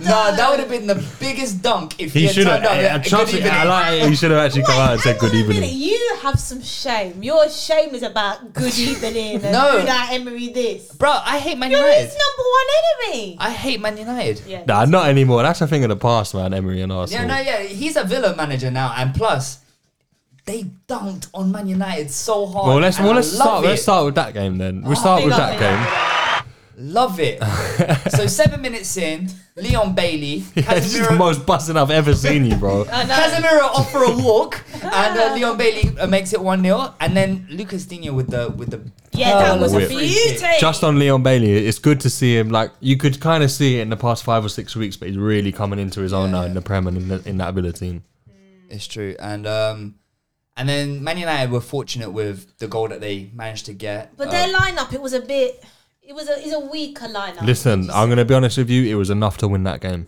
No, 0.05 0.35
that 0.35 0.49
would 0.51 0.59
have 0.59 0.69
been 0.69 0.87
the 0.87 1.03
biggest 1.19 1.61
dunk 1.61 1.95
if 1.99 2.13
he, 2.13 2.21
He 2.21 2.25
had 2.27 2.35
should 2.35 2.47
have. 2.47 2.55
turned 2.63 2.65
up. 2.67 2.77
with, 2.77 2.85
Uh, 2.91 3.09
trust 3.17 3.31
good 3.31 3.43
me, 3.43 3.49
I 3.49 3.63
like. 3.63 4.01
it. 4.03 4.09
He 4.09 4.15
should 4.15 4.31
have 4.31 4.39
actually 4.45 4.63
come 4.63 4.79
out 4.79 4.91
and 4.93 5.01
said 5.01 5.19
good 5.19 5.31
on 5.31 5.35
a 5.35 5.43
minute. 5.43 5.63
evening. 5.63 5.77
You 5.77 6.15
have 6.21 6.39
some 6.39 6.61
shame. 6.61 7.23
Your 7.23 7.49
shame 7.49 7.95
is 7.95 8.03
about 8.03 8.53
good 8.53 8.77
evening 8.77 9.35
and 9.35 9.51
No. 9.51 9.83
Unai 9.83 10.11
Emery 10.13 10.49
this. 10.49 10.91
Bro, 10.93 11.11
I 11.11 11.39
hate 11.39 11.57
Man 11.57 11.71
You're 11.71 11.79
United. 11.81 12.05
his 12.05 12.13
number 12.13 12.43
one 12.59 12.67
enemy. 13.13 13.37
I 13.39 13.51
hate 13.51 13.81
Man 13.81 13.97
United. 13.97 14.41
yeah. 14.47 14.63
Nah, 14.67 14.85
not 14.85 15.07
anymore. 15.09 15.41
That's 15.43 15.61
a 15.61 15.67
thing 15.67 15.83
of 15.83 15.89
the 15.89 15.95
past, 15.97 16.33
man. 16.35 16.53
Emery 16.53 16.81
and 16.81 16.91
Arsenal. 16.91 17.27
Yeah, 17.27 17.35
no, 17.35 17.41
yeah, 17.41 17.63
he's 17.63 17.95
a 17.95 18.03
Villa 18.03 18.35
manager 18.35 18.69
now, 18.71 18.93
and 18.97 19.13
plus, 19.13 19.59
they 20.45 20.65
dunked 20.87 21.27
on 21.33 21.51
Man 21.51 21.67
United 21.67 22.11
so 22.11 22.45
hard. 22.45 22.67
Well, 22.67 22.77
let's 22.79 22.99
well 22.99 23.13
let's 23.15 23.31
start. 23.31 23.63
It. 23.65 23.69
Let's 23.69 23.81
start 23.81 24.05
with 24.05 24.15
that 24.15 24.33
game 24.35 24.57
then. 24.59 24.83
We'll 24.83 24.95
start 24.95 25.23
with 25.23 25.35
that 25.35 25.51
big 25.53 25.59
game. 25.61 25.87
Love 26.77 27.19
it. 27.19 27.41
so 28.11 28.27
seven 28.41 28.61
minutes 28.61 28.97
in, 28.97 29.29
Leon 29.55 29.95
Bailey, 29.95 30.43
Yeah, 30.55 30.73
this 30.75 30.93
is 30.93 31.07
the 31.07 31.15
most 31.15 31.45
buzzing 31.45 31.77
I've 31.77 31.91
ever 31.91 32.13
seen 32.13 32.45
you, 32.45 32.57
bro. 32.57 32.85
I 32.91 33.03
know. 33.05 33.13
Casemiro 33.13 33.61
off 33.63 33.91
for 33.91 34.03
a 34.03 34.11
walk, 34.17 34.61
and 34.83 35.17
uh, 35.19 35.33
Leon 35.33 35.57
Bailey 35.57 35.97
uh, 35.97 36.07
makes 36.07 36.33
it 36.33 36.41
one 36.41 36.61
0 36.61 36.93
and 36.99 37.15
then 37.15 37.47
Lucas 37.49 37.85
Digne 37.85 38.09
with 38.09 38.29
the 38.29 38.49
with 38.49 38.71
the 38.71 38.81
Yeah, 39.13 39.39
that 39.39 39.59
was 39.59 39.73
a 39.73 39.77
a 39.77 39.85
free 39.85 40.09
kick. 40.09 40.39
beauty. 40.39 40.53
Just 40.59 40.83
on 40.83 40.99
Leon 40.99 41.23
Bailey, 41.23 41.65
it's 41.65 41.79
good 41.79 42.01
to 42.01 42.09
see 42.09 42.37
him. 42.37 42.49
Like 42.49 42.71
you 42.81 42.97
could 42.97 43.19
kind 43.21 43.43
of 43.43 43.51
see 43.51 43.79
it 43.79 43.81
in 43.83 43.89
the 43.89 43.97
past 43.97 44.23
five 44.25 44.43
or 44.43 44.49
six 44.49 44.75
weeks, 44.75 44.97
but 44.97 45.07
he's 45.07 45.17
really 45.17 45.51
coming 45.53 45.79
into 45.79 46.01
his 46.01 46.11
own 46.11 46.31
now 46.31 46.41
in 46.43 46.53
the 46.53 46.61
Prem 46.61 46.87
and 46.87 46.97
in, 46.97 47.07
the, 47.07 47.29
in 47.29 47.37
that 47.37 47.53
Villa 47.53 47.71
team. 47.71 48.03
It's 48.69 48.87
true, 48.87 49.15
and 49.19 49.47
um, 49.47 49.95
and 50.57 50.67
then 50.67 51.01
Man 51.03 51.17
United 51.17 51.51
were 51.51 51.61
fortunate 51.61 52.09
with 52.11 52.57
the 52.57 52.67
goal 52.67 52.89
that 52.89 52.99
they 52.99 53.29
managed 53.33 53.67
to 53.67 53.73
get. 53.73 54.17
But 54.17 54.27
Uh, 54.27 54.31
their 54.31 54.53
lineup, 54.53 54.91
it 54.93 55.01
was 55.01 55.13
a 55.13 55.21
bit. 55.21 55.63
It 56.07 56.13
was 56.13 56.29
a, 56.29 56.37
it's 56.39 56.53
a 56.53 56.59
weaker 56.59 57.05
lineup. 57.07 57.41
Listen, 57.43 57.89
I'm 57.89 58.07
going 58.07 58.17
to 58.17 58.25
be 58.25 58.33
honest 58.33 58.57
with 58.57 58.69
you. 58.69 58.83
It 58.91 58.95
was 58.95 59.09
enough 59.09 59.37
to 59.39 59.47
win 59.47 59.63
that 59.63 59.81
game. 59.81 60.07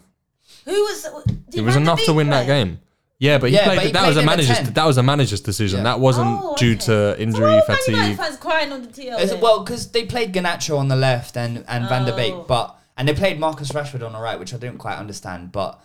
Who 0.65 0.72
was? 0.74 1.07
It 1.53 1.61
was 1.61 1.76
enough 1.76 2.02
to 2.06 2.11
Beek 2.11 2.15
win 2.15 2.30
that 2.30 2.45
game. 2.45 2.80
Yeah, 3.19 3.40
but 3.40 3.49
he 3.49 3.56
Yeah, 3.56 3.64
played. 3.65 3.76
but 3.78 3.86
he 3.88 3.91
that 3.94 4.07
was 4.07 4.18
a 4.18 4.19
number 4.19 4.32
manager's. 4.34 4.57
10. 4.57 4.74
That 4.74 4.86
was 4.86 4.98
a 4.99 5.03
manager's 5.03 5.41
decision. 5.41 5.78
Yeah. 5.80 5.84
That 5.86 5.99
wasn't 5.99 6.40
Oh, 6.40 6.56
due 6.56 6.74
okay. 6.74 6.80
to 6.82 6.86
So 6.86 7.15
injury 7.18 7.45
why 7.45 7.56
were 7.56 7.61
Man 7.68 7.78
United 7.88 8.03
fatigue. 8.03 8.18
fans 8.18 8.38
crying 8.38 8.72
on 8.72 8.82
the 8.84 8.88
TL. 8.90 9.14
It's- 9.15 9.30
then? 9.32 9.41
well, 9.41 9.64
because 9.64 9.90
they 9.91 10.06
played 10.06 10.34
Garnacho 10.34 10.78
on 10.78 10.88
the 10.88 10.95
left 10.95 11.36
and, 11.36 11.65
and 11.68 11.90
Van 11.90 12.06
der 12.06 12.15
Beek, 12.15 12.34
Oh. 12.34 12.45
but 12.48 12.76
and 12.95 13.07
they 13.07 13.14
played 13.15 13.40
Marcus 13.40 13.72
Rashford 13.72 14.06
on 14.06 14.14
the 14.14 14.19
right, 14.19 14.38
which 14.40 14.53
I 14.53 14.57
didn't 14.57 14.78
quite 14.78 14.98
understand. 14.98 15.52
But 15.52 15.80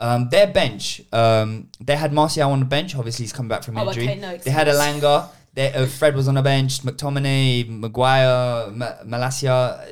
um, 0.00 0.28
their 0.30 0.46
bench, 0.46 1.02
um, 1.12 1.68
they 1.80 1.96
had 1.96 2.12
Martial 2.14 2.50
on 2.52 2.60
the 2.60 2.64
bench. 2.64 2.94
Obviously, 2.96 3.24
he's 3.24 3.32
coming 3.34 3.48
back 3.50 3.64
from 3.64 3.76
Oh, 3.76 3.86
injury. 3.88 4.04
okay, 4.08 4.14
no 4.20 4.36
they 4.38 4.50
had 4.50 4.68
excuse. 4.68 5.02
Elanga. 5.02 5.28
They, 5.58 5.72
uh, 5.74 5.86
Fred 5.86 6.14
was 6.14 6.28
on 6.28 6.34
the 6.34 6.42
bench. 6.42 6.82
McTominay, 6.82 7.68
Maguire, 7.68 8.70
Ma- 8.70 9.02
Malacia, 9.04 9.84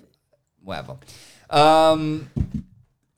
whatever. 0.62 0.96
Um, 1.50 2.30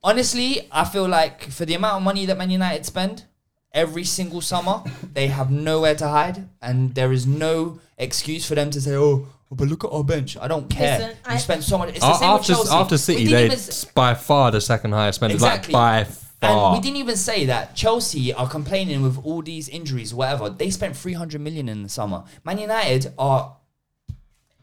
honestly, 0.02 0.66
I 0.72 0.84
feel 0.84 1.06
like 1.06 1.44
for 1.44 1.64
the 1.64 1.74
amount 1.74 1.98
of 1.98 2.02
money 2.02 2.26
that 2.26 2.36
Man 2.36 2.50
United 2.50 2.84
spend 2.86 3.24
every 3.72 4.02
single 4.04 4.40
summer, 4.40 4.82
they 5.14 5.28
have 5.28 5.50
nowhere 5.52 5.94
to 5.94 6.08
hide, 6.08 6.48
and 6.60 6.94
there 6.96 7.12
is 7.12 7.24
no 7.24 7.78
excuse 7.98 8.44
for 8.46 8.56
them 8.56 8.70
to 8.70 8.80
say, 8.80 8.96
"Oh, 8.96 9.28
but 9.50 9.68
look 9.68 9.84
at 9.84 9.90
our 9.92 10.02
bench." 10.04 10.36
I 10.40 10.48
don't 10.48 10.68
care. 10.68 10.98
Listen, 10.98 11.10
you 11.10 11.16
I- 11.34 11.36
spend 11.38 11.62
so 11.64 11.78
much. 11.78 11.90
It's 11.90 12.00
the 12.00 12.10
A- 12.10 12.14
same 12.18 12.32
with 12.32 12.40
after 12.40 12.52
Chelsea. 12.54 12.74
after 12.74 12.98
City, 12.98 13.26
they 13.26 13.44
even 13.46 13.56
s- 13.58 13.84
by 13.84 14.14
far 14.14 14.50
the 14.50 14.60
second 14.60 14.90
highest 14.92 15.16
spenders. 15.16 15.36
Exactly. 15.36 15.72
Like 15.72 16.08
by 16.08 16.12
far. 16.40 16.66
and 16.74 16.76
we 16.76 16.80
didn't 16.82 16.98
even 16.98 17.16
say 17.16 17.46
that 17.46 17.74
Chelsea 17.74 18.32
are 18.32 18.48
complaining 18.48 19.02
with 19.02 19.24
all 19.24 19.42
these 19.42 19.68
injuries, 19.68 20.12
whatever. 20.14 20.50
They 20.50 20.70
spent 20.70 20.96
300 20.96 21.40
million 21.40 21.68
in 21.68 21.82
the 21.82 21.88
summer. 21.88 22.24
Man 22.44 22.58
United 22.58 23.12
are, 23.18 23.56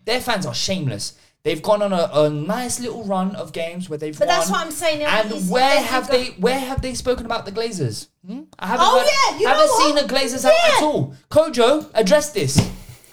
their 0.06 0.22
fans 0.22 0.46
are 0.46 0.54
shameless. 0.54 1.14
They've 1.44 1.62
gone 1.62 1.82
on 1.82 1.92
a, 1.92 2.10
a 2.14 2.30
nice 2.30 2.80
little 2.80 3.04
run 3.04 3.36
of 3.36 3.52
games 3.52 3.90
where 3.90 3.98
they've 3.98 4.18
But 4.18 4.30
won. 4.30 4.38
that's 4.38 4.50
what 4.50 4.66
I'm 4.66 4.72
saying, 4.72 5.02
And 5.04 5.50
where 5.50 5.76
they've 5.76 5.84
have 5.90 6.04
got- 6.04 6.12
they 6.12 6.26
where 6.40 6.60
have 6.60 6.82
they 6.82 6.94
spoken 6.94 7.26
about 7.26 7.46
the 7.46 7.52
Glazers? 7.52 8.08
Hmm? 8.26 8.44
I 8.58 8.68
haven't, 8.68 8.86
Oh, 8.90 8.98
heard- 9.00 9.08
yeah, 9.34 9.40
you 9.40 9.48
haven't 9.48 9.68
know 9.68 9.78
seen 9.80 9.96
what? 9.96 10.08
the 10.08 10.14
Glazers 10.16 10.46
out 10.46 10.54
Yeah. 10.66 10.76
at 10.78 10.84
all. 10.84 11.14
Kojo, 11.30 11.90
address 11.94 12.32
this. 12.32 12.56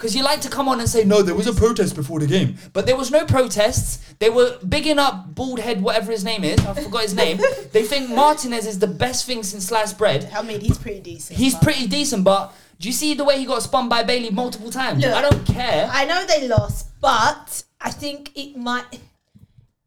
Because 0.01 0.15
you 0.15 0.23
like 0.23 0.41
to 0.41 0.49
come 0.49 0.67
on 0.67 0.79
and 0.79 0.89
say, 0.89 1.03
no, 1.03 1.21
there 1.21 1.35
was 1.35 1.45
a 1.45 1.53
protest 1.53 1.95
before 1.95 2.19
the 2.19 2.25
game. 2.25 2.55
But 2.73 2.87
there 2.87 2.95
was 2.95 3.11
no 3.11 3.23
protests. 3.23 4.15
They 4.17 4.31
were 4.31 4.57
bigging 4.67 4.97
up 4.97 5.35
Bald 5.35 5.59
Head, 5.59 5.83
whatever 5.83 6.11
his 6.11 6.23
name 6.23 6.43
is. 6.43 6.57
I 6.65 6.73
forgot 6.73 7.03
his 7.03 7.13
name. 7.13 7.37
they 7.71 7.83
think 7.83 8.09
Martinez 8.09 8.65
is 8.65 8.79
the 8.79 8.87
best 8.87 9.27
thing 9.27 9.43
since 9.43 9.67
sliced 9.67 9.99
bread. 9.99 10.27
I 10.35 10.41
mean, 10.41 10.59
he's 10.59 10.79
pretty 10.79 11.01
decent. 11.01 11.37
He's 11.37 11.53
but- 11.53 11.61
pretty 11.61 11.85
decent, 11.85 12.23
but 12.23 12.51
do 12.79 12.87
you 12.87 12.93
see 12.93 13.13
the 13.13 13.23
way 13.23 13.37
he 13.37 13.45
got 13.45 13.61
spun 13.61 13.89
by 13.89 14.01
Bailey 14.01 14.31
multiple 14.31 14.71
times? 14.71 15.03
Look, 15.03 15.13
I 15.13 15.21
don't 15.21 15.45
care. 15.45 15.87
I 15.93 16.05
know 16.05 16.25
they 16.25 16.47
lost, 16.47 16.99
but 16.99 17.63
I 17.79 17.91
think 17.91 18.31
it 18.35 18.57
might. 18.57 18.85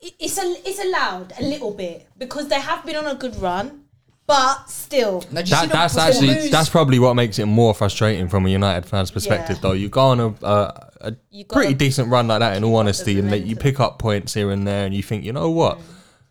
It's 0.01 0.39
a, 0.39 0.43
it's 0.65 0.79
allowed 0.79 1.33
a 1.41 1.43
little 1.43 1.73
bit 1.73 2.07
because 2.17 2.47
they 2.47 2.61
have 2.61 2.87
been 2.87 2.95
on 2.95 3.09
a 3.09 3.17
good 3.17 3.35
run, 3.35 3.84
but 4.27 4.71
still. 4.71 5.25
Now, 5.31 5.43
do 5.43 5.51
you 5.51 5.57
see 5.57 5.67
That, 5.67 5.69
that's 5.73 5.97
actually 5.97 6.29
lose- 6.29 6.51
that's 6.51 6.69
probably 6.69 6.99
what 6.99 7.15
makes 7.15 7.39
it 7.39 7.47
more 7.47 7.75
frustrating 7.75 8.29
from 8.29 8.47
a 8.47 8.49
United 8.49 8.87
fan's 8.87 9.11
perspective. 9.11 9.57
Yeah. 9.57 9.63
Though 9.63 9.73
you 9.73 9.89
go 9.89 10.01
on 10.01 10.21
a, 10.21 10.27
a, 10.43 10.91
a 11.01 11.17
You 11.31 11.45
gotta 11.45 11.61
pretty 11.61 11.75
decent 11.75 12.09
run 12.09 12.29
like 12.29 12.41
that, 12.41 12.57
in 12.57 12.65
all 12.65 12.77
honesty, 12.77 13.19
and 13.19 13.31
that 13.33 13.41
you 13.45 13.57
pick 13.57 13.81
up 13.81 13.99
points 13.99 14.35
here 14.35 14.51
and 14.51 14.67
there, 14.67 14.87
and 14.87 14.95
you 14.95 15.03
think, 15.03 15.25
you 15.25 15.33
know 15.33 15.51
what, 15.51 15.79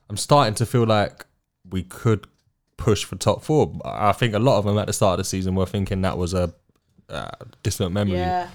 I'm 0.09 0.17
starting 0.17 0.55
to 0.55 0.65
feel 0.65 0.85
like 0.85 1.25
we 1.69 1.83
could 1.83 2.27
push 2.77 3.03
for 3.03 3.15
top 3.15 3.43
four. 3.43 3.79
I 3.85 4.11
think 4.11 4.33
a 4.33 4.39
lot 4.39 4.57
of 4.57 4.65
them 4.65 4.77
at 4.77 4.87
the 4.87 4.93
start 4.93 5.19
of 5.19 5.25
the 5.25 5.29
season 5.29 5.55
were 5.55 5.65
thinking 5.65 6.01
that 6.01 6.17
was 6.17 6.33
a 6.33 6.53
uh, 7.09 7.29
distant 7.61 7.91
memory, 7.91 8.17
Yeah. 8.17 8.49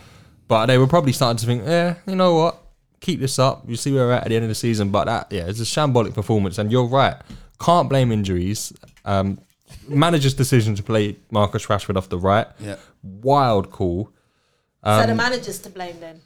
but 0.48 0.66
they 0.66 0.78
were 0.78 0.86
probably 0.88 1.12
starting 1.12 1.38
to 1.38 1.46
think, 1.46 1.62
yeah, 1.64 1.94
you 2.06 2.16
know 2.16 2.34
what, 2.34 2.58
keep 3.00 3.20
this 3.20 3.38
up. 3.38 3.62
You 3.68 3.76
see 3.76 3.92
where 3.92 4.06
we're 4.06 4.12
at 4.14 4.24
at 4.24 4.28
the 4.30 4.34
end 4.36 4.44
of 4.44 4.48
the 4.48 4.54
season, 4.56 4.90
but 4.90 5.04
that 5.04 5.28
yeah, 5.30 5.46
it's 5.46 5.60
a 5.60 5.64
shambolic 5.64 6.14
performance, 6.14 6.58
and 6.58 6.72
you're 6.72 6.86
right. 6.86 7.16
Can't 7.60 7.88
blame 7.88 8.12
injuries. 8.12 8.72
Um, 9.04 9.38
manager's 9.88 10.34
decision 10.34 10.74
to 10.76 10.82
play 10.82 11.16
Marcus 11.30 11.66
Rashford 11.66 11.96
off 11.96 12.08
the 12.08 12.18
right, 12.18 12.46
Yeah. 12.58 12.76
wild 13.02 13.70
call. 13.70 14.10
so 14.84 14.90
Um, 14.90 15.08
the 15.08 15.14
manager's 15.14 15.58
to 15.60 15.70
blame 15.70 16.00
then. 16.00 16.20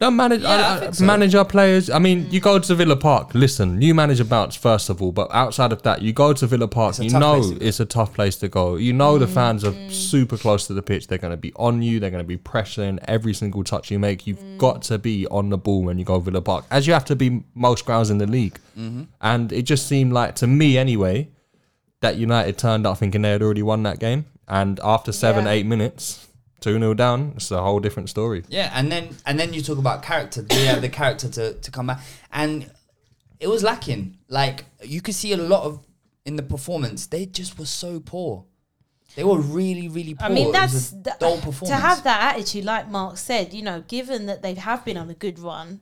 No 0.00 0.10
manage, 0.10 0.42
Yeah, 0.42 0.74
I 0.74 0.80
think 0.80 0.94
so. 0.96 1.04
manager 1.04 1.44
players. 1.44 1.88
I 1.88 2.00
mean, 2.00 2.24
mm. 2.24 2.32
you 2.32 2.40
go 2.40 2.58
to 2.58 2.74
Villa 2.74 2.96
Park. 2.96 3.34
Listen, 3.34 3.78
new 3.78 3.94
manager 3.94 4.24
bounce 4.24 4.56
first 4.56 4.90
of 4.90 5.00
all, 5.00 5.12
but 5.12 5.32
outside 5.32 5.70
of 5.70 5.82
that, 5.84 6.02
you 6.02 6.12
go 6.12 6.32
to 6.32 6.44
Villa 6.44 6.66
Park. 6.66 6.98
You 6.98 7.10
know 7.10 7.34
place 7.34 7.50
to 7.50 7.54
go. 7.54 7.64
it's 7.64 7.78
a 7.78 7.84
tough 7.84 8.12
place 8.12 8.34
to 8.36 8.48
go. 8.48 8.74
You 8.74 8.92
know 8.92 9.16
the 9.16 9.26
mm, 9.26 9.34
fans 9.34 9.62
are 9.62 9.70
mm. 9.70 9.92
super 9.92 10.36
close 10.36 10.66
to 10.66 10.74
the 10.74 10.82
pitch. 10.82 11.06
They're 11.06 11.18
going 11.18 11.30
to 11.30 11.36
be 11.36 11.52
on 11.54 11.82
you. 11.82 12.00
They're 12.00 12.10
going 12.10 12.24
to 12.24 12.26
be 12.26 12.36
pressuring 12.36 12.98
every 13.04 13.32
single 13.32 13.62
touch 13.62 13.92
you 13.92 14.00
make. 14.00 14.26
You've 14.26 14.58
got 14.58 14.82
to 14.82 14.98
be 14.98 15.28
on 15.28 15.50
the 15.50 15.58
ball 15.58 15.84
when 15.84 16.00
you 16.00 16.04
go 16.04 16.18
Villa 16.18 16.42
Park, 16.42 16.64
as 16.72 16.88
you 16.88 16.94
have 16.94 17.04
to 17.04 17.14
be 17.14 17.44
most 17.54 17.86
grounds 17.86 18.10
in 18.10 18.18
the 18.18 18.26
league. 18.26 18.58
Mm-hmm. 18.76 19.04
And 19.20 19.52
it 19.52 19.62
just 19.62 19.86
seemed 19.86 20.12
like 20.12 20.34
to 20.36 20.48
me 20.48 20.76
anyway 20.78 21.28
that 22.02 22.16
United 22.16 22.58
turned 22.58 22.86
up 22.86 22.98
thinking 22.98 23.22
they 23.22 23.30
had 23.30 23.42
already 23.42 23.62
won 23.62 23.82
that 23.84 23.98
game, 23.98 24.26
and 24.46 24.78
after 24.84 25.10
seven, 25.12 25.44
Yeah. 25.46 25.52
eight 25.52 25.66
minutes, 25.66 26.28
two 26.60 26.78
0 26.78 26.94
down, 26.94 27.32
it's 27.36 27.50
a 27.50 27.60
whole 27.62 27.80
different 27.80 28.08
story. 28.10 28.44
Yeah, 28.48 28.70
and 28.74 28.92
then 28.92 29.16
and 29.26 29.40
then 29.40 29.52
you 29.54 29.62
talk 29.62 29.78
about 29.78 30.02
character. 30.02 30.42
They 30.42 30.66
have 30.66 30.82
the 30.82 30.88
character 30.88 31.28
to, 31.30 31.54
to 31.54 31.70
come 31.70 31.86
back, 31.88 32.00
and 32.32 32.70
it 33.40 33.48
was 33.48 33.62
lacking. 33.62 34.18
Like 34.28 34.66
you 34.84 35.00
could 35.00 35.14
see 35.14 35.32
a 35.32 35.36
lot 35.36 35.64
of 35.64 35.80
in 36.24 36.36
the 36.36 36.42
performance. 36.42 37.06
They 37.06 37.26
just 37.26 37.58
were 37.58 37.66
so 37.66 37.98
poor. 37.98 38.44
They 39.16 39.24
were 39.24 39.40
really, 39.40 39.88
really 39.88 40.14
poor. 40.14 40.26
I 40.26 40.28
mean, 40.30 40.44
It 40.44 40.52
was 40.52 40.70
that's 40.72 40.92
a 40.92 40.96
that- 41.02 41.20
dull 41.20 41.36
performance. 41.38 41.68
to 41.80 41.86
have 41.88 42.02
that 42.04 42.34
attitude, 42.34 42.64
like 42.64 42.88
Mark 42.88 43.16
said. 43.18 43.52
You 43.52 43.62
know, 43.62 43.82
given 43.86 44.26
that 44.26 44.42
they 44.42 44.54
have 44.54 44.84
been 44.84 44.96
on 44.96 45.10
a 45.10 45.14
good 45.14 45.38
run, 45.38 45.80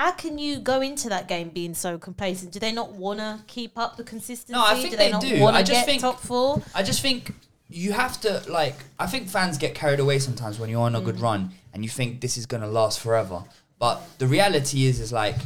how 0.00 0.10
can 0.12 0.38
you 0.38 0.58
go 0.60 0.80
into 0.80 1.10
that 1.10 1.28
game 1.28 1.50
being 1.50 1.74
so 1.74 1.98
complacent? 1.98 2.52
Do 2.52 2.58
they 2.58 2.72
not 2.72 2.92
want 2.92 3.18
to 3.18 3.38
keep 3.46 3.76
up 3.76 3.98
the 3.98 4.02
consistency? 4.04 4.54
No, 4.58 4.64
I 4.64 4.74
think 4.74 4.92
do 4.92 4.96
they 4.96 5.10
not 5.10 5.20
do. 5.20 5.44
I 5.44 5.62
just 5.62 5.84
think- 5.84 6.00
top 6.00 6.20
four? 6.20 6.62
I 6.74 6.82
just 6.82 7.02
think 7.02 7.34
you 7.68 7.92
have 7.92 8.18
to 8.22 8.42
like. 8.48 8.76
I 8.98 9.06
think 9.06 9.28
fans 9.28 9.58
get 9.58 9.74
carried 9.74 10.00
away 10.00 10.18
sometimes 10.18 10.58
when 10.58 10.70
you're 10.70 10.80
on 10.80 10.94
a 10.94 11.02
Mm. 11.02 11.04
good 11.04 11.20
run 11.20 11.52
and 11.74 11.84
you 11.84 11.90
think 11.90 12.22
this 12.22 12.38
is 12.38 12.46
gonna 12.46 12.66
last 12.66 12.98
forever. 12.98 13.44
But 13.78 14.00
the 14.16 14.26
reality 14.26 14.86
is, 14.86 15.00
is 15.00 15.12
like 15.12 15.36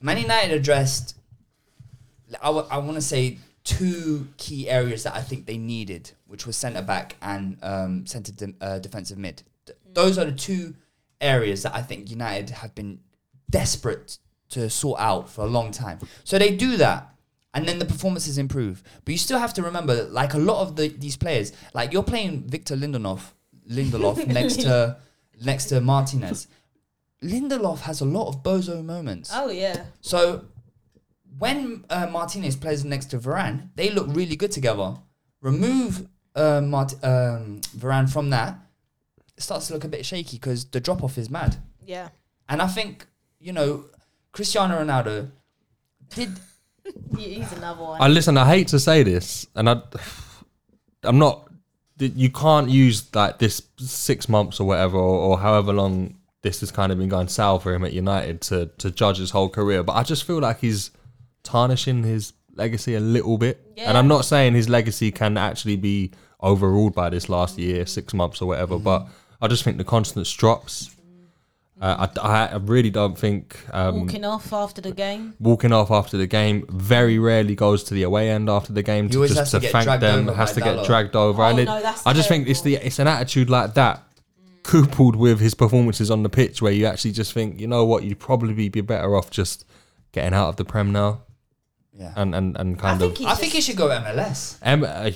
Man 0.00 0.18
United 0.18 0.52
addressed. 0.60 1.14
I 2.42 2.50
want 2.50 2.94
to 2.94 3.00
say 3.00 3.38
two 3.62 4.26
key 4.38 4.68
areas 4.68 5.04
that 5.04 5.14
I 5.14 5.22
think 5.22 5.46
they 5.46 5.56
needed, 5.56 6.10
which 6.26 6.46
was 6.46 6.56
centre 6.56 6.82
back 6.82 7.14
and 7.22 7.56
um, 7.62 8.06
centre 8.06 8.32
de- 8.32 8.54
uh, 8.60 8.80
defensive 8.80 9.18
mid. 9.18 9.42
Th- 9.66 9.78
those 9.94 10.18
are 10.18 10.24
the 10.24 10.32
two 10.32 10.74
areas 11.20 11.62
that 11.62 11.74
I 11.76 11.82
think 11.82 12.10
United 12.10 12.50
have 12.50 12.74
been 12.74 12.98
desperate 13.50 14.18
to 14.50 14.70
sort 14.70 14.98
out 15.00 15.28
for 15.28 15.42
a 15.42 15.46
long 15.48 15.70
time. 15.70 15.98
So 16.24 16.38
they 16.38 16.54
do 16.56 16.76
that, 16.78 17.14
and 17.54 17.66
then 17.68 17.78
the 17.78 17.84
performances 17.84 18.38
improve. 18.38 18.82
But 19.04 19.12
you 19.12 19.18
still 19.18 19.38
have 19.38 19.52
to 19.54 19.62
remember, 19.62 19.94
that, 19.94 20.12
like 20.12 20.34
a 20.34 20.38
lot 20.38 20.62
of 20.62 20.76
the, 20.76 20.88
these 20.88 21.16
players, 21.16 21.52
like 21.74 21.92
you're 21.92 22.02
playing 22.02 22.44
Victor 22.48 22.76
Lindelof, 22.76 23.20
Lindelof 23.70 24.26
next 24.38 24.60
to 24.62 24.96
next 25.44 25.66
to 25.66 25.80
Martinez. 25.80 26.48
Lindelof 27.22 27.80
has 27.80 28.00
a 28.00 28.04
lot 28.04 28.28
of 28.28 28.42
bozo 28.42 28.84
moments. 28.84 29.30
Oh 29.32 29.50
yeah, 29.50 29.84
So 30.00 30.44
when 31.38 31.84
uh, 31.90 32.06
Martinez 32.10 32.56
plays 32.56 32.84
next 32.84 33.06
to 33.06 33.18
Varane, 33.18 33.68
they 33.74 33.90
look 33.90 34.06
really 34.10 34.36
good 34.36 34.52
together. 34.52 34.96
Remove 35.40 36.08
uh, 36.34 36.60
Mart- 36.60 36.94
um, 37.04 37.60
Varane 37.76 38.10
from 38.10 38.30
that, 38.30 38.58
it 39.36 39.42
starts 39.42 39.68
to 39.68 39.74
look 39.74 39.84
a 39.84 39.88
bit 39.88 40.04
shaky 40.06 40.36
because 40.36 40.64
the 40.66 40.80
drop 40.80 41.02
off 41.04 41.18
is 41.18 41.28
mad. 41.30 41.56
yeah. 41.84 42.08
And 42.50 42.62
I 42.62 42.66
think 42.66 43.06
you 43.40 43.52
know 43.52 43.84
Cristiano 44.32 44.82
Ronaldo 44.82 45.30
did. 46.10 46.30
He's 47.16 47.52
another 47.52 47.82
one. 47.82 48.00
I 48.00 48.08
listen. 48.08 48.36
I 48.38 48.46
hate 48.46 48.68
to 48.68 48.78
say 48.78 49.02
this, 49.02 49.46
and 49.54 49.68
I, 49.68 49.82
I'm 51.02 51.18
not. 51.18 51.50
You 51.98 52.30
can't 52.30 52.70
use 52.70 53.12
like 53.14 53.38
this 53.38 53.60
six 53.78 54.28
months 54.28 54.60
or 54.60 54.66
whatever, 54.66 54.96
or, 54.96 55.18
or 55.18 55.38
however 55.38 55.72
long 55.72 56.16
this 56.42 56.60
has 56.60 56.70
kind 56.70 56.92
of 56.92 56.98
been 56.98 57.08
going 57.08 57.28
south 57.28 57.64
for 57.64 57.74
him 57.74 57.84
at 57.84 57.92
United 57.92 58.40
to 58.42 58.66
to 58.78 58.90
judge 58.90 59.18
his 59.18 59.32
whole 59.32 59.48
career. 59.48 59.82
But 59.82 59.94
I 59.94 60.02
just 60.02 60.24
feel 60.24 60.38
like 60.38 60.60
he's 60.60 60.90
tarnishing 61.42 62.04
his 62.04 62.32
legacy 62.54 62.94
a 62.94 63.00
little 63.00 63.38
bit. 63.38 63.64
And 63.76 63.96
I'm 63.96 64.08
not 64.08 64.24
saying 64.24 64.54
his 64.54 64.68
legacy 64.68 65.10
can 65.10 65.36
actually 65.36 65.76
be 65.76 66.12
overruled 66.42 66.94
by 66.94 67.10
this 67.10 67.28
last 67.28 67.58
year, 67.58 67.86
six 67.86 68.12
months 68.12 68.42
or 68.42 68.46
whatever. 68.46 68.74
Mm-hmm. 68.74 68.84
But 68.84 69.08
I 69.40 69.48
just 69.48 69.64
think 69.64 69.78
the 69.78 69.84
constant 69.84 70.26
drops. 70.36 70.94
Uh, 71.80 72.08
I, 72.16 72.20
I, 72.20 72.46
I 72.46 72.56
really 72.56 72.90
don't 72.90 73.16
think 73.16 73.56
um, 73.72 74.00
Walking 74.00 74.24
off 74.24 74.52
after 74.52 74.80
the 74.80 74.90
game. 74.90 75.34
walking 75.38 75.72
off 75.72 75.90
after 75.92 76.16
the 76.16 76.26
game. 76.26 76.66
Very 76.68 77.18
rarely 77.20 77.54
goes 77.54 77.84
to 77.84 77.94
the 77.94 78.02
away 78.02 78.30
end 78.30 78.50
after 78.50 78.72
the 78.72 78.82
game 78.82 79.08
to 79.10 79.16
always 79.18 79.34
just 79.34 79.52
to 79.52 79.58
to 79.58 79.62
get 79.62 79.70
thank 79.72 79.84
dragged 79.84 80.02
them. 80.02 80.28
over 80.28 80.36
Has 80.36 80.50
by 80.50 80.54
to 80.54 80.60
get 80.60 80.76
Dalot. 80.78 80.86
dragged 80.86 81.14
over, 81.16 81.42
Oh, 81.42 81.46
and 81.46 81.58
it, 81.60 81.64
no, 81.66 81.80
that's 81.80 82.04
I 82.04 82.12
just 82.14 82.28
think 82.28 82.48
it's 82.48 82.62
the 82.62 82.74
it's 82.76 82.98
an 82.98 83.06
attitude 83.06 83.48
like 83.48 83.74
that, 83.74 84.02
coupled 84.64 85.14
with 85.14 85.38
his 85.40 85.54
performances 85.54 86.10
on 86.10 86.24
the 86.24 86.28
pitch, 86.28 86.60
where 86.60 86.72
you 86.72 86.84
actually 86.86 87.12
just 87.12 87.32
think, 87.32 87.60
you 87.60 87.66
know 87.68 87.84
what, 87.84 88.02
you'd 88.02 88.18
probably 88.18 88.68
be 88.68 88.80
better 88.80 89.14
off 89.14 89.30
just 89.30 89.64
getting 90.10 90.34
out 90.34 90.48
of 90.48 90.56
the 90.56 90.64
prem 90.64 90.90
now, 90.90 91.20
Yeah. 91.98 92.12
and 92.14 92.32
and 92.32 92.56
and 92.56 92.76
I 92.78 92.80
kind 92.80 93.00
think 93.00 93.12
of. 93.14 93.18
he's 93.18 93.26
I 93.26 93.34
think 93.34 93.52
he 93.54 93.60
should 93.60 93.76
go 93.76 93.88
MLS. 93.88 94.56
Em- 94.62 94.84
uh, 94.84 95.10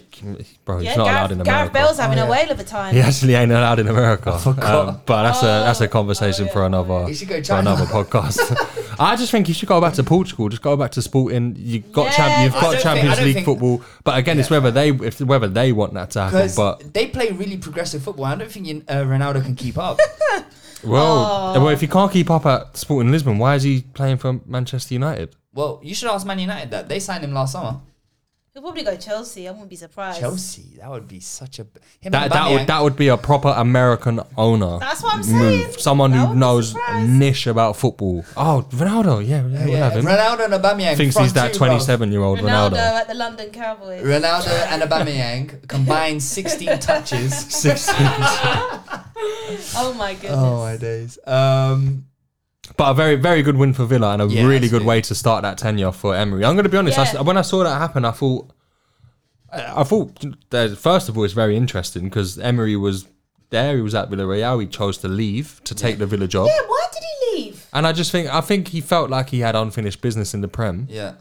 bro, 0.64 0.78
he's 0.78 0.86
Yeah, 0.86 0.96
not 0.96 1.04
allowed 1.04 1.14
Gareth, 1.14 1.30
in 1.30 1.40
America. 1.40 1.44
Gareth 1.44 1.72
Bale's 1.72 1.98
having 1.98 2.18
Oh, 2.18 2.26
a 2.26 2.30
whale 2.30 2.50
of 2.50 2.59
a 2.59 2.64
time. 2.64 2.92
He 2.94 3.00
actually 3.00 3.34
ain't 3.34 3.52
allowed 3.52 3.78
in 3.78 3.86
America. 3.86 4.32
Um, 4.46 5.00
but 5.06 5.22
that's 5.22 5.42
a 5.42 5.46
that's 5.46 5.80
a 5.80 5.86
conversation 5.88 6.48
for 6.48 6.66
another 6.66 7.06
He 7.06 7.14
should 7.14 7.28
go 7.28 7.36
for 7.36 7.42
China. 7.42 7.70
another 7.70 7.86
podcast. 8.04 8.96
I 8.98 9.14
just 9.14 9.30
think 9.30 9.46
you 9.46 9.54
should 9.54 9.68
go 9.68 9.80
back 9.80 9.94
to 9.94 10.02
Portugal. 10.02 10.48
Just 10.48 10.62
go 10.62 10.76
back 10.76 10.90
to 10.92 11.02
Sporting. 11.02 11.54
You've 11.56 11.92
got 11.92 12.06
Yeah, 12.06 12.16
champ, 12.16 12.42
you've 12.44 12.52
got 12.52 12.60
don't 12.62 12.72
think- 12.72 12.80
I 12.80 12.82
Champions 12.94 13.16
don't 13.16 13.24
League 13.26 13.34
think- 13.36 13.46
football. 13.46 13.82
But 14.02 14.18
again, 14.18 14.40
it's 14.40 14.50
whether 14.50 14.70
they 14.72 14.90
if 14.90 15.20
whether 15.20 15.48
they 15.48 15.70
want 15.70 15.94
that 15.94 16.10
to 16.10 16.22
happen. 16.22 16.38
Because 16.40 16.56
But 16.56 16.92
they 16.92 17.06
play 17.06 17.30
really 17.30 17.59
progressive 17.59 18.02
football. 18.02 18.24
I 18.24 18.34
don't 18.34 18.50
think 18.50 18.66
you- 18.66 18.82
uh, 18.88 19.02
Ronaldo 19.04 19.42
can 19.44 19.54
keep 19.54 19.78
up. 19.78 19.98
well, 20.84 21.52
well, 21.54 21.68
if 21.68 21.80
he 21.80 21.86
can't 21.86 22.10
keep 22.12 22.28
up 22.30 22.44
at 22.46 22.76
Sporting 22.76 23.12
Lisbon, 23.12 23.38
why 23.38 23.54
is 23.54 23.62
he 23.62 23.82
playing 23.94 24.16
for 24.18 24.40
Manchester 24.46 24.94
United? 24.94 25.36
Well, 25.55 25.81
you 25.83 25.95
should 25.95 26.09
ask 26.11 26.27
Man 26.27 26.39
United 26.39 26.70
that. 26.70 26.89
They 26.89 26.99
signed 27.01 27.24
him 27.24 27.33
last 27.33 27.53
summer. 27.53 27.81
He'll 28.55 28.61
probably 28.62 28.83
go 28.85 28.95
Chelsea. 28.99 29.49
I 29.49 29.51
wouldn't 29.51 29.70
be 29.70 29.77
surprised. 29.77 30.20
Chelsea. 30.20 30.77
That 30.79 30.91
would 30.91 31.09
be 31.09 31.20
such 31.20 31.59
a. 31.59 31.62
Him 31.62 32.12
That 32.12 32.24
and 32.24 32.33
that 32.33 32.51
would 32.51 32.61
Aubameyang. 32.61 32.66
that 32.66 32.83
would 32.83 32.97
be 32.97 33.09
a 33.09 33.16
proper 33.16 33.49
American 33.49 34.20
owner. 34.37 34.79
That's 34.79 35.03
what 35.03 35.15
I'm 35.15 35.20
move. 35.20 35.27
saying. 35.70 35.73
Someone 35.79 36.11
That 36.11 36.27
who 36.27 36.35
be 36.35 36.39
knows 36.41 36.69
surprised. 36.73 37.11
niche 37.11 37.47
about 37.47 37.79
football. 37.79 38.23
Oh, 38.37 38.66
Ronaldo. 38.73 39.27
Yeah, 39.27 39.47
yeah, 39.47 39.65
we'll 39.65 39.69
Yeah, 39.70 39.77
have 39.89 39.93
him. 39.95 40.05
Ronaldo 40.05 40.45
and 40.45 40.53
Aubameyang. 40.62 40.97
Thinks 40.99 41.15
front 41.15 41.24
he's 41.27 41.33
that 41.33 41.55
two, 41.55 41.61
bro. 41.61 41.69
27 41.69 42.12
year 42.12 42.20
old 42.20 42.41
Ronaldo, 42.41 42.73
Ronaldo. 42.73 43.01
at 43.01 43.09
the 43.09 43.15
London 43.15 43.51
Cowboys. 43.51 44.03
Ronaldo 44.03 44.66
and 44.70 44.83
Aubameyang 44.83 45.66
combined 45.74 46.23
16 46.23 46.79
touches. 46.79 47.35
16. 47.55 47.95
oh 49.77 49.95
my 49.97 50.12
goodness. 50.12 50.31
Oh 50.35 50.59
my 50.59 50.77
days. 50.77 51.19
Um, 51.27 52.05
But 52.77 52.90
a 52.90 52.94
very, 52.94 53.16
very 53.16 53.43
good 53.43 53.57
win 53.57 53.73
for 53.74 53.85
Villa 53.85 54.12
and 54.15 54.23
a 54.23 54.27
Yeah, 54.27 54.43
really 54.47 54.61
good 54.61 54.82
absolutely. 54.82 54.86
way 54.89 55.01
to 55.03 55.15
start 55.15 55.43
that 55.43 55.59
tenure 55.59 55.93
for 55.93 56.15
Emery. 56.15 56.44
I'm 56.44 56.55
going 56.55 56.65
to 56.65 56.70
be 56.70 56.77
honest. 56.78 56.99
I 56.99 57.03
s 57.03 57.15
Yeah. 57.15 57.20
when 57.23 57.36
I 57.36 57.43
saw 57.43 57.62
that 57.65 57.78
happen, 57.78 58.05
I 58.05 58.12
thought, 58.12 58.51
I 59.53 59.81
I 59.81 59.85
thought 59.85 60.24
that 60.51 60.78
first 60.78 61.09
of 61.09 61.16
all, 61.19 61.24
it's 61.24 61.35
very 61.35 61.57
interesting 61.57 62.05
because 62.05 62.39
Emery 62.39 62.77
was 62.77 63.07
there. 63.51 63.77
He 63.77 63.82
was 63.82 63.94
at 63.94 64.11
Villarreal. 64.11 64.61
He 64.61 64.66
chose 64.66 64.97
to 64.99 65.09
leave 65.09 65.61
to 65.65 65.74
take 65.74 65.99
the 65.99 66.07
Villa 66.07 66.27
job, 66.27 66.47
Yeah, 66.49 66.62
why 66.66 66.85
did 66.94 67.03
he 67.11 67.15
leave? 67.43 67.66
and 67.73 67.86
I 67.86 67.93
just 67.93 68.11
think 68.11 68.28
I 68.32 68.40
think 68.40 68.69
he 68.69 68.81
felt 68.81 69.11
like 69.11 69.28
he 69.31 69.40
had 69.40 69.55
unfinished 69.55 70.01
business 70.01 70.32
in 70.35 70.40
the 70.40 70.49
Prem, 70.49 70.86
yeah. 70.90 71.12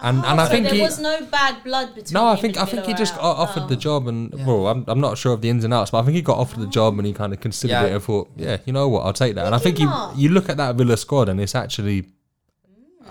And 0.00 0.24
and 0.24 0.40
I 0.40 0.44
so 0.44 0.50
think 0.52 0.64
there 0.66 0.74
he. 0.74 0.80
was 0.82 0.98
no 1.00 1.24
bad 1.26 1.62
blood 1.64 1.94
between. 1.94 2.12
no, 2.14 2.26
I 2.28 2.36
think 2.36 2.56
I 2.56 2.64
think 2.64 2.84
he 2.86 2.94
just 2.94 3.14
got 3.16 3.22
offered 3.24 3.68
the 3.68 3.74
Oh. 3.76 3.78
job, 3.78 4.06
and 4.08 4.32
well, 4.46 4.68
I'm, 4.68 4.84
I'm 4.86 5.00
not 5.00 5.18
sure 5.18 5.32
of 5.32 5.40
the 5.42 5.48
ins 5.50 5.64
and 5.64 5.74
outs, 5.74 5.90
but 5.90 5.98
I 5.98 6.02
think 6.04 6.14
he 6.16 6.22
got 6.22 6.38
offered 6.38 6.60
the 6.60 6.66
job, 6.68 6.98
and 6.98 7.06
he 7.06 7.12
kind 7.12 7.32
of 7.32 7.40
considered 7.40 7.72
Yeah. 7.72 7.84
it 7.86 7.92
and 7.92 8.02
thought, 8.02 8.30
yeah, 8.36 8.58
you 8.64 8.72
know 8.72 8.88
what, 8.88 9.04
I'll 9.06 9.12
take 9.12 9.34
that. 9.34 9.46
And 9.46 9.54
I 9.54 9.58
think 9.58 9.78
you 9.80 9.90
you 10.16 10.28
look 10.28 10.48
at 10.48 10.56
that 10.58 10.76
Villa 10.76 10.96
squad, 10.96 11.28
and 11.28 11.40
it's 11.40 11.54
actually, 11.54 12.06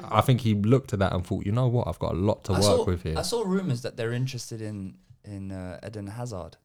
I 0.09 0.21
think 0.21 0.41
he 0.41 0.53
looked 0.53 0.93
at 0.93 0.99
that 0.99 1.11
and 1.13 1.25
thought, 1.25 1.45
you 1.45 1.51
know 1.51 1.67
what, 1.67 1.87
I've 1.87 1.99
got 1.99 2.13
a 2.13 2.17
lot 2.17 2.43
to 2.45 2.53
I 2.53 2.55
work 2.55 2.63
saw, 2.63 2.85
with 2.85 3.03
here. 3.03 3.17
I 3.17 3.21
saw 3.23 3.43
rumors 3.43 3.81
that 3.81 3.97
they're 3.97 4.13
interested 4.13 4.61
in 4.61 4.95
in 5.25 5.51
uh, 5.51 5.79
Eden 5.85 6.07
Hazard. 6.07 6.55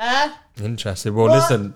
Uh, 0.00 0.28
Interesting. 0.62 1.12
Well, 1.14 1.26
What? 1.26 1.50
listen, 1.50 1.74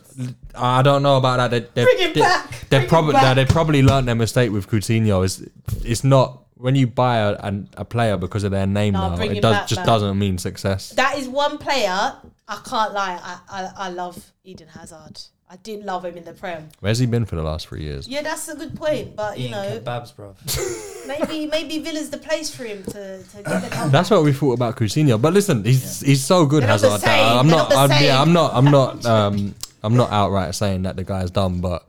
I 0.55 0.82
don't 0.82 1.03
know 1.03 1.16
about 1.16 1.39
that. 1.39 1.51
They, 1.51 1.61
they, 1.74 1.85
Bring 1.85 1.99
him 1.99 2.12
they, 2.15 2.20
back. 2.20 2.51
They 2.69 2.77
Bring 2.77 2.82
him 2.82 2.89
probably 2.89 3.12
back. 3.15 3.35
they 3.35 3.44
probably 3.47 3.82
learned 3.82 4.07
their 4.07 4.15
mistake 4.15 4.53
with 4.53 4.69
Coutinho. 4.69 5.24
Is 5.24 5.44
it's 5.85 6.05
not 6.05 6.44
when 6.63 6.75
you 6.77 6.87
buy 6.87 7.17
a, 7.19 7.33
an, 7.49 7.69
a 7.77 7.85
player 7.85 8.17
because 8.17 8.45
of 8.45 8.51
their 8.53 8.67
name 8.67 8.95
No, 8.95 9.11
now. 9.11 9.17
bring 9.17 9.31
It 9.33 9.37
him 9.39 9.43
does 9.43 9.57
back, 9.57 9.67
just 9.69 9.79
man. 9.81 9.87
doesn't 9.87 10.19
mean 10.19 10.39
success. 10.39 10.91
that 10.91 11.19
is 11.19 11.29
one 11.29 11.59
player. 11.59 12.15
I 12.49 12.61
can't 12.65 12.93
lie. 12.95 13.19
I, 13.23 13.35
I 13.59 13.71
I 13.87 13.89
love 13.91 14.33
Eden 14.45 14.69
Hazard. 14.69 15.21
I 15.51 15.57
did 15.57 15.85
love 15.85 16.05
him 16.07 16.17
in 16.17 16.25
the 16.25 16.33
Prem. 16.33 16.69
Where's 16.81 16.99
he 16.99 17.05
been 17.07 17.27
for 17.27 17.37
the 17.37 17.43
last 17.43 17.67
three 17.69 17.83
years? 17.83 18.09
Yeah, 18.09 18.23
that's 18.23 18.49
a 18.49 18.57
good 18.57 18.75
point. 18.75 19.15
But 19.17 19.39
you 19.39 19.49
Eating 19.49 19.53
know, 19.53 19.81
kebabs, 19.81 20.17
bro. 20.17 20.35
maybe 21.07 21.47
maybe 21.47 21.79
Villa's 21.81 22.09
the 22.11 22.17
place 22.19 22.55
for 22.55 22.65
him 22.65 22.83
to, 22.85 23.23
to 23.23 23.37
get 23.37 23.45
the 23.45 23.69
comeback. 23.71 23.93
That's 23.93 24.11
what 24.11 24.23
we 24.25 24.33
thought 24.33 24.55
about 24.55 24.77
Coutinho. 24.77 25.21
But 25.21 25.33
listen, 25.35 25.63
he's 25.65 26.01
he's 26.01 26.25
so 26.25 26.47
good, 26.47 26.63
They're 26.63 26.69
not 26.71 26.81
the 26.81 26.91
Hazard. 26.91 27.07
same. 27.07 27.39
I'm 27.39 27.47
They're 27.49 27.57
not. 27.57 27.71
not 27.71 27.89
the 27.89 27.95
I'm, 27.95 28.03
yeah, 28.03 28.13
same. 28.19 28.21
I'm 28.23 28.33
not. 28.33 28.55
I'm 28.55 28.65
not. 28.79 29.07
Um, 29.13 29.55
I'm 29.85 29.97
not 29.97 30.11
outright 30.13 30.55
saying 30.55 30.83
that 30.85 30.95
the 30.97 31.03
guy's 31.05 31.31
dumb, 31.33 31.61
but 31.61 31.85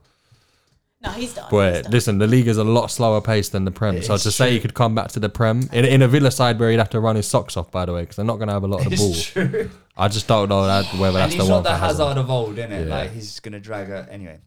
No, 1.03 1.09
he's 1.11 1.33
done. 1.33 1.49
boy, 1.49 1.73
he's 1.73 1.81
done. 1.83 1.91
listen, 1.91 2.17
the 2.17 2.27
league 2.27 2.47
is 2.47 2.57
a 2.57 2.63
lot 2.63 2.87
slower 2.91 3.19
paced 3.19 3.51
than 3.51 3.65
the 3.65 3.71
Prem. 3.71 4.01
So 4.01 4.13
It's 4.13 4.23
to 4.23 4.31
say 4.31 4.51
he 4.51 4.59
could 4.59 4.73
come 4.73 4.95
back 4.95 5.09
to 5.09 5.19
the 5.19 5.27
Prem 5.29 5.69
in, 5.73 5.83
in 5.85 6.01
a 6.01 6.07
Villa 6.07 6.31
side 6.31 6.59
where 6.59 6.71
he'd 6.71 6.77
have 6.77 6.89
to 6.91 6.99
run 6.99 7.15
his 7.17 7.27
socks 7.27 7.57
off, 7.57 7.69
by 7.71 7.85
the 7.85 7.93
way, 7.93 8.01
because 8.01 8.15
they're 8.15 8.25
not 8.25 8.37
going 8.37 8.47
to 8.47 8.53
have 8.53 8.63
a 8.63 8.67
lot 8.67 8.85
of 8.85 8.89
the 8.89 8.95
ball. 8.97 9.09
It's 9.11 9.23
true. 9.25 9.69
I 9.97 10.07
just 10.07 10.27
don't 10.27 10.49
know 10.49 10.65
that, 10.65 10.85
whether 10.93 11.17
and 11.19 11.31
that's 11.31 11.33
he's 11.33 11.43
the 11.43 11.49
not 11.49 11.55
one 11.55 11.63
the 11.63 11.69
for 11.69 11.75
Hazard, 11.75 12.03
Hazard. 12.07 12.17
of 12.19 12.29
old, 12.29 12.55
innit? 12.55 12.87
Yeah. 12.87 12.95
Like 12.95 13.11
he's 13.11 13.27
just 13.27 13.43
gonna 13.43 13.59
drag 13.59 13.87
her 13.89 14.07
anyway. 14.09 14.39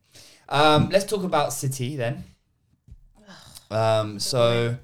Um, 0.49 0.89
let's 0.91 1.05
talk 1.05 1.23
about 1.25 1.53
City 1.53 1.97
then. 1.97 2.25
Um, 3.71 4.21
so 4.21 4.77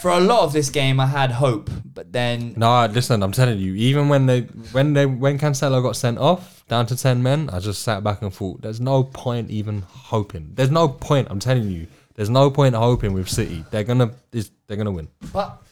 for 0.00 0.10
a 0.10 0.20
lot 0.20 0.40
of 0.44 0.52
this 0.54 0.70
game, 0.70 0.98
I 0.98 1.06
had 1.06 1.30
hope, 1.30 1.68
but 1.84 2.10
then 2.12 2.54
No, 2.56 2.86
listen, 2.86 3.22
I'm 3.22 3.32
telling 3.32 3.58
you, 3.58 3.74
even 3.74 4.08
when 4.08 4.24
they 4.26 4.40
when 4.72 4.94
they 4.94 5.04
when 5.06 5.38
Cancelo 5.38 5.82
got 5.82 5.94
sent 5.94 6.16
off 6.18 6.55
down 6.68 6.86
to 6.86 6.96
ten 6.96 7.22
men, 7.22 7.48
I 7.52 7.60
just 7.60 7.82
sat 7.82 8.02
back 8.02 8.22
and 8.22 8.32
thought, 8.32 8.62
there's 8.62 8.80
no 8.80 9.04
point 9.04 9.50
even 9.50 9.82
hoping. 9.88 10.52
There's 10.54 10.70
no 10.70 10.88
point. 10.88 11.28
I'm 11.30 11.38
telling 11.40 11.70
you, 11.70 11.86
there's 12.14 12.30
no 12.30 12.50
point 12.50 12.74
hoping 12.74 13.12
with 13.12 13.28
City. 13.28 13.64
They're 13.70 13.84
gonna 13.84 14.10
they're 14.32 14.76
gonna 14.76 14.90
win. 14.90 15.08
but 15.32 15.62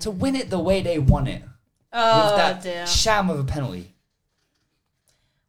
to 0.00 0.10
win 0.10 0.34
it 0.36 0.50
the 0.50 0.58
way 0.58 0.82
they 0.82 0.98
won 0.98 1.26
it 1.28 1.42
with 1.42 1.50
oh 1.92 2.36
that 2.36 2.62
dear. 2.62 2.86
sham 2.86 3.30
of 3.30 3.38
a 3.38 3.44
penalty. 3.44 3.91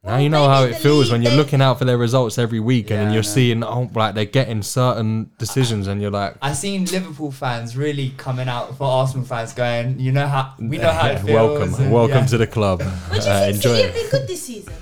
Now 0.05 0.17
you 0.17 0.27
know 0.29 0.49
how 0.49 0.63
it 0.63 0.75
feels 0.75 1.09
when 1.11 1.21
you're 1.21 1.31
looking 1.35 1.61
out 1.61 1.79
for 1.79 1.85
their 1.85 1.97
results 1.97 2.37
every 2.37 2.59
week, 2.59 2.89
Yeah, 2.89 2.95
and 2.97 3.01
then 3.03 3.07
I 3.11 3.13
you're 3.13 3.23
know. 3.23 3.29
seeing 3.29 3.63
oh, 3.63 3.89
like 3.95 4.15
they're 4.15 4.25
getting 4.25 4.61
certain 4.61 5.31
decisions, 5.37 5.87
and 5.87 6.01
you're 6.01 6.11
like, 6.11 6.35
I've 6.41 6.57
seen 6.57 6.83
Liverpool 6.85 7.31
fans 7.31 7.77
really 7.77 8.09
coming 8.17 8.49
out 8.49 8.77
for 8.77 8.83
Arsenal 8.83 9.25
fans, 9.25 9.53
going, 9.53 9.99
"You 10.01 10.11
know 10.11 10.27
how 10.27 10.53
we 10.59 10.77
know 10.77 10.91
how 10.91 11.07
it 11.07 11.19
feels." 11.19 11.29
welcome, 11.31 11.73
and 11.75 11.91
welcome 11.93 12.17
yeah. 12.17 12.25
to 12.25 12.37
the 12.37 12.47
club. 12.47 12.79
But 12.79 12.89
do 13.11 13.15
you 13.15 13.21
Uh, 13.31 13.39
think 13.45 13.55
enjoy 13.55 13.75
City 13.77 13.87
have 13.87 13.95
it. 13.95 14.01
been 14.11 14.19
good 14.19 14.27
this 14.27 14.43
season? 14.43 14.73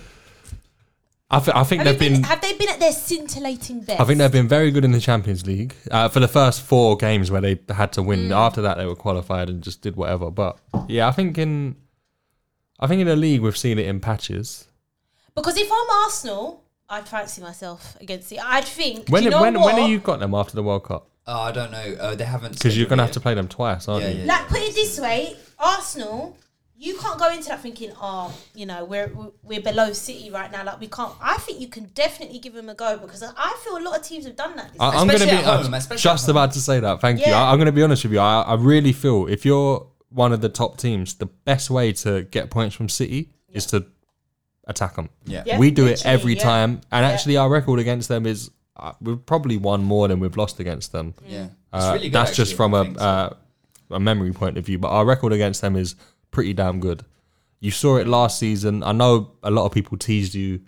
I, 1.34 1.40
th- 1.40 1.56
I 1.56 1.64
think 1.64 1.84
Have 1.84 1.86
they've 1.98 2.00
they 2.00 2.10
been, 2.10 2.22
been. 2.22 2.24
have 2.24 2.42
they 2.42 2.54
been 2.58 2.68
at 2.70 2.80
their 2.82 2.92
scintillating 2.92 3.82
best? 3.82 4.02
I 4.02 4.04
think 4.04 4.18
they've 4.18 4.30
been 4.32 4.50
very 4.50 4.70
good 4.70 4.84
in 4.84 4.92
the 4.92 5.00
Champions 5.00 5.46
League 5.48 5.74
uh, 5.90 6.10
for 6.10 6.20
the 6.20 6.28
first 6.28 6.62
four 6.62 6.98
games 6.98 7.32
where 7.32 7.40
they 7.40 7.58
had 7.70 7.94
to 7.94 8.02
win. 8.04 8.34
After 8.34 8.62
that, 8.64 8.78
they 8.78 8.86
were 8.86 8.98
qualified 8.98 9.50
and 9.50 9.62
just 9.64 9.82
did 9.82 9.96
whatever. 9.96 10.30
But 10.30 10.58
yeah, 10.90 11.08
I 11.08 11.12
think 11.12 11.38
in, 11.38 11.78
I 12.82 12.88
think 12.88 13.00
in 13.02 13.08
the 13.08 13.16
league 13.16 13.40
we've 13.42 13.56
seen 13.56 13.80
it 13.80 13.86
in 13.86 14.02
patches. 14.02 14.68
Because 15.36 15.58
if 15.58 15.70
I'm 15.72 15.90
Arsenal, 16.06 16.64
I'd 16.90 17.08
fancy 17.08 17.42
myself 17.42 17.98
against 18.02 18.32
it. 18.32 18.40
I'd 18.44 18.66
think. 18.66 19.08
When 19.10 19.22
do 19.24 19.26
you 19.26 19.32
know 19.32 19.42
when 19.42 19.54
what? 19.56 19.74
when 19.74 19.82
have 19.82 19.90
you 19.90 20.00
got 20.00 20.20
them 20.20 20.34
after 20.34 20.56
the 20.56 20.64
World 20.64 20.84
Cup? 20.84 21.08
Oh, 21.28 21.40
I 21.42 21.52
don't 21.52 21.72
know. 21.72 21.96
Uh, 22.00 22.16
they 22.16 22.24
haven't 22.26 22.54
Because 22.54 22.78
you're 22.78 22.88
gonna 22.88 23.04
have 23.04 23.12
to 23.14 23.20
play 23.20 23.34
them 23.34 23.48
twice, 23.48 23.88
aren't 23.88 24.04
Yeah, 24.04 24.10
you? 24.10 24.20
yeah. 24.24 24.26
Like, 24.26 24.48
put 24.48 24.60
it 24.60 24.74
this 24.74 25.00
way, 25.00 25.38
Arsenal, 25.60 26.36
you 26.76 26.98
can't 26.98 27.20
go 27.20 27.32
into 27.32 27.48
that 27.50 27.62
thinking, 27.62 27.92
oh, 28.02 28.36
you 28.56 28.66
know, 28.66 28.84
we're 28.84 29.12
we're 29.44 29.62
below 29.62 29.94
City 29.94 30.32
right 30.32 30.52
now. 30.52 30.64
Like, 30.66 30.80
we 30.80 30.88
can't. 30.88 31.14
I 31.22 31.38
think 31.38 31.62
you 31.62 31.68
can 31.68 31.86
definitely 31.94 32.40
give 32.40 32.54
them 32.54 32.70
a 32.70 32.74
go 32.74 32.98
because 32.98 33.22
I 33.24 33.58
feel 33.64 33.78
a 33.78 33.84
lot 33.88 33.98
of 34.00 34.04
teams 34.04 34.26
have 34.26 34.36
done 34.36 34.56
that. 34.56 34.72
This 34.74 34.82
I, 34.82 34.88
I'm 34.90 35.08
going 35.08 35.20
to 35.20 35.26
be 35.26 35.30
Especially 35.32 35.38
at 35.38 35.44
home, 35.46 35.66
I'm 35.68 35.74
especially 35.76 36.02
just 36.02 36.26
home. 36.26 36.36
about 36.36 36.52
to 36.54 36.60
say 36.60 36.80
that. 36.80 37.00
Thank 37.00 37.20
you. 37.20 37.28
Yeah. 37.28 37.40
I, 37.40 37.52
I'm 37.52 37.58
going 37.58 37.68
to 37.68 37.72
be 37.72 37.84
honest 37.84 38.04
with 38.04 38.14
you. 38.14 38.20
I, 38.20 38.42
I 38.42 38.56
really 38.56 38.94
feel 38.94 39.28
if 39.28 39.46
you're 39.46 39.88
one 40.10 40.34
of 40.34 40.42
the 40.42 40.50
top 40.50 40.78
teams, 40.78 41.14
the 41.14 41.28
best 41.28 41.70
way 41.70 41.94
to 41.94 42.24
get 42.24 42.50
points 42.50 42.76
from 42.76 42.90
City 42.90 43.30
is 43.54 43.68
to 43.68 43.86
attack 44.68 44.96
them. 44.96 45.10
Yeah. 45.26 45.44
Yeah, 45.46 45.60
we 45.60 45.72
do 45.72 45.88
it 45.88 46.06
every 46.06 46.36
yeah. 46.36 46.44
time, 46.44 46.82
and 46.92 47.04
Yeah. 47.06 47.10
actually, 47.12 47.38
our 47.38 47.50
record 47.50 47.80
against 47.80 48.08
them 48.10 48.26
is 48.26 48.52
uh, 48.78 48.94
we've 49.02 49.24
probably 49.26 49.58
won 49.58 49.84
more 49.84 50.08
than 50.08 50.20
we've 50.20 50.38
lost 50.38 50.60
against 50.60 50.92
them. 50.92 51.14
Yeah, 51.28 51.46
it's 51.74 51.86
Uh, 51.86 51.92
really 51.94 52.10
good. 52.10 52.14
that's 52.14 52.36
just 52.36 52.56
from 52.56 52.74
I 52.74 52.80
a 52.80 52.84
think 52.86 53.00
so. 53.00 53.04
uh, 53.06 53.34
a 53.92 54.00
memory 54.00 54.32
point 54.32 54.58
of 54.58 54.66
view, 54.66 54.80
but 54.80 54.88
our 54.90 55.06
record 55.06 55.34
against 55.34 55.62
them 55.62 55.76
is 55.76 55.96
pretty 56.32 56.54
damn 56.54 56.80
good. 56.80 57.04
You 57.60 57.70
saw 57.72 57.98
it 57.98 58.08
last 58.08 58.40
season. 58.40 58.82
I 58.84 58.92
know 58.94 59.32
a 59.44 59.52
lot 59.52 59.66
of 59.66 59.72
people 59.74 59.98
teased 59.98 60.34
you. 60.34 60.62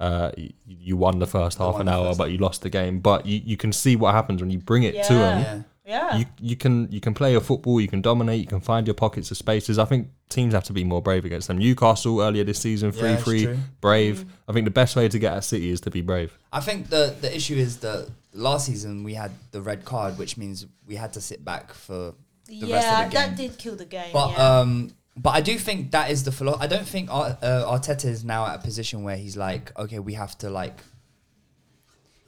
Uh, 0.00 0.32
you, 0.36 0.50
you 0.66 0.96
won 0.96 1.20
the 1.20 1.26
first 1.26 1.56
half 1.58 1.78
an 1.78 1.88
hour, 1.88 2.14
but 2.16 2.30
you 2.32 2.36
lost 2.38 2.62
the 2.62 2.68
game. 2.68 2.98
But 2.98 3.24
you, 3.24 3.40
you 3.44 3.56
can 3.56 3.72
see 3.72 3.94
what 3.96 4.12
happens 4.12 4.42
when 4.42 4.50
you 4.50 4.58
bring 4.58 4.82
it 4.82 5.04
to 5.04 5.14
them. 5.14 5.64
Yeah. 5.84 5.96
yeah. 5.96 6.10
yeah. 6.12 6.18
You 6.18 6.26
you 6.40 6.56
can 6.56 6.90
you 6.90 7.00
can 7.00 7.14
play 7.14 7.32
your 7.32 7.40
football. 7.40 7.80
You 7.80 7.88
can 7.88 8.00
dominate. 8.02 8.40
You 8.40 8.46
can 8.46 8.60
find 8.60 8.86
your 8.86 8.94
pockets 8.94 9.30
of 9.30 9.36
spaces. 9.36 9.78
I 9.78 9.84
think 9.84 10.08
teams 10.28 10.54
have 10.54 10.64
to 10.64 10.72
be 10.72 10.84
more 10.84 11.02
brave 11.02 11.24
against 11.24 11.48
them. 11.48 11.58
Newcastle 11.58 12.20
earlier 12.20 12.44
this 12.44 12.58
season, 12.58 12.92
Yeah, 12.92 13.00
three 13.00 13.10
it's 13.10 13.22
three, 13.24 13.44
true. 13.44 13.58
brave. 13.80 14.24
I 14.48 14.52
think 14.52 14.64
the 14.64 14.70
best 14.70 14.96
way 14.96 15.08
to 15.08 15.18
get 15.18 15.32
at 15.34 15.44
City 15.44 15.70
is 15.70 15.80
to 15.82 15.90
be 15.90 16.00
brave. 16.00 16.36
I 16.52 16.60
think 16.60 16.88
the 16.88 17.14
the 17.20 17.34
issue 17.34 17.54
is 17.56 17.78
that 17.78 18.08
last 18.32 18.66
season 18.66 19.04
we 19.04 19.14
had 19.14 19.30
the 19.52 19.60
red 19.60 19.84
card, 19.84 20.18
which 20.18 20.36
means 20.36 20.66
we 20.86 20.96
had 20.96 21.12
to 21.14 21.20
sit 21.20 21.44
back 21.44 21.72
for 21.72 22.14
the 22.46 22.54
yeah, 22.66 22.74
rest 22.76 22.88
of 22.88 22.96
the 23.10 23.16
game. 23.16 23.28
that 23.30 23.36
did 23.36 23.58
kill 23.58 23.76
the 23.76 23.84
game. 23.86 24.10
But 24.12 24.30
yeah. 24.32 24.58
um, 24.60 24.90
but 25.16 25.30
I 25.30 25.40
do 25.42 25.58
think 25.58 25.92
that 25.92 26.10
is 26.10 26.24
the 26.24 26.32
philo- 26.32 26.58
I 26.58 26.66
don't 26.66 26.86
think 26.88 27.08
Ar- 27.10 27.38
uh, 27.40 27.64
Arteta 27.78 28.06
is 28.06 28.24
now 28.24 28.46
at 28.46 28.56
a 28.56 28.58
position 28.58 29.02
where 29.04 29.16
he's 29.16 29.36
like, 29.36 29.76
okay, 29.78 29.98
we 30.00 30.14
have 30.14 30.36
to 30.38 30.50
like 30.50 30.80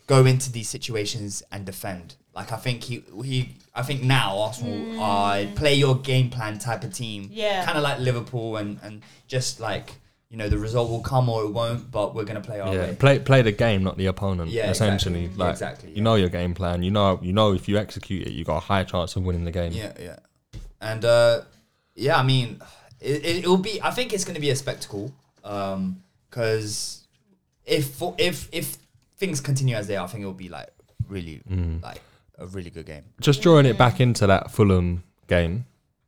go 0.07 0.25
into 0.25 0.51
these 0.53 0.69
situations 0.69 1.43
and 1.51 1.65
defend. 1.65 2.15
Like 2.35 2.53
I 2.53 2.57
think 2.57 2.85
he 2.85 3.03
he 3.25 3.57
I 3.75 3.83
think 3.83 4.03
now 4.03 4.39
Arsenal 4.39 5.01
are 5.01 5.45
play 5.55 5.75
your 5.75 5.97
game 5.97 6.31
plan 6.31 6.59
type 6.59 6.85
of 6.85 6.93
team. 6.93 7.29
Yeah. 7.33 7.65
kind 7.65 7.77
of 7.79 7.85
like 7.85 7.99
Liverpool 7.99 8.57
and 8.57 8.79
and 8.83 9.03
just 9.27 9.59
like 9.61 9.95
you 10.29 10.37
know 10.37 10.49
the 10.49 10.59
result 10.59 10.91
will 10.91 11.01
come 11.01 11.29
or 11.29 11.45
it 11.45 11.51
won't, 11.51 11.91
but 11.91 12.15
we're 12.15 12.25
gonna 12.25 12.41
play 12.41 12.61
our 12.61 12.75
Yeah, 12.75 12.81
way. 12.89 12.97
play 12.97 13.19
play 13.21 13.43
the 13.43 13.53
game, 13.53 13.83
not 13.83 13.97
the 13.97 14.07
opponent. 14.07 14.51
Yeah, 14.51 14.71
essentially, 14.71 15.25
exactly. 15.25 15.39
Yeah, 15.39 15.45
like 15.45 15.53
exactly, 15.53 15.91
you 15.91 15.97
yeah. 15.97 16.03
know 16.03 16.15
your 16.17 16.29
game 16.29 16.53
plan. 16.53 16.83
You 16.83 16.91
know 16.91 17.19
you 17.23 17.33
know 17.33 17.55
if 17.55 17.69
you 17.69 17.79
execute 17.79 18.27
it, 18.27 18.33
you 18.33 18.45
got 18.45 18.57
a 18.59 18.61
high 18.61 18.85
chance 18.85 19.17
of 19.17 19.25
winning 19.25 19.45
the 19.45 19.53
game. 19.53 19.73
Yeah, 19.73 19.93
yeah, 19.99 20.17
and 20.81 21.05
uh, 21.05 21.43
yeah, 21.95 22.19
I 22.19 22.23
mean, 22.23 22.61
it, 23.01 23.25
it, 23.25 23.47
will 23.47 23.57
be. 23.57 23.81
I 23.81 23.91
think 23.91 24.13
it's 24.13 24.25
going 24.25 24.35
to 24.35 24.41
be 24.41 24.51
a 24.51 24.57
spectacle 24.57 25.15
Um, 25.43 26.03
because 26.29 27.07
if 27.65 28.03
if 28.19 28.49
if 28.53 28.77
things 29.17 29.41
continue 29.41 29.75
as 29.77 29.87
they 29.87 29.97
are, 29.97 30.05
I 30.05 30.09
think 30.09 30.23
it 30.23 30.27
will 30.27 30.33
be 30.35 30.49
like 30.49 30.69
really 31.09 31.43
Mm. 31.51 31.83
like 31.83 32.01
a 32.39 32.47
really 32.47 32.71
good 32.71 32.87
game. 32.87 33.05
Just 33.21 33.43
drawing 33.43 33.67
it 33.67 33.79
back 33.79 34.01
into 34.01 34.27
that 34.27 34.51
Fulham 34.51 35.03
game, 35.27 35.65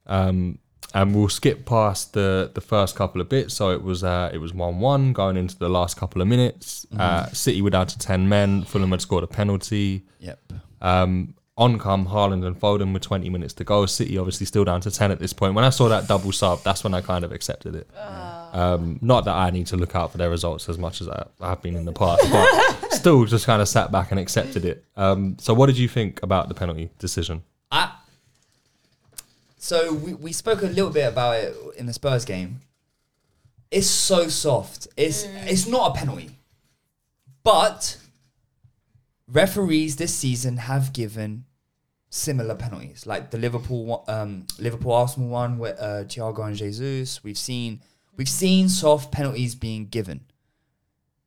um, 0.06 0.58
and 0.94 1.14
we'll 1.14 1.28
skip 1.28 1.64
past 1.66 2.12
the 2.12 2.50
the 2.54 2.60
first 2.60 2.96
couple 2.96 3.20
of 3.20 3.28
bits. 3.28 3.54
So 3.54 3.70
it 3.70 3.82
was 3.82 4.02
uh, 4.04 4.30
it 4.32 4.38
was 4.38 4.52
one 4.54 4.80
one 4.80 5.12
going 5.12 5.36
into 5.36 5.56
the 5.58 5.68
last 5.68 5.96
couple 5.96 6.20
of 6.22 6.28
minutes. 6.28 6.86
Mm-hmm. 6.90 7.00
Uh, 7.00 7.26
City 7.32 7.62
were 7.62 7.70
down 7.70 7.86
to 7.88 7.98
ten 7.98 8.28
men. 8.28 8.64
Fulham 8.64 8.90
had 8.90 9.00
scored 9.00 9.24
a 9.24 9.26
penalty. 9.26 10.04
Yep. 10.20 10.52
Um, 10.80 11.34
on 11.56 11.76
come 11.80 12.06
Haaland 12.06 12.46
and 12.46 12.54
Foden 12.60 12.92
with 12.92 13.02
20 13.02 13.28
minutes 13.30 13.52
to 13.54 13.64
go. 13.64 13.84
City 13.84 14.16
obviously 14.16 14.46
still 14.46 14.64
down 14.64 14.80
to 14.82 14.92
10 14.92 15.10
at 15.10 15.18
this 15.18 15.32
point. 15.32 15.54
When 15.54 15.64
I 15.64 15.70
saw 15.70 15.88
that 15.88 16.06
double 16.06 16.30
sub, 16.30 16.62
that's 16.62 16.84
when 16.84 16.94
I 16.94 17.00
kind 17.00 17.24
of 17.24 17.32
accepted 17.32 17.74
it. 17.74 17.88
Um, 18.52 19.00
not 19.02 19.24
that 19.24 19.34
I 19.34 19.50
need 19.50 19.66
to 19.68 19.76
look 19.76 19.96
out 19.96 20.12
for 20.12 20.18
their 20.18 20.30
results 20.30 20.68
as 20.68 20.78
much 20.78 21.00
as 21.00 21.08
I 21.08 21.26
I 21.40 21.48
have 21.48 21.60
been 21.60 21.74
in 21.74 21.84
the 21.84 21.92
past, 21.92 22.22
but 22.30 22.48
still 22.98 23.24
just 23.24 23.46
kind 23.46 23.62
of 23.62 23.68
sat 23.68 23.90
back 23.90 24.10
and 24.10 24.20
accepted 24.20 24.64
it. 24.64 24.84
Um, 24.96 25.36
so, 25.38 25.54
what 25.54 25.66
did 25.66 25.78
you 25.78 25.88
think 25.88 26.22
about 26.22 26.48
the 26.48 26.54
penalty 26.54 26.90
decision? 26.98 27.42
I, 27.70 27.92
so 29.58 29.92
we, 29.92 30.14
we 30.14 30.32
spoke 30.32 30.62
a 30.62 30.66
little 30.66 30.90
bit 30.90 31.08
about 31.08 31.36
it 31.36 31.56
in 31.76 31.86
the 31.86 31.92
Spurs 31.92 32.24
game. 32.24 32.60
It's 33.70 33.86
so 33.86 34.28
soft. 34.28 34.88
It's 34.96 35.24
it's 35.24 35.66
not 35.66 35.90
a 35.90 35.98
penalty. 35.98 36.30
But 37.42 37.98
referees 39.26 39.96
this 39.96 40.14
season 40.14 40.56
have 40.56 40.92
given 40.92 41.44
similar 42.10 42.54
penalties, 42.54 43.06
like 43.06 43.30
the 43.30 43.38
Liverpool 43.38 44.04
um, 44.08 44.46
Liverpool 44.58 44.92
Arsenal 44.92 45.28
one 45.28 45.58
with 45.58 45.78
uh, 45.78 46.04
Thiago 46.04 46.46
and 46.46 46.56
Jesus. 46.56 47.22
We've 47.22 47.38
seen 47.38 47.80
we've 48.16 48.28
seen 48.28 48.68
soft 48.68 49.12
penalties 49.12 49.54
being 49.54 49.86
given, 49.86 50.24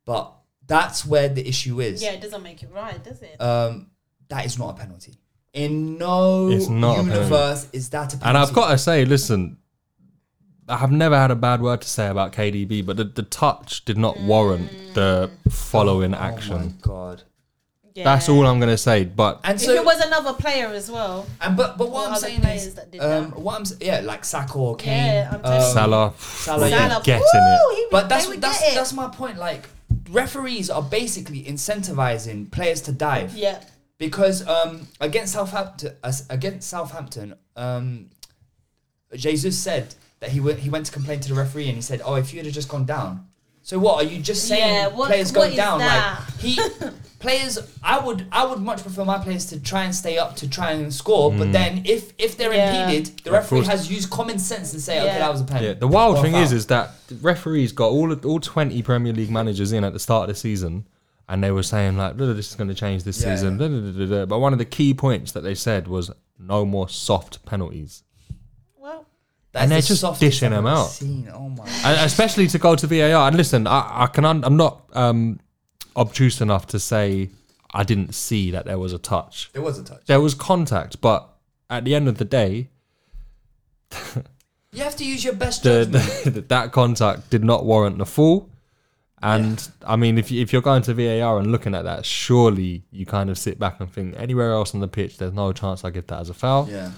but 0.06 0.34
that's 0.76 1.06
where 1.06 1.28
the 1.30 1.48
issue 1.48 1.82
is. 1.82 2.02
Yeah, 2.02 2.12
it 2.12 2.22
doesn't 2.22 2.44
make 2.44 2.64
it 2.64 2.70
right, 2.74 3.04
does 3.04 3.22
it? 3.22 3.36
Um, 3.42 3.92
that 4.30 4.46
is 4.46 4.58
not 4.58 4.70
a 4.76 4.80
penalty. 4.80 5.16
In 5.54 5.98
no 5.98 6.50
It's 6.50 6.70
not 6.70 7.00
a 7.00 7.04
universe 7.04 7.68
is 7.74 7.90
that 7.90 8.14
a 8.14 8.18
penalty. 8.18 8.30
And 8.30 8.38
I've 8.38 8.54
got 8.54 8.72
to 8.72 8.78
say, 8.78 9.04
listen, 9.04 9.58
I 10.70 10.78
have 10.78 10.92
never 10.92 11.18
had 11.18 11.32
a 11.32 11.36
bad 11.36 11.62
word 11.62 11.82
to 11.82 11.90
say 11.90 12.08
about 12.08 12.32
KDB, 12.32 12.86
but 12.86 12.96
the, 12.96 13.04
the 13.04 13.24
touch 13.24 13.84
did 13.84 13.98
not 13.98 14.18
warrant 14.22 14.72
the 14.94 15.30
following 15.50 16.14
Oh 16.16 16.20
my 16.20 16.28
action. 16.30 16.78
god. 16.82 17.24
yeah. 17.94 18.06
That's 18.06 18.30
all 18.30 18.48
I'm 18.48 18.60
going 18.60 18.70
to 18.72 18.78
say. 18.78 19.04
But 19.04 19.42
And 19.44 19.56
If 19.56 19.62
so 19.66 19.74
it 19.74 19.84
was 19.84 20.00
another 20.00 20.32
player 20.34 20.68
as 20.68 20.90
well. 20.90 21.28
And 21.42 21.58
but 21.58 21.78
but 21.78 21.90
what 21.90 22.04
Or 22.04 22.08
I'm 22.08 22.12
other 22.14 22.28
saying 22.28 22.40
players 22.42 22.68
is, 22.68 22.76
that 22.76 22.90
did 22.92 23.02
um, 23.02 23.32
that. 23.32 23.40
what 23.40 23.56
I'm 23.58 23.62
s- 23.64 23.76
yeah, 23.82 24.00
like 24.00 24.24
Saka 24.24 24.58
or 24.58 24.78
Kane, 24.78 25.06
Yeah, 25.08 25.28
I'm 25.32 25.36
um, 25.36 25.42
telling 25.42 25.62
you. 25.68 25.74
Salah, 25.74 26.14
Salah, 26.18 26.62
we're 26.62 26.68
yeah. 26.70 26.88
Salah, 26.88 27.04
getting 27.04 27.22
woo, 27.44 27.72
it. 27.74 27.76
he- 27.76 27.88
But 27.92 28.08
that's 28.08 28.24
they 28.26 28.30
would 28.32 28.42
that's 28.42 28.60
get 28.62 28.72
it. 28.72 28.76
that's 28.76 28.94
my 28.94 29.10
point. 29.10 29.38
Like 29.38 29.68
referees 30.10 30.70
are 30.70 30.82
basically 30.82 31.44
incentivizing 31.44 32.52
players 32.52 32.82
to 32.82 32.92
dive 32.92 33.36
Yeah. 33.36 33.62
because 33.98 34.48
um 34.48 34.88
against 35.00 35.34
Southampton 35.34 35.96
uh, 36.04 36.14
against 36.30 36.70
Southampton 36.70 37.36
um 37.56 38.10
Jesus 39.16 39.58
said 39.58 39.96
that 40.20 40.30
he 40.32 40.40
went 40.40 40.60
he 40.60 40.70
went 40.70 40.86
to 40.86 40.92
complain 40.92 41.20
to 41.22 41.30
the 41.30 41.36
referee 41.36 41.68
and 41.68 41.76
he 41.76 41.82
said, 41.82 42.02
"Oh, 42.06 42.16
if 42.16 42.34
you 42.34 42.42
had 42.44 42.54
just 42.54 42.70
gone 42.70 42.86
down." 42.86 43.28
So 43.64 43.78
what 43.80 44.04
are 44.04 44.08
you 44.08 44.22
just 44.22 44.48
saying? 44.48 44.74
Yeah, 44.76 44.88
what- 44.88 45.08
players 45.08 45.32
what 45.32 45.36
go 45.46 45.50
is 45.50 45.56
down 45.56 45.80
that? 45.80 46.20
like 46.30 46.40
he 46.40 46.60
players. 47.20 47.60
I 47.84 48.00
would 48.00 48.26
I 48.32 48.46
would 48.46 48.60
much 48.60 48.82
prefer 48.82 49.06
my 49.06 49.20
players 49.20 49.46
to 49.48 49.60
try 49.60 49.84
and 49.84 49.94
stay 49.94 50.18
up 50.18 50.36
to 50.38 50.50
try 50.50 50.72
and 50.72 50.92
score. 50.94 51.32
But 51.32 51.52
then 51.52 51.84
if 51.86 52.12
if 52.18 52.38
they're 52.38 52.54
Yeah. 52.54 52.90
impeded, 52.90 53.18
the 53.20 53.22
Mm. 53.22 53.28
Of 53.28 53.34
referee 53.34 53.58
course. 53.60 53.68
has 53.68 53.92
used 53.92 54.10
common 54.10 54.40
sense 54.40 54.74
and 54.74 54.82
say, 54.82 55.00
"Okay, 55.00 55.20
that 55.20 55.32
was 55.32 55.42
a 55.42 55.44
penalty." 55.44 55.68
Yeah, 55.68 55.74
the 55.76 55.88
wild 55.88 56.22
thing 56.22 56.34
is, 56.36 56.50
foul. 56.50 56.58
is 56.58 56.66
that 56.68 56.92
the 57.08 57.16
referees 57.16 57.72
got 57.72 57.90
all 57.90 58.12
all 58.14 58.40
twenty 58.40 58.82
Premier 58.82 59.14
League 59.14 59.30
managers 59.32 59.72
in 59.72 59.84
at 59.84 59.94
the 59.94 60.00
start 60.00 60.30
of 60.30 60.36
the 60.36 60.40
season, 60.40 60.88
and 61.30 61.44
they 61.44 61.52
were 61.52 61.64
saying 61.64 61.98
like, 61.98 62.18
"Blah, 62.18 62.34
this 62.34 62.50
is 62.50 62.56
going 62.56 62.70
to 62.70 62.74
change 62.76 63.04
this 63.04 63.22
Yeah, 63.22 63.36
season." 63.36 63.60
yeah. 64.10 64.26
But 64.26 64.40
one 64.40 64.54
of 64.54 64.60
the 64.60 64.66
key 64.66 64.94
points 64.96 65.32
that 65.34 65.42
they 65.42 65.56
said 65.56 65.88
was 65.88 66.10
no 66.40 66.66
more 66.66 66.90
soft 66.90 67.46
penalties, 67.46 68.02
And 69.54 69.70
they're 69.72 69.82
the 69.82 69.88
just 69.88 70.20
dishing 70.20 70.52
them 70.52 70.66
out. 70.66 70.86
seen. 70.86 71.30
Oh 71.34 71.50
my! 71.50 71.66
and 71.84 72.06
especially 72.06 72.48
to 72.48 72.58
go 72.58 72.76
to 72.76 72.88
VAR. 72.88 73.28
And 73.28 73.36
listen, 73.36 73.68
I, 73.68 74.04
I 74.04 74.08
can 74.08 74.24
un- 74.24 74.44
I'm 74.44 74.56
not 74.56 74.84
um, 74.94 75.40
obtuse 75.96 76.40
enough 76.40 76.68
to 76.68 76.80
say 76.80 77.30
I 77.74 77.84
didn't 77.84 78.16
see 78.16 78.52
that 78.52 78.66
there 78.66 78.80
was 78.80 78.94
a 78.94 78.98
touch. 78.98 79.50
There 79.54 79.62
was 79.62 79.78
a 79.78 79.84
touch. 79.84 80.06
There 80.06 80.22
was 80.22 80.34
contact, 80.34 81.02
but 81.02 81.28
at 81.70 81.84
the 81.84 81.96
end 81.96 82.08
of 82.08 82.18
the 82.18 82.26
day, 82.26 82.70
You 84.74 84.84
have 84.84 84.96
to 84.98 85.06
use 85.06 85.24
your 85.24 85.34
best 85.34 85.64
judgment. 85.64 86.06
the, 86.24 86.42
that 86.48 86.72
contact 86.72 87.30
did 87.30 87.44
not 87.44 87.66
warrant 87.66 87.98
the 87.98 88.06
fall. 88.06 88.50
And 89.22 89.70
I 89.86 89.98
mean, 89.98 90.18
if 90.18 90.32
you, 90.32 90.42
if 90.42 90.52
you're 90.54 90.62
going 90.62 90.82
to 90.84 90.94
VAR 90.94 91.38
and 91.40 91.52
looking 91.52 91.76
at 91.76 91.84
that, 91.84 92.06
surely 92.06 92.84
you 92.90 93.06
kind 93.06 93.30
of 93.30 93.38
sit 93.38 93.60
back 93.60 93.80
and 93.80 93.92
think 93.92 94.16
anywhere 94.18 94.52
else 94.54 94.74
on 94.74 94.80
the 94.80 94.88
pitch, 94.88 95.18
there's 95.18 95.34
no 95.34 95.52
chance 95.52 95.84
I 95.84 95.90
give 95.92 96.08
that 96.08 96.22
as 96.22 96.30
a 96.30 96.34
foul. 96.34 96.68
yeah. 96.70 96.92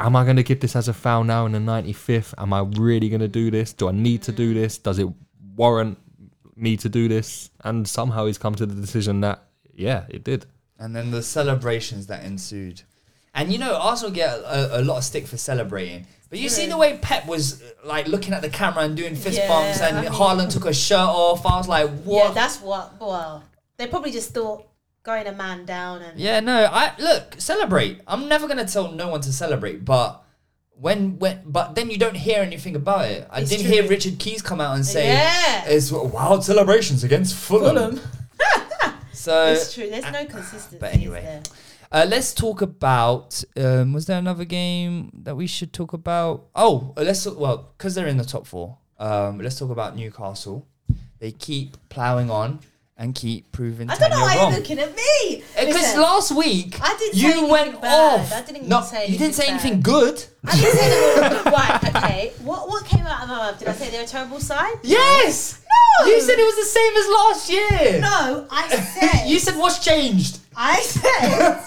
Am 0.00 0.16
I 0.16 0.24
going 0.24 0.36
to 0.36 0.42
give 0.42 0.60
this 0.60 0.74
as 0.74 0.88
a 0.88 0.94
foul 0.94 1.24
now 1.24 1.44
in 1.46 1.52
the 1.52 1.58
95th? 1.58 2.34
Am 2.38 2.52
I 2.52 2.60
really 2.60 3.08
going 3.10 3.20
to 3.20 3.28
do 3.28 3.50
this? 3.50 3.72
Do 3.74 3.88
I 3.88 3.92
need 3.92 4.22
to 4.22 4.32
do 4.32 4.52
mm. 4.52 4.54
this? 4.54 4.78
Does 4.78 4.98
it 4.98 5.08
warrant 5.54 5.98
me 6.56 6.76
to 6.78 6.88
do 6.88 7.06
this? 7.06 7.50
And 7.62 7.86
somehow 7.86 8.26
he's 8.26 8.38
come 8.38 8.54
to 8.54 8.66
the 8.66 8.74
decision 8.74 9.20
that 9.20 9.42
yeah, 9.74 10.04
it 10.08 10.24
did. 10.24 10.46
and 10.78 10.96
then 10.96 11.10
the 11.10 11.22
celebrations 11.22 12.06
that 12.06 12.24
ensued. 12.24 12.82
And 13.34 13.52
you 13.52 13.58
know, 13.58 13.76
Arsenal 13.76 14.12
get 14.12 14.30
a, 14.30 14.80
a 14.80 14.82
lot 14.82 14.98
of 14.98 15.04
stick 15.04 15.26
for 15.26 15.36
celebrating. 15.36 16.06
But 16.30 16.38
you 16.38 16.48
see 16.48 16.66
the 16.66 16.76
way 16.76 16.98
Pep 17.00 17.26
was 17.26 17.62
like 17.84 18.06
looking 18.06 18.32
at 18.34 18.42
the 18.42 18.48
camera 18.50 18.84
and 18.84 18.96
doing 18.96 19.14
fist 19.16 19.38
Yeah, 19.38 19.48
bumps, 19.48 19.80
and 19.80 19.98
I 19.98 20.02
mean- 20.02 20.12
Haaland 20.12 20.50
took 20.50 20.64
a 20.66 20.72
shirt 20.72 20.98
off. 20.98 21.44
I 21.44 21.56
was 21.58 21.68
like, 21.68 21.90
what? 22.04 22.28
yeah, 22.28 22.32
that's 22.32 22.60
what. 22.60 23.00
Well, 23.00 23.42
they 23.76 23.86
probably 23.86 24.12
just 24.12 24.32
thought 24.32 24.66
going 25.02 25.26
a 25.26 25.32
man 25.32 25.64
down 25.64 26.02
and. 26.02 26.18
Yeah, 26.18 26.40
no, 26.40 26.68
I 26.70 26.92
look 26.98 27.34
celebrate. 27.38 28.00
I'm 28.06 28.28
never 28.28 28.46
gonna 28.48 28.66
tell 28.66 28.92
no 28.92 29.08
one 29.08 29.20
to 29.22 29.32
celebrate, 29.32 29.84
but 29.84 30.22
when 30.72 31.18
when 31.18 31.42
but 31.46 31.74
then 31.74 31.90
you 31.90 31.98
don't 31.98 32.16
hear 32.16 32.40
anything 32.40 32.74
about 32.76 33.06
it. 33.06 33.26
I 33.30 33.40
It's 33.40 33.50
true. 33.54 33.62
hear 33.62 33.88
Richard 33.88 34.18
Keys 34.18 34.42
come 34.42 34.60
out 34.60 34.74
and 34.76 34.84
say 34.86 35.08
Yeah. 35.08 35.64
it's 35.66 35.90
wild 35.92 36.44
celebrations 36.44 37.04
against 37.04 37.34
Fulham. 37.34 37.96
Fulham. 37.96 38.00
So 39.12 39.46
It's 39.52 39.74
true. 39.74 39.90
There's 39.90 40.10
no 40.10 40.24
consistency. 40.24 40.78
but 40.80 40.94
anyway. 40.94 41.42
uh, 41.92 42.06
let's 42.08 42.32
talk 42.32 42.62
about. 42.62 43.42
Um, 43.56 43.92
was 43.92 44.06
there 44.06 44.18
another 44.18 44.44
game 44.46 45.10
that 45.24 45.36
we 45.36 45.46
should 45.46 45.72
talk 45.74 45.92
about? 45.92 46.46
Oh, 46.54 46.94
uh, 46.96 47.02
let's 47.02 47.26
well 47.26 47.72
because 47.76 47.94
they're 47.94 48.06
in 48.06 48.16
the 48.16 48.24
top 48.24 48.46
four. 48.46 48.78
Um, 48.98 49.38
let's 49.38 49.58
talk 49.58 49.70
about 49.70 49.94
Newcastle. 49.96 50.66
They 51.18 51.32
keep 51.32 51.76
ploughing 51.90 52.30
on 52.30 52.60
and 53.00 53.14
keep 53.14 53.50
proving 53.50 53.88
I 53.88 53.96
don't 53.96 54.10
know 54.10 54.20
why 54.20 54.36
wrong. 54.36 54.50
you're 54.52 54.60
looking 54.60 54.78
at 54.78 54.94
me. 54.94 55.42
Eh, 55.56 55.64
because 55.64 55.74
Listen, 55.74 56.02
last 56.02 56.36
week 56.36 56.78
I 56.82 56.94
didn't 56.98 57.14
say 57.14 57.20
you 57.20 57.30
anything 57.30 57.50
went 57.50 57.80
bad. 57.80 58.20
off. 58.20 58.32
I 58.32 58.42
didn't 58.42 58.68
no, 58.68 58.82
say 58.82 59.06
you 59.06 59.18
didn't 59.18 59.34
say 59.34 59.46
anything 59.46 59.72
anything 59.72 59.82
good. 59.82 60.22
I 60.44 60.54
didn't 60.60 60.76
say 60.76 60.88
they 60.90 61.36
were 61.36 61.42
right. 61.50 61.96
Okay, 61.96 62.32
what 62.44 62.68
what 62.68 62.84
came 62.84 63.06
out 63.06 63.22
of 63.22 63.28
my 63.30 63.36
mouth? 63.36 63.58
Did 63.58 63.68
I 63.68 63.72
say 63.72 63.88
they're 63.90 64.04
a 64.04 64.06
terrible 64.06 64.38
side? 64.38 64.74
Yes. 64.82 65.64
No. 65.64 66.06
You 66.06 66.20
said 66.20 66.38
it 66.38 66.44
was 66.44 66.56
the 66.56 66.70
same 66.78 66.96
as 66.96 67.08
last 67.08 67.50
year. 67.50 68.00
No, 68.02 68.46
I 68.50 68.68
said. 68.68 69.26
you 69.30 69.38
said 69.38 69.56
what's 69.56 69.82
changed. 69.82 70.38
I 70.54 70.80
said. 70.80 71.58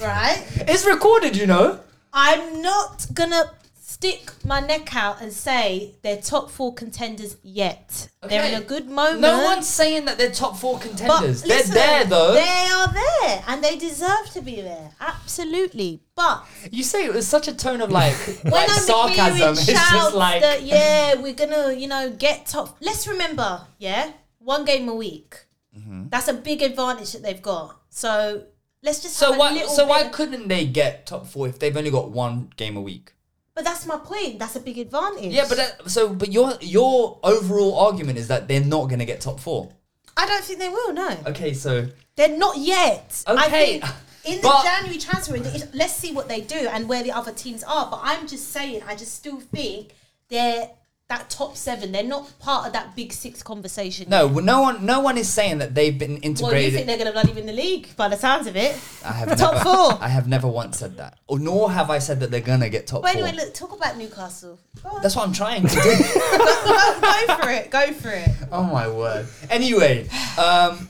right. 0.02 0.42
It's 0.66 0.86
recorded, 0.86 1.36
you 1.36 1.46
know. 1.46 1.80
I'm 2.14 2.62
not 2.62 3.06
gonna 3.12 3.50
stick 3.98 4.30
my 4.44 4.60
neck 4.60 4.94
out 4.94 5.20
and 5.20 5.32
say 5.32 5.96
they're 6.02 6.22
top 6.22 6.50
four 6.50 6.72
contenders 6.72 7.36
yet. 7.42 8.08
They're 8.22 8.44
in 8.44 8.54
a 8.54 8.64
good 8.64 8.88
moment. 8.88 9.20
No 9.20 9.42
one's 9.42 9.66
saying 9.66 10.04
that 10.04 10.18
they're 10.18 10.30
top 10.30 10.56
four 10.56 10.74
But 10.74 10.82
contenders. 10.82 11.42
they're 11.42 11.58
listen, 11.58 11.74
there 11.74 12.04
though. 12.04 12.32
They 12.32 12.68
are 12.72 12.92
there, 12.92 13.44
and 13.48 13.62
they 13.62 13.76
deserve 13.76 14.30
to 14.34 14.40
be 14.40 14.60
there. 14.60 14.92
Absolutely. 15.00 16.00
But 16.14 16.44
You 16.70 16.84
say 16.84 17.06
it 17.06 17.14
with 17.14 17.24
such 17.24 17.48
a 17.48 17.54
tone 17.54 17.80
of 17.80 17.90
like, 17.90 18.14
when 18.42 18.52
like 18.52 18.70
I'm 18.70 18.78
sarcasm. 18.78 19.52
It's 19.54 19.66
just 19.66 20.14
like 20.14 20.42
that, 20.42 20.62
yeah, 20.62 21.14
we're 21.20 21.34
gonna, 21.34 21.72
you 21.72 21.88
know, 21.88 22.10
get 22.10 22.46
top. 22.46 22.76
Let's 22.80 23.08
remember, 23.08 23.62
yeah, 23.78 24.12
one 24.38 24.64
game 24.64 24.88
a 24.88 24.94
week. 24.94 25.44
Mm-hmm. 25.76 26.08
That's 26.08 26.28
a 26.28 26.34
big 26.34 26.62
advantage 26.62 27.12
that 27.14 27.24
they've 27.24 27.42
got. 27.42 27.80
So 27.90 28.44
let's 28.80 29.02
just. 29.02 29.16
So 29.16 29.36
why? 29.36 29.60
So 29.66 29.86
why 29.88 30.08
couldn't 30.08 30.46
they 30.46 30.66
get 30.66 31.04
top 31.06 31.26
four 31.26 31.48
if 31.48 31.58
they've 31.58 31.76
only 31.76 31.90
got 31.90 32.10
one 32.12 32.52
game 32.56 32.76
a 32.76 32.80
week? 32.80 33.12
But 33.58 33.64
that's 33.64 33.86
my 33.86 33.96
point. 33.96 34.38
That's 34.38 34.54
a 34.54 34.60
big 34.60 34.78
advantage. 34.78 35.32
Yeah, 35.32 35.44
but 35.48 35.56
that, 35.56 35.90
so 35.90 36.14
but 36.14 36.30
your 36.30 36.52
your 36.60 37.18
overall 37.24 37.76
argument 37.80 38.16
is 38.16 38.28
that 38.28 38.46
they're 38.46 38.64
not 38.64 38.86
going 38.86 39.00
to 39.00 39.04
get 39.04 39.20
top 39.20 39.40
four. 39.40 39.72
I 40.16 40.26
don't 40.26 40.44
think 40.44 40.60
they 40.60 40.68
will. 40.68 40.92
No, 40.92 41.16
Okay, 41.26 41.52
so 41.54 41.88
they're 42.14 42.38
not 42.38 42.56
yet. 42.56 43.24
I 43.26 43.46
Okay, 43.48 43.80
think 43.80 43.84
in 44.26 44.36
the 44.36 44.42
but- 44.42 44.62
January 44.62 44.96
transfer 45.00 45.32
window, 45.32 45.50
let's 45.74 45.92
see 45.96 46.12
what 46.12 46.28
they 46.28 46.40
do 46.40 46.54
and 46.70 46.88
where 46.88 47.02
the 47.02 47.10
other 47.10 47.32
teams 47.32 47.64
are. 47.64 47.90
But 47.90 47.98
I'm 48.04 48.28
just 48.28 48.52
saying, 48.52 48.82
I 48.86 48.94
just 48.94 49.12
still 49.16 49.40
think 49.40 49.88
they're 50.28 50.70
that 51.08 51.30
top 51.30 51.56
seven. 51.56 51.90
They're 51.90 52.02
not 52.02 52.30
part 52.38 52.66
of 52.66 52.74
that 52.74 52.94
big 52.94 53.14
six 53.14 53.42
conversation. 53.42 54.10
no, 54.10 54.26
well, 54.26 54.44
no 54.44 54.60
one 54.60 54.84
no 54.84 55.00
one 55.00 55.16
is 55.16 55.26
saying 55.28 55.58
that 55.58 55.74
they've 55.74 55.98
been 55.98 56.18
integrated. 56.18 56.42
Well, 56.42 56.60
you 56.62 56.70
think 56.70 56.86
they're 56.86 56.96
going 56.98 57.06
to 57.06 57.12
bloody 57.12 57.32
win 57.32 57.46
the 57.46 57.52
league 57.54 57.88
by 57.96 58.08
the 58.08 58.16
sounds 58.16 58.46
of 58.46 58.56
it? 58.56 58.78
I 59.02 59.12
have 59.12 59.38
top 59.38 59.54
never, 59.54 59.64
four. 59.64 59.98
I 60.02 60.08
have 60.08 60.28
never 60.28 60.46
once 60.46 60.78
said 60.78 60.98
that, 60.98 61.18
or 61.26 61.38
nor 61.38 61.70
have 61.72 61.88
I 61.88 61.98
said 61.98 62.20
that 62.20 62.30
they're 62.30 62.40
gonna 62.42 62.68
get 62.68 62.86
top 62.86 63.00
But 63.02 63.12
four. 63.14 63.22
anyway, 63.24 63.42
look, 63.42 63.54
talk 63.54 63.72
about 63.74 63.96
Newcastle. 63.96 64.58
That's 65.02 65.16
what 65.16 65.26
I'm 65.26 65.32
trying 65.32 65.62
to 65.66 65.74
do. 65.74 65.80
go, 65.80 65.88
go 67.00 67.36
for 67.40 67.50
it. 67.50 67.70
Go 67.70 67.92
for 67.94 68.10
it. 68.10 68.28
oh 68.52 68.64
my 68.64 68.86
word. 68.88 69.26
Anyway, 69.48 70.08
um, 70.38 70.88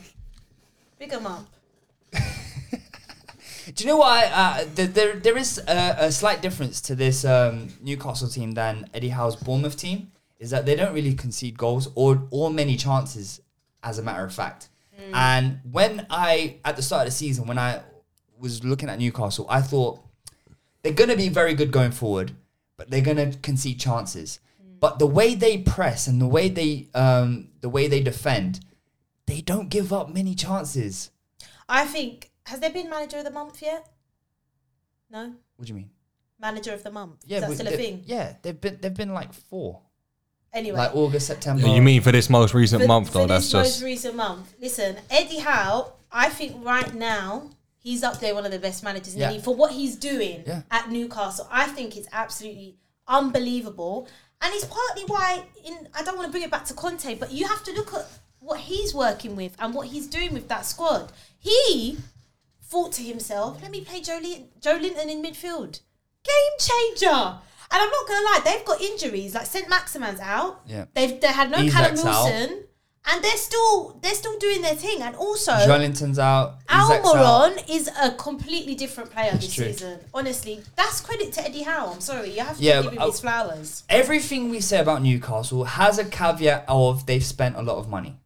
Big 0.99 1.13
'em 1.13 1.27
up. 1.29 1.47
Do 3.79 3.85
you 3.85 3.91
know 3.91 3.97
what? 3.99 4.11
I, 4.11 4.63
uh, 4.63 4.65
th- 4.75 4.91
there 4.91 5.15
there 5.15 5.39
is 5.39 5.59
a, 5.69 5.97
a 6.07 6.13
slight 6.13 6.43
difference 6.43 6.81
to 6.83 6.97
this 6.97 7.25
um, 7.25 7.69
Newcastle 7.81 8.29
team 8.29 8.51
than 8.51 8.91
Eddie 8.93 9.11
Howe's 9.11 9.37
Bournemouth 9.37 9.77
team. 9.77 10.11
Is 10.41 10.51
that 10.51 10.67
they 10.67 10.75
don't 10.75 10.93
really 10.93 11.15
concede 11.15 11.57
goals 11.57 11.89
or 11.95 12.27
or 12.33 12.51
many 12.51 12.77
chances, 12.77 13.41
as 13.85 13.99
a 13.99 14.03
matter 14.03 14.25
of 14.25 14.35
fact. 14.35 14.69
And 15.15 15.61
when 15.71 16.07
I 16.11 16.57
at 16.65 16.75
the 16.75 16.83
start 16.83 17.03
of 17.03 17.07
the 17.07 17.13
season 17.13 17.47
when 17.47 17.57
I 17.59 17.83
was 18.37 18.65
looking 18.65 18.89
at 18.89 18.99
Newcastle, 18.99 19.47
I 19.49 19.63
thought 19.63 20.01
they're 20.83 20.93
going 20.93 21.11
to 21.11 21.17
be 21.17 21.29
very 21.29 21.55
good 21.55 21.71
going 21.71 21.93
forward, 21.93 22.33
but 22.77 22.91
they're 22.91 23.01
going 23.01 23.17
to 23.17 23.39
concede 23.39 23.79
chances. 23.79 24.41
But 24.81 24.99
the 24.99 25.07
way 25.07 25.37
they 25.37 25.59
press 25.59 26.09
and 26.09 26.21
the 26.21 26.27
way 26.27 26.49
they 26.49 26.89
um, 26.95 27.51
the 27.61 27.69
way 27.69 27.87
they 27.87 28.01
defend, 28.01 28.59
they 29.27 29.41
don't 29.41 29.69
give 29.69 29.93
up 29.93 30.13
many 30.13 30.35
chances. 30.35 31.11
I 31.69 31.85
think 31.85 32.28
has 32.49 32.61
there 32.61 32.71
been 32.71 32.89
manager 32.91 33.19
of 33.19 33.25
the 33.25 33.31
month 33.31 33.63
yet? 33.63 33.87
No, 35.11 35.33
What 35.57 35.67
do 35.67 35.69
you 35.69 35.75
mean? 35.75 35.91
manager 36.41 36.73
of 36.73 36.83
the 36.83 36.91
month. 36.91 37.17
Yeah, 37.27 37.37
is 37.39 37.41
that 37.43 37.49
we- 37.51 37.55
still 37.57 37.67
a 37.69 37.71
they- 37.71 37.77
thing? 37.77 38.03
Yeah, 38.07 38.35
they've 38.43 38.61
been 38.61 38.79
they've 38.81 38.95
been 38.95 39.15
like 39.15 39.33
four, 39.33 39.81
Anyway, 40.53 40.79
like 40.79 40.95
August, 40.95 41.27
September. 41.27 41.67
You 41.69 41.83
mean 41.83 42.01
for 42.03 42.13
this 42.13 42.29
most 42.31 42.55
recent 42.55 42.83
for, 42.83 42.89
month 42.89 43.09
for 43.09 43.27
though? 43.27 43.27
this 43.35 43.51
That's 43.51 43.55
most 43.55 43.67
just 43.75 43.83
recent 43.85 44.17
month. 44.17 44.55
Listen, 44.61 44.97
Eddie 45.11 45.39
Howe. 45.41 45.93
I 46.11 46.31
think 46.31 46.65
right 46.65 46.95
now 46.95 47.51
he's 47.79 48.03
up 48.03 48.19
there, 48.21 48.35
one 48.35 48.47
of 48.47 48.53
the 48.53 48.59
best 48.59 48.83
managers 48.83 49.13
in 49.15 49.21
the 49.21 49.27
Yeah. 49.27 49.33
league 49.33 49.43
for 49.45 49.55
what 49.55 49.73
he's 49.73 49.95
doing 49.97 50.43
Yeah. 50.47 50.63
at 50.71 50.91
Newcastle. 50.91 51.47
I 51.51 51.67
think 51.67 51.97
it's 51.99 52.09
absolutely 52.13 52.79
unbelievable, 53.07 54.09
and 54.41 54.55
it's 54.55 54.65
partly 54.65 55.05
why. 55.05 55.45
In 55.65 55.89
I 55.95 56.03
don't 56.03 56.17
want 56.17 56.29
to 56.29 56.33
bring 56.33 56.45
it 56.45 56.51
back 56.51 56.65
to 56.67 56.75
Conte, 56.75 57.15
but 57.17 57.31
you 57.33 57.47
have 57.47 57.63
to 57.65 57.73
look 57.73 57.93
at 57.95 58.07
what 58.41 58.61
he's 58.61 58.95
working 58.95 59.37
with 59.37 59.55
and 59.59 59.75
what 59.75 59.89
he's 59.89 60.07
doing 60.07 60.33
with 60.33 60.49
that 60.49 60.65
squad. 60.65 61.13
He 61.39 61.99
thought 62.69 62.93
to 62.93 63.03
himself, 63.03 63.59
"Let 63.63 63.71
me 63.71 63.81
play 63.83 64.01
Joe, 64.01 64.21
Joelinton 64.61 65.09
in 65.09 65.23
midfield, 65.23 65.81
game 66.25 66.55
changer." 66.59 67.39
And 67.71 67.83
I'm 67.83 67.91
not 67.91 68.07
gonna 68.09 68.25
lie, 68.25 68.41
they've 68.45 68.65
got 68.65 68.81
injuries. 68.81 69.35
Like 69.35 69.47
Saint-Maximin's 69.47 70.21
out. 70.21 70.63
Yeah. 70.67 70.87
They've 70.95 71.21
they 71.21 71.29
had 71.29 71.51
no 71.51 71.59
Callum 71.69 71.99
out. 71.99 72.05
Wilson, 72.05 72.65
and 73.07 73.23
they're 73.25 73.37
still 73.37 73.99
they're 74.03 74.15
still 74.15 74.39
doing 74.39 74.63
their 74.63 74.75
thing. 74.75 75.03
And 75.03 75.15
also, 75.17 75.53
Joelinton's 75.53 76.19
out. 76.19 76.57
Almiron 76.69 77.69
is 77.69 77.91
a 78.01 78.13
completely 78.13 78.75
different 78.75 79.11
player 79.11 79.33
this 79.33 79.55
true. 79.55 79.67
season. 79.67 80.01
Honestly, 80.15 80.63
that's 80.77 81.01
credit 81.03 81.33
to 81.35 81.45
Eddie 81.45 81.63
Howe. 81.63 81.91
I'm 81.93 82.01
sorry, 82.01 82.35
you 82.35 82.41
have 82.43 82.57
to 82.57 82.63
Yeah, 82.63 82.83
give 82.83 82.93
him 82.93 83.01
his 83.03 83.21
flowers. 83.21 83.83
everything 83.91 84.49
we 84.49 84.61
say 84.61 84.79
about 84.81 85.03
Newcastle 85.03 85.65
has 85.65 85.99
a 85.99 86.05
caveat 86.05 86.65
of 86.69 87.05
they've 87.07 87.25
spent 87.25 87.57
a 87.57 87.63
lot 87.63 87.77
of 87.77 87.89
money. 87.89 88.17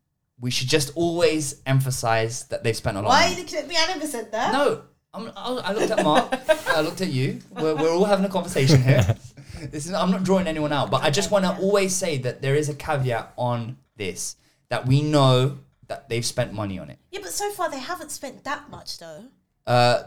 We 0.42 0.50
should 0.50 0.68
just 0.68 0.92
always 0.94 1.62
emphasize 1.64 2.44
that 2.48 2.62
they've 2.64 2.76
spent 2.76 2.96
a 2.98 3.00
lot. 3.00 3.08
Why 3.08 3.22
are 3.22 3.24
of 3.26 3.30
you 3.30 3.36
money. 3.36 3.42
looking 3.44 3.58
at 3.60 3.68
me? 3.68 3.76
I 3.78 3.86
never 3.86 4.06
said 4.06 4.30
that. 4.32 4.52
No, 4.52 4.82
I'm, 5.14 5.28
I 5.36 5.48
I 5.68 5.72
looked 5.72 5.90
at 5.92 6.04
Mark. 6.04 6.28
I 6.68 6.80
looked 6.82 7.00
at 7.00 7.08
you. 7.08 7.38
We're, 7.52 7.76
we're 7.76 7.90
all 7.94 8.04
having 8.04 8.24
a 8.26 8.28
conversation 8.28 8.82
here. 8.82 9.16
This 9.70 9.86
is 9.86 9.92
I'm 9.92 10.10
not 10.10 10.24
drawing 10.24 10.48
anyone 10.48 10.72
out, 10.72 10.90
but 10.90 11.04
I 11.04 11.10
just 11.10 11.30
want 11.30 11.44
to 11.44 11.56
always 11.62 11.94
say 11.94 12.18
that 12.18 12.42
there 12.42 12.56
is 12.56 12.68
a 12.68 12.74
caveat 12.74 13.32
on 13.36 13.76
this 13.96 14.34
that 14.70 14.86
we 14.88 15.02
know 15.02 15.58
that 15.86 16.08
they've 16.08 16.26
spent 16.26 16.52
money 16.52 16.80
on 16.80 16.90
it. 16.90 16.98
Yeah, 17.12 17.20
but 17.22 17.30
so 17.30 17.48
far 17.52 17.70
they 17.70 17.78
haven't 17.78 18.10
spent 18.10 18.42
that 18.42 18.68
much 18.70 18.98
though. 18.98 19.22
Uh, 19.64 20.02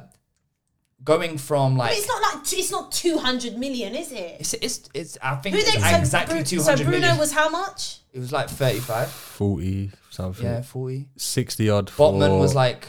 going 1.05 1.37
from 1.37 1.75
I 1.75 1.77
like 1.85 1.91
mean, 1.91 1.99
it's 1.99 2.07
not 2.09 2.21
like 2.21 2.53
it's 2.53 2.71
not 2.71 2.91
200 2.91 3.57
million, 3.57 3.95
is 3.95 4.11
it? 4.11 4.37
it's, 4.41 4.53
it's, 4.55 4.89
it's 4.93 5.17
I 5.21 5.35
think 5.35 5.55
Who 5.55 5.61
it's 5.61 5.73
they, 5.73 5.79
so 5.79 5.97
exactly 5.97 6.35
Bru- 6.39 6.43
two 6.43 6.59
So 6.59 6.75
Bruno 6.75 6.89
million. 6.91 7.17
was 7.17 7.31
how 7.31 7.47
much? 7.49 7.99
it 8.11 8.19
was 8.19 8.33
like 8.33 8.49
35. 8.49 9.09
forty 9.09 9.91
something. 10.15 10.45
Yeah, 10.45 10.61
40. 10.61 11.07
sixty 11.17 11.69
odd. 11.69 11.89
For, 11.89 12.11
Botman 12.11 12.39
was 12.39 12.55
like 12.55 12.87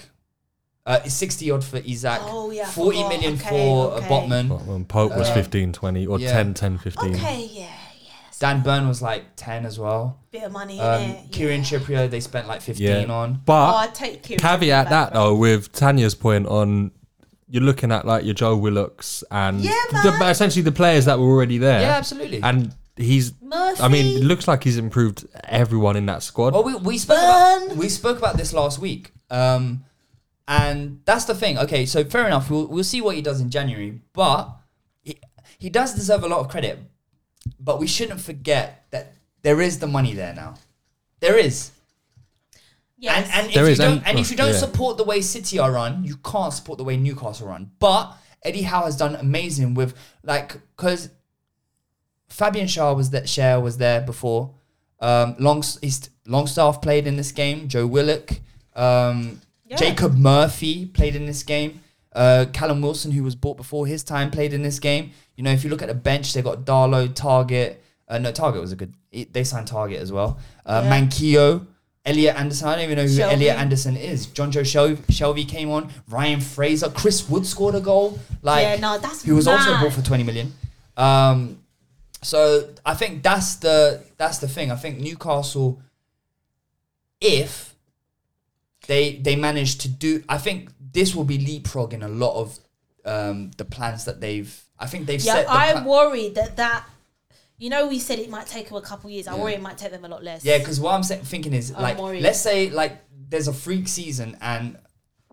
uh, 0.87 1.03
60 1.03 1.51
odd 1.51 1.65
for 1.65 1.79
Isaac. 1.79 2.21
Oh, 2.23 2.51
yeah, 2.53 2.63
I 2.63 2.67
40 2.67 2.97
forgot. 2.97 3.09
million 3.11 3.35
Okay, 3.35 3.49
for 3.49 3.93
okay. 3.93 4.07
uh, 4.07 4.09
Botman. 4.09 4.49
Botman. 4.49 4.89
Pope 4.89 5.17
was 5.17 5.29
Uh, 5.29 5.35
15, 5.35 5.73
20, 5.73 6.07
or 6.07 6.19
yeah. 6.21 6.33
10, 6.33 6.55
10, 6.55 6.79
15. 6.79 7.15
Okay, 7.17 7.49
yeah, 7.53 7.61
yeah. 7.63 7.71
Dan 8.39 8.63
Burn 8.63 8.87
was 8.87 9.03
like 9.03 9.25
10 9.37 9.67
as 9.67 9.79
well. 9.81 10.21
Bit 10.31 10.45
of 10.45 10.53
money 10.53 10.79
Um, 10.79 11.03
in 11.03 11.11
it. 11.11 11.33
Kieran 11.33 11.61
yeah. 11.61 11.67
Trippier, 11.67 12.09
they 12.11 12.21
spent 12.21 12.47
like 12.47 12.61
15 12.61 12.87
Yeah. 12.87 13.13
on. 13.13 13.31
Oh, 13.39 13.41
But 13.47 13.75
I'd 13.75 13.95
take 13.95 14.23
Kieran 14.23 14.39
caveat 14.41 14.87
Trippier 14.87 14.91
that 14.91 15.07
back, 15.07 15.13
though, 15.15 15.35
with 15.35 15.73
Tanna's 15.73 16.15
point 16.15 16.47
on 16.47 16.93
you're 17.49 17.63
looking 17.63 17.91
at 17.93 18.05
like 18.05 18.25
your 18.25 18.35
Joe 18.35 18.59
Willocks 18.59 19.23
and 19.31 19.61
Yeah, 19.61 19.73
the, 20.03 20.11
man. 20.19 20.31
essentially 20.31 20.63
the 20.63 20.73
players 20.73 21.05
that 21.05 21.19
were 21.19 21.27
already 21.27 21.59
there. 21.59 21.81
Yeah, 21.81 21.97
absolutely. 21.97 22.43
And 22.43 22.75
he's, 22.97 23.33
Murphy. 23.41 23.83
I 23.83 23.89
mean, 23.89 24.17
it 24.17 24.25
looks 24.25 24.49
like 24.49 24.65
he's 24.65 24.79
improved 24.79 25.27
everyone 25.45 25.97
in 25.97 26.07
that 26.07 26.23
squad. 26.23 26.55
Well, 26.55 26.65
we, 26.65 26.75
we 26.77 26.99
spoke 26.99 27.19
about 27.19 27.77
we 27.77 27.89
spoke 27.89 28.19
about 28.19 28.37
this 28.37 28.53
last 28.53 28.79
week, 28.79 29.13
um, 29.31 29.85
and 30.49 31.01
that's 31.05 31.25
the 31.25 31.35
thing. 31.35 31.59
Okay, 31.59 31.87
so 31.87 32.05
fair 32.05 32.27
enough. 32.27 32.51
We'll 32.51 32.67
we'll 32.67 32.85
see 32.85 33.01
what 33.01 33.17
he 33.17 33.23
does 33.23 33.41
in 33.41 33.51
January, 33.51 34.01
but 34.13 34.51
he, 35.03 35.19
he 35.59 35.71
does 35.71 35.95
deserve 35.95 36.25
a 36.25 36.29
lot 36.29 36.41
of 36.41 36.49
credit. 36.49 36.79
But 37.61 37.79
we 37.79 37.87
shouldn't 37.87 38.21
forget 38.21 38.87
that 38.91 39.13
there 39.43 39.61
is 39.61 39.79
the 39.79 39.87
money 39.87 40.15
there 40.15 40.35
now. 40.35 40.55
There 41.21 41.39
is. 41.39 41.71
Yes. 42.99 43.29
And, 43.31 43.35
and 43.35 43.47
if 43.49 43.55
There 43.55 43.65
you 43.67 43.71
is, 43.73 43.79
don't, 43.79 43.99
and- 43.99 44.07
and 44.07 44.19
if 44.19 44.31
you 44.31 44.37
don't 44.37 44.53
yeah. 44.53 44.59
support 44.59 44.97
the 44.97 45.05
way 45.05 45.21
City 45.21 45.59
are 45.59 45.71
run, 45.71 46.03
you 46.05 46.17
can't 46.17 46.53
support 46.53 46.79
the 46.79 46.85
way 46.85 46.97
Newcastle 46.97 47.47
run. 47.49 47.71
But 47.79 48.17
Eddie 48.43 48.63
Howe 48.63 48.85
has 48.85 48.97
done 48.97 49.17
amazing 49.17 49.75
with 49.75 49.95
like 50.23 50.55
because 50.77 51.11
Fabian 52.29 52.67
Schär 52.67 52.95
was 52.97 53.11
that 53.11 53.25
Schär 53.25 53.61
was 53.63 53.79
there 53.79 54.01
before. 54.01 54.51
Um, 55.01 55.37
Long 55.39 55.63
Longstaff 56.27 56.83
played 56.83 57.07
in 57.07 57.17
this 57.17 57.33
game. 57.33 57.69
Joe 57.69 57.87
Willock, 57.87 58.31
um, 58.75 59.41
Yeah. 59.69 59.77
Jacob 59.77 60.17
Murphy 60.17 60.87
played 60.87 61.17
in 61.17 61.27
this 61.27 61.43
game. 61.43 61.81
Uh, 62.15 62.47
Callum 62.53 62.81
Wilson, 62.81 63.11
who 63.13 63.23
was 63.23 63.35
bought 63.35 63.57
before 63.57 63.87
his 63.87 64.03
time, 64.03 64.31
played 64.31 64.53
in 64.53 64.63
this 64.63 64.79
game. 64.79 65.11
You 65.37 65.45
know, 65.45 65.51
if 65.51 65.65
you 65.65 65.71
look 65.71 65.83
at 65.83 65.89
the 65.89 65.95
bench, 65.95 66.33
they 66.33 66.41
got 66.43 66.65
Darlow, 66.65 67.09
Targett. 67.09 67.77
Uh, 68.09 68.19
no, 68.19 68.33
Targett 68.33 68.61
was 68.61 68.73
a 68.73 68.77
good. 68.77 68.95
They 69.13 69.45
signed 69.45 69.69
Targett 69.69 69.99
as 69.99 70.11
well. 70.13 70.39
Uh, 70.65 70.81
Yeah. 70.85 70.91
Manquillo, 70.91 71.67
Elliot 72.07 72.37
Anderson. 72.37 72.69
I 72.69 72.75
don't 72.77 72.85
even 72.85 72.97
know 72.97 73.03
who 73.03 73.09
Shelvey. 73.19 73.33
Elliot 73.33 73.57
Anderson 73.59 73.97
is. 73.97 74.27
Jonjo 74.29 74.65
Shel- 74.65 74.97
Shelvey 75.11 75.47
came 75.47 75.71
on. 75.71 75.91
Ryan 76.09 76.41
Fraser, 76.41 76.89
Chris 76.89 77.29
Wood 77.29 77.45
scored 77.47 77.75
a 77.75 77.81
goal. 77.81 78.19
Like, 78.43 78.63
Yeah, 78.63 78.77
no, 78.77 78.99
that's 78.99 79.23
he 79.23 79.33
was 79.33 79.47
also 79.47 79.73
bought 79.73 79.93
for 79.93 80.03
twenty 80.03 80.23
million. 80.25 80.55
Um, 80.97 81.59
so 82.23 82.71
I 82.85 82.95
think 82.95 83.23
that's 83.23 83.57
the 83.57 84.03
that's 84.17 84.39
the 84.39 84.49
thing. 84.49 84.71
I 84.71 84.77
think 84.77 84.99
Newcastle, 85.01 85.81
if 87.21 87.75
they 88.87 89.17
they 89.17 89.37
manage 89.37 89.79
to 89.79 89.89
do, 89.89 90.23
I 90.29 90.39
think 90.39 90.71
this 90.93 91.15
will 91.15 91.25
be 91.25 91.39
leapfrogging 91.39 92.05
a 92.05 92.09
lot 92.09 92.35
of 92.41 92.59
um, 93.05 93.51
the 93.57 93.65
plans 93.65 94.05
that 94.05 94.21
they've. 94.21 94.63
I 94.79 94.87
think 94.87 95.07
they've 95.07 95.23
Yeah, 95.23 95.45
I 95.49 95.73
pla- 95.73 95.85
worry 95.85 96.29
that 96.31 96.57
that. 96.57 96.85
You 97.59 97.71
know, 97.71 97.89
we 97.89 97.99
said 97.99 98.19
it 98.19 98.29
might 98.29 98.47
take 98.47 98.69
them 98.69 98.77
a 98.77 98.83
couple 98.83 99.09
years. 99.09 99.27
I 99.27 99.35
Yeah. 99.35 99.43
worry 99.43 99.55
it 99.55 99.63
might 99.63 99.79
take 99.79 99.91
them 99.91 100.05
a 100.05 100.09
lot 100.09 100.23
less. 100.23 100.45
Yeah, 100.45 100.59
because 100.59 100.79
what 100.79 100.93
I'm 100.93 101.03
thinking 101.03 101.55
is 101.55 101.71
I'm 101.75 101.81
like, 101.83 101.99
worried. 101.99 102.23
let's 102.23 102.39
say 102.41 102.69
like 102.69 102.99
there's 103.31 103.49
a 103.49 103.53
freak 103.53 103.89
season, 103.89 104.37
and 104.43 104.77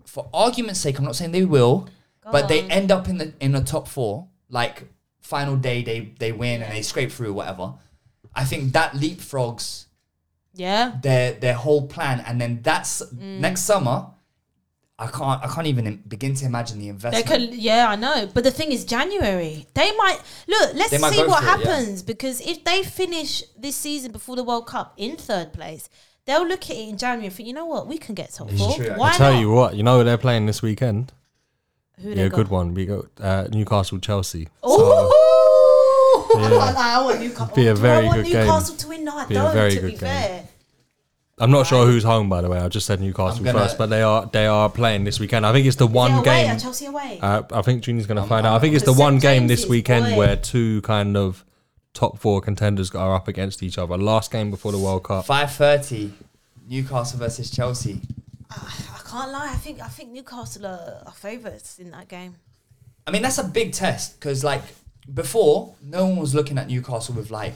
for 0.06 0.30
argument's 0.34 0.80
sake, 0.80 0.98
I'm 1.00 1.04
not 1.06 1.18
saying 1.18 1.32
they 1.34 1.44
will, 1.44 1.90
but 2.32 2.48
they 2.48 2.62
end 2.64 2.92
up 2.92 3.10
in 3.10 3.18
the 3.18 3.34
in 3.42 3.52
the 3.52 3.62
top 3.62 3.88
four. 3.90 4.28
Like 4.50 4.88
final 5.24 5.56
day, 5.56 5.82
they 5.82 6.14
they 6.20 6.32
win 6.32 6.62
and 6.62 6.72
they 6.74 6.82
scrape 6.84 7.12
through 7.12 7.30
or 7.32 7.34
whatever. 7.34 7.74
I 8.36 8.44
think 8.45 8.74
that 8.74 8.94
leapfrogs 8.94 9.86
yeah. 10.54 10.94
their 11.02 11.34
their 11.34 11.56
whole 11.56 11.88
plan, 11.88 12.24
and 12.28 12.40
then 12.40 12.60
that's 12.62 13.02
Mm. 13.02 13.40
next 13.40 13.62
summer. 13.62 14.08
I 15.00 15.08
can't 15.08 15.44
I 15.44 15.48
can't 15.48 15.66
even 15.68 16.04
begin 16.08 16.36
to 16.36 16.45
imagine 16.45 16.78
the 16.78 16.86
They 16.86 16.90
investment. 16.90 17.26
could, 17.28 17.54
yeah, 17.56 17.88
I 17.90 17.95
know. 17.95 18.30
But 18.34 18.44
the 18.44 18.52
thing 18.52 18.72
is, 18.72 18.86
January 18.86 19.66
they 19.74 19.91
might 19.98 20.20
look. 20.48 20.74
Let's 20.76 21.00
might 21.00 21.12
see 21.12 21.24
what 21.26 21.44
for 21.44 21.44
it, 21.44 21.60
yeah. 21.60 21.74
happens 21.74 22.04
because 22.04 22.40
if 22.41 22.64
they 22.64 22.84
finish 22.84 23.44
this 23.58 23.76
season 23.76 24.12
before 24.12 24.36
the 24.36 24.44
World 24.44 24.68
Cup 24.68 24.94
in 24.98 25.18
third 25.18 25.52
place, 25.52 25.90
they'll 26.26 26.48
look 26.48 26.64
at 26.70 26.76
it 26.78 26.90
in 26.90 26.98
January 26.98 27.26
and 27.26 27.36
think, 27.36 27.48
you 27.48 27.54
know 27.54 27.66
what, 27.66 27.88
we 27.88 27.98
can 27.98 28.14
get 28.14 28.34
top 28.34 28.52
It's 28.52 28.60
four. 28.62 28.78
Why 28.95 29.10
I 29.10 29.18
tell 29.18 29.34
not? 29.34 29.40
you 29.40 29.52
what, 29.52 29.76
you 29.76 29.84
know 29.84 29.98
who 29.98 30.04
they're 30.04 30.18
playing 30.18 30.45
this 30.45 30.62
weekend? 30.62 31.12
Who 32.04 32.12
Yeah, 32.12 32.24
a 32.26 32.30
good 32.30 32.50
one. 32.50 32.74
We 32.74 32.86
got 32.86 33.06
uh, 33.20 33.48
Newcastle 33.52 34.00
Chelsea. 34.00 34.48
Ooh, 34.66 35.12
Yeah. 36.36 36.74
I 36.78 37.02
want 37.04 37.20
Newcastle. 37.20 37.56
Be 37.56 37.68
a 37.68 37.76
very 37.76 38.06
I 38.06 38.10
want 38.10 38.24
good 38.24 38.32
game. 38.32 38.46
Newcastle 38.46 38.76
to 38.76 38.88
win? 38.88 39.04
No, 39.06 39.16
I 39.18 39.26
Be 39.26 39.36
a 39.36 39.40
don't. 39.40 39.54
very 39.54 39.72
to 39.76 39.80
good 39.82 39.86
be 39.86 39.92
game. 39.92 40.00
fair, 40.00 40.48
I'm 41.40 41.52
not 41.52 41.66
sure 41.68 41.86
who's 41.86 42.04
home 42.04 42.30
by 42.30 42.42
the 42.42 42.50
way. 42.50 42.58
I 42.60 42.68
just 42.70 42.86
said 42.86 43.02
Newcastle 43.02 43.44
gonna- 43.44 43.60
first, 43.60 43.78
but 43.78 43.88
they 43.90 44.02
are 44.02 44.26
they 44.32 44.46
are 44.48 44.70
playing 44.70 45.04
this 45.04 45.20
weekend. 45.20 45.46
I 45.46 45.52
think 45.52 45.66
it's 45.68 45.76
the 45.78 45.88
Is 45.88 45.94
one 45.94 46.12
away? 46.14 46.24
game. 46.24 46.56
Are 46.56 46.60
Chelsea 46.60 46.86
away. 46.86 47.20
Uh, 47.22 47.44
I 47.52 47.62
think 47.62 47.84
Junior's 47.84 48.08
going 48.08 48.22
to 48.22 48.28
find 48.28 48.46
out. 48.48 48.56
I 48.56 48.60
think 48.60 48.76
it's 48.76 48.86
the 48.86 48.92
St. 48.94 49.00
one 49.00 49.18
game 49.20 49.48
this 49.48 49.66
weekend 49.68 50.06
boy. 50.14 50.18
where 50.18 50.36
two 50.36 50.82
kind 50.84 51.16
of 51.18 51.44
top 51.94 52.18
four 52.20 52.42
contenders 52.42 52.90
are 52.96 53.14
up 53.16 53.28
against 53.28 53.62
each 53.64 53.78
other. 53.78 53.98
Last 53.98 54.32
game 54.32 54.50
before 54.52 54.72
the 54.72 54.80
World 54.80 55.04
Cup. 55.04 55.26
Five 55.26 55.52
thirty, 55.54 56.14
Newcastle 56.68 57.20
versus 57.20 57.50
Chelsea. 57.52 58.00
I 58.50 58.93
can't 59.14 59.31
lie. 59.31 59.49
I 59.52 59.56
think 59.56 59.80
I 59.81 59.88
think 59.88 60.11
Newcastle 60.11 60.65
are, 60.65 61.03
are 61.06 61.11
favourites 61.14 61.80
in 61.80 61.91
that 61.91 62.07
game. 62.07 62.35
I 63.06 63.11
mean, 63.11 63.22
that's 63.22 63.38
a 63.38 63.44
big 63.44 63.73
test 63.73 64.19
because, 64.19 64.44
like, 64.44 64.64
before, 65.14 65.76
no 65.84 66.06
one 66.07 66.18
was 66.18 66.34
looking 66.34 66.57
at 66.57 66.68
Newcastle 66.68 67.14
with, 67.15 67.30
like, 67.31 67.53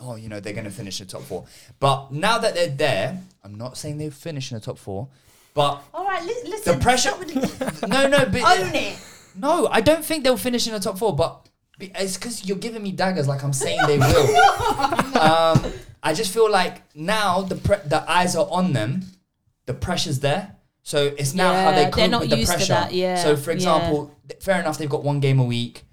oh, 0.00 0.16
you 0.16 0.28
know, 0.28 0.40
they're 0.40 0.52
going 0.52 0.64
to 0.64 0.70
finish 0.70 1.00
in 1.00 1.06
the 1.06 1.12
top 1.12 1.22
four. 1.22 1.46
But 1.78 2.12
now 2.12 2.38
that 2.38 2.54
they're 2.54 2.68
there, 2.68 3.18
I'm 3.44 3.54
not 3.54 3.76
saying 3.78 3.98
they'll 3.98 4.10
finish 4.10 4.50
in 4.50 4.58
the 4.58 4.64
top 4.64 4.76
four, 4.78 5.08
but 5.54 5.82
All 5.94 6.04
right, 6.04 6.22
li- 6.24 6.42
listen. 6.50 6.78
the 6.78 6.82
pressure. 6.82 7.12
no, 7.86 8.08
no, 8.08 8.26
but. 8.26 8.42
Own 8.60 8.74
it. 8.74 8.98
No, 9.36 9.68
I 9.70 9.80
don't 9.80 10.04
think 10.04 10.24
they'll 10.24 10.36
finish 10.36 10.66
in 10.66 10.72
the 10.72 10.80
top 10.80 10.98
four, 10.98 11.14
but 11.14 11.48
it's 11.78 12.16
because 12.16 12.44
you're 12.46 12.58
giving 12.58 12.82
me 12.82 12.90
daggers 12.92 13.28
like 13.28 13.44
I'm 13.44 13.52
saying 13.52 13.78
they 13.86 13.98
will. 14.06 14.36
um, 15.18 15.72
I 16.02 16.12
just 16.14 16.32
feel 16.34 16.50
like 16.50 16.82
now 16.96 17.42
the 17.42 17.56
pre- 17.56 17.84
the 17.86 18.02
eyes 18.10 18.34
are 18.34 18.48
on 18.50 18.72
them, 18.72 19.02
the 19.66 19.74
pressure's 19.74 20.20
there. 20.20 20.55
So 20.92 20.98
it's 21.18 21.34
now 21.34 21.52
how 21.52 21.72
they 21.72 21.78
Yeah, 21.78 21.82
they're 21.82 21.90
cope 21.90 22.10
not 22.12 22.20
with 22.20 22.30
the 22.30 22.36
used 22.38 22.52
to 22.52 22.58
pressure. 22.58 22.72
that, 22.74 22.94
yeah, 22.94 23.16
So 23.20 23.36
for 23.36 23.50
yeah. 23.50 23.54
example, 23.56 24.14
th- 24.28 24.40
fair 24.40 24.60
enough, 24.60 24.78
they've 24.78 24.88
got 24.96 25.02
one 25.02 25.18
game 25.18 25.40
a 25.40 25.44
week, 25.44 25.84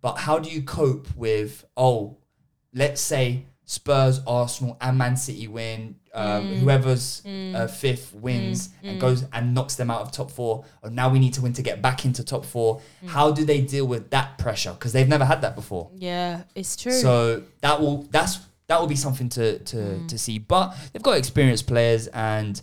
but 0.00 0.14
how 0.18 0.38
do 0.38 0.48
you 0.48 0.62
cope 0.62 1.08
with 1.16 1.64
oh, 1.76 2.16
let's 2.72 3.00
say 3.00 3.46
Spurs, 3.64 4.20
Arsenal, 4.28 4.76
and 4.80 4.96
Man 4.96 5.16
City 5.16 5.48
win. 5.48 5.96
Um, 6.14 6.44
Mm. 6.46 6.58
Whoever's 6.60 7.22
uh, 7.26 7.66
fifth 7.66 8.14
wins 8.14 8.70
and 8.82 8.98
goes 9.00 9.24
and 9.32 9.54
knocks 9.54 9.74
them 9.74 9.90
out 9.90 10.00
of 10.02 10.10
top 10.12 10.30
four. 10.30 10.64
Or 10.82 10.88
now 10.90 11.08
we 11.10 11.18
need 11.18 11.34
to 11.34 11.42
win 11.42 11.52
to 11.54 11.62
get 11.62 11.82
back 11.82 12.04
into 12.06 12.22
top 12.24 12.44
four. 12.46 12.80
Mm. 13.04 13.08
How 13.08 13.30
do 13.32 13.44
they 13.44 13.60
deal 13.60 13.86
with 13.86 14.08
that 14.10 14.38
pressure? 14.38 14.72
Because 14.72 14.92
they've 14.92 15.08
never 15.08 15.24
had 15.26 15.42
that 15.42 15.54
before. 15.56 15.90
Yeah, 15.96 16.44
it's 16.54 16.76
true. 16.76 16.92
So 16.92 17.42
that 17.60 17.80
will 17.80 18.06
that's 18.10 18.38
that 18.68 18.80
will 18.80 18.86
be 18.86 18.96
something 18.96 19.28
to 19.30 19.58
to 19.58 19.76
Mm. 19.76 20.08
to 20.08 20.16
see. 20.18 20.38
But 20.38 20.74
they've 20.92 21.02
got 21.02 21.18
experienced 21.18 21.66
players 21.66 22.06
and 22.08 22.62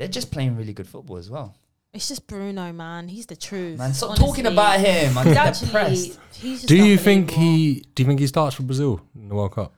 they're 0.00 0.08
just 0.08 0.30
playing 0.32 0.56
really 0.56 0.72
good 0.72 0.88
football 0.88 1.18
as 1.18 1.28
well. 1.30 1.54
it's 1.92 2.08
just 2.08 2.26
Bruno, 2.26 2.72
man. 2.72 3.06
He's 3.08 3.26
the 3.26 3.36
truth. 3.36 3.76
Man, 3.78 3.92
stop 3.92 4.10
honestly. 4.10 4.26
talking 4.26 4.46
about 4.46 4.80
him. 4.80 5.18
I'm 5.18 5.26
He's 5.26 5.60
depressed. 5.60 6.18
He's 6.32 6.60
just 6.62 6.68
Do 6.68 6.76
you 6.76 6.96
think 6.96 7.30
he? 7.30 7.84
Do 7.94 8.02
you 8.02 8.06
think 8.06 8.18
he 8.18 8.26
starts 8.26 8.56
for 8.56 8.62
Brazil 8.62 9.02
in 9.14 9.28
the 9.28 9.34
World 9.34 9.52
Cup? 9.52 9.74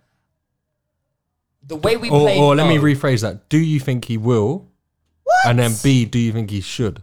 The 1.67 1.75
way 1.75 1.97
we 1.97 2.09
Or, 2.09 2.21
play. 2.21 2.39
or 2.39 2.55
let 2.55 2.69
me 2.69 2.77
rephrase 2.79 3.23
that. 3.23 3.49
Do 3.49 3.59
you 3.59 3.81
think 3.81 4.05
he 4.05 4.17
will? 4.17 4.69
What? 5.25 5.47
And 5.47 5.59
then 5.59 5.73
B, 5.83 6.05
do 6.05 6.21
you 6.21 6.33
think 6.33 6.51
he 6.51 6.61
should? 6.61 7.03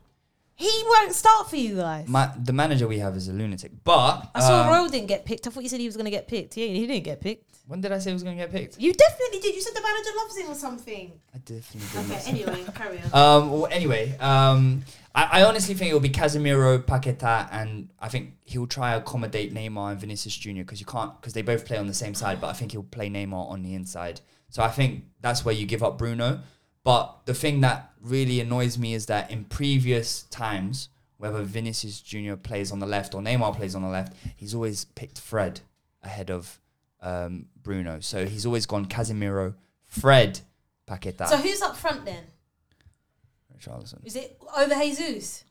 He 0.56 0.72
won't 0.86 1.14
start 1.14 1.50
for 1.50 1.58
you 1.58 1.76
guys. 1.76 2.08
Ma- 2.08 2.32
the 2.38 2.54
manager 2.54 2.88
we 2.88 3.00
have 3.00 3.18
is 3.18 3.28
a 3.28 3.34
lunatic. 3.34 3.72
But 3.84 4.30
I 4.34 4.40
saw 4.40 4.64
um, 4.64 4.70
Rowe 4.74 4.88
didn't 4.90 5.08
get 5.08 5.26
picked. 5.26 5.46
I 5.46 5.50
thought 5.50 5.64
you 5.64 5.70
said 5.70 5.82
he 5.82 5.86
was 5.88 5.96
going 5.98 6.06
to 6.06 6.12
get 6.12 6.28
picked. 6.28 6.54
He, 6.54 6.68
he 6.70 6.88
didn't 6.88 7.04
get 7.04 7.20
picked. 7.20 7.59
When 7.70 7.82
did 7.82 7.92
I 7.92 8.00
say 8.00 8.10
he 8.10 8.14
was 8.16 8.24
going 8.24 8.36
to 8.36 8.44
get 8.44 8.52
picked? 8.52 8.80
You 8.80 8.92
definitely 8.92 9.42
did. 9.42 9.54
You 9.54 9.62
said 9.62 9.76
the 9.76 9.82
manager 9.82 10.10
loves 10.18 10.38
him 10.38 10.50
or 10.50 10.56
something. 10.56 11.12
I 11.36 11.38
definitely 11.38 12.02
did. 12.02 12.12
Okay, 12.12 12.30
anyway, 12.32 12.66
carry 12.74 13.00
on. 13.00 13.14
Um. 13.14 13.52
Well, 13.52 13.68
anyway, 13.68 14.18
um, 14.18 14.84
I, 15.14 15.42
I 15.42 15.44
honestly 15.44 15.76
think 15.76 15.92
it 15.92 15.94
will 15.94 16.00
be 16.00 16.10
Casemiro, 16.10 16.80
Paqueta, 16.80 17.48
and 17.52 17.90
I 18.00 18.10
think 18.10 18.34
he'll 18.44 18.66
try 18.66 18.94
to 18.94 18.98
accommodate 18.98 19.54
Neymar 19.54 19.92
and 19.92 20.00
Vinicius 20.00 20.36
Junior 20.36 20.64
because 20.64 20.80
you 20.80 20.88
can't 20.88 21.16
because 21.22 21.34
they 21.34 21.44
both 21.44 21.64
play 21.64 21.78
on 21.78 21.86
the 21.86 21.94
same 21.94 22.16
side. 22.16 22.42
But 22.42 22.48
I 22.48 22.54
think 22.54 22.72
he'll 22.72 22.82
play 22.82 23.08
Neymar 23.08 23.52
on 23.52 23.62
the 23.62 23.76
inside. 23.76 24.22
So 24.50 24.64
I 24.64 24.70
think 24.70 25.04
that's 25.22 25.46
where 25.46 25.54
you 25.54 25.68
give 25.68 25.84
up 25.84 26.00
Bruno. 26.00 26.40
But 26.84 27.20
the 27.26 27.36
thing 27.36 27.62
that 27.62 27.92
really 28.02 28.40
annoys 28.40 28.80
me 28.80 28.96
is 28.96 29.06
that 29.06 29.30
in 29.30 29.44
previous 29.46 30.24
times, 30.24 30.90
whether 31.18 31.44
Vinicius 31.44 32.02
Junior 32.02 32.36
plays 32.36 32.72
on 32.72 32.80
the 32.80 32.88
left 32.88 33.14
or 33.14 33.22
Neymar 33.22 33.56
plays 33.56 33.76
on 33.76 33.84
the 33.84 33.90
left, 33.90 34.14
he's 34.36 34.56
always 34.56 34.86
picked 34.86 35.20
Fred 35.20 35.62
ahead 36.02 36.32
of 36.32 36.60
um, 37.02 37.46
Bruno. 37.62 38.00
So 38.00 38.26
he's 38.26 38.46
always 38.46 38.66
gone 38.66 38.86
Casemiro, 38.86 39.56
Fred, 39.88 40.40
Paqueta, 40.88 41.28
So 41.28 41.38
who's 41.38 41.62
up 41.62 41.76
front 41.78 42.06
then? 42.06 42.24
Richarlison. 43.58 44.06
Is 44.06 44.16
it 44.16 44.40
over 44.58 44.74
Jesus? 44.76 45.44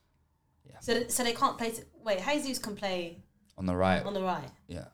Yeah. 0.68 0.76
So, 0.80 0.94
th- 0.94 1.10
so 1.10 1.24
they 1.24 1.32
can't 1.32 1.58
play. 1.58 1.70
T- 1.70 1.82
wait, 2.04 2.20
Jesus 2.24 2.58
can 2.58 2.74
play 2.76 3.18
on 3.56 3.66
the 3.66 3.74
right. 3.76 4.04
on 4.04 4.14
the 4.14 4.22
right. 4.22 4.48
Yeah. 4.66 4.84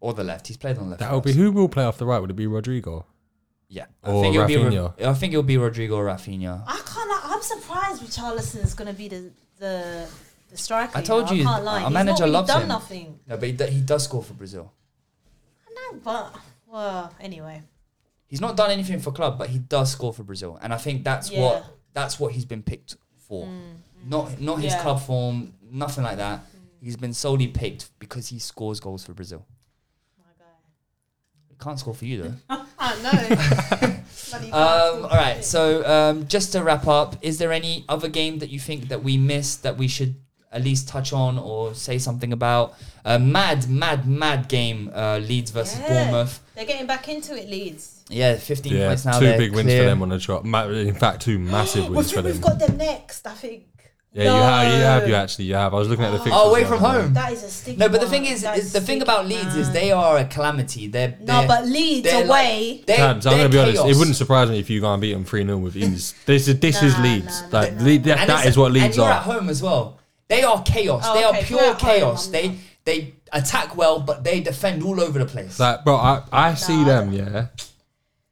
Or 0.00 0.12
the 0.14 0.24
left. 0.24 0.46
He's 0.46 0.56
played 0.56 0.76
on 0.78 0.84
the 0.84 0.90
left. 0.90 1.00
That'll 1.00 1.20
be 1.20 1.32
who 1.32 1.50
will 1.50 1.68
play 1.68 1.84
off 1.84 1.98
the 1.98 2.06
right? 2.06 2.18
Would 2.20 2.30
it 2.30 2.34
be 2.34 2.46
Rodrygo? 2.46 3.04
Yeah. 3.68 3.86
I 4.02 4.10
Or 4.10 4.22
think 4.22 4.34
it'll 4.36 4.46
be 4.46 4.54
Rafinha. 4.56 5.02
I 5.04 5.14
think 5.14 5.32
it'll 5.32 5.42
be 5.42 5.56
Rodrygo 5.56 5.96
or 5.96 6.06
Rafinha. 6.06 6.62
I 6.66 6.82
can't. 6.86 7.08
Lie. 7.08 7.20
I'm 7.24 7.42
surprised 7.42 8.02
Richarlison's 8.02 8.74
going 8.74 8.88
to 8.88 8.94
be 8.96 9.08
the 9.08 9.30
the 9.58 10.06
the 10.50 10.56
striker. 10.56 10.96
I 10.96 11.02
told 11.02 11.26
know, 11.26 11.32
you, 11.32 11.42
I 11.42 11.52
can't 11.52 11.64
lie. 11.64 11.80
our 11.80 11.88
He's 11.88 11.94
manager 11.94 12.12
not 12.12 12.20
really 12.20 12.32
loves 12.32 12.48
done 12.48 12.62
him. 12.62 12.68
nothing. 12.68 13.20
No, 13.26 13.36
but 13.38 13.46
he, 13.48 13.52
do- 13.52 13.64
he 13.66 13.80
does 13.80 14.04
score 14.04 14.22
for 14.22 14.34
Brazil. 14.34 14.72
Know, 15.74 15.98
but 16.04 16.36
well, 16.66 17.12
anyway. 17.20 17.62
He's 18.26 18.40
not 18.40 18.56
done 18.56 18.70
anything 18.70 18.98
for 19.00 19.12
club, 19.12 19.38
but 19.38 19.50
he 19.50 19.58
does 19.58 19.90
score 19.92 20.12
for 20.12 20.22
Brazil, 20.24 20.58
and 20.62 20.72
I 20.72 20.76
think 20.78 21.04
that's 21.04 21.30
Yeah. 21.30 21.40
what 21.42 21.64
that's 21.92 22.18
what 22.18 22.32
he's 22.32 22.44
been 22.44 22.62
picked 22.62 22.96
for. 23.18 23.48
Not 24.06 24.40
not 24.40 24.56
his 24.60 24.72
Yeah. 24.72 24.82
club 24.82 25.00
form, 25.02 25.54
nothing 25.70 26.04
like 26.04 26.16
that. 26.16 26.44
He's 26.80 26.96
been 26.96 27.14
solely 27.14 27.48
picked 27.48 27.90
because 27.98 28.28
he 28.28 28.38
scores 28.38 28.80
goals 28.80 29.04
for 29.04 29.14
Brazil. 29.14 29.46
My 30.18 30.24
He 31.48 31.54
can't 31.56 31.78
score 31.78 31.94
for 31.94 32.04
you 32.04 32.22
though. 32.22 32.34
I 32.78 33.02
know. 33.02 33.90
Um, 34.34 35.04
all 35.04 35.10
right. 35.10 35.44
So 35.44 35.86
um, 35.86 36.26
just 36.26 36.52
to 36.52 36.62
wrap 36.64 36.88
up, 36.88 37.16
is 37.22 37.38
there 37.38 37.52
any 37.52 37.84
other 37.88 38.08
game 38.08 38.40
that 38.40 38.50
you 38.50 38.58
think 38.58 38.88
that 38.88 39.04
we 39.04 39.16
missed 39.16 39.62
that 39.62 39.76
we 39.76 39.86
should 39.86 40.16
at 40.54 40.62
least 40.64 40.88
touch 40.88 41.12
on 41.12 41.38
or 41.38 41.74
say 41.74 41.98
something 41.98 42.32
about? 42.32 42.74
A 43.04 43.18
mad, 43.18 43.68
mad, 43.68 44.06
mad 44.08 44.48
game. 44.48 44.90
Uh, 44.94 45.18
Leeds 45.18 45.50
versus 45.50 45.78
Yeah. 45.80 45.88
Bournemouth. 45.88 46.40
They're 46.54 46.64
getting 46.64 46.86
back 46.86 47.08
into 47.08 47.34
it, 47.36 47.48
Leeds. 47.50 47.90
Yeah, 48.08 48.36
15 48.36 48.72
Yeah, 48.74 48.88
points 48.88 49.04
now. 49.04 49.18
two 49.18 49.24
they're 49.26 49.38
big 49.38 49.52
wins 49.52 49.72
for 49.72 49.84
them 49.84 50.02
on 50.02 50.08
the 50.10 50.18
trot. 50.18 50.44
Ma- 50.44 50.68
In 50.68 50.94
fact, 50.94 51.22
two 51.22 51.38
massive 51.56 51.88
wins 51.88 52.12
for 52.12 52.22
them. 52.22 52.32
we've 52.32 52.40
got 52.40 52.58
them 52.58 52.76
next. 52.76 53.26
I 53.26 53.32
think. 53.32 53.64
yeah, 54.12 54.24
you 54.24 54.30
have. 54.30 54.66
You 54.78 54.84
have. 54.84 55.08
You 55.08 55.14
actually. 55.16 55.44
You 55.46 55.54
have. 55.56 55.74
I 55.74 55.78
was 55.78 55.88
looking 55.88 56.04
at 56.04 56.12
the 56.12 56.18
fixtures. 56.24 56.34
Oh, 56.36 56.50
away 56.50 56.64
from 56.64 56.78
home. 56.78 57.12
That 57.14 57.32
is 57.32 57.42
a 57.42 57.50
sticky. 57.50 57.78
No, 57.78 57.88
but 57.88 58.00
the 58.00 58.08
thing 58.08 58.26
is, 58.26 58.42
That 58.42 58.56
is 58.58 58.72
the 58.72 58.80
thing 58.80 59.02
about 59.02 59.26
Leeds 59.26 59.56
is 59.56 59.72
they 59.72 59.90
are 59.90 60.18
a 60.18 60.24
calamity. 60.26 60.86
They're, 60.86 61.16
No, 61.20 61.38
they're- 61.40 61.48
but 61.48 61.66
Leeds 61.66 62.08
they're 62.08 62.24
away. 62.24 62.74
Like, 62.78 62.86
they're, 62.86 62.96
Cams, 62.98 63.26
I'm 63.26 63.36
gonna 63.38 63.48
be 63.48 63.58
honest. 63.58 63.84
It 63.84 63.96
wouldn't 63.96 64.16
surprise 64.16 64.48
me 64.50 64.58
if 64.60 64.70
you 64.70 64.80
go 64.80 64.92
and 64.92 65.00
beat 65.02 65.14
them 65.14 65.24
three 65.24 65.44
0 65.44 65.58
with 65.58 65.76
ease. 65.76 66.14
This 66.26 66.46
is 66.46 66.60
this 66.60 66.82
is 66.82 66.94
Nah, 66.96 67.02
Leeds. 67.02 67.42
nah, 67.50 67.58
like 67.58 67.72
nah, 67.74 67.84
Le- 67.84 67.98
nah. 67.98 68.04
that, 68.04 68.18
And 68.20 68.30
that 68.30 68.38
it's- 68.40 68.46
is 68.46 68.56
what 68.58 68.66
and 68.66 68.74
Leeds 68.74 68.96
you're 68.96 69.06
are. 69.06 69.12
at 69.12 69.22
home 69.22 69.48
as 69.48 69.60
well. 69.62 69.98
They 70.28 70.42
are 70.42 70.62
chaos. 70.62 71.02
Oh, 71.06 71.14
they 71.14 71.26
okay, 71.26 71.40
are 71.40 71.44
pure 71.44 71.60
you're 71.60 71.74
home, 71.74 71.80
chaos. 71.80 72.26
They 72.28 72.48
not. 72.48 72.56
they 72.84 73.14
attack 73.32 73.76
well, 73.76 74.00
but 74.00 74.24
they 74.24 74.40
defend 74.40 74.82
all 74.82 75.00
over 75.00 75.18
the 75.18 75.26
place. 75.26 75.58
Like, 75.60 75.84
bro, 75.84 75.96
I, 75.96 76.22
I 76.32 76.54
see 76.54 76.76
Nah, 76.76 76.84
them, 76.84 77.12
yeah, 77.12 77.46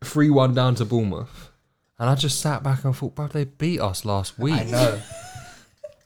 three 0.03 0.31
one 0.31 0.55
down 0.55 0.75
to 0.77 0.85
Bournemouth, 0.85 1.51
and 1.99 2.09
I 2.09 2.15
just 2.15 2.41
sat 2.41 2.63
back 2.63 2.85
and 2.85 2.97
thought, 2.97 3.15
bro, 3.15 3.27
they 3.27 3.45
beat 3.45 3.81
us 3.81 4.05
last 4.05 4.39
week. 4.39 4.55
I 4.55 4.65
know. 4.65 5.01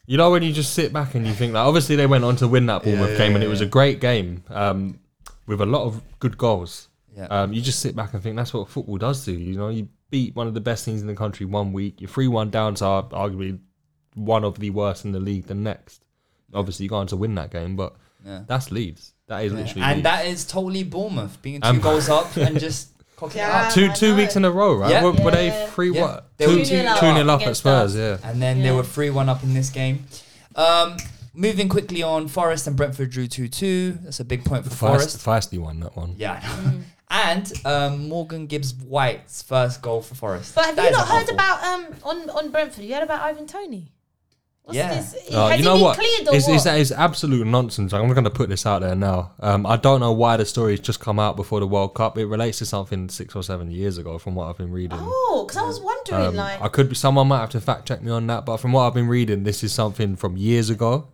You 0.09 0.17
know 0.17 0.31
when 0.31 0.45
you 0.45 0.53
just 0.53 0.73
sit 0.73 0.93
back 0.93 1.17
and 1.17 1.27
you 1.27 1.33
think 1.33 1.55
like, 1.55 1.67
obviously 1.67 1.97
they 1.97 2.07
went 2.07 2.23
on 2.23 2.37
to 2.37 2.47
win 2.47 2.67
that 2.67 2.85
Bournemouth 2.85 3.11
yeah, 3.11 3.19
game, 3.19 3.35
and 3.35 3.43
yeah, 3.43 3.49
it 3.49 3.51
was 3.51 3.61
yeah. 3.61 3.67
a 3.67 3.71
great 3.71 4.01
game 4.01 4.45
um, 4.51 5.01
with 5.49 5.61
a 5.61 5.67
lot 5.67 5.85
of 5.85 6.01
good 6.21 6.39
goals. 6.39 6.89
Yeah. 7.17 7.25
Um, 7.25 7.53
you 7.53 7.61
just 7.61 7.81
sit 7.81 7.97
back 7.97 8.15
and 8.15 8.23
think 8.23 8.37
that's 8.37 8.55
what 8.55 8.69
football 8.69 8.99
does 8.99 9.25
to 9.25 9.33
you. 9.33 9.39
You 9.39 9.57
know, 9.57 9.69
you 9.69 9.89
beat 10.11 10.37
one 10.37 10.47
of 10.47 10.55
the 10.55 10.61
best 10.61 10.85
teams 10.85 11.01
in 11.01 11.09
the 11.09 11.17
country 11.17 11.45
one 11.45 11.73
week, 11.73 12.01
you're 12.01 12.09
three 12.09 12.29
one 12.29 12.51
down 12.51 12.75
to 12.77 12.85
arguably 12.85 13.59
one 14.17 14.43
of 14.45 14.59
the 14.59 14.71
worst 14.71 15.05
in 15.05 15.13
the 15.13 15.21
league 15.21 15.47
the 15.47 15.55
next. 15.55 16.03
Obviously, 16.53 16.85
you 16.85 16.89
go 16.91 16.97
on 16.97 17.07
to 17.09 17.17
win 17.17 17.35
that 17.37 17.51
game, 17.51 17.77
but 17.77 17.95
Yeah. 18.25 18.41
that's 18.49 18.71
Leeds. 18.73 19.13
That 19.29 19.45
is 19.45 19.53
Yeah. 19.53 19.59
literally 19.59 19.83
And 19.83 19.97
Leeds. 19.99 20.05
that 20.05 20.27
is 20.27 20.45
totally 20.45 20.83
Bournemouth 20.83 21.41
being 21.43 21.61
two 21.61 21.69
Um, 21.69 21.81
goals 21.89 22.09
up 22.09 22.37
and 22.37 22.59
just 22.59 22.89
cocking 23.17 23.39
Yeah. 23.39 23.63
it 23.63 23.67
up. 23.69 23.73
two 23.75 23.93
two 23.93 24.17
weeks 24.17 24.37
in 24.37 24.45
a 24.45 24.51
row, 24.51 24.75
right? 24.75 24.91
Yeah. 24.91 25.05
Were, 25.05 25.13
were 25.13 25.31
they 25.31 25.47
Yeah. 25.49 25.67
three 25.67 25.93
Yeah. 25.93 26.03
what? 26.03 26.29
They 26.39 26.47
Two 26.47 26.59
were 26.59 26.65
two 26.65 26.77
2-0 26.83 27.15
nil 27.15 27.31
up 27.31 27.43
at 27.43 27.57
Spurs, 27.57 27.95
us. 27.97 28.21
yeah. 28.23 28.29
And 28.31 28.41
then 28.43 28.63
they 28.63 28.71
were 28.73 28.83
3 28.85 29.11
1 29.11 29.29
up 29.29 29.43
in 29.43 29.55
this 29.55 29.71
game. 29.71 30.07
Um, 30.55 30.97
moving 31.35 31.69
quickly 31.69 32.03
on, 32.03 32.29
Forest 32.29 32.67
and 32.67 32.77
Brentford 32.77 33.11
drew 33.11 33.27
2 33.27 33.49
2. 33.49 33.99
That's 34.05 34.21
a 34.21 34.25
big 34.25 34.45
point 34.45 34.65
for 34.65 34.71
Feist, 34.71 34.79
Forest. 34.79 35.19
feisty 35.53 35.59
one, 35.59 35.81
that 35.81 35.97
one. 35.97 36.15
Yeah, 36.19 36.41
I 36.43 36.65
know. 36.71 36.79
And 37.09 37.53
um, 37.65 38.09
Morgan 38.09 38.47
Gibbs 38.47 38.75
White's 38.75 39.43
first 39.43 39.81
goal 39.83 40.03
for 40.03 40.15
Forest. 40.17 40.55
But 40.55 40.67
have 40.67 40.77
That 40.77 40.85
you 40.87 40.91
not 40.93 41.07
heard 41.07 41.15
mouthful. 41.19 41.35
about 41.35 41.63
um 41.65 41.87
on 42.05 42.31
on 42.31 42.51
Brentford? 42.51 42.85
You 42.85 42.95
heard 42.95 43.03
about 43.05 43.21
Ivan 43.23 43.47
Toney? 43.47 43.93
What's 44.67 44.77
Yeah. 44.79 44.95
this? 45.01 45.15
Uh, 45.33 45.47
Has 45.49 45.59
you 45.61 45.65
know 45.65 45.75
been 45.75 45.83
what? 45.83 45.97
cleared 45.97 46.27
or 46.29 46.35
It's, 46.35 46.49
what? 46.49 46.57
it's, 46.57 46.67
it's 46.67 46.91
absolute 46.91 47.47
nonsense. 47.47 47.93
I'm 47.93 48.09
going 48.09 48.25
to 48.25 48.31
put 48.31 48.49
this 48.49 48.67
out 48.67 48.81
there 48.83 48.97
now. 48.97 49.31
Um, 49.39 49.65
I 49.65 49.77
don't 49.77 50.01
know 50.01 50.11
why 50.11 50.37
the 50.37 50.45
story's 50.45 50.81
just 50.81 50.99
come 50.99 51.21
out 51.21 51.37
before 51.37 51.61
the 51.61 51.69
World 51.69 51.95
Cup. 51.95 52.19
It 52.19 52.27
relates 52.27 52.59
to 52.59 52.67
something 52.67 53.09
six 53.09 53.37
or 53.37 53.45
seven 53.45 53.71
years 53.71 53.97
ago, 53.97 54.19
from 54.19 54.35
what 54.35 54.49
I've 54.51 54.59
been 54.59 54.73
reading. 54.73 54.99
oh, 55.01 55.45
because 55.47 55.63
I 55.63 55.67
was 55.67 55.81
wondering, 55.81 56.21
Um, 56.31 56.35
like, 56.35 56.61
I 56.61 56.67
could 56.67 56.89
be 56.89 56.97
someone 56.97 57.29
might 57.29 57.39
have 57.43 57.51
to 57.51 57.61
fact 57.61 57.87
check 57.87 58.03
me 58.03 58.11
on 58.11 58.27
that, 58.27 58.45
but 58.45 58.57
from 58.57 58.73
what 58.73 58.89
I've 58.89 58.95
been 58.95 59.07
reading, 59.07 59.45
this 59.45 59.63
is 59.63 59.73
something 59.73 60.17
from 60.17 60.37
years 60.37 60.69
ago, 60.69 61.07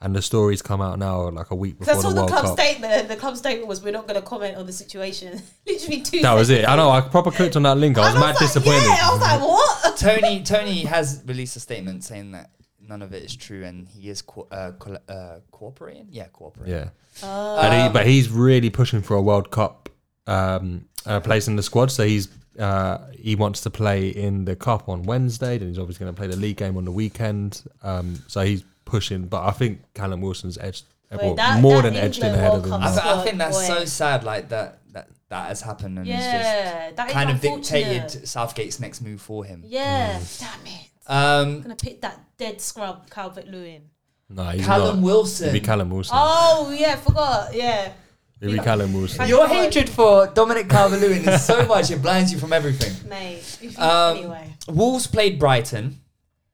and 0.00 0.14
the 0.14 0.22
story's 0.22 0.62
come 0.62 0.80
out 0.80 1.00
now 1.00 1.28
like 1.30 1.50
a 1.50 1.56
week 1.56 1.80
before 1.80 1.94
because 1.94 2.02
the 2.04 2.08
saw 2.10 2.14
the 2.14 2.20
World 2.20 2.30
club 2.30 2.44
Cup. 2.44 2.58
statement. 2.60 3.08
The 3.08 3.16
club 3.16 3.36
statement 3.36 3.66
was, 3.66 3.82
"We're 3.82 3.92
not 3.92 4.06
going 4.06 4.18
to 4.20 4.26
comment 4.26 4.56
on 4.56 4.66
the 4.66 4.72
situation." 4.72 5.42
Literally 5.66 6.00
two. 6.00 6.20
That 6.22 6.34
was 6.34 6.48
it. 6.48 6.62
sentences. 6.64 6.72
I 6.72 6.76
know. 6.76 6.90
I 6.90 7.00
proper 7.00 7.32
clicked 7.32 7.56
on 7.56 7.64
that 7.64 7.76
link. 7.76 7.98
I 7.98 8.02
was 8.02 8.10
And 8.10 8.20
mad 8.20 8.26
like, 8.30 8.38
disappointed. 8.38 8.84
Yeah, 8.84 8.98
I 9.02 9.10
was 9.12 9.20
like, 9.20 9.40
what? 9.40 9.96
Toney 9.98 10.42
Toney 10.44 10.84
has 10.84 11.22
released 11.26 11.56
a 11.56 11.60
statement 11.60 12.04
saying 12.04 12.30
that 12.32 12.50
none 12.90 13.00
of 13.02 13.14
it 13.14 13.22
is 13.24 13.34
true 13.34 13.64
and 13.64 13.88
he 13.88 14.10
is 14.10 14.20
co- 14.22 14.48
uh, 14.50 14.72
co- 14.78 14.98
uh, 15.08 15.36
cooperating. 15.50 16.08
Yeah, 16.10 16.26
cooperating. 16.32 16.74
Yeah. 16.74 16.88
But, 17.22 17.72
he, 17.72 17.78
Um, 17.86 17.92
but 17.92 18.06
he's 18.06 18.28
really 18.28 18.68
pushing 18.70 19.00
for 19.02 19.16
a 19.16 19.22
World 19.22 19.50
Cup 19.50 19.88
um, 20.26 20.84
uh, 21.06 21.20
place 21.20 21.48
in 21.48 21.56
the 21.56 21.62
squad. 21.62 21.90
So 21.90 22.04
he's 22.06 22.28
uh, 22.58 22.98
he 23.18 23.36
wants 23.36 23.60
to 23.62 23.70
play 23.70 24.08
in 24.08 24.44
the 24.44 24.54
cup 24.56 24.88
on 24.88 25.04
Wednesday. 25.04 25.56
Then 25.56 25.68
he's 25.68 25.78
obviously 25.78 26.04
going 26.04 26.14
to 26.14 26.18
play 26.20 26.26
the 26.28 26.36
league 26.36 26.56
game 26.58 26.76
on 26.76 26.84
the 26.84 26.92
weekend. 26.92 27.62
Um, 27.82 28.22
so 28.26 28.42
he's 28.42 28.62
pushing. 28.84 29.26
But 29.26 29.44
I 29.44 29.52
think 29.52 29.80
Callum 29.94 30.20
Wilson's 30.20 30.58
edged 30.58 30.84
Wait, 31.10 31.20
well, 31.22 31.34
that- 31.36 31.60
more 31.62 31.80
that 31.82 31.92
than 31.92 31.96
edged 31.96 32.18
in 32.18 32.26
England 32.26 32.40
ahead 32.46 32.58
of 32.58 32.64
World 32.70 32.82
him. 32.82 32.88
I, 32.88 32.92
th- 32.92 33.04
I 33.04 33.24
think 33.24 33.38
that's 33.38 33.56
boy. 33.58 33.66
so 33.66 33.84
sad. 33.86 34.24
Like 34.24 34.48
that 34.50 34.78
that 34.92 35.08
that 35.30 35.48
has 35.48 35.60
happened 35.62 35.98
and 35.98 36.06
it's 36.08 36.16
Yeah, 36.18 36.90
that 36.90 36.96
just 36.96 37.08
is 37.08 37.12
kind 37.14 37.30
of 37.30 37.40
dictated 37.40 38.28
Southgate's 38.28 38.78
next 38.80 39.00
move 39.00 39.20
for 39.20 39.44
him. 39.44 39.62
Yeah, 39.66 40.18
Mm. 40.18 40.40
damn 40.40 40.66
it. 40.74 40.89
Um, 41.10 41.60
gonna 41.62 41.74
pick 41.76 42.00
that 42.02 42.20
dead 42.38 42.60
scrub 42.60 43.10
Calvert 43.10 43.48
Lewin. 43.48 43.82
No, 44.28 44.44
he's 44.50 44.64
Callum 44.64 44.96
not. 45.00 45.04
Wilson. 45.04 45.48
It'd 45.48 45.60
be 45.60 45.66
Callum 45.66 45.90
Wilson. 45.90 46.16
Oh 46.18 46.74
yeah, 46.76 46.96
forgot. 46.96 47.52
Yeah. 47.54 47.92
It'd 48.40 48.56
be 48.56 48.62
Callum 48.62 48.94
Wilson. 48.94 49.28
Your 49.28 49.46
hatred 49.48 49.88
for 49.90 50.28
Dominic 50.28 50.68
Calvert-Lewin 50.70 51.28
is 51.28 51.44
so 51.44 51.66
much 51.66 51.90
it 51.90 52.00
blinds 52.00 52.32
you 52.32 52.38
from 52.38 52.54
everything. 52.54 52.92
Mate. 53.08 53.38
if 53.60 53.76
you- 53.76 53.84
Um, 53.84 54.16
anyway. 54.16 54.54
Wolves 54.68 55.06
played 55.06 55.38
Brighton. 55.38 56.00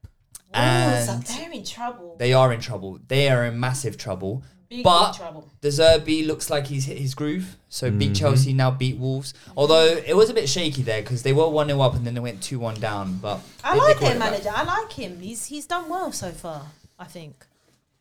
Oh, 0.03 0.59
and 0.59 1.23
they're 1.23 1.51
in 1.51 1.63
trouble. 1.63 2.15
they 2.19 2.33
are 2.33 2.51
in 2.51 2.59
trouble. 2.59 2.99
They 3.07 3.29
are 3.29 3.45
in 3.45 3.57
massive 3.59 3.95
trouble. 3.97 4.43
Big, 4.69 4.83
but 4.83 5.11
big 5.11 5.17
trouble. 5.17 5.47
De 5.61 5.69
Zerbi 5.69 6.25
looks 6.27 6.49
like 6.49 6.67
he's 6.67 6.85
hit 6.85 6.97
his 6.97 7.15
groove. 7.15 7.55
So 7.69 7.89
beat 7.89 8.11
Mhm. 8.11 8.15
Chelsea, 8.17 8.53
now 8.53 8.69
beat 8.71 8.97
Wolves. 8.97 9.33
Although 9.55 9.85
it 10.05 10.15
was 10.15 10.29
a 10.29 10.33
bit 10.33 10.49
shaky 10.49 10.81
there 10.81 11.01
because 11.01 11.23
they 11.23 11.31
were 11.33 11.47
1 11.47 11.67
0 11.67 11.79
up 11.81 11.95
and 11.95 12.05
then 12.05 12.13
they 12.13 12.19
went 12.19 12.41
2 12.43 12.59
1 12.59 12.75
down. 12.79 13.19
But 13.21 13.39
I 13.63 13.73
they- 13.73 13.79
they 13.79 13.85
like 13.85 13.93
caught 13.95 14.01
their 14.01 14.15
it 14.15 14.19
back. 14.19 14.31
manager. 14.31 14.51
I 14.53 14.63
like 14.63 14.91
him. 14.93 15.19
He's 15.21 15.45
he's 15.45 15.65
done 15.65 15.87
well 15.89 16.11
so 16.11 16.31
far. 16.31 16.63
I 16.99 17.05
think. 17.05 17.45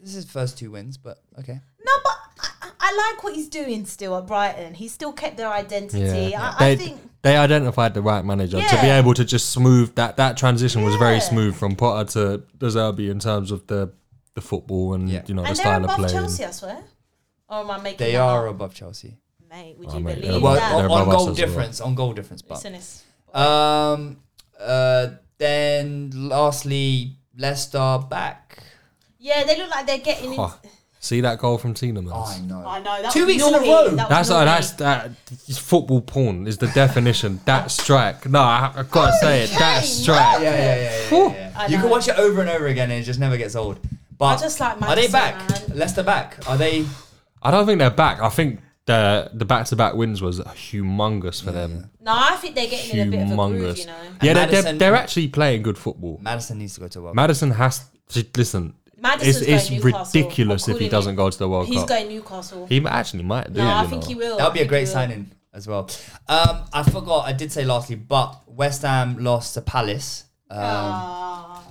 This 0.00 0.10
is 0.10 0.14
his 0.16 0.24
first 0.26 0.58
two 0.58 0.70
wins, 0.72 0.96
but 0.96 1.18
okay. 1.38 1.60
No, 1.84 1.92
but 2.04 2.12
I, 2.40 2.48
I- 2.62 2.70
I 2.78 3.10
like 3.12 3.24
what 3.24 3.34
he's 3.34 3.48
doing 3.48 3.86
still 3.86 4.16
at 4.16 4.26
Brighton. 4.26 4.74
He's 4.74 4.92
still 4.92 5.12
kept 5.12 5.36
their 5.36 5.50
identity. 5.52 6.30
Yeah, 6.32 6.54
I, 6.58 6.64
I 6.64 6.74
they 6.74 6.84
think 6.84 7.00
they 7.22 7.36
identified 7.36 7.94
the 7.94 8.02
right 8.02 8.24
manager 8.24 8.60
to 8.60 8.80
be 8.82 8.88
able 8.88 9.14
to 9.14 9.24
just 9.24 9.50
smooth 9.50 9.94
that. 9.96 10.16
That 10.16 10.36
transition 10.36 10.82
was 10.84 10.94
very 10.96 11.20
smooth 11.20 11.54
from 11.56 11.74
Potter 11.76 12.10
to 12.12 12.42
De 12.58 12.66
Zerbi 12.66 13.10
in 13.10 13.18
terms 13.18 13.50
of 13.50 13.66
the 13.68 13.90
the 14.36 14.40
football 14.40 14.94
and 14.94 15.08
you 15.10 15.16
know 15.16 15.24
the 15.24 15.30
and 15.32 15.46
they're 15.46 15.54
style 15.56 15.78
of 15.78 15.84
above 15.84 15.96
play. 15.96 16.08
Chelsea, 16.08 16.44
I 16.44 16.50
swear. 16.52 16.78
Or 17.48 17.58
am 17.60 17.70
I 17.70 17.78
making 17.80 17.98
They 17.98 18.12
that 18.12 18.20
are 18.20 18.46
up? 18.48 18.54
above 18.54 18.74
Chelsea. 18.74 19.16
Mate, 19.50 19.76
would 19.78 19.88
Oh, 19.88 19.94
you 19.98 20.00
mate, 20.04 20.16
believe 20.16 20.30
they're 20.32 20.40
Well, 20.40 20.54
that? 20.54 20.72
on, 20.72 20.82
They're 20.82 20.90
on 20.90 21.02
above 21.02 21.08
us 21.08 21.14
goal 21.14 21.20
as 21.30 21.38
well. 21.38 21.46
difference. 21.48 21.80
On 21.80 21.94
goal 21.94 22.12
difference. 22.12 22.42
But 22.42 22.54
Listen, 22.54 22.74
it's- 22.74 23.02
Um. 23.34 24.18
Uh. 24.60 25.06
Then 25.38 26.10
lastly, 26.14 27.16
Leicester 27.36 27.98
back. 28.08 28.58
yeah, 29.18 29.44
they 29.44 29.56
look 29.58 29.70
like 29.70 29.86
they're 29.86 29.98
getting. 29.98 30.32
In, 30.32 30.40
Oh, 30.40 30.58
see 30.98 31.20
that 31.20 31.38
goal 31.38 31.58
from 31.58 31.74
Tielemans? 31.74 32.10
Oh, 32.10 32.24
I 32.24 32.40
know. 32.40 32.64
I 32.66 32.78
know 32.80 33.02
that 33.02 33.12
Two 33.12 33.20
was 33.20 33.26
weeks 33.28 33.42
in 33.46 33.48
a 33.54 33.56
naughty. 33.58 33.68
row. 33.68 33.90
That 33.96 34.08
was 34.08 34.08
That's 34.08 34.30
uh, 34.30 34.34
naughty. 34.44 34.46
that's 34.46 34.70
that. 34.72 35.10
it's 35.46 35.58
Football 35.58 36.00
porn 36.00 36.46
is 36.46 36.56
the 36.58 36.68
definition. 36.68 37.40
That 37.44 37.70
strike. 37.70 38.26
No, 38.28 38.40
I, 38.40 38.72
I 38.76 38.82
gotta 38.84 39.12
say 39.18 39.44
it. 39.44 39.50
That 39.50 39.84
strike. 39.84 40.40
Yeah, 40.40 40.42
yeah, 40.42 40.50
yeah. 40.50 40.74
yeah, 41.10 41.10
yeah, 41.18 41.28
yeah. 41.32 41.52
I 41.54 41.66
You 41.66 41.76
can 41.78 41.90
watch 41.90 42.08
it 42.08 42.18
over 42.18 42.40
and 42.40 42.48
over 42.50 42.66
again, 42.66 42.90
and 42.90 43.00
it 43.00 43.04
just 43.04 43.20
never 43.20 43.36
gets 43.36 43.54
old. 43.54 43.78
But 44.18 44.38
I 44.38 44.40
just 44.40 44.60
like 44.60 44.80
are 44.82 44.96
they 44.96 45.08
back? 45.08 45.36
man. 45.68 45.78
Leicester 45.78 46.02
back? 46.02 46.38
Are 46.48 46.56
they? 46.56 46.84
I 47.42 47.50
don't 47.50 47.66
think 47.66 47.78
they're 47.78 47.90
back. 47.90 48.20
I 48.20 48.28
think 48.30 48.60
the 48.86 49.30
the 49.34 49.44
back 49.44 49.66
to 49.66 49.76
back 49.76 49.94
wins 49.94 50.22
was 50.22 50.40
humongous 50.40 51.42
for 51.42 51.50
them. 51.52 51.90
No, 52.00 52.12
I 52.14 52.36
think 52.36 52.54
they're 52.54 52.68
getting 52.68 52.98
in 53.00 53.08
a 53.08 53.10
bit 53.10 53.22
of 53.22 53.32
a 53.32 53.34
groove. 53.36 53.60
Humongous. 53.76 53.78
You 53.80 53.86
know, 53.86 53.92
Yeah, 54.22 54.32
they're, 54.32 54.34
they're, 54.34 54.46
Maddison- 54.62 54.78
they're 54.78 54.94
actually 54.94 55.28
playing 55.28 55.62
good 55.62 55.76
football. 55.76 56.18
Maddison 56.22 56.58
needs 56.58 56.74
to 56.74 56.80
go 56.80 56.88
to 56.88 57.02
World. 57.02 57.16
Maddison 57.16 57.50
has 57.50 57.84
to 58.10 58.24
listen. 58.36 58.74
Maddison's 58.98 59.42
it's 59.42 59.48
it's 59.48 59.68
going 59.70 59.82
Newcastle. 59.84 60.20
ridiculous 60.22 60.68
I'm 60.68 60.74
if 60.74 60.78
he 60.80 60.88
calling 60.88 60.90
doesn't 60.90 61.14
it. 61.14 61.16
go 61.16 61.30
to 61.30 61.38
the 61.38 61.48
World 61.48 61.66
Cup. 61.66 61.72
He's 61.72 61.80
Cup. 61.80 61.88
going 61.88 62.08
Newcastle. 62.08 62.66
He 62.66 62.86
actually 62.86 63.22
might 63.24 63.52
do. 63.52 63.60
no, 63.60 63.66
I 63.68 63.82
you 63.82 63.88
think 63.88 64.02
know. 64.02 64.08
he 64.08 64.14
will. 64.14 64.36
That 64.38 64.44
would 64.44 64.54
be 64.54 64.60
I 64.60 64.62
a 64.62 64.66
great 64.66 64.80
he 64.80 64.84
will. 64.86 64.92
signing 64.92 65.30
as 65.52 65.66
well. 65.68 65.90
Um, 66.28 66.62
I 66.72 66.82
forgot. 66.84 67.26
I 67.26 67.32
did 67.32 67.52
say 67.52 67.64
lastly, 67.64 67.96
but 67.96 68.40
West 68.48 68.82
Ham 68.82 69.18
lost 69.22 69.54
to 69.54 69.60
Palace. 69.60 70.24
Um, 70.50 70.58
Ah. 70.62 71.62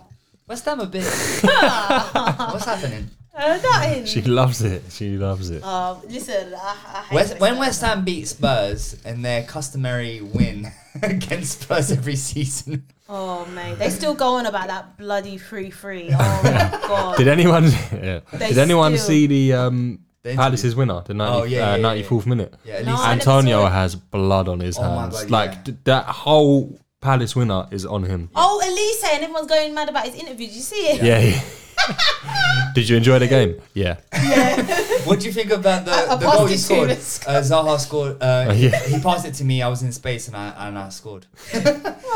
West 0.47 0.65
Ham 0.65 0.80
a 0.80 0.85
bit. 0.85 1.03
What's 1.03 2.65
happening? 2.65 3.09
Uh, 3.38 3.59
nothing. 3.61 4.05
She 4.05 4.22
loves 4.22 4.61
it. 4.61 4.84
She 4.89 5.17
loves 5.17 5.49
it. 5.49 5.61
Uh, 5.63 5.95
listen, 6.07 6.53
I, 6.53 6.57
I 6.93 7.01
hate 7.01 7.15
West, 7.15 7.30
West 7.31 7.41
when 7.41 7.51
Ham. 7.53 7.59
West 7.59 7.81
Ham 7.81 8.05
beat 8.05 8.26
Spurs 8.27 8.95
in 9.03 9.22
their 9.23 9.43
customary 9.43 10.22
win 10.22 10.72
against 11.03 11.61
Spurs 11.63 11.91
every 11.91 12.15
season, 12.15 12.85
Oh 13.09 13.45
mate, 13.47 13.76
they 13.76 13.89
still 13.89 14.13
go 14.15 14.35
on 14.35 14.45
about 14.47 14.67
that 14.67 14.97
bloody 14.97 15.38
free 15.38 15.69
free. 15.69 16.09
Oh 16.13 16.41
my 16.43 16.80
god. 16.88 17.17
Did 17.17 17.27
anyone? 17.27 17.65
Yeah. 17.91 18.19
They 18.34 18.49
Did 18.49 18.57
anyone 18.59 18.95
still- 18.97 19.07
see 19.07 19.27
the 19.27 19.53
um, 19.53 19.99
The 20.23 20.30
interview. 20.31 20.43
Palace's 20.43 20.76
winner, 20.76 21.01
the 21.01 21.13
90, 21.13 21.34
Oh, 21.34 21.43
yeah, 21.43 21.73
uh, 21.73 21.76
yeah, 21.77 21.93
yeah, 21.93 22.03
94th 22.03 22.26
minute? 22.26 22.53
yeah, 22.63 22.73
at 22.76 22.85
No, 22.85 22.91
least 22.91 23.03
I 23.03 23.07
never 23.15 23.19
Antonio 23.19 23.59
saw 23.61 23.67
it. 23.67 23.72
has 23.72 23.95
blood 23.95 24.47
on 24.47 24.59
his 24.61 24.77
Oh 24.77 24.81
my 24.84 25.01
hands. 25.01 25.22
God, 25.23 25.31
like 25.31 25.51
yeah. 25.51 25.61
th- 25.63 25.77
that 25.84 26.05
whole 26.05 26.80
Palace 27.01 27.35
winner 27.35 27.67
is 27.72 27.85
on 27.85 28.03
him. 28.03 28.30
Oh, 28.35 28.61
Olise, 28.63 29.13
and 29.13 29.23
everyone's 29.23 29.47
going 29.47 29.73
mad 29.73 29.89
about 29.89 30.05
his 30.05 30.15
interview. 30.15 30.47
Did 30.47 30.55
you 30.55 30.61
see 30.61 30.76
it? 30.88 31.03
Yeah. 31.03 31.19
yeah. 31.19 31.41
Did 32.73 32.89
you 32.89 32.97
enjoy 32.97 33.19
the 33.19 33.27
game? 33.27 33.61
Yeah. 33.73 33.97
What 35.03 35.19
do 35.19 35.27
you 35.27 35.31
think 35.31 35.51
about 35.51 35.85
the, 35.85 35.91
I- 35.91 36.13
I 36.13 36.15
the 36.15 36.26
passed 36.26 36.38
goal 36.38 36.45
it 36.45 36.49
he 36.49 36.55
to 36.55 36.61
scored? 36.61 36.89
you. 36.89 36.95
Uh, 36.95 37.41
Zaha 37.41 37.80
scored. 37.80 38.22
Uh, 38.23 38.45
Oh, 38.49 38.53
yeah. 38.53 38.80
He 38.88 38.99
passed 38.99 39.26
it 39.26 39.34
to 39.35 39.43
me. 39.43 39.61
I 39.61 39.67
was 39.67 39.84
in 39.84 39.91
space 39.91 40.27
and 40.27 40.35
I 40.35 40.67
and 40.67 40.77
I 40.80 40.89
scored. 40.89 41.27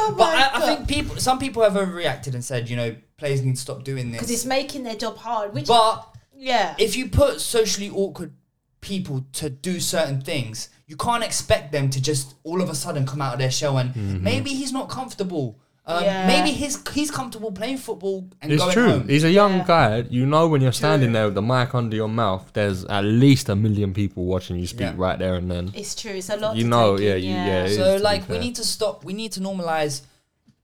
Oh 0.02 0.16
But 0.18 0.34
I, 0.34 0.50
I 0.56 0.60
think 0.76 0.88
people, 0.88 1.18
some 1.18 1.38
people 1.40 1.62
have 1.62 1.74
overreacted 1.74 2.34
and 2.34 2.44
said, 2.44 2.70
you 2.70 2.76
know, 2.78 2.96
players 3.18 3.44
need 3.44 3.56
to 3.56 3.62
stop 3.62 3.84
doing 3.84 4.08
this. 4.12 4.20
because 4.22 4.28
this. 4.30 4.38
it's 4.40 4.46
making 4.46 4.84
their 4.84 4.96
job 4.96 5.18
hard. 5.18 5.54
Which 5.54 5.68
But 5.68 6.08
yeah, 6.36 6.74
if 6.80 6.96
you 6.96 7.10
put 7.10 7.42
socially 7.42 7.90
awkward 7.92 8.34
people 8.82 9.26
to 9.34 9.50
do 9.52 9.80
certain 9.80 10.22
things, 10.22 10.70
you 10.90 10.98
can't 10.98 11.24
expect 11.30 11.66
them 11.72 11.86
to 11.96 12.00
just 12.02 12.26
all 12.44 12.60
of 12.62 12.70
a 12.70 12.76
sudden 12.84 13.06
come 13.12 13.22
out 13.26 13.34
of 13.36 13.40
their 13.40 13.52
shell 13.60 13.78
and 13.82 13.90
Mm-hmm. 13.94 14.24
maybe 14.30 14.50
he's 14.60 14.74
not 14.80 14.90
comfortable. 14.90 15.48
Um, 15.86 16.04
Yeah. 16.04 16.28
Maybe 16.34 16.52
he's 16.62 16.76
he's 16.98 17.12
comfortable 17.20 17.52
playing 17.60 17.78
football 17.88 18.18
and 18.42 18.52
It's 18.52 18.62
going 18.64 18.74
true. 18.78 18.90
home. 18.94 19.08
He's 19.08 19.24
a 19.24 19.32
young 19.42 19.54
Yeah. 19.60 19.66
guy. 19.74 19.92
You 20.18 20.26
know 20.34 20.44
when 20.52 20.62
you're 20.62 20.80
standing 20.84 21.12
there 21.16 21.26
with 21.28 21.36
the 21.36 21.42
mic 21.54 21.74
under 21.82 21.96
your 21.96 22.10
mouth, 22.24 22.44
there's 22.58 22.80
at 22.86 23.04
least 23.26 23.50
a 23.50 23.56
million 23.66 23.94
people 23.94 24.22
watching 24.34 24.56
you 24.62 24.68
speak 24.68 24.92
Yeah. 24.92 25.06
right 25.06 25.18
there 25.24 25.36
and 25.36 25.50
then. 25.54 25.72
it's 25.82 25.94
true. 26.02 26.12
It's 26.20 26.30
a 26.30 26.38
lot. 26.38 26.56
You 26.58 26.64
to 26.64 26.70
know, 26.76 26.98
take 26.98 27.06
yeah, 27.08 27.16
in, 27.16 27.24
you- 27.24 27.30
yeah, 27.52 27.64
it 27.66 27.76
So 27.76 27.84
is, 27.84 27.88
to 27.94 27.98
be 28.00 28.04
like 28.12 28.22
we 28.30 28.38
need 28.46 28.56
to 28.62 28.66
stop. 28.76 28.96
We 29.10 29.14
need 29.14 29.32
to 29.38 29.40
normalize 29.42 29.96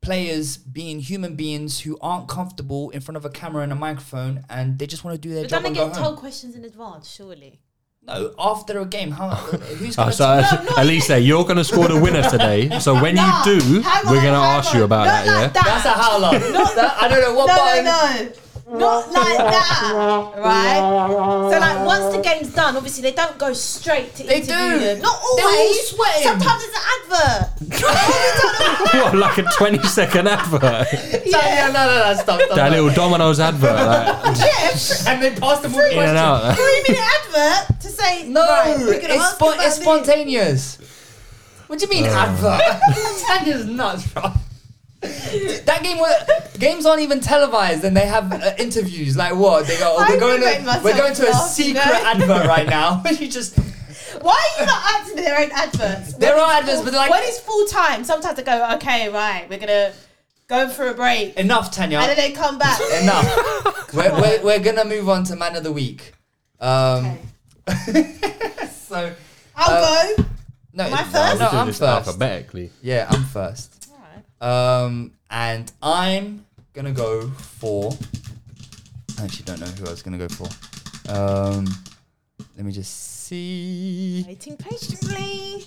players 0.02 0.58
being 0.58 1.00
human 1.00 1.36
beings 1.36 1.80
who 1.82 1.98
aren't 2.02 2.28
comfortable 2.28 2.90
in 2.92 3.02
front 3.02 3.18
of 3.18 3.26
a 3.26 3.30
camera 3.30 3.64
and 3.64 3.72
a 3.72 3.76
microphone, 3.76 4.44
and 4.50 4.78
they 4.80 4.86
just 4.88 5.04
want 5.04 5.16
to 5.20 5.22
do 5.28 5.34
their 5.34 5.44
But 5.44 5.50
job 5.50 5.64
don't 5.64 5.74
they 5.74 5.80
and 5.80 5.90
go 5.90 5.94
get 5.94 5.96
home. 5.98 6.04
told 6.06 6.18
questions 6.20 6.56
in 6.56 6.64
advance? 6.64 7.10
Surely. 7.10 7.60
No, 8.07 8.34
after 8.38 8.80
a 8.80 8.86
game, 8.86 9.11
how 9.11 9.30
who's 9.80 9.98
ah, 9.98 10.03
gonna? 10.03 10.14
so 10.14 10.41
tell- 10.41 10.64
No, 10.64 10.69
no, 10.69 10.76
Olise, 10.77 11.26
you're 11.26 11.44
going 11.44 11.57
to 11.57 11.64
score 11.64 11.88
the 11.88 11.99
winner 11.99 12.22
today. 12.30 12.69
So 12.80 12.94
when 13.02 13.15
Nah, 13.15 13.44
you 13.45 13.60
do, 13.60 13.65
we're 13.82 14.22
going 14.22 14.36
to 14.38 14.45
hang 14.45 14.57
ask 14.60 14.73
you 14.76 14.84
about 14.84 15.06
Not 15.07 15.26
that, 15.26 15.26
yeah? 15.26 15.48
that. 15.48 15.53
That's 15.65 15.86
a 15.86 15.90
howler. 15.90 16.38
That- 16.40 16.98
I 17.02 17.07
don't 17.07 17.22
know 17.22 17.34
what 17.34 17.48
no, 17.48 17.56
button. 17.56 17.86
no, 17.86 18.23
no. 18.30 18.41
Not 18.68 19.12
like 19.12 19.38
that, 19.38 20.34
right? 20.38 21.50
So 21.54 21.60
like 21.60 21.86
once 21.86 22.16
the 22.16 22.22
game's 22.22 22.52
done, 22.54 22.76
obviously 22.76 23.04
they 23.04 23.12
don't 23.12 23.38
go 23.38 23.54
straight 23.54 24.16
to 24.16 24.24
They 24.24 24.38
interview 24.38 24.80
do. 24.80 24.80
them. 24.80 25.02
Not 25.02 25.22
They're 25.36 25.46
all 25.46 25.52
always. 25.52 25.88
sweating. 25.90 26.24
Sometimes 26.24 26.64
it's 26.64 26.76
an 26.76 26.84
advert. 26.96 27.50
what, 28.96 29.16
like 29.16 29.38
a 29.38 29.44
20 29.44 29.84
second 29.84 30.28
advert? 30.28 30.88
Yeah, 31.26 31.68
no, 31.68 31.86
no, 31.86 32.14
no, 32.14 32.14
stop, 32.22 32.40
stop. 32.42 32.56
that 32.56 32.72
no. 32.72 32.82
little 32.84 32.94
Domino's 32.96 33.40
advert. 33.40 33.72
Like, 33.76 34.38
yeah, 34.38 34.72
and 35.10 35.22
they 35.22 35.32
pass 35.40 35.60
them 35.60 35.74
all 35.74 35.80
the 35.82 35.92
in 35.92 36.00
and 36.00 36.18
questions. 36.18 36.18
out. 36.18 36.56
three 36.56 36.84
minute 36.88 37.08
advert 37.20 37.82
to 37.82 37.88
say 37.90 38.28
No, 38.30 38.42
right, 38.42 38.78
we're 38.80 39.00
gonna 39.02 39.14
it's, 39.14 39.24
ask 39.24 39.36
spon- 39.36 39.54
about 39.54 39.66
it's 39.66 39.76
this. 39.76 39.84
spontaneous. 39.86 40.78
What 41.68 41.80
do 41.80 41.86
you 41.86 41.90
mean 41.92 42.06
Uh. 42.06 42.10
advert? 42.10 42.82
Tanna's 43.28 43.66
nuts, 43.66 44.08
bro. 44.08 44.32
That 45.65 45.82
game, 45.84 45.98
was, 45.98 46.14
games 46.57 46.86
aren't 46.86 47.02
even 47.02 47.19
televised, 47.19 47.84
and 47.84 47.95
they 47.95 48.06
have 48.06 48.32
uh, 48.32 48.53
interviews. 48.57 49.15
Like 49.18 49.36
what? 49.36 49.68
They 49.68 49.77
go, 49.77 49.95
oh, 49.98 50.06
we're 50.10 50.19
going 50.19 50.41
to, 50.41 50.82
we're 50.84 50.95
going 50.98 51.14
to 51.15 51.23
a 51.27 51.32
laugh, 51.32 51.57
you 51.57 51.65
secret 51.65 51.86
know? 51.86 52.03
advert 52.06 52.48
right 52.48 52.68
now. 52.68 53.02
you 53.19 53.27
just 53.27 53.57
Why 54.22 54.34
are 54.57 54.60
you 54.61 54.65
not 54.65 54.84
acting 54.95 55.15
their 55.18 55.40
own 55.40 55.52
adverts? 55.52 56.14
There 56.15 56.36
When 56.36 56.44
are 56.44 56.52
it's 56.52 56.60
adverts, 56.61 56.76
full- 56.76 56.84
but 56.86 56.91
they're 56.91 56.99
like- 57.02 57.11
when 57.11 57.23
it's 57.23 57.40
full 57.40 57.65
time, 57.65 58.03
sometimes 58.03 58.40
I 58.40 58.44
go, 58.44 58.76
okay, 58.76 59.10
right, 59.10 59.49
we're 59.49 59.60
gonna 59.60 59.91
go 60.48 60.69
for 60.69 60.88
a 60.90 60.94
break, 60.94 61.36
enough, 61.38 61.72
Tanna. 61.72 61.98
and 61.98 62.10
then 62.10 62.18
they 62.18 62.32
come 62.32 62.57
back. 62.60 62.80
Enough. 63.02 63.94
we're, 63.94 64.14
we're, 64.22 64.44
we're 64.44 64.60
gonna 64.60 64.86
move 64.86 65.10
on 65.10 65.23
to 65.26 65.36
man 65.36 65.56
of 65.56 65.64
the 65.64 65.72
week. 65.72 66.14
Um, 66.60 67.18
so 68.72 69.14
I'll 69.56 69.84
Uh, 69.84 70.14
go. 70.18 70.23
no, 70.73 70.84
Am 70.86 70.94
I 70.94 71.02
no, 71.02 71.07
first? 71.10 71.40
no, 71.40 71.48
I'm 71.48 71.68
first. 71.68 71.82
alphabetically. 71.82 72.69
Yeah, 72.82 73.07
I'm 73.10 73.23
first. 73.26 73.75
Um, 74.41 75.12
and 75.30 75.72
I'm 75.82 76.45
gonna 76.74 76.91
go 76.91 77.28
for. 77.30 77.95
I 79.20 79.24
actually 79.24 79.45
don't 79.45 79.60
know 79.62 79.68
who 79.68 79.86
I 79.88 79.90
was 79.91 80.02
gonna 80.03 80.18
go 80.18 80.28
for. 80.28 80.48
Um, 81.12 81.66
let 82.56 82.66
me 82.66 82.72
just 82.72 82.94
see. 83.26 84.24
Waiting 84.28 84.57
patiently. 84.57 85.66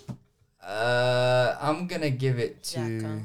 Uh, 0.62 1.56
I'm 1.60 1.86
gonna 1.86 2.10
give 2.10 2.38
it 2.38 2.62
to. 2.64 2.78
Xhaka. 2.78 3.22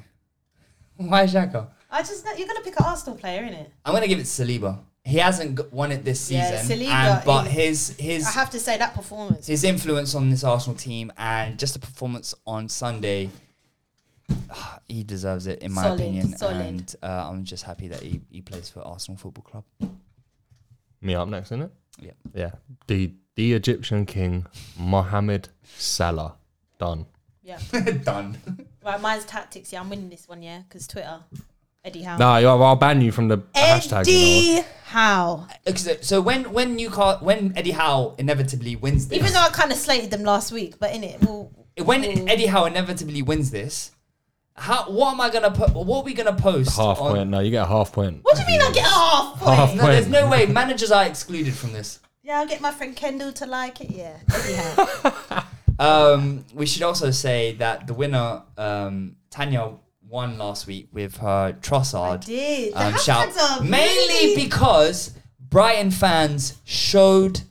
Why 0.97 1.23
Xhaka? 1.25 1.67
I 1.91 1.99
just 2.01 2.23
know 2.25 2.31
you're 2.33 2.47
gonna 2.47 2.61
pick 2.61 2.79
an 2.79 2.85
Arsenal 2.85 3.17
player, 3.17 3.43
innit? 3.43 3.67
I'm 3.85 3.93
gonna 3.93 4.07
give 4.07 4.19
it 4.19 4.23
to 4.25 4.29
Saliba. 4.43 4.79
He 5.05 5.17
hasn't 5.17 5.57
g- 5.59 5.65
won 5.71 5.91
it 5.91 6.05
this 6.05 6.31
Yeah, 6.31 6.61
season, 6.61 6.79
Saliba 6.79 6.87
and, 7.17 7.25
but 7.25 7.47
is- 7.47 7.53
his 7.53 7.95
his 7.99 8.25
I 8.27 8.31
have 8.31 8.49
to 8.51 8.59
say 8.59 8.77
that 8.77 8.93
performance. 8.95 9.45
his 9.47 9.63
influence 9.65 10.15
on 10.15 10.29
this 10.29 10.43
Arsenal 10.45 10.77
team 10.77 11.11
and 11.17 11.59
just 11.59 11.73
the 11.73 11.79
performance 11.79 12.33
on 12.47 12.69
Sunday, 12.69 13.29
he 14.87 15.03
deserves 15.03 15.47
it 15.47 15.61
in 15.61 15.73
my 15.73 15.83
Solid, 15.83 15.99
opinion. 15.99 16.37
solid. 16.37 16.55
And 16.57 16.95
uh, 17.03 17.29
I'm 17.29 17.43
just 17.43 17.63
happy 17.63 17.87
that 17.89 18.01
he, 18.01 18.21
he 18.29 18.41
plays 18.41 18.69
for 18.69 18.81
Arsenal 18.81 19.17
Football 19.17 19.43
Club. 19.43 19.91
Me 21.01 21.15
up 21.15 21.27
next, 21.27 21.47
isn't 21.47 21.63
it? 21.63 21.71
Yeah. 21.99 22.11
Yeah. 22.33 22.51
The 22.87 23.11
the 23.35 23.53
Egyptian 23.53 24.05
king, 24.05 24.45
Mohammed 24.77 25.49
Salah. 25.77 26.35
Done. 26.79 27.05
Yeah. 27.43 27.59
Done. 28.03 28.37
right, 28.85 29.01
mine's 29.01 29.25
tactics. 29.25 29.73
Yeah, 29.73 29.81
I'm 29.81 29.89
winning 29.89 30.09
this 30.09 30.27
one. 30.27 30.41
Yeah, 30.43 30.61
because 30.67 30.87
Twitter, 30.87 31.19
Eddie 31.83 32.03
Howe. 32.03 32.17
No, 32.17 32.27
I'll 32.29 32.63
I'll 32.63 32.75
ban 32.75 33.01
you 33.01 33.11
from 33.11 33.27
the 33.27 33.39
hashtag. 33.55 34.01
Eddie 34.01 34.63
Howe. 34.85 35.47
So, 35.75 35.95
so 36.01 36.21
when 36.21 36.53
when 36.53 36.75
Newcastle 36.75 37.25
when 37.25 37.53
Eddie 37.57 37.71
Howe 37.71 38.15
inevitably 38.17 38.75
wins 38.75 39.07
this, 39.07 39.17
Even 39.19 39.33
though 39.33 39.41
I 39.41 39.49
kind 39.49 39.71
of 39.71 39.77
slated 39.77 40.09
them 40.11 40.23
last 40.23 40.51
week, 40.51 40.75
but 40.79 40.93
in 40.93 41.03
it, 41.03 41.21
well, 41.21 41.51
when 41.83 42.03
Eddie 42.29 42.45
Howe 42.45 42.65
inevitably 42.65 43.21
wins 43.23 43.51
this, 43.51 43.91
How? 44.55 44.83
What 44.91 45.13
am 45.13 45.21
I 45.21 45.29
gonna 45.29 45.51
put? 45.51 45.73
What 45.73 46.01
are 46.01 46.03
we 46.03 46.13
gonna 46.13 46.33
post? 46.35 46.75
Half 46.77 46.99
on- 47.01 47.11
point. 47.15 47.29
No, 47.29 47.39
you 47.39 47.51
get 47.51 47.63
a 47.63 47.67
half 47.67 47.91
point. 47.91 48.19
What 48.23 48.35
do 48.35 48.41
you 48.43 48.47
mean 48.47 48.61
I 48.61 48.71
get 48.71 48.85
a 48.85 48.89
half 48.89 49.39
point? 49.39 49.55
Half 49.57 49.75
No, 49.75 49.85
there's 49.87 50.07
no 50.07 50.29
way. 50.29 50.45
Managers 50.45 50.91
are 50.91 51.05
excluded 51.05 51.53
from 51.55 51.73
this. 51.73 51.99
Yeah, 52.21 52.39
I'll 52.39 52.47
get 52.47 52.61
my 52.61 52.71
friend 52.71 52.95
Kendall 52.95 53.33
to 53.33 53.45
like 53.45 53.81
it. 53.81 53.89
Yeah. 53.91 54.17
Anyhow. 54.45 55.43
Um, 55.79 56.45
we 56.53 56.67
should 56.67 56.83
also 56.83 57.09
say 57.09 57.53
that 57.53 57.87
the 57.87 57.95
winner, 57.95 58.43
um, 58.59 59.15
Tanna, 59.31 59.73
won 60.07 60.37
last 60.37 60.67
week 60.67 60.87
with 60.93 61.17
her 61.17 61.53
Trossard. 61.61 62.13
I 62.13 62.17
did. 62.17 62.73
The 62.73 62.77
um, 62.87 62.93
hashtags 62.93 63.37
are 63.37 63.63
mainly 63.63 64.13
really- 64.13 64.35
because 64.35 65.13
Brighton 65.39 65.89
fans 65.89 66.57
showed 66.63 67.41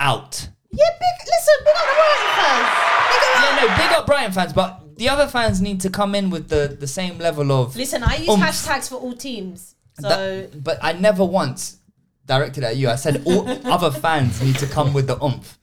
out. 0.00 0.48
yeah, 0.72 0.84
big. 0.98 1.26
Listen, 1.28 1.54
big 1.64 1.74
up 1.76 1.86
the 1.86 1.94
Brighton 1.94 2.34
fans. 2.36 2.66
Big 3.12 3.22
up. 3.22 3.44
Yeah, 3.44 3.56
no, 3.60 3.76
big 3.76 3.96
up 3.96 4.06
Brighton 4.06 4.32
fans, 4.32 4.52
but 4.52 4.81
the 5.02 5.08
other 5.08 5.26
fans 5.26 5.60
need 5.60 5.80
to 5.80 5.90
come 5.90 6.14
in 6.14 6.30
with 6.30 6.48
the, 6.48 6.76
the 6.78 6.86
same 6.86 7.18
level 7.18 7.50
of. 7.50 7.74
Listen, 7.74 8.04
I 8.04 8.16
use 8.18 8.28
oomph. 8.28 8.40
hashtags 8.42 8.88
for 8.88 8.94
all 8.96 9.14
teams. 9.14 9.74
So 10.00 10.08
That- 10.08 10.62
but 10.62 10.78
I 10.80 10.92
never 10.92 11.24
once 11.24 11.78
directed 12.24 12.62
at 12.62 12.76
you. 12.76 12.88
I 12.88 12.94
said 12.94 13.22
all 13.24 13.48
other 13.76 13.90
fans 13.90 14.40
need 14.40 14.56
to 14.58 14.66
come 14.66 14.92
with 14.92 15.08
the 15.08 15.16
oomph. 15.22 15.58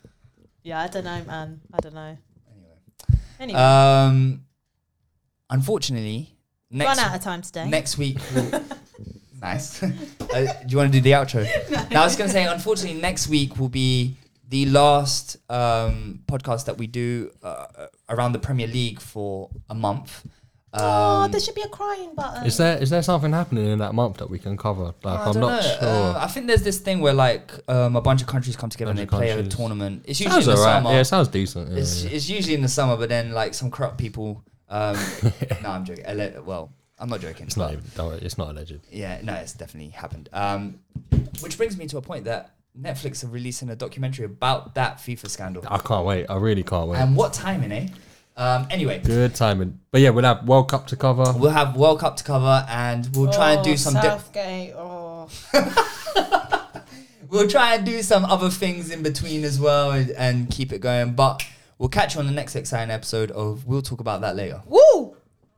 yeah, 0.61 0.81
I 0.81 0.87
don't 0.87 1.05
know, 1.05 1.23
man. 1.23 1.61
I 1.73 1.77
don't 1.77 1.95
know. 1.95 2.17
Anyway, 3.39 3.57
Um, 3.59 4.43
unfortunately, 5.49 6.35
next 6.69 6.97
run 6.97 6.99
out 6.99 7.15
of 7.15 7.23
time 7.23 7.41
today. 7.41 7.69
next 7.69 7.97
week. 7.97 8.17
We'll, 8.35 8.61
nice. 9.41 9.81
uh, 9.83 9.87
do 9.87 10.67
you 10.67 10.77
want 10.77 10.91
to 10.91 10.97
do 10.97 11.01
the 11.01 11.11
outro? 11.11 11.41
Now 11.91 12.01
I 12.01 12.03
was 12.03 12.17
going 12.17 12.27
to 12.27 12.33
say, 12.33 12.43
unfortunately, 12.45 12.99
next 12.99 13.29
week 13.29 13.57
will 13.57 13.69
be 13.69 14.17
the 14.49 14.65
last 14.65 15.37
um, 15.49 16.21
podcast 16.27 16.65
that 16.65 16.77
we 16.77 16.87
do 16.87 17.31
uh, 17.43 17.87
around 18.09 18.33
the 18.33 18.39
Premier 18.39 18.67
League 18.67 18.99
for 18.99 19.49
a 19.69 19.75
month. 19.75 20.25
Um, 20.71 20.81
oh, 20.83 21.27
there 21.31 21.39
should 21.39 21.55
be 21.55 21.61
a 21.63 21.67
crying 21.67 22.13
button. 22.15 22.45
Is 22.45 22.57
there 22.57 22.77
is 22.77 22.89
there 22.91 23.01
something 23.01 23.31
happening 23.31 23.65
in 23.65 23.79
that 23.79 23.95
month 23.95 24.17
that 24.17 24.29
we 24.29 24.37
can 24.37 24.55
cover? 24.55 24.93
Like 25.03 25.19
I 25.19 25.25
I'm 25.25 25.33
don't 25.33 25.41
know. 25.41 25.61
sure. 25.61 25.77
Uh, 25.81 26.19
I 26.19 26.27
think 26.27 26.45
there's 26.45 26.61
this 26.61 26.77
thing 26.79 26.99
where 26.99 27.13
like 27.13 27.51
um, 27.67 27.95
a 27.95 28.01
bunch 28.01 28.21
of 28.21 28.27
countries 28.27 28.55
come 28.55 28.69
together 28.69 28.91
and 28.91 28.99
they 28.99 29.05
Bunch 29.05 29.19
play 29.19 29.29
a 29.31 29.43
tournament. 29.47 30.03
It's 30.05 30.19
usually 30.19 30.43
sounds 30.43 30.47
in 30.47 30.53
the 30.55 30.59
alright. 30.61 30.83
summer. 30.83 30.93
Yeah, 30.95 30.99
it 31.01 31.05
sounds 31.05 31.27
decent. 31.29 31.71
Yeah, 31.71 31.77
It's, 31.79 32.03
yeah. 32.03 32.11
it's 32.11 32.29
usually 32.29 32.53
in 32.53 32.61
the 32.61 32.67
summer, 32.67 32.97
but 32.97 33.09
then 33.09 33.31
like 33.31 33.55
some 33.55 33.71
corrupt 33.71 33.97
people. 33.97 34.43
Um, 34.69 34.95
no, 35.63 35.69
I'm 35.69 35.85
joking. 35.85 36.05
Ele- 36.05 36.43
Well, 36.43 36.71
I'm 36.99 37.09
not 37.09 37.21
joking. 37.21 37.47
It's 37.47 37.57
not. 37.57 37.71
Even, 37.73 37.83
don't 37.95 38.07
worry, 38.09 38.19
it's 38.21 38.37
not 38.37 38.49
alleged. 38.51 38.79
Yeah, 38.91 39.21
no, 39.23 39.33
it's 39.33 39.53
definitely 39.53 39.89
happened. 39.89 40.29
Um, 40.33 40.79
which 41.41 41.57
brings 41.57 41.77
me 41.77 41.87
to 41.87 41.97
a 41.97 42.01
point 42.01 42.25
that 42.25 42.51
Netflix 42.81 43.23
are 43.23 43.27
releasing 43.27 43.69
a 43.69 43.75
documentary 43.75 44.25
about 44.25 44.75
that 44.75 44.97
FIFA 44.97 45.29
scandal. 45.29 45.63
I 45.67 45.77
can't 45.79 46.05
wait. 46.05 46.27
I 46.29 46.37
really 46.37 46.63
can't 46.63 46.89
wait. 46.89 46.99
And 46.99 47.15
what 47.15 47.33
timing, 47.33 47.71
eh? 47.71 47.87
Um, 48.37 48.67
anyway, 48.69 49.01
Good 49.03 49.35
timing. 49.35 49.79
But 49.91 49.99
yeah, 50.01 50.11
we'll 50.11 50.23
have 50.23 50.47
World 50.47 50.69
Cup 50.69 50.87
to 50.87 50.95
cover. 50.95 51.25
we'll 51.35 51.51
have 51.51 51.75
World 51.75 51.99
Cup 51.99 52.15
to 52.17 52.23
cover, 52.23 52.65
and 52.69 53.09
we'll 53.13 53.31
try 53.33 53.51
and 53.51 53.63
do 53.65 53.75
some. 53.75 53.95
Di- 53.95 54.01
Southgate. 54.01 54.73
Oh, 54.77 55.27
we'll 57.29 57.49
try 57.49 57.75
and 57.75 57.85
do 57.85 58.01
some 58.01 58.23
other 58.23 58.49
things 58.49 58.91
in 58.91 59.03
between 59.03 59.43
as 59.43 59.59
well, 59.59 59.91
and, 59.91 60.11
and 60.11 60.49
keep 60.49 60.71
it 60.71 60.79
going. 60.79 61.15
But 61.15 61.43
we'll 61.77 61.89
catch 61.89 62.15
you 62.15 62.21
on 62.21 62.27
the 62.27 62.31
next 62.31 62.55
exciting 62.55 62.91
episode 62.91 63.29
of. 63.31 63.65
We'll 63.65 63.81
talk 63.81 63.99
about 63.99 64.21
that 64.21 64.37
later. 64.37 64.61
woo! 64.67 65.17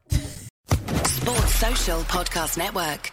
Sports 0.10 1.56
Social 1.56 2.00
Podcast 2.02 2.58
Network. 2.58 3.12